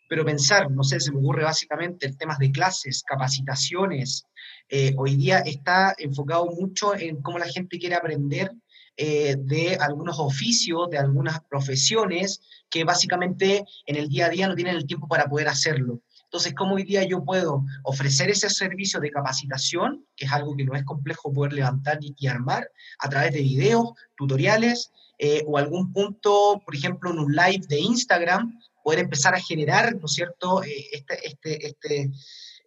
pero 0.08 0.24
pensar, 0.24 0.68
no 0.68 0.82
sé, 0.82 0.98
se 0.98 1.12
me 1.12 1.18
ocurre 1.18 1.44
básicamente 1.44 2.04
el 2.04 2.16
tema 2.16 2.36
de 2.38 2.50
clases, 2.50 3.04
capacitaciones. 3.04 4.24
Eh, 4.68 4.92
hoy 4.98 5.14
día 5.14 5.38
está 5.38 5.94
enfocado 5.98 6.46
mucho 6.46 6.96
en 6.96 7.22
cómo 7.22 7.38
la 7.38 7.46
gente 7.46 7.78
quiere 7.78 7.94
aprender 7.94 8.50
de 8.96 9.78
algunos 9.80 10.18
oficios, 10.18 10.90
de 10.90 10.98
algunas 10.98 11.40
profesiones 11.48 12.42
que 12.68 12.84
básicamente 12.84 13.64
en 13.86 13.96
el 13.96 14.10
día 14.10 14.26
a 14.26 14.28
día 14.28 14.46
no 14.46 14.54
tienen 14.54 14.76
el 14.76 14.86
tiempo 14.86 15.08
para 15.08 15.24
poder 15.24 15.48
hacerlo. 15.48 16.02
Entonces, 16.30 16.54
¿cómo 16.54 16.76
hoy 16.76 16.84
día 16.84 17.02
yo 17.02 17.24
puedo 17.24 17.64
ofrecer 17.82 18.30
ese 18.30 18.48
servicio 18.48 19.00
de 19.00 19.10
capacitación, 19.10 20.06
que 20.14 20.26
es 20.26 20.32
algo 20.32 20.56
que 20.56 20.64
no 20.64 20.76
es 20.76 20.84
complejo 20.84 21.32
poder 21.32 21.52
levantar 21.52 21.98
y, 22.00 22.26
armar, 22.28 22.70
a 23.00 23.08
través 23.08 23.32
de 23.32 23.40
videos, 23.40 23.94
tutoriales, 24.16 24.92
eh, 25.18 25.42
o 25.48 25.58
algún 25.58 25.92
punto, 25.92 26.62
por 26.64 26.76
ejemplo, 26.76 27.10
en 27.10 27.18
un 27.18 27.32
live 27.34 27.62
de 27.68 27.80
Instagram, 27.80 28.56
poder 28.84 29.00
empezar 29.00 29.34
a 29.34 29.40
generar, 29.40 29.96
¿no 29.96 30.06
es 30.06 30.12
cierto?, 30.12 30.62
eh, 30.62 30.86
este, 30.92 31.26
este, 31.26 31.66
este, 31.66 32.10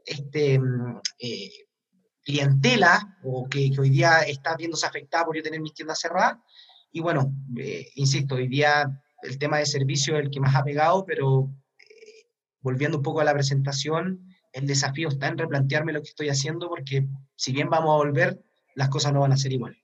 este 0.06 0.60
mm, 0.60 1.00
eh, 1.20 1.52
clientela, 2.22 3.18
o 3.24 3.48
que, 3.48 3.72
que, 3.72 3.80
hoy 3.80 3.92
día 3.92 4.24
está 4.24 4.58
viéndose 4.58 4.86
afectada 4.86 5.24
por 5.24 5.38
yo 5.38 5.42
tener 5.42 5.62
mis 5.62 5.74
tiendas 5.74 6.02
cerradas. 6.02 6.38
Y 6.92 7.00
bueno, 7.00 7.34
insisto, 7.96 8.36
hoy 8.36 8.50
día 8.50 9.02
el 9.22 9.38
tema 9.38 9.60
de 9.60 9.66
servicio 9.66 10.18
es 10.18 10.26
el 10.26 10.32
que 10.32 10.42
más 10.42 10.54
ha 10.54 10.66
pegado, 10.66 11.06
pero 11.06 11.50
volviendo 12.64 12.98
un 12.98 13.04
poco 13.04 13.22
a 13.22 13.26
la 13.26 13.34
presentación, 13.34 14.34
el 14.54 14.66
desafío 14.66 15.10
está 15.10 15.28
en 15.28 15.38
replantearme 15.38 15.94
lo 15.94 16.02
que 16.02 16.10
estoy 16.10 16.30
haciendo 16.30 16.70
porque 16.70 17.06
si 17.36 17.52
bien 17.52 17.70
vamos 17.70 17.92
a 17.92 17.98
volver, 17.98 18.40
las 18.76 18.90
cosas 18.90 19.14
no 19.14 19.20
van 19.20 19.34
a 19.34 19.38
ser 19.38 19.52
igual. 19.52 19.78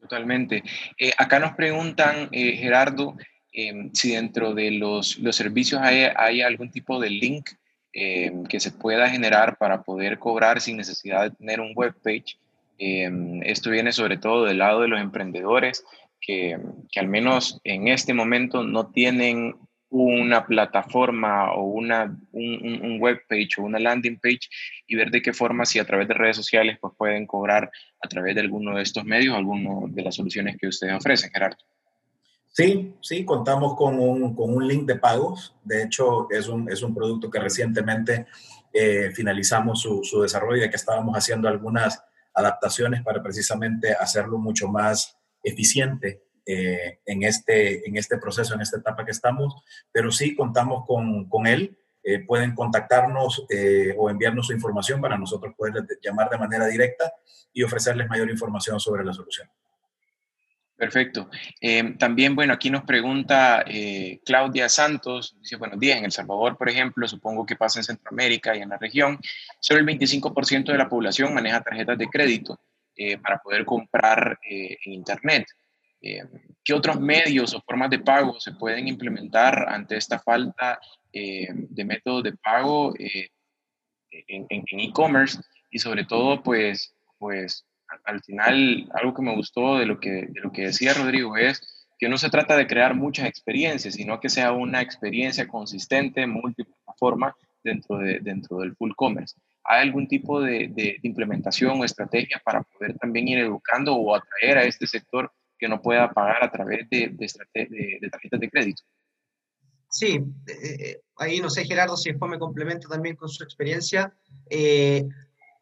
Totalmente. 0.00 0.62
Eh, 0.98 1.12
acá 1.16 1.38
nos 1.38 1.52
preguntan, 1.52 2.28
eh, 2.30 2.56
Gerardo, 2.56 3.16
em, 3.52 3.90
si 3.94 4.12
dentro 4.12 4.54
de 4.54 4.70
los, 4.72 5.18
los 5.18 5.34
servicios 5.34 5.80
hay, 5.82 6.06
hay, 6.16 6.42
algún 6.42 6.70
tipo 6.70 7.00
de 7.00 7.10
link 7.10 7.50
em, 7.92 8.44
que 8.44 8.60
se 8.60 8.70
pueda 8.70 9.08
generar 9.08 9.56
para 9.56 9.82
poder 9.82 10.18
cobrar 10.18 10.60
sin 10.60 10.76
necesidad 10.76 11.22
de 11.22 11.30
tener 11.30 11.60
un 11.60 11.72
web 11.74 11.94
page. 12.02 12.36
Em, 12.76 13.42
esto 13.44 13.70
viene 13.70 13.92
sobre 13.92 14.18
todo 14.18 14.44
del 14.44 14.58
lado 14.58 14.82
de 14.82 14.88
los 14.88 15.00
emprendedores 15.00 15.84
que, 16.20 16.58
que 16.90 17.00
al 17.00 17.08
menos 17.08 17.60
en 17.64 17.88
este 17.88 18.12
momento 18.12 18.62
no 18.62 18.90
tienen 18.90 19.54
una 19.96 20.44
plataforma 20.44 21.52
o 21.52 21.62
una, 21.62 22.18
un, 22.32 22.98
web 22.98 23.20
page 23.28 23.50
o 23.58 23.62
una 23.62 23.78
landing 23.78 24.18
page 24.18 24.48
y 24.88 24.96
ver 24.96 25.08
de 25.12 25.22
qué 25.22 25.32
forma, 25.32 25.64
si 25.64 25.78
a 25.78 25.84
través 25.84 26.08
de 26.08 26.14
redes 26.14 26.34
sociales, 26.34 26.78
pues 26.80 26.94
pueden 26.98 27.28
cobrar 27.28 27.70
a 28.02 28.08
través 28.08 28.34
de 28.34 28.40
alguno 28.40 28.74
de 28.74 28.82
estos 28.82 29.04
medios, 29.04 29.36
alguno 29.36 29.86
de 29.88 30.02
las 30.02 30.16
soluciones 30.16 30.56
que 30.58 30.66
ustedes 30.66 30.94
ofrecen, 30.94 31.30
Gerardo. 31.30 31.58
Sí, 32.50 32.94
sí, 33.00 33.24
contamos 33.24 33.76
con 33.76 34.00
un, 34.00 34.34
con 34.34 34.52
un 34.52 34.66
link 34.66 34.84
de 34.84 34.96
pagos. 34.96 35.54
De 35.62 35.84
hecho, 35.84 36.28
es 36.28 36.48
un, 36.48 36.68
es 36.68 36.82
un 36.82 36.92
producto 36.92 37.30
que 37.30 37.38
recientemente 37.38 38.26
eh, 38.72 39.12
finalizamos 39.14 39.80
su, 39.80 40.02
su 40.02 40.22
desarrollo 40.22 40.64
y 40.64 40.70
que 40.70 40.76
estábamos 40.76 41.16
haciendo 41.16 41.46
algunas 41.46 42.02
adaptaciones 42.34 43.00
para 43.04 43.22
precisamente 43.22 43.92
hacerlo 43.92 44.38
mucho 44.38 44.66
más 44.66 45.16
eficiente 45.40 46.23
eh, 46.46 47.00
en, 47.06 47.22
este, 47.22 47.88
en 47.88 47.96
este 47.96 48.18
proceso, 48.18 48.54
en 48.54 48.60
esta 48.60 48.78
etapa 48.78 49.04
que 49.04 49.10
estamos, 49.10 49.54
pero 49.92 50.10
sí 50.10 50.34
contamos 50.34 50.84
con, 50.86 51.28
con 51.28 51.46
él. 51.46 51.78
Eh, 52.06 52.18
pueden 52.18 52.54
contactarnos 52.54 53.46
eh, 53.48 53.94
o 53.96 54.10
enviarnos 54.10 54.48
su 54.48 54.52
información 54.52 55.00
para 55.00 55.16
nosotros 55.16 55.54
poder 55.56 55.86
llamar 56.02 56.28
de 56.28 56.36
manera 56.36 56.66
directa 56.66 57.10
y 57.50 57.62
ofrecerles 57.62 58.08
mayor 58.08 58.30
información 58.30 58.78
sobre 58.78 59.04
la 59.04 59.14
solución. 59.14 59.48
Perfecto. 60.76 61.30
Eh, 61.60 61.94
también, 61.98 62.34
bueno, 62.34 62.52
aquí 62.52 62.68
nos 62.68 62.82
pregunta 62.82 63.64
eh, 63.66 64.20
Claudia 64.24 64.68
Santos, 64.68 65.36
dice, 65.40 65.54
buenos 65.54 65.78
días, 65.78 65.98
en 65.98 66.04
El 66.04 66.12
Salvador, 66.12 66.58
por 66.58 66.68
ejemplo, 66.68 67.06
supongo 67.06 67.46
que 67.46 67.54
pasa 67.54 67.78
en 67.78 67.84
Centroamérica 67.84 68.56
y 68.56 68.60
en 68.60 68.70
la 68.70 68.78
región, 68.78 69.20
solo 69.60 69.78
el 69.78 69.86
25% 69.86 70.72
de 70.72 70.78
la 70.78 70.88
población 70.88 71.32
maneja 71.32 71.62
tarjetas 71.62 71.96
de 71.96 72.08
crédito 72.08 72.58
eh, 72.96 73.18
para 73.18 73.38
poder 73.38 73.64
comprar 73.64 74.38
en 74.42 74.92
Internet. 74.92 75.46
¿Qué 76.62 76.74
otros 76.74 77.00
medios 77.00 77.54
o 77.54 77.62
formas 77.62 77.90
de 77.90 77.98
pago 77.98 78.38
se 78.38 78.52
pueden 78.52 78.88
implementar 78.88 79.66
ante 79.68 79.96
esta 79.96 80.18
falta 80.18 80.78
de 81.12 81.84
métodos 81.84 82.24
de 82.24 82.32
pago 82.32 82.92
en 82.98 84.80
e-commerce? 84.80 85.38
y 85.74 85.80
sobre 85.80 86.04
todo, 86.04 86.40
pues, 86.42 86.94
pues 87.18 87.66
al 88.04 88.22
final, 88.22 88.88
algo 88.94 89.12
que 89.12 89.22
me 89.22 89.34
gustó 89.34 89.76
de 89.76 89.86
lo 89.86 89.98
que, 89.98 90.28
de 90.28 90.40
lo 90.40 90.52
que 90.52 90.66
decía 90.66 90.94
Rodrigo 90.94 91.36
es 91.36 91.60
que 91.98 92.08
no 92.08 92.16
se 92.16 92.30
trata 92.30 92.56
de 92.56 92.68
crear 92.68 92.94
muchas 92.94 93.26
experiencias, 93.26 93.94
sino 93.94 94.20
que 94.20 94.28
sea 94.28 94.52
una 94.52 94.80
experiencia 94.80 95.48
consistente, 95.48 96.28
multiplataforma 96.28 97.34
dentro, 97.64 97.98
de, 97.98 98.20
dentro 98.20 98.58
del 98.58 98.76
full 98.76 98.92
commerce. 98.94 99.36
¿Hay 99.64 99.82
algún 99.82 100.06
tipo 100.06 100.40
de, 100.40 100.98
implementación 101.02 101.80
o 101.80 101.84
estrategia 101.84 102.40
para 102.44 102.62
poder 102.62 102.96
también 102.98 103.26
ir 103.26 103.38
educando 103.38 103.96
o 103.96 104.14
atraer 104.14 104.58
a 104.58 104.64
este 104.64 104.86
sector 104.86 105.32
que 105.58 105.68
no 105.68 105.80
pueda 105.80 106.10
pagar 106.12 106.44
a 106.44 106.50
través 106.50 106.88
de, 106.90 107.14
tarjetas 108.10 108.40
de 108.40 108.50
crédito? 108.50 108.82
Sí, 109.88 110.20
eh, 110.46 110.76
eh, 110.80 111.00
ahí 111.18 111.40
no 111.40 111.48
sé, 111.48 111.64
Gerardo, 111.64 111.96
si 111.96 112.10
después 112.10 112.30
me 112.30 112.38
complemento 112.38 112.88
también 112.88 113.16
con 113.16 113.28
su 113.28 113.44
experiencia. 113.44 114.12
Eh, 114.50 115.06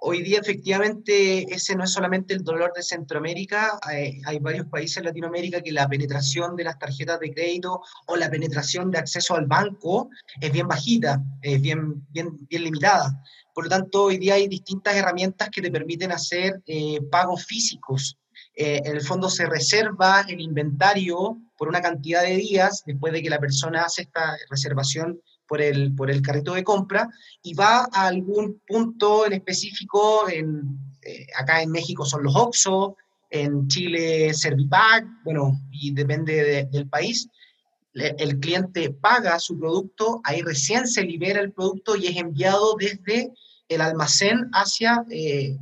Hoy 0.05 0.21
día 0.25 0.41
efectivamente 0.41 1.55
ese 1.55 1.77
no 1.77 1.85
es 1.85 1.93
solamente 1.93 2.35
el 2.35 2.43
dolor 2.43 2.73
de 2.75 2.83
Centroamérica, 2.83 3.79
hay, 3.83 4.21
varios 4.41 4.67
países 4.67 4.97
en 4.97 5.05
Latinoamérica 5.05 5.61
que 5.61 5.71
la 5.71 5.89
penetración 5.89 6.57
de 6.57 6.65
las 6.65 6.77
tarjetas 6.77 7.21
de 7.21 7.33
crédito 7.33 7.81
o 8.09 8.17
la 8.17 8.29
penetración 8.29 8.91
de 8.91 8.99
acceso 8.99 9.37
al 9.37 9.47
banco 9.47 10.11
es 10.41 10.51
bien 10.51 10.67
bajita, 10.67 11.23
es 11.41 11.63
bien, 11.63 12.05
bien, 12.11 12.37
bien 12.49 12.65
limitada. 12.65 13.23
Por 13.55 13.65
lo 13.65 13.71
tanto, 13.71 14.07
hoy 14.07 14.19
día 14.19 14.35
hay 14.35 14.49
distintas 14.49 14.97
herramientas 14.97 15.51
que 15.51 15.63
te 15.63 15.71
permiten 15.71 16.11
hacer 16.11 16.61
pagos 17.09 17.47
físicos. 17.47 18.19
Eh, 18.55 18.83
en 18.85 18.97
el 18.97 19.03
fondo 19.03 19.31
se 19.31 19.47
reserva 19.47 20.25
el 20.29 20.41
inventario 20.41 21.39
por 21.57 21.69
una 21.69 21.81
cantidad 21.81 22.23
de 22.23 22.37
días 22.37 22.83
después 22.85 23.13
de 23.13 23.23
que 23.23 23.31
la 23.31 23.39
persona 23.39 23.85
hace 23.85 24.03
esta 24.03 24.37
reservación 24.51 25.21
por 25.47 25.63
el, 25.63 25.95
por 25.95 26.11
el 26.11 26.23
carrito 26.23 26.55
de 26.55 26.65
compra 26.65 27.09
y 27.43 27.55
va 27.55 27.89
a 27.93 28.07
algún 28.07 28.61
punto 28.67 29.27
en 29.27 29.35
específico, 29.35 30.29
en, 30.29 30.63
eh, 31.03 31.27
acá 31.37 31.63
en 31.63 31.71
México 31.71 32.05
son 32.05 32.23
los 32.23 32.37
OXO, 32.37 32.97
en 33.31 33.67
Chile 33.69 34.35
Servipack, 34.35 35.07
bueno, 35.25 35.59
y 35.71 35.93
depende 35.95 36.69
del 36.71 36.89
país, 36.89 37.29
el 37.95 38.39
cliente 38.41 38.91
paga 38.91 39.39
su 39.39 39.59
producto, 39.59 40.21
ahí 40.25 40.43
recién 40.43 40.87
se 40.87 41.03
libera 41.03 41.41
el 41.41 41.53
producto 41.53 41.97
y 41.97 42.07
es 42.07 42.17
enviado 42.17 42.75
desde 42.79 43.33
el 43.69 43.81
almacén 43.81 44.49
hacia 44.53 45.05
eh, 45.11 45.57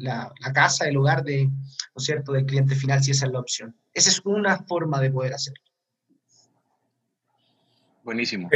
la, 0.00 0.32
la, 0.40 0.52
casa, 0.52 0.86
el 0.86 0.96
hogar 0.96 1.22
de, 1.24 1.46
¿no 1.46 1.52
es 1.96 2.04
cierto?, 2.04 2.32
del 2.32 2.46
cliente 2.46 2.74
final, 2.74 3.02
si 3.02 3.10
esa 3.10 3.26
es 3.26 3.32
la 3.32 3.40
opción. 3.40 3.76
Esa 3.92 4.10
es 4.10 4.20
una 4.24 4.58
forma 4.64 5.00
de 5.00 5.10
poder 5.10 5.34
hacerlo. 5.34 5.62
Buenísimo. 8.02 8.50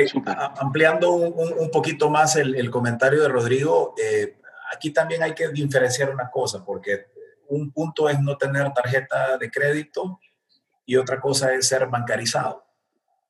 ampliando 0.58 1.12
un, 1.12 1.70
poquito 1.70 2.10
más 2.10 2.34
el, 2.36 2.68
comentario 2.70 3.22
de 3.22 3.28
Rodrigo, 3.28 3.94
eh, 4.02 4.38
aquí 4.74 4.90
también 4.90 5.22
hay 5.22 5.34
que 5.34 5.48
diferenciar 5.48 6.10
una 6.10 6.28
cosa, 6.30 6.64
porque 6.64 7.06
un 7.48 7.70
punto 7.70 8.08
es 8.08 8.18
no 8.20 8.36
tener 8.36 8.72
tarjeta 8.72 9.38
de 9.38 9.50
crédito 9.50 10.20
y 10.84 10.96
otra 10.96 11.20
cosa 11.20 11.54
es 11.54 11.68
ser 11.68 11.86
bancarizado. 11.86 12.66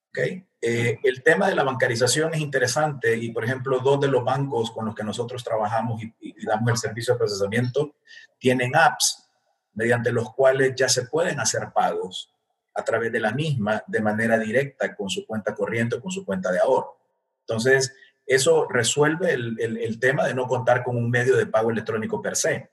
¿okay? 0.08 0.45
Eh, 0.60 0.98
el 1.02 1.22
tema 1.22 1.48
de 1.48 1.54
la 1.54 1.64
bancarización 1.64 2.34
es 2.34 2.40
interesante 2.40 3.16
y, 3.16 3.30
por 3.30 3.44
ejemplo, 3.44 3.78
dos 3.80 4.00
de 4.00 4.08
los 4.08 4.24
bancos 4.24 4.70
con 4.70 4.86
los 4.86 4.94
que 4.94 5.04
nosotros 5.04 5.44
trabajamos 5.44 6.02
y, 6.02 6.12
damos 6.44 6.70
el 6.70 6.76
servicio 6.76 7.14
de 7.14 7.18
procesamiento 7.18 7.96
tienen 8.38 8.74
apps 8.74 9.28
mediante 9.74 10.12
los 10.12 10.32
cuales 10.32 10.74
ya 10.74 10.88
se 10.88 11.06
pueden 11.06 11.40
hacer 11.40 11.70
pagos 11.74 12.32
a 12.74 12.84
través 12.84 13.12
de 13.12 13.20
la 13.20 13.32
misma 13.32 13.82
de 13.86 14.00
manera 14.00 14.38
directa 14.38 14.94
con 14.94 15.10
su 15.10 15.26
cuenta 15.26 15.54
corriente 15.54 15.96
o 15.96 16.00
con 16.00 16.10
su 16.10 16.24
cuenta 16.24 16.50
de 16.50 16.58
ahorro. 16.58 16.98
Entonces, 17.40 17.94
eso 18.26 18.66
resuelve 18.68 19.32
el, 19.32 20.00
tema 20.00 20.26
de 20.26 20.34
no 20.34 20.46
contar 20.46 20.82
con 20.82 20.96
un 20.96 21.10
medio 21.10 21.36
de 21.36 21.46
pago 21.46 21.70
electrónico 21.70 22.20
per 22.20 22.36
se. 22.36 22.70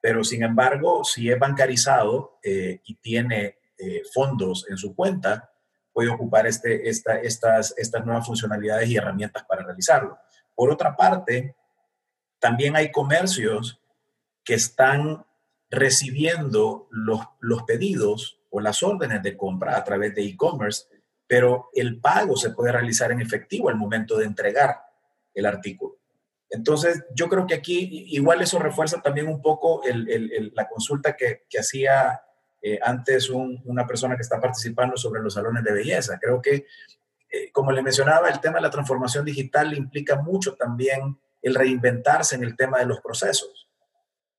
Pero, 0.00 0.24
sin 0.24 0.42
embargo, 0.42 1.04
si 1.04 1.30
es 1.30 1.38
bancarizado 1.38 2.38
eh, 2.42 2.80
y 2.84 2.94
tiene 2.96 3.58
eh, 3.78 4.02
fondos 4.12 4.66
en 4.68 4.76
su 4.76 4.94
cuenta, 4.94 5.49
ocupar 6.08 6.46
este, 6.46 6.88
esta, 6.88 7.20
estas, 7.20 7.74
estas 7.76 8.04
nuevas 8.04 8.26
funcionalidades 8.26 8.88
y 8.88 8.96
herramientas 8.96 9.44
para 9.44 9.62
realizarlo. 9.62 10.18
Por 10.54 10.70
otra 10.70 10.96
parte, 10.96 11.54
también 12.38 12.76
hay 12.76 12.90
comercios 12.90 13.80
que 14.44 14.54
están 14.54 15.24
recibiendo 15.70 16.88
los, 16.90 17.20
los 17.40 17.62
pedidos 17.62 18.40
o 18.50 18.60
las 18.60 18.82
órdenes 18.82 19.22
de 19.22 19.36
compra 19.36 19.76
a 19.76 19.84
través 19.84 20.14
de 20.14 20.24
e-commerce, 20.24 20.86
pero 21.26 21.70
el 21.74 22.00
pago 22.00 22.36
se 22.36 22.50
puede 22.50 22.72
realizar 22.72 23.12
en 23.12 23.20
efectivo 23.20 23.68
al 23.68 23.76
momento 23.76 24.16
de 24.16 24.24
entregar 24.24 24.76
el 25.34 25.46
artículo. 25.46 26.00
Entonces, 26.50 27.04
yo 27.14 27.28
creo 27.28 27.46
que 27.46 27.54
aquí 27.54 28.06
igual 28.08 28.42
eso 28.42 28.58
refuerza 28.58 29.00
también 29.00 29.28
un 29.28 29.40
poco 29.40 29.82
la 29.84 30.68
consulta 30.68 31.16
que, 31.16 31.44
hacía 31.56 32.20
eh, 32.62 32.78
antes 32.82 33.30
una 33.30 33.86
persona 33.86 34.16
que 34.16 34.22
está 34.22 34.40
participando 34.40 34.96
sobre 34.96 35.22
los 35.22 35.34
salones 35.34 35.64
de 35.64 35.72
belleza. 35.72 36.18
Creo 36.20 36.42
que, 36.42 36.66
eh, 37.30 37.50
como 37.52 37.72
le 37.72 37.82
mencionaba, 37.82 38.28
el 38.28 38.40
tema 38.40 38.56
de 38.56 38.62
la 38.62 38.70
transformación 38.70 39.24
digital 39.24 39.72
implica 39.74 40.16
mucho 40.16 40.54
también 40.54 41.18
el 41.40 41.54
reinventarse 41.54 42.34
en 42.34 42.44
el 42.44 42.56
tema 42.56 42.78
de 42.78 42.86
los 42.86 43.00
procesos. 43.00 43.68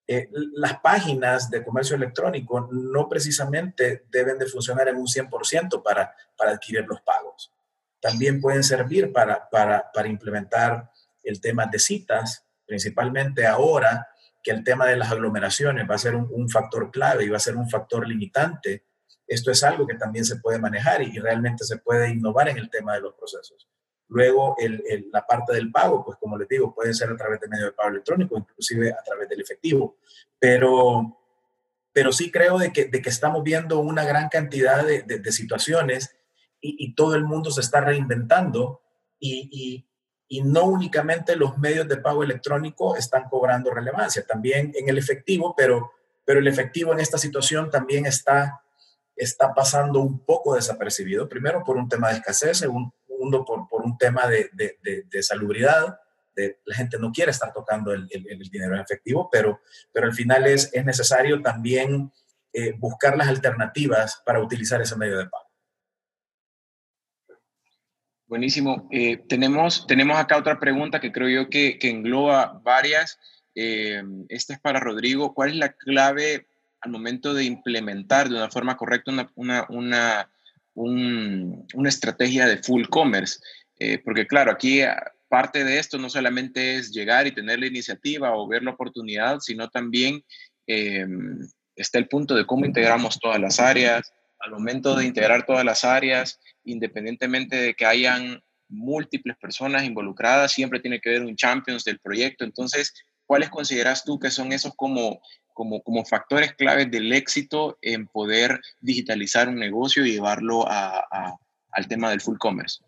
Eh, 0.07 0.29
las 0.53 0.79
páginas 0.81 1.49
de 1.49 1.63
comercio 1.63 1.95
electrónico 1.95 2.67
no 2.71 3.07
precisamente 3.07 4.05
deben 4.11 4.37
de 4.37 4.45
funcionar 4.45 4.87
en 4.89 4.97
un 4.97 5.07
100% 5.07 5.81
para, 5.81 6.13
para 6.37 6.51
adquirir 6.51 6.85
los 6.85 7.01
pagos. 7.01 7.51
También 7.99 8.41
pueden 8.41 8.63
servir 8.63 9.11
para, 9.13 9.49
para, 9.49 9.91
para 9.91 10.07
implementar 10.07 10.91
el 11.23 11.39
tema 11.39 11.65
de 11.65 11.79
citas, 11.79 12.45
principalmente 12.65 13.47
ahora 13.47 14.07
que 14.43 14.51
el 14.51 14.63
tema 14.63 14.87
de 14.87 14.97
las 14.97 15.11
aglomeraciones 15.11 15.89
va 15.89 15.95
a 15.95 15.99
ser 15.99 16.15
un, 16.15 16.49
factor 16.49 16.91
clave 16.91 17.25
y 17.25 17.29
va 17.29 17.37
a 17.37 17.41
ser 17.41 17.55
un 17.55 17.69
factor 17.69 18.07
limitante. 18.07 18.85
Esto 19.27 19.51
es 19.51 19.63
algo 19.63 19.85
que 19.87 19.95
también 19.95 20.25
se 20.25 20.37
puede 20.37 20.59
manejar 20.59 21.01
y 21.01 21.19
realmente 21.19 21.63
se 21.63 21.77
puede 21.77 22.09
innovar 22.09 22.49
en 22.49 22.57
el 22.57 22.69
tema 22.69 22.95
de 22.95 23.01
los 23.01 23.13
procesos. 23.13 23.67
Luego, 24.07 24.57
la 25.11 25.25
parte 25.25 25.53
del 25.53 25.71
pago, 25.71 26.03
pues 26.03 26.17
como 26.17 26.37
les 26.37 26.47
digo, 26.49 26.75
puede 26.75 26.93
ser 26.93 27.09
a 27.09 27.15
través 27.15 27.39
de 27.39 27.47
medio 27.47 27.65
de 27.65 27.71
pago 27.71 27.89
electrónico, 27.89 28.37
inclusive 28.37 28.91
a 28.91 29.01
través 29.03 29.29
del 29.29 29.39
efectivo. 29.39 29.97
Pero, 30.37 31.17
pero 31.93 32.11
sí 32.11 32.29
creo 32.29 32.57
de 32.57 32.73
que, 32.73 32.85
de 32.85 33.01
que 33.01 33.09
estamos 33.09 33.41
viendo 33.41 33.79
una 33.79 34.03
gran 34.03 34.27
cantidad 34.27 34.85
de, 34.85 35.03
de, 35.03 35.31
situaciones 35.31 36.13
y, 36.59 36.93
todo 36.93 37.15
el 37.15 37.23
mundo 37.23 37.51
se 37.51 37.61
está 37.61 37.79
reinventando 37.79 38.81
y, 39.17 39.87
y, 40.31 40.41
no 40.41 40.63
únicamente 40.65 41.35
los 41.35 41.57
medios 41.57 41.87
de 41.87 41.97
pago 41.97 42.23
electrónico 42.23 42.95
están 42.95 43.23
cobrando 43.29 43.71
relevancia, 43.71 44.25
también 44.25 44.71
en 44.75 44.87
el 44.87 44.97
efectivo, 44.97 45.53
pero, 45.55 45.91
pero 46.25 46.39
el 46.39 46.47
efectivo 46.47 46.93
en 46.93 46.99
esta 46.99 47.17
situación 47.17 47.69
también 47.69 48.05
está, 48.05 48.61
está 49.15 49.53
pasando 49.53 49.99
un 49.99 50.25
poco 50.25 50.55
desapercibido, 50.55 51.27
primero 51.27 51.63
por 51.63 51.75
un 51.75 51.89
tema 51.89 52.09
de 52.09 52.15
escasez, 52.15 52.59
segundo 52.59 52.93
por, 53.45 53.67
por 53.67 53.81
un 53.83 53.97
tema 53.97 54.25
de, 54.27 54.49
de, 54.53 54.77
de, 55.09 55.23
salubridad, 55.23 55.99
de, 56.35 56.59
la 56.65 56.75
gente 56.75 56.97
no 56.97 57.11
quiere 57.11 57.31
estar 57.31 57.51
tocando 57.51 57.91
el, 57.91 58.07
el, 58.09 58.49
dinero 58.49 58.75
en 58.75 58.81
efectivo, 58.81 59.29
pero, 59.29 59.59
pero 59.91 60.07
al 60.07 60.13
final 60.13 60.47
es, 60.47 60.73
es 60.73 60.85
necesario 60.85 61.41
también 61.41 62.11
eh, 62.53 62.73
buscar 62.77 63.17
las 63.17 63.27
alternativas 63.27 64.21
para 64.25 64.41
utilizar 64.41 64.81
ese 64.81 64.95
medio 64.95 65.17
de 65.17 65.27
pago. 65.27 65.50
Buenísimo. 68.31 68.87
Eh, 68.91 69.17
tenemos, 69.27 69.85
tenemos 69.87 70.17
acá 70.17 70.37
otra 70.37 70.57
pregunta 70.57 71.01
que 71.01 71.11
creo 71.11 71.27
yo 71.27 71.49
que, 71.49 71.77
engloba 71.81 72.61
varias. 72.63 73.19
Eh, 73.55 74.01
esta 74.29 74.53
es 74.53 74.59
para 74.61 74.79
Rodrigo. 74.79 75.33
¿Cuál 75.33 75.49
es 75.49 75.55
la 75.57 75.73
clave 75.73 76.47
al 76.79 76.91
momento 76.91 77.33
de 77.33 77.43
implementar 77.43 78.29
de 78.29 78.37
una 78.37 78.49
forma 78.49 78.77
correcta 78.77 79.11
una, 79.11 79.29
una, 79.35 79.67
una 79.67 80.29
una 80.73 81.89
estrategia 81.89 82.47
de 82.47 82.63
full 82.63 82.85
commerce, 82.85 83.39
eh, 83.77 83.99
porque 83.99 84.25
claro, 84.25 84.51
aquí 84.51 84.79
parte 85.27 85.65
de 85.65 85.77
esto 85.77 85.97
no 85.97 86.09
solamente 86.09 86.77
es 86.77 86.91
llegar 86.91 87.27
y 87.27 87.33
tener 87.33 87.59
la 87.59 87.67
iniciativa 87.67 88.33
o 88.33 88.47
ver 88.47 88.63
la 88.63 88.71
oportunidad, 88.71 89.39
sino 89.39 89.69
también 89.69 90.23
eh, 90.67 91.05
está 91.75 91.97
el 91.97 92.07
punto 92.07 92.33
de 92.35 92.45
cómo 92.45 92.65
integramos 92.65 93.19
todas 93.19 93.41
las 93.41 93.59
áreas. 93.59 94.13
Al 94.39 94.51
momento 94.51 94.95
de 94.95 95.05
integrar 95.05 95.45
todas 95.45 95.65
las 95.65 95.83
áreas, 95.83 96.39
independientemente 96.63 97.55
de 97.55 97.73
que 97.73 97.85
hayan 97.85 98.41
múltiples 98.67 99.37
personas 99.37 99.83
involucradas, 99.83 100.53
siempre 100.53 100.79
tiene 100.79 101.01
que 101.01 101.09
haber 101.09 101.23
un 101.23 101.35
champions 101.35 101.83
del 101.83 101.99
proyecto. 101.99 102.45
Entonces, 102.45 102.93
¿cuáles 103.25 103.49
consideras 103.49 104.03
tú 104.03 104.19
que 104.19 104.31
son 104.31 104.51
esos 104.53 104.73
como 104.75 105.19
como, 105.53 105.81
como 105.83 106.05
factores 106.05 106.53
claves 106.53 106.89
del 106.91 107.11
éxito 107.13 107.77
en 107.81 108.07
poder 108.07 108.59
digitalizar 108.79 109.47
un 109.49 109.55
negocio 109.55 110.05
y 110.05 110.13
llevarlo 110.13 110.65
al 110.67 111.87
tema 111.87 112.09
del 112.09 112.21
full 112.21 112.37
commerce? 112.37 112.83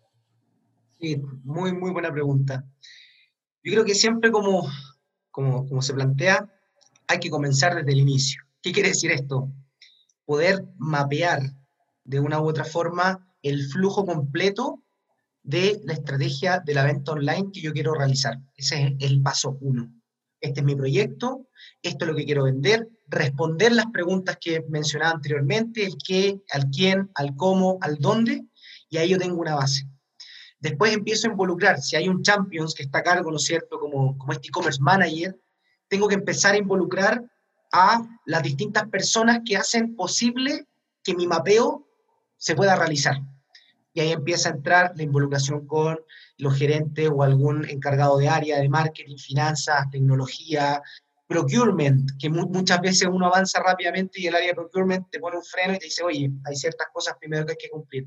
Sí, 1.00 1.20
muy, 1.44 1.72
muy 1.72 1.90
buena 1.90 2.12
pregunta. 2.12 2.64
Yo 3.62 3.72
creo 3.72 3.84
que 3.84 3.94
siempre 3.94 4.30
como, 4.30 4.68
como, 5.30 5.66
como 5.68 5.82
se 5.82 5.94
plantea, 5.94 6.50
hay 7.06 7.18
que 7.18 7.30
comenzar 7.30 7.74
desde 7.74 7.92
el 7.92 7.98
inicio. 7.98 8.42
¿Qué 8.62 8.72
quiere 8.72 8.90
decir 8.90 9.10
esto? 9.10 9.50
Poder 10.24 10.64
mapear 10.78 11.42
de 12.04 12.20
una 12.20 12.40
u 12.40 12.48
otra 12.48 12.64
forma 12.64 13.33
el 13.44 13.62
flujo 13.66 14.04
completo 14.04 14.82
de 15.42 15.80
la 15.84 15.92
estrategia 15.92 16.60
de 16.60 16.74
la 16.74 16.84
venta 16.84 17.12
online 17.12 17.50
que 17.52 17.60
yo 17.60 17.72
quiero 17.72 17.94
realizar. 17.94 18.38
Ese 18.56 18.96
es 18.98 19.10
el 19.10 19.22
paso 19.22 19.58
uno. 19.60 19.92
Este 20.40 20.60
es 20.60 20.66
mi 20.66 20.74
proyecto, 20.74 21.48
esto 21.82 22.04
es 22.04 22.10
lo 22.10 22.16
que 22.16 22.24
quiero 22.24 22.44
vender, 22.44 22.88
responder 23.06 23.72
las 23.72 23.86
preguntas 23.86 24.38
que 24.40 24.64
mencionaba 24.68 25.12
anteriormente, 25.12 25.84
el 25.84 25.96
qué, 26.04 26.40
al 26.52 26.70
quién, 26.70 27.10
al 27.14 27.36
cómo, 27.36 27.78
al 27.80 27.96
dónde, 27.96 28.44
y 28.88 28.96
ahí 28.96 29.10
yo 29.10 29.18
tengo 29.18 29.40
una 29.40 29.54
base. 29.54 29.86
Después 30.58 30.94
empiezo 30.94 31.28
a 31.28 31.30
involucrar, 31.30 31.80
si 31.80 31.96
hay 31.96 32.08
un 32.08 32.22
Champions 32.22 32.74
que 32.74 32.84
está 32.84 32.98
a 32.98 33.02
cargo, 33.02 33.30
¿no 33.30 33.36
es 33.36 33.44
cierto?, 33.44 33.78
como, 33.78 34.16
como 34.16 34.32
este 34.32 34.48
e-commerce 34.48 34.80
manager, 34.80 35.38
tengo 35.88 36.08
que 36.08 36.14
empezar 36.14 36.54
a 36.54 36.58
involucrar 36.58 37.22
a 37.72 38.02
las 38.24 38.42
distintas 38.42 38.88
personas 38.88 39.40
que 39.44 39.56
hacen 39.56 39.94
posible 39.94 40.66
que 41.02 41.14
mi 41.14 41.26
mapeo 41.26 41.86
se 42.36 42.54
pueda 42.54 42.76
realizar. 42.76 43.16
Y 43.94 44.00
ahí 44.00 44.12
empieza 44.12 44.48
a 44.50 44.52
entrar 44.52 44.92
la 44.96 45.04
involucración 45.04 45.66
con 45.66 45.98
los 46.36 46.58
gerentes 46.58 47.08
o 47.08 47.22
algún 47.22 47.64
encargado 47.68 48.18
de 48.18 48.28
área 48.28 48.58
de 48.58 48.68
marketing, 48.68 49.16
finanzas, 49.16 49.88
tecnología, 49.90 50.82
procurement, 51.26 52.10
que 52.20 52.28
muchas 52.28 52.80
veces 52.80 53.08
uno 53.10 53.26
avanza 53.26 53.60
rápidamente 53.62 54.20
y 54.20 54.26
el 54.26 54.34
área 54.34 54.48
de 54.48 54.54
procurement 54.54 55.08
te 55.10 55.20
pone 55.20 55.36
un 55.36 55.44
freno 55.44 55.74
y 55.74 55.78
te 55.78 55.86
dice, 55.86 56.02
oye, 56.02 56.30
hay 56.44 56.56
ciertas 56.56 56.88
cosas 56.92 57.16
primero 57.18 57.46
que 57.46 57.52
hay 57.52 57.58
que 57.58 57.70
cumplir. 57.70 58.06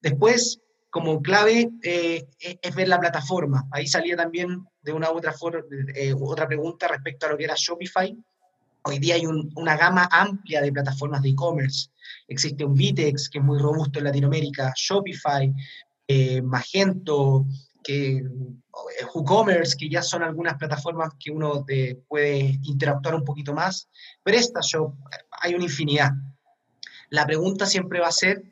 Después, 0.00 0.60
como 0.88 1.20
clave, 1.20 1.70
eh, 1.82 2.26
es 2.40 2.74
ver 2.74 2.88
la 2.88 2.98
plataforma. 2.98 3.68
Ahí 3.70 3.86
salía 3.86 4.16
también 4.16 4.64
de 4.82 4.92
una 4.92 5.12
u 5.12 5.18
otra, 5.18 5.34
eh, 5.94 6.14
otra 6.18 6.48
pregunta 6.48 6.88
respecto 6.88 7.26
a 7.26 7.30
lo 7.30 7.36
que 7.36 7.44
era 7.44 7.54
Shopify. 7.56 8.16
Hoy 8.82 8.98
día 8.98 9.16
hay 9.16 9.26
una 9.26 9.76
gama 9.76 10.08
amplia 10.10 10.62
de 10.62 10.72
plataformas 10.72 11.22
de 11.22 11.30
e-commerce. 11.30 11.90
Existe 12.28 12.64
un 12.64 12.74
Vitex, 12.74 13.28
que 13.28 13.38
es 13.38 13.44
muy 13.44 13.58
robusto 13.58 13.98
en 13.98 14.06
Latinoamérica, 14.06 14.72
Shopify, 14.74 15.52
eh, 16.08 16.40
Magento, 16.40 17.46
que, 17.82 18.16
eh, 18.18 18.24
WooCommerce, 19.14 19.76
que 19.76 19.88
ya 19.88 20.02
son 20.02 20.22
algunas 20.22 20.56
plataformas 20.56 21.12
que 21.18 21.30
uno 21.30 21.64
puede 22.08 22.58
interactuar 22.62 23.14
un 23.14 23.24
poquito 23.24 23.52
más. 23.52 23.88
PrestaShop, 24.22 24.94
hay 25.42 25.54
una 25.54 25.64
infinidad. 25.64 26.12
La 27.10 27.26
pregunta 27.26 27.66
siempre 27.66 28.00
va 28.00 28.08
a 28.08 28.12
ser, 28.12 28.42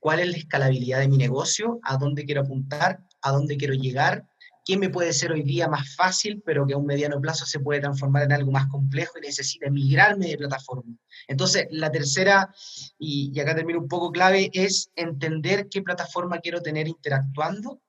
¿cuál 0.00 0.20
es 0.20 0.28
la 0.28 0.36
escalabilidad 0.36 1.00
de 1.00 1.08
mi 1.08 1.16
negocio? 1.16 1.78
¿A 1.82 1.96
dónde 1.96 2.24
quiero 2.24 2.42
apuntar? 2.42 3.00
¿A 3.22 3.32
dónde 3.32 3.56
quiero 3.56 3.74
llegar? 3.74 4.28
Qué 4.68 4.76
me 4.76 4.90
puede 4.90 5.14
ser 5.14 5.32
hoy 5.32 5.42
día 5.44 5.66
más 5.66 5.96
fácil, 5.96 6.42
pero 6.44 6.66
que 6.66 6.74
a 6.74 6.76
un 6.76 6.84
mediano 6.84 7.18
plazo 7.22 7.46
se 7.46 7.58
puede 7.58 7.80
transformar 7.80 8.24
en 8.24 8.32
algo 8.32 8.52
más 8.52 8.66
complejo 8.66 9.16
y 9.16 9.22
necesita 9.22 9.70
migrarme 9.70 10.26
de 10.26 10.36
plataforma. 10.36 10.94
Entonces, 11.26 11.68
la 11.70 11.90
tercera, 11.90 12.54
y, 12.98 13.40
acá 13.40 13.54
termino 13.54 13.78
un 13.78 13.88
poco 13.88 14.12
clave, 14.12 14.50
es 14.52 14.90
entender 14.94 15.68
qué 15.70 15.80
plataforma 15.80 16.40
quiero 16.40 16.60
tener 16.60 16.86
interactuando 16.86 17.80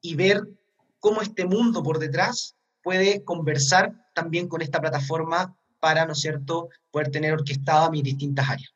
y 0.00 0.16
ver 0.16 0.42
cómo 0.98 1.22
este 1.22 1.46
mundo 1.46 1.84
por 1.84 2.00
detrás 2.00 2.56
puede 2.82 3.22
conversar 3.22 3.92
también 4.12 4.48
con 4.48 4.62
esta 4.62 4.80
plataforma 4.80 5.56
para, 5.78 6.06
¿no 6.06 6.14
es 6.14 6.18
cierto?, 6.18 6.70
poder 6.90 7.12
tener 7.12 7.34
orquestado 7.34 7.88
mis 7.92 8.02
distintas 8.02 8.50
áreas. 8.50 8.74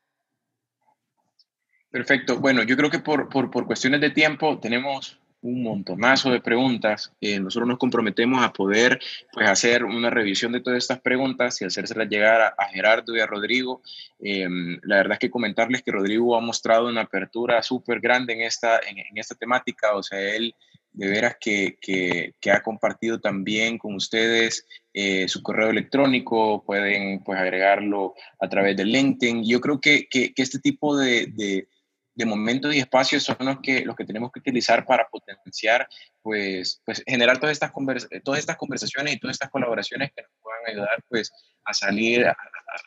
Perfecto. 1.90 2.39
Bueno, 2.39 2.62
yo 2.62 2.77
creo 2.77 2.90
que 2.90 3.01
por, 3.01 3.28
por, 3.28 3.51
por 3.51 3.66
cuestiones 3.66 4.01
de 4.01 4.10
tiempo 4.10 4.60
tenemos 4.60 5.20
un 5.43 5.62
montonazo 5.62 6.31
de 6.31 6.41
preguntas. 6.41 7.12
Eh, 7.21 7.41
nosotros 7.41 7.69
nos 7.69 7.79
comprometemos 7.79 8.43
a 8.43 8.53
poder 8.53 9.01
pues, 9.33 9.49
hacer 9.49 9.85
una 9.85 10.11
revisión 10.11 10.53
de 10.53 10.61
todas 10.61 10.79
estas 10.79 11.01
preguntas 11.01 11.61
y 11.61 11.65
hacérselas 11.65 12.09
llegar 12.09 12.55
a, 12.57 12.65
Gerardo 12.67 13.17
y 13.17 13.21
a 13.21 13.27
Rodrigo. 13.27 13.83
Em, 14.19 14.79
la 14.83 14.97
verdad 14.97 15.15
es 15.15 15.19
que 15.19 15.31
comentarles 15.31 15.83
que 15.83 15.93
Rodrigo 15.93 16.37
ha 16.37 16.41
mostrado 16.41 16.89
una 16.89 17.03
apertura 17.03 17.62
súper 17.62 18.01
grande 18.01 18.35
en 18.35 18.43
esta, 18.43 18.79
en, 18.79 19.17
esta 19.17 19.35
temática. 19.35 19.95
O 19.95 20.03
sea, 20.03 20.21
él 20.21 20.55
de 20.93 21.09
veras 21.09 21.37
que, 21.41 21.79
que, 21.81 22.51
ha 22.51 22.62
compartido 22.62 23.21
también 23.21 23.79
con 23.79 23.95
ustedes 23.95 24.67
eh, 24.93 25.29
su 25.29 25.41
correo 25.41 25.71
electrónico, 25.71 26.65
pueden 26.65 27.23
pues 27.23 27.39
agregarlo 27.39 28.15
a 28.41 28.49
través 28.49 28.77
de 28.77 28.85
LinkedIn. 28.85 29.45
Yo 29.45 29.61
creo 29.61 29.81
que, 29.81 30.09
que 30.09 30.33
este 30.37 30.59
tipo 30.59 30.97
de, 30.97 31.29
de 31.29 31.69
de 32.15 32.24
momentos 32.24 32.74
y 32.74 32.78
espacios 32.78 33.23
son 33.23 33.37
los 33.41 33.61
que, 33.61 33.85
los 33.85 33.97
que 33.97 34.05
tenemos 34.05 34.31
que 34.32 34.41
utilizar 34.41 34.85
para 34.85 35.09
potenciar, 35.09 35.89
pues, 36.23 36.82
pues 36.85 37.03
generar 37.07 37.39
todas 37.39 37.53
estas, 37.53 37.73
todas 38.24 38.41
estas 38.41 38.57
conversaciones 38.57 39.15
y 39.15 39.19
todas 39.19 39.35
estas 39.35 39.51
colaboraciones 39.51 40.11
que 40.15 40.23
nos 40.23 40.32
puedan 40.43 40.61
ayudar 40.66 41.03
pues, 41.09 41.32
a 41.65 41.73
salir, 41.73 42.27
a, 42.27 42.37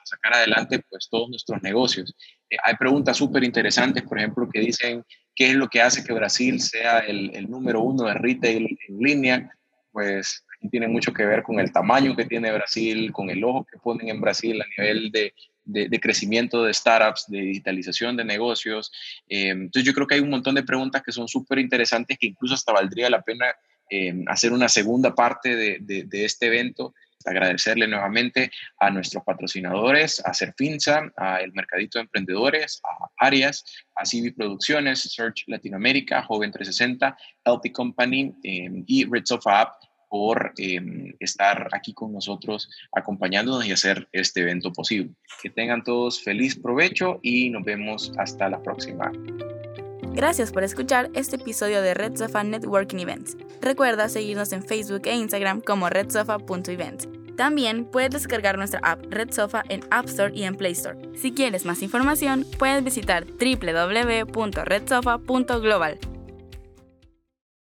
sacar 0.04 0.36
adelante 0.36 0.84
pues, 0.90 1.08
todos 1.10 1.30
nuestros 1.30 1.62
negocios. 1.62 2.14
Eh, 2.50 2.58
hay 2.64 2.76
preguntas 2.76 3.18
súper 3.18 3.44
interesantes, 3.44 4.04
por 4.04 4.20
ejemplo, 4.20 4.50
que 4.52 4.60
dicen 4.60 5.04
qué 5.36 5.50
es 5.50 5.56
lo 5.56 5.68
que 5.68 5.82
hace 5.82 6.04
que 6.04 6.14
Brasil 6.14 6.62
sea 6.62 7.00
el, 7.00 7.36
el 7.36 7.50
número 7.50 7.82
uno 7.82 8.04
de 8.04 8.14
retail 8.14 8.78
en 8.88 8.98
línea. 8.98 9.50
Pues 9.92 10.44
tiene 10.72 10.88
mucho 10.88 11.14
que 11.14 11.26
ver 11.26 11.44
con 11.44 11.60
el 11.60 11.72
tamaño 11.72 12.16
que 12.16 12.26
tiene 12.26 12.52
Brasil, 12.52 13.12
con 13.12 13.30
el 13.30 13.44
ojo 13.44 13.66
que 13.66 13.78
ponen 13.78 14.10
en 14.10 14.22
Brasil 14.22 14.62
a 14.62 14.66
nivel 14.78 15.12
de 15.12 15.34
de, 15.66 16.00
crecimiento 16.00 16.64
de 16.64 16.74
startups, 16.74 17.26
de 17.28 17.42
digitalización 17.42 18.18
de 18.18 18.26
negocios. 18.26 18.92
Eh, 19.28 19.50
entonces 19.50 19.84
yo 19.84 19.94
creo 19.94 20.08
que 20.08 20.16
hay 20.16 20.22
un 20.22 20.30
montón 20.30 20.56
de 20.56 20.64
preguntas 20.64 21.02
que 21.04 21.12
son 21.12 21.28
súper 21.28 21.60
interesantes 21.60 22.18
que 22.18 22.28
incluso 22.28 22.56
hasta 22.56 22.74
valdría 22.74 23.10
la 23.10 23.22
pena 23.22 23.46
eh, 23.90 24.14
hacer 24.28 24.54
una 24.54 24.70
segunda 24.70 25.14
parte 25.14 25.56
de, 25.56 25.78
de, 25.80 26.26
este 26.26 26.48
evento. 26.48 26.94
Agradecerle 27.26 27.88
nuevamente 27.88 28.52
a 28.80 28.90
nuestros 28.90 29.24
patrocinadores, 29.24 30.22
a 30.26 30.34
Serfinza, 30.34 31.10
a 31.16 31.38
El 31.38 31.54
Mercadito 31.54 31.98
de 31.98 32.04
Emprendedores, 32.04 32.82
a 32.84 33.26
Arias, 33.26 33.64
a 33.96 34.04
CV 34.06 34.34
Producciones, 34.34 35.04
Search 35.04 35.46
Latinoamérica, 35.48 36.22
Joven 36.24 36.52
360, 36.52 37.16
Healthy 37.46 37.72
Company 37.72 38.36
eh, 38.44 38.70
y 38.88 39.06
Red 39.06 39.24
Sofa 39.26 39.62
App 39.62 39.74
por 40.14 40.54
em, 40.58 41.16
estar 41.20 41.68
aquí 41.72 41.92
con 41.92 42.14
nosotros 42.14 42.70
acompañándonos 42.92 43.66
y 43.66 43.72
hacer 43.72 44.08
este 44.12 44.42
evento 44.42 44.72
posible. 44.72 45.10
Que 45.42 45.50
tengan 45.50 45.84
todos 45.84 46.22
feliz 46.22 46.56
provecho 46.56 47.20
y 47.24 47.50
nos 47.50 47.64
vemos 47.64 48.12
hasta 48.20 48.48
la 48.48 48.62
próxima. 48.62 49.12
Gracias 50.14 50.52
por 50.52 50.64
escuchar 50.64 51.10
este 51.16 51.38
episodio 51.38 51.82
de 51.82 51.96
Red 51.96 52.18
Sofa 52.18 52.44
Networking 52.44 53.00
Events. 53.00 53.36
Recuerda 53.60 54.08
seguirnos 54.08 54.54
en 54.54 54.62
Facebook 54.62 55.02
e 55.06 55.16
Instagram 55.16 55.62
como 55.62 55.90
redsofa.event. 55.90 57.36
También 57.36 57.86
puedes 57.86 58.12
descargar 58.12 58.60
nuestra 58.60 58.82
app 58.84 59.04
Red 59.10 59.32
Sofa 59.32 59.64
en 59.68 59.82
App 59.90 60.06
Store 60.06 60.32
y 60.36 60.44
en 60.44 60.54
Play 60.54 60.74
Store. 60.74 61.00
Si 61.16 61.32
quieres 61.32 61.66
más 61.66 61.82
información, 61.82 62.46
puedes 62.60 62.84
visitar 62.84 63.26
www.redsofa.global. 63.26 66.13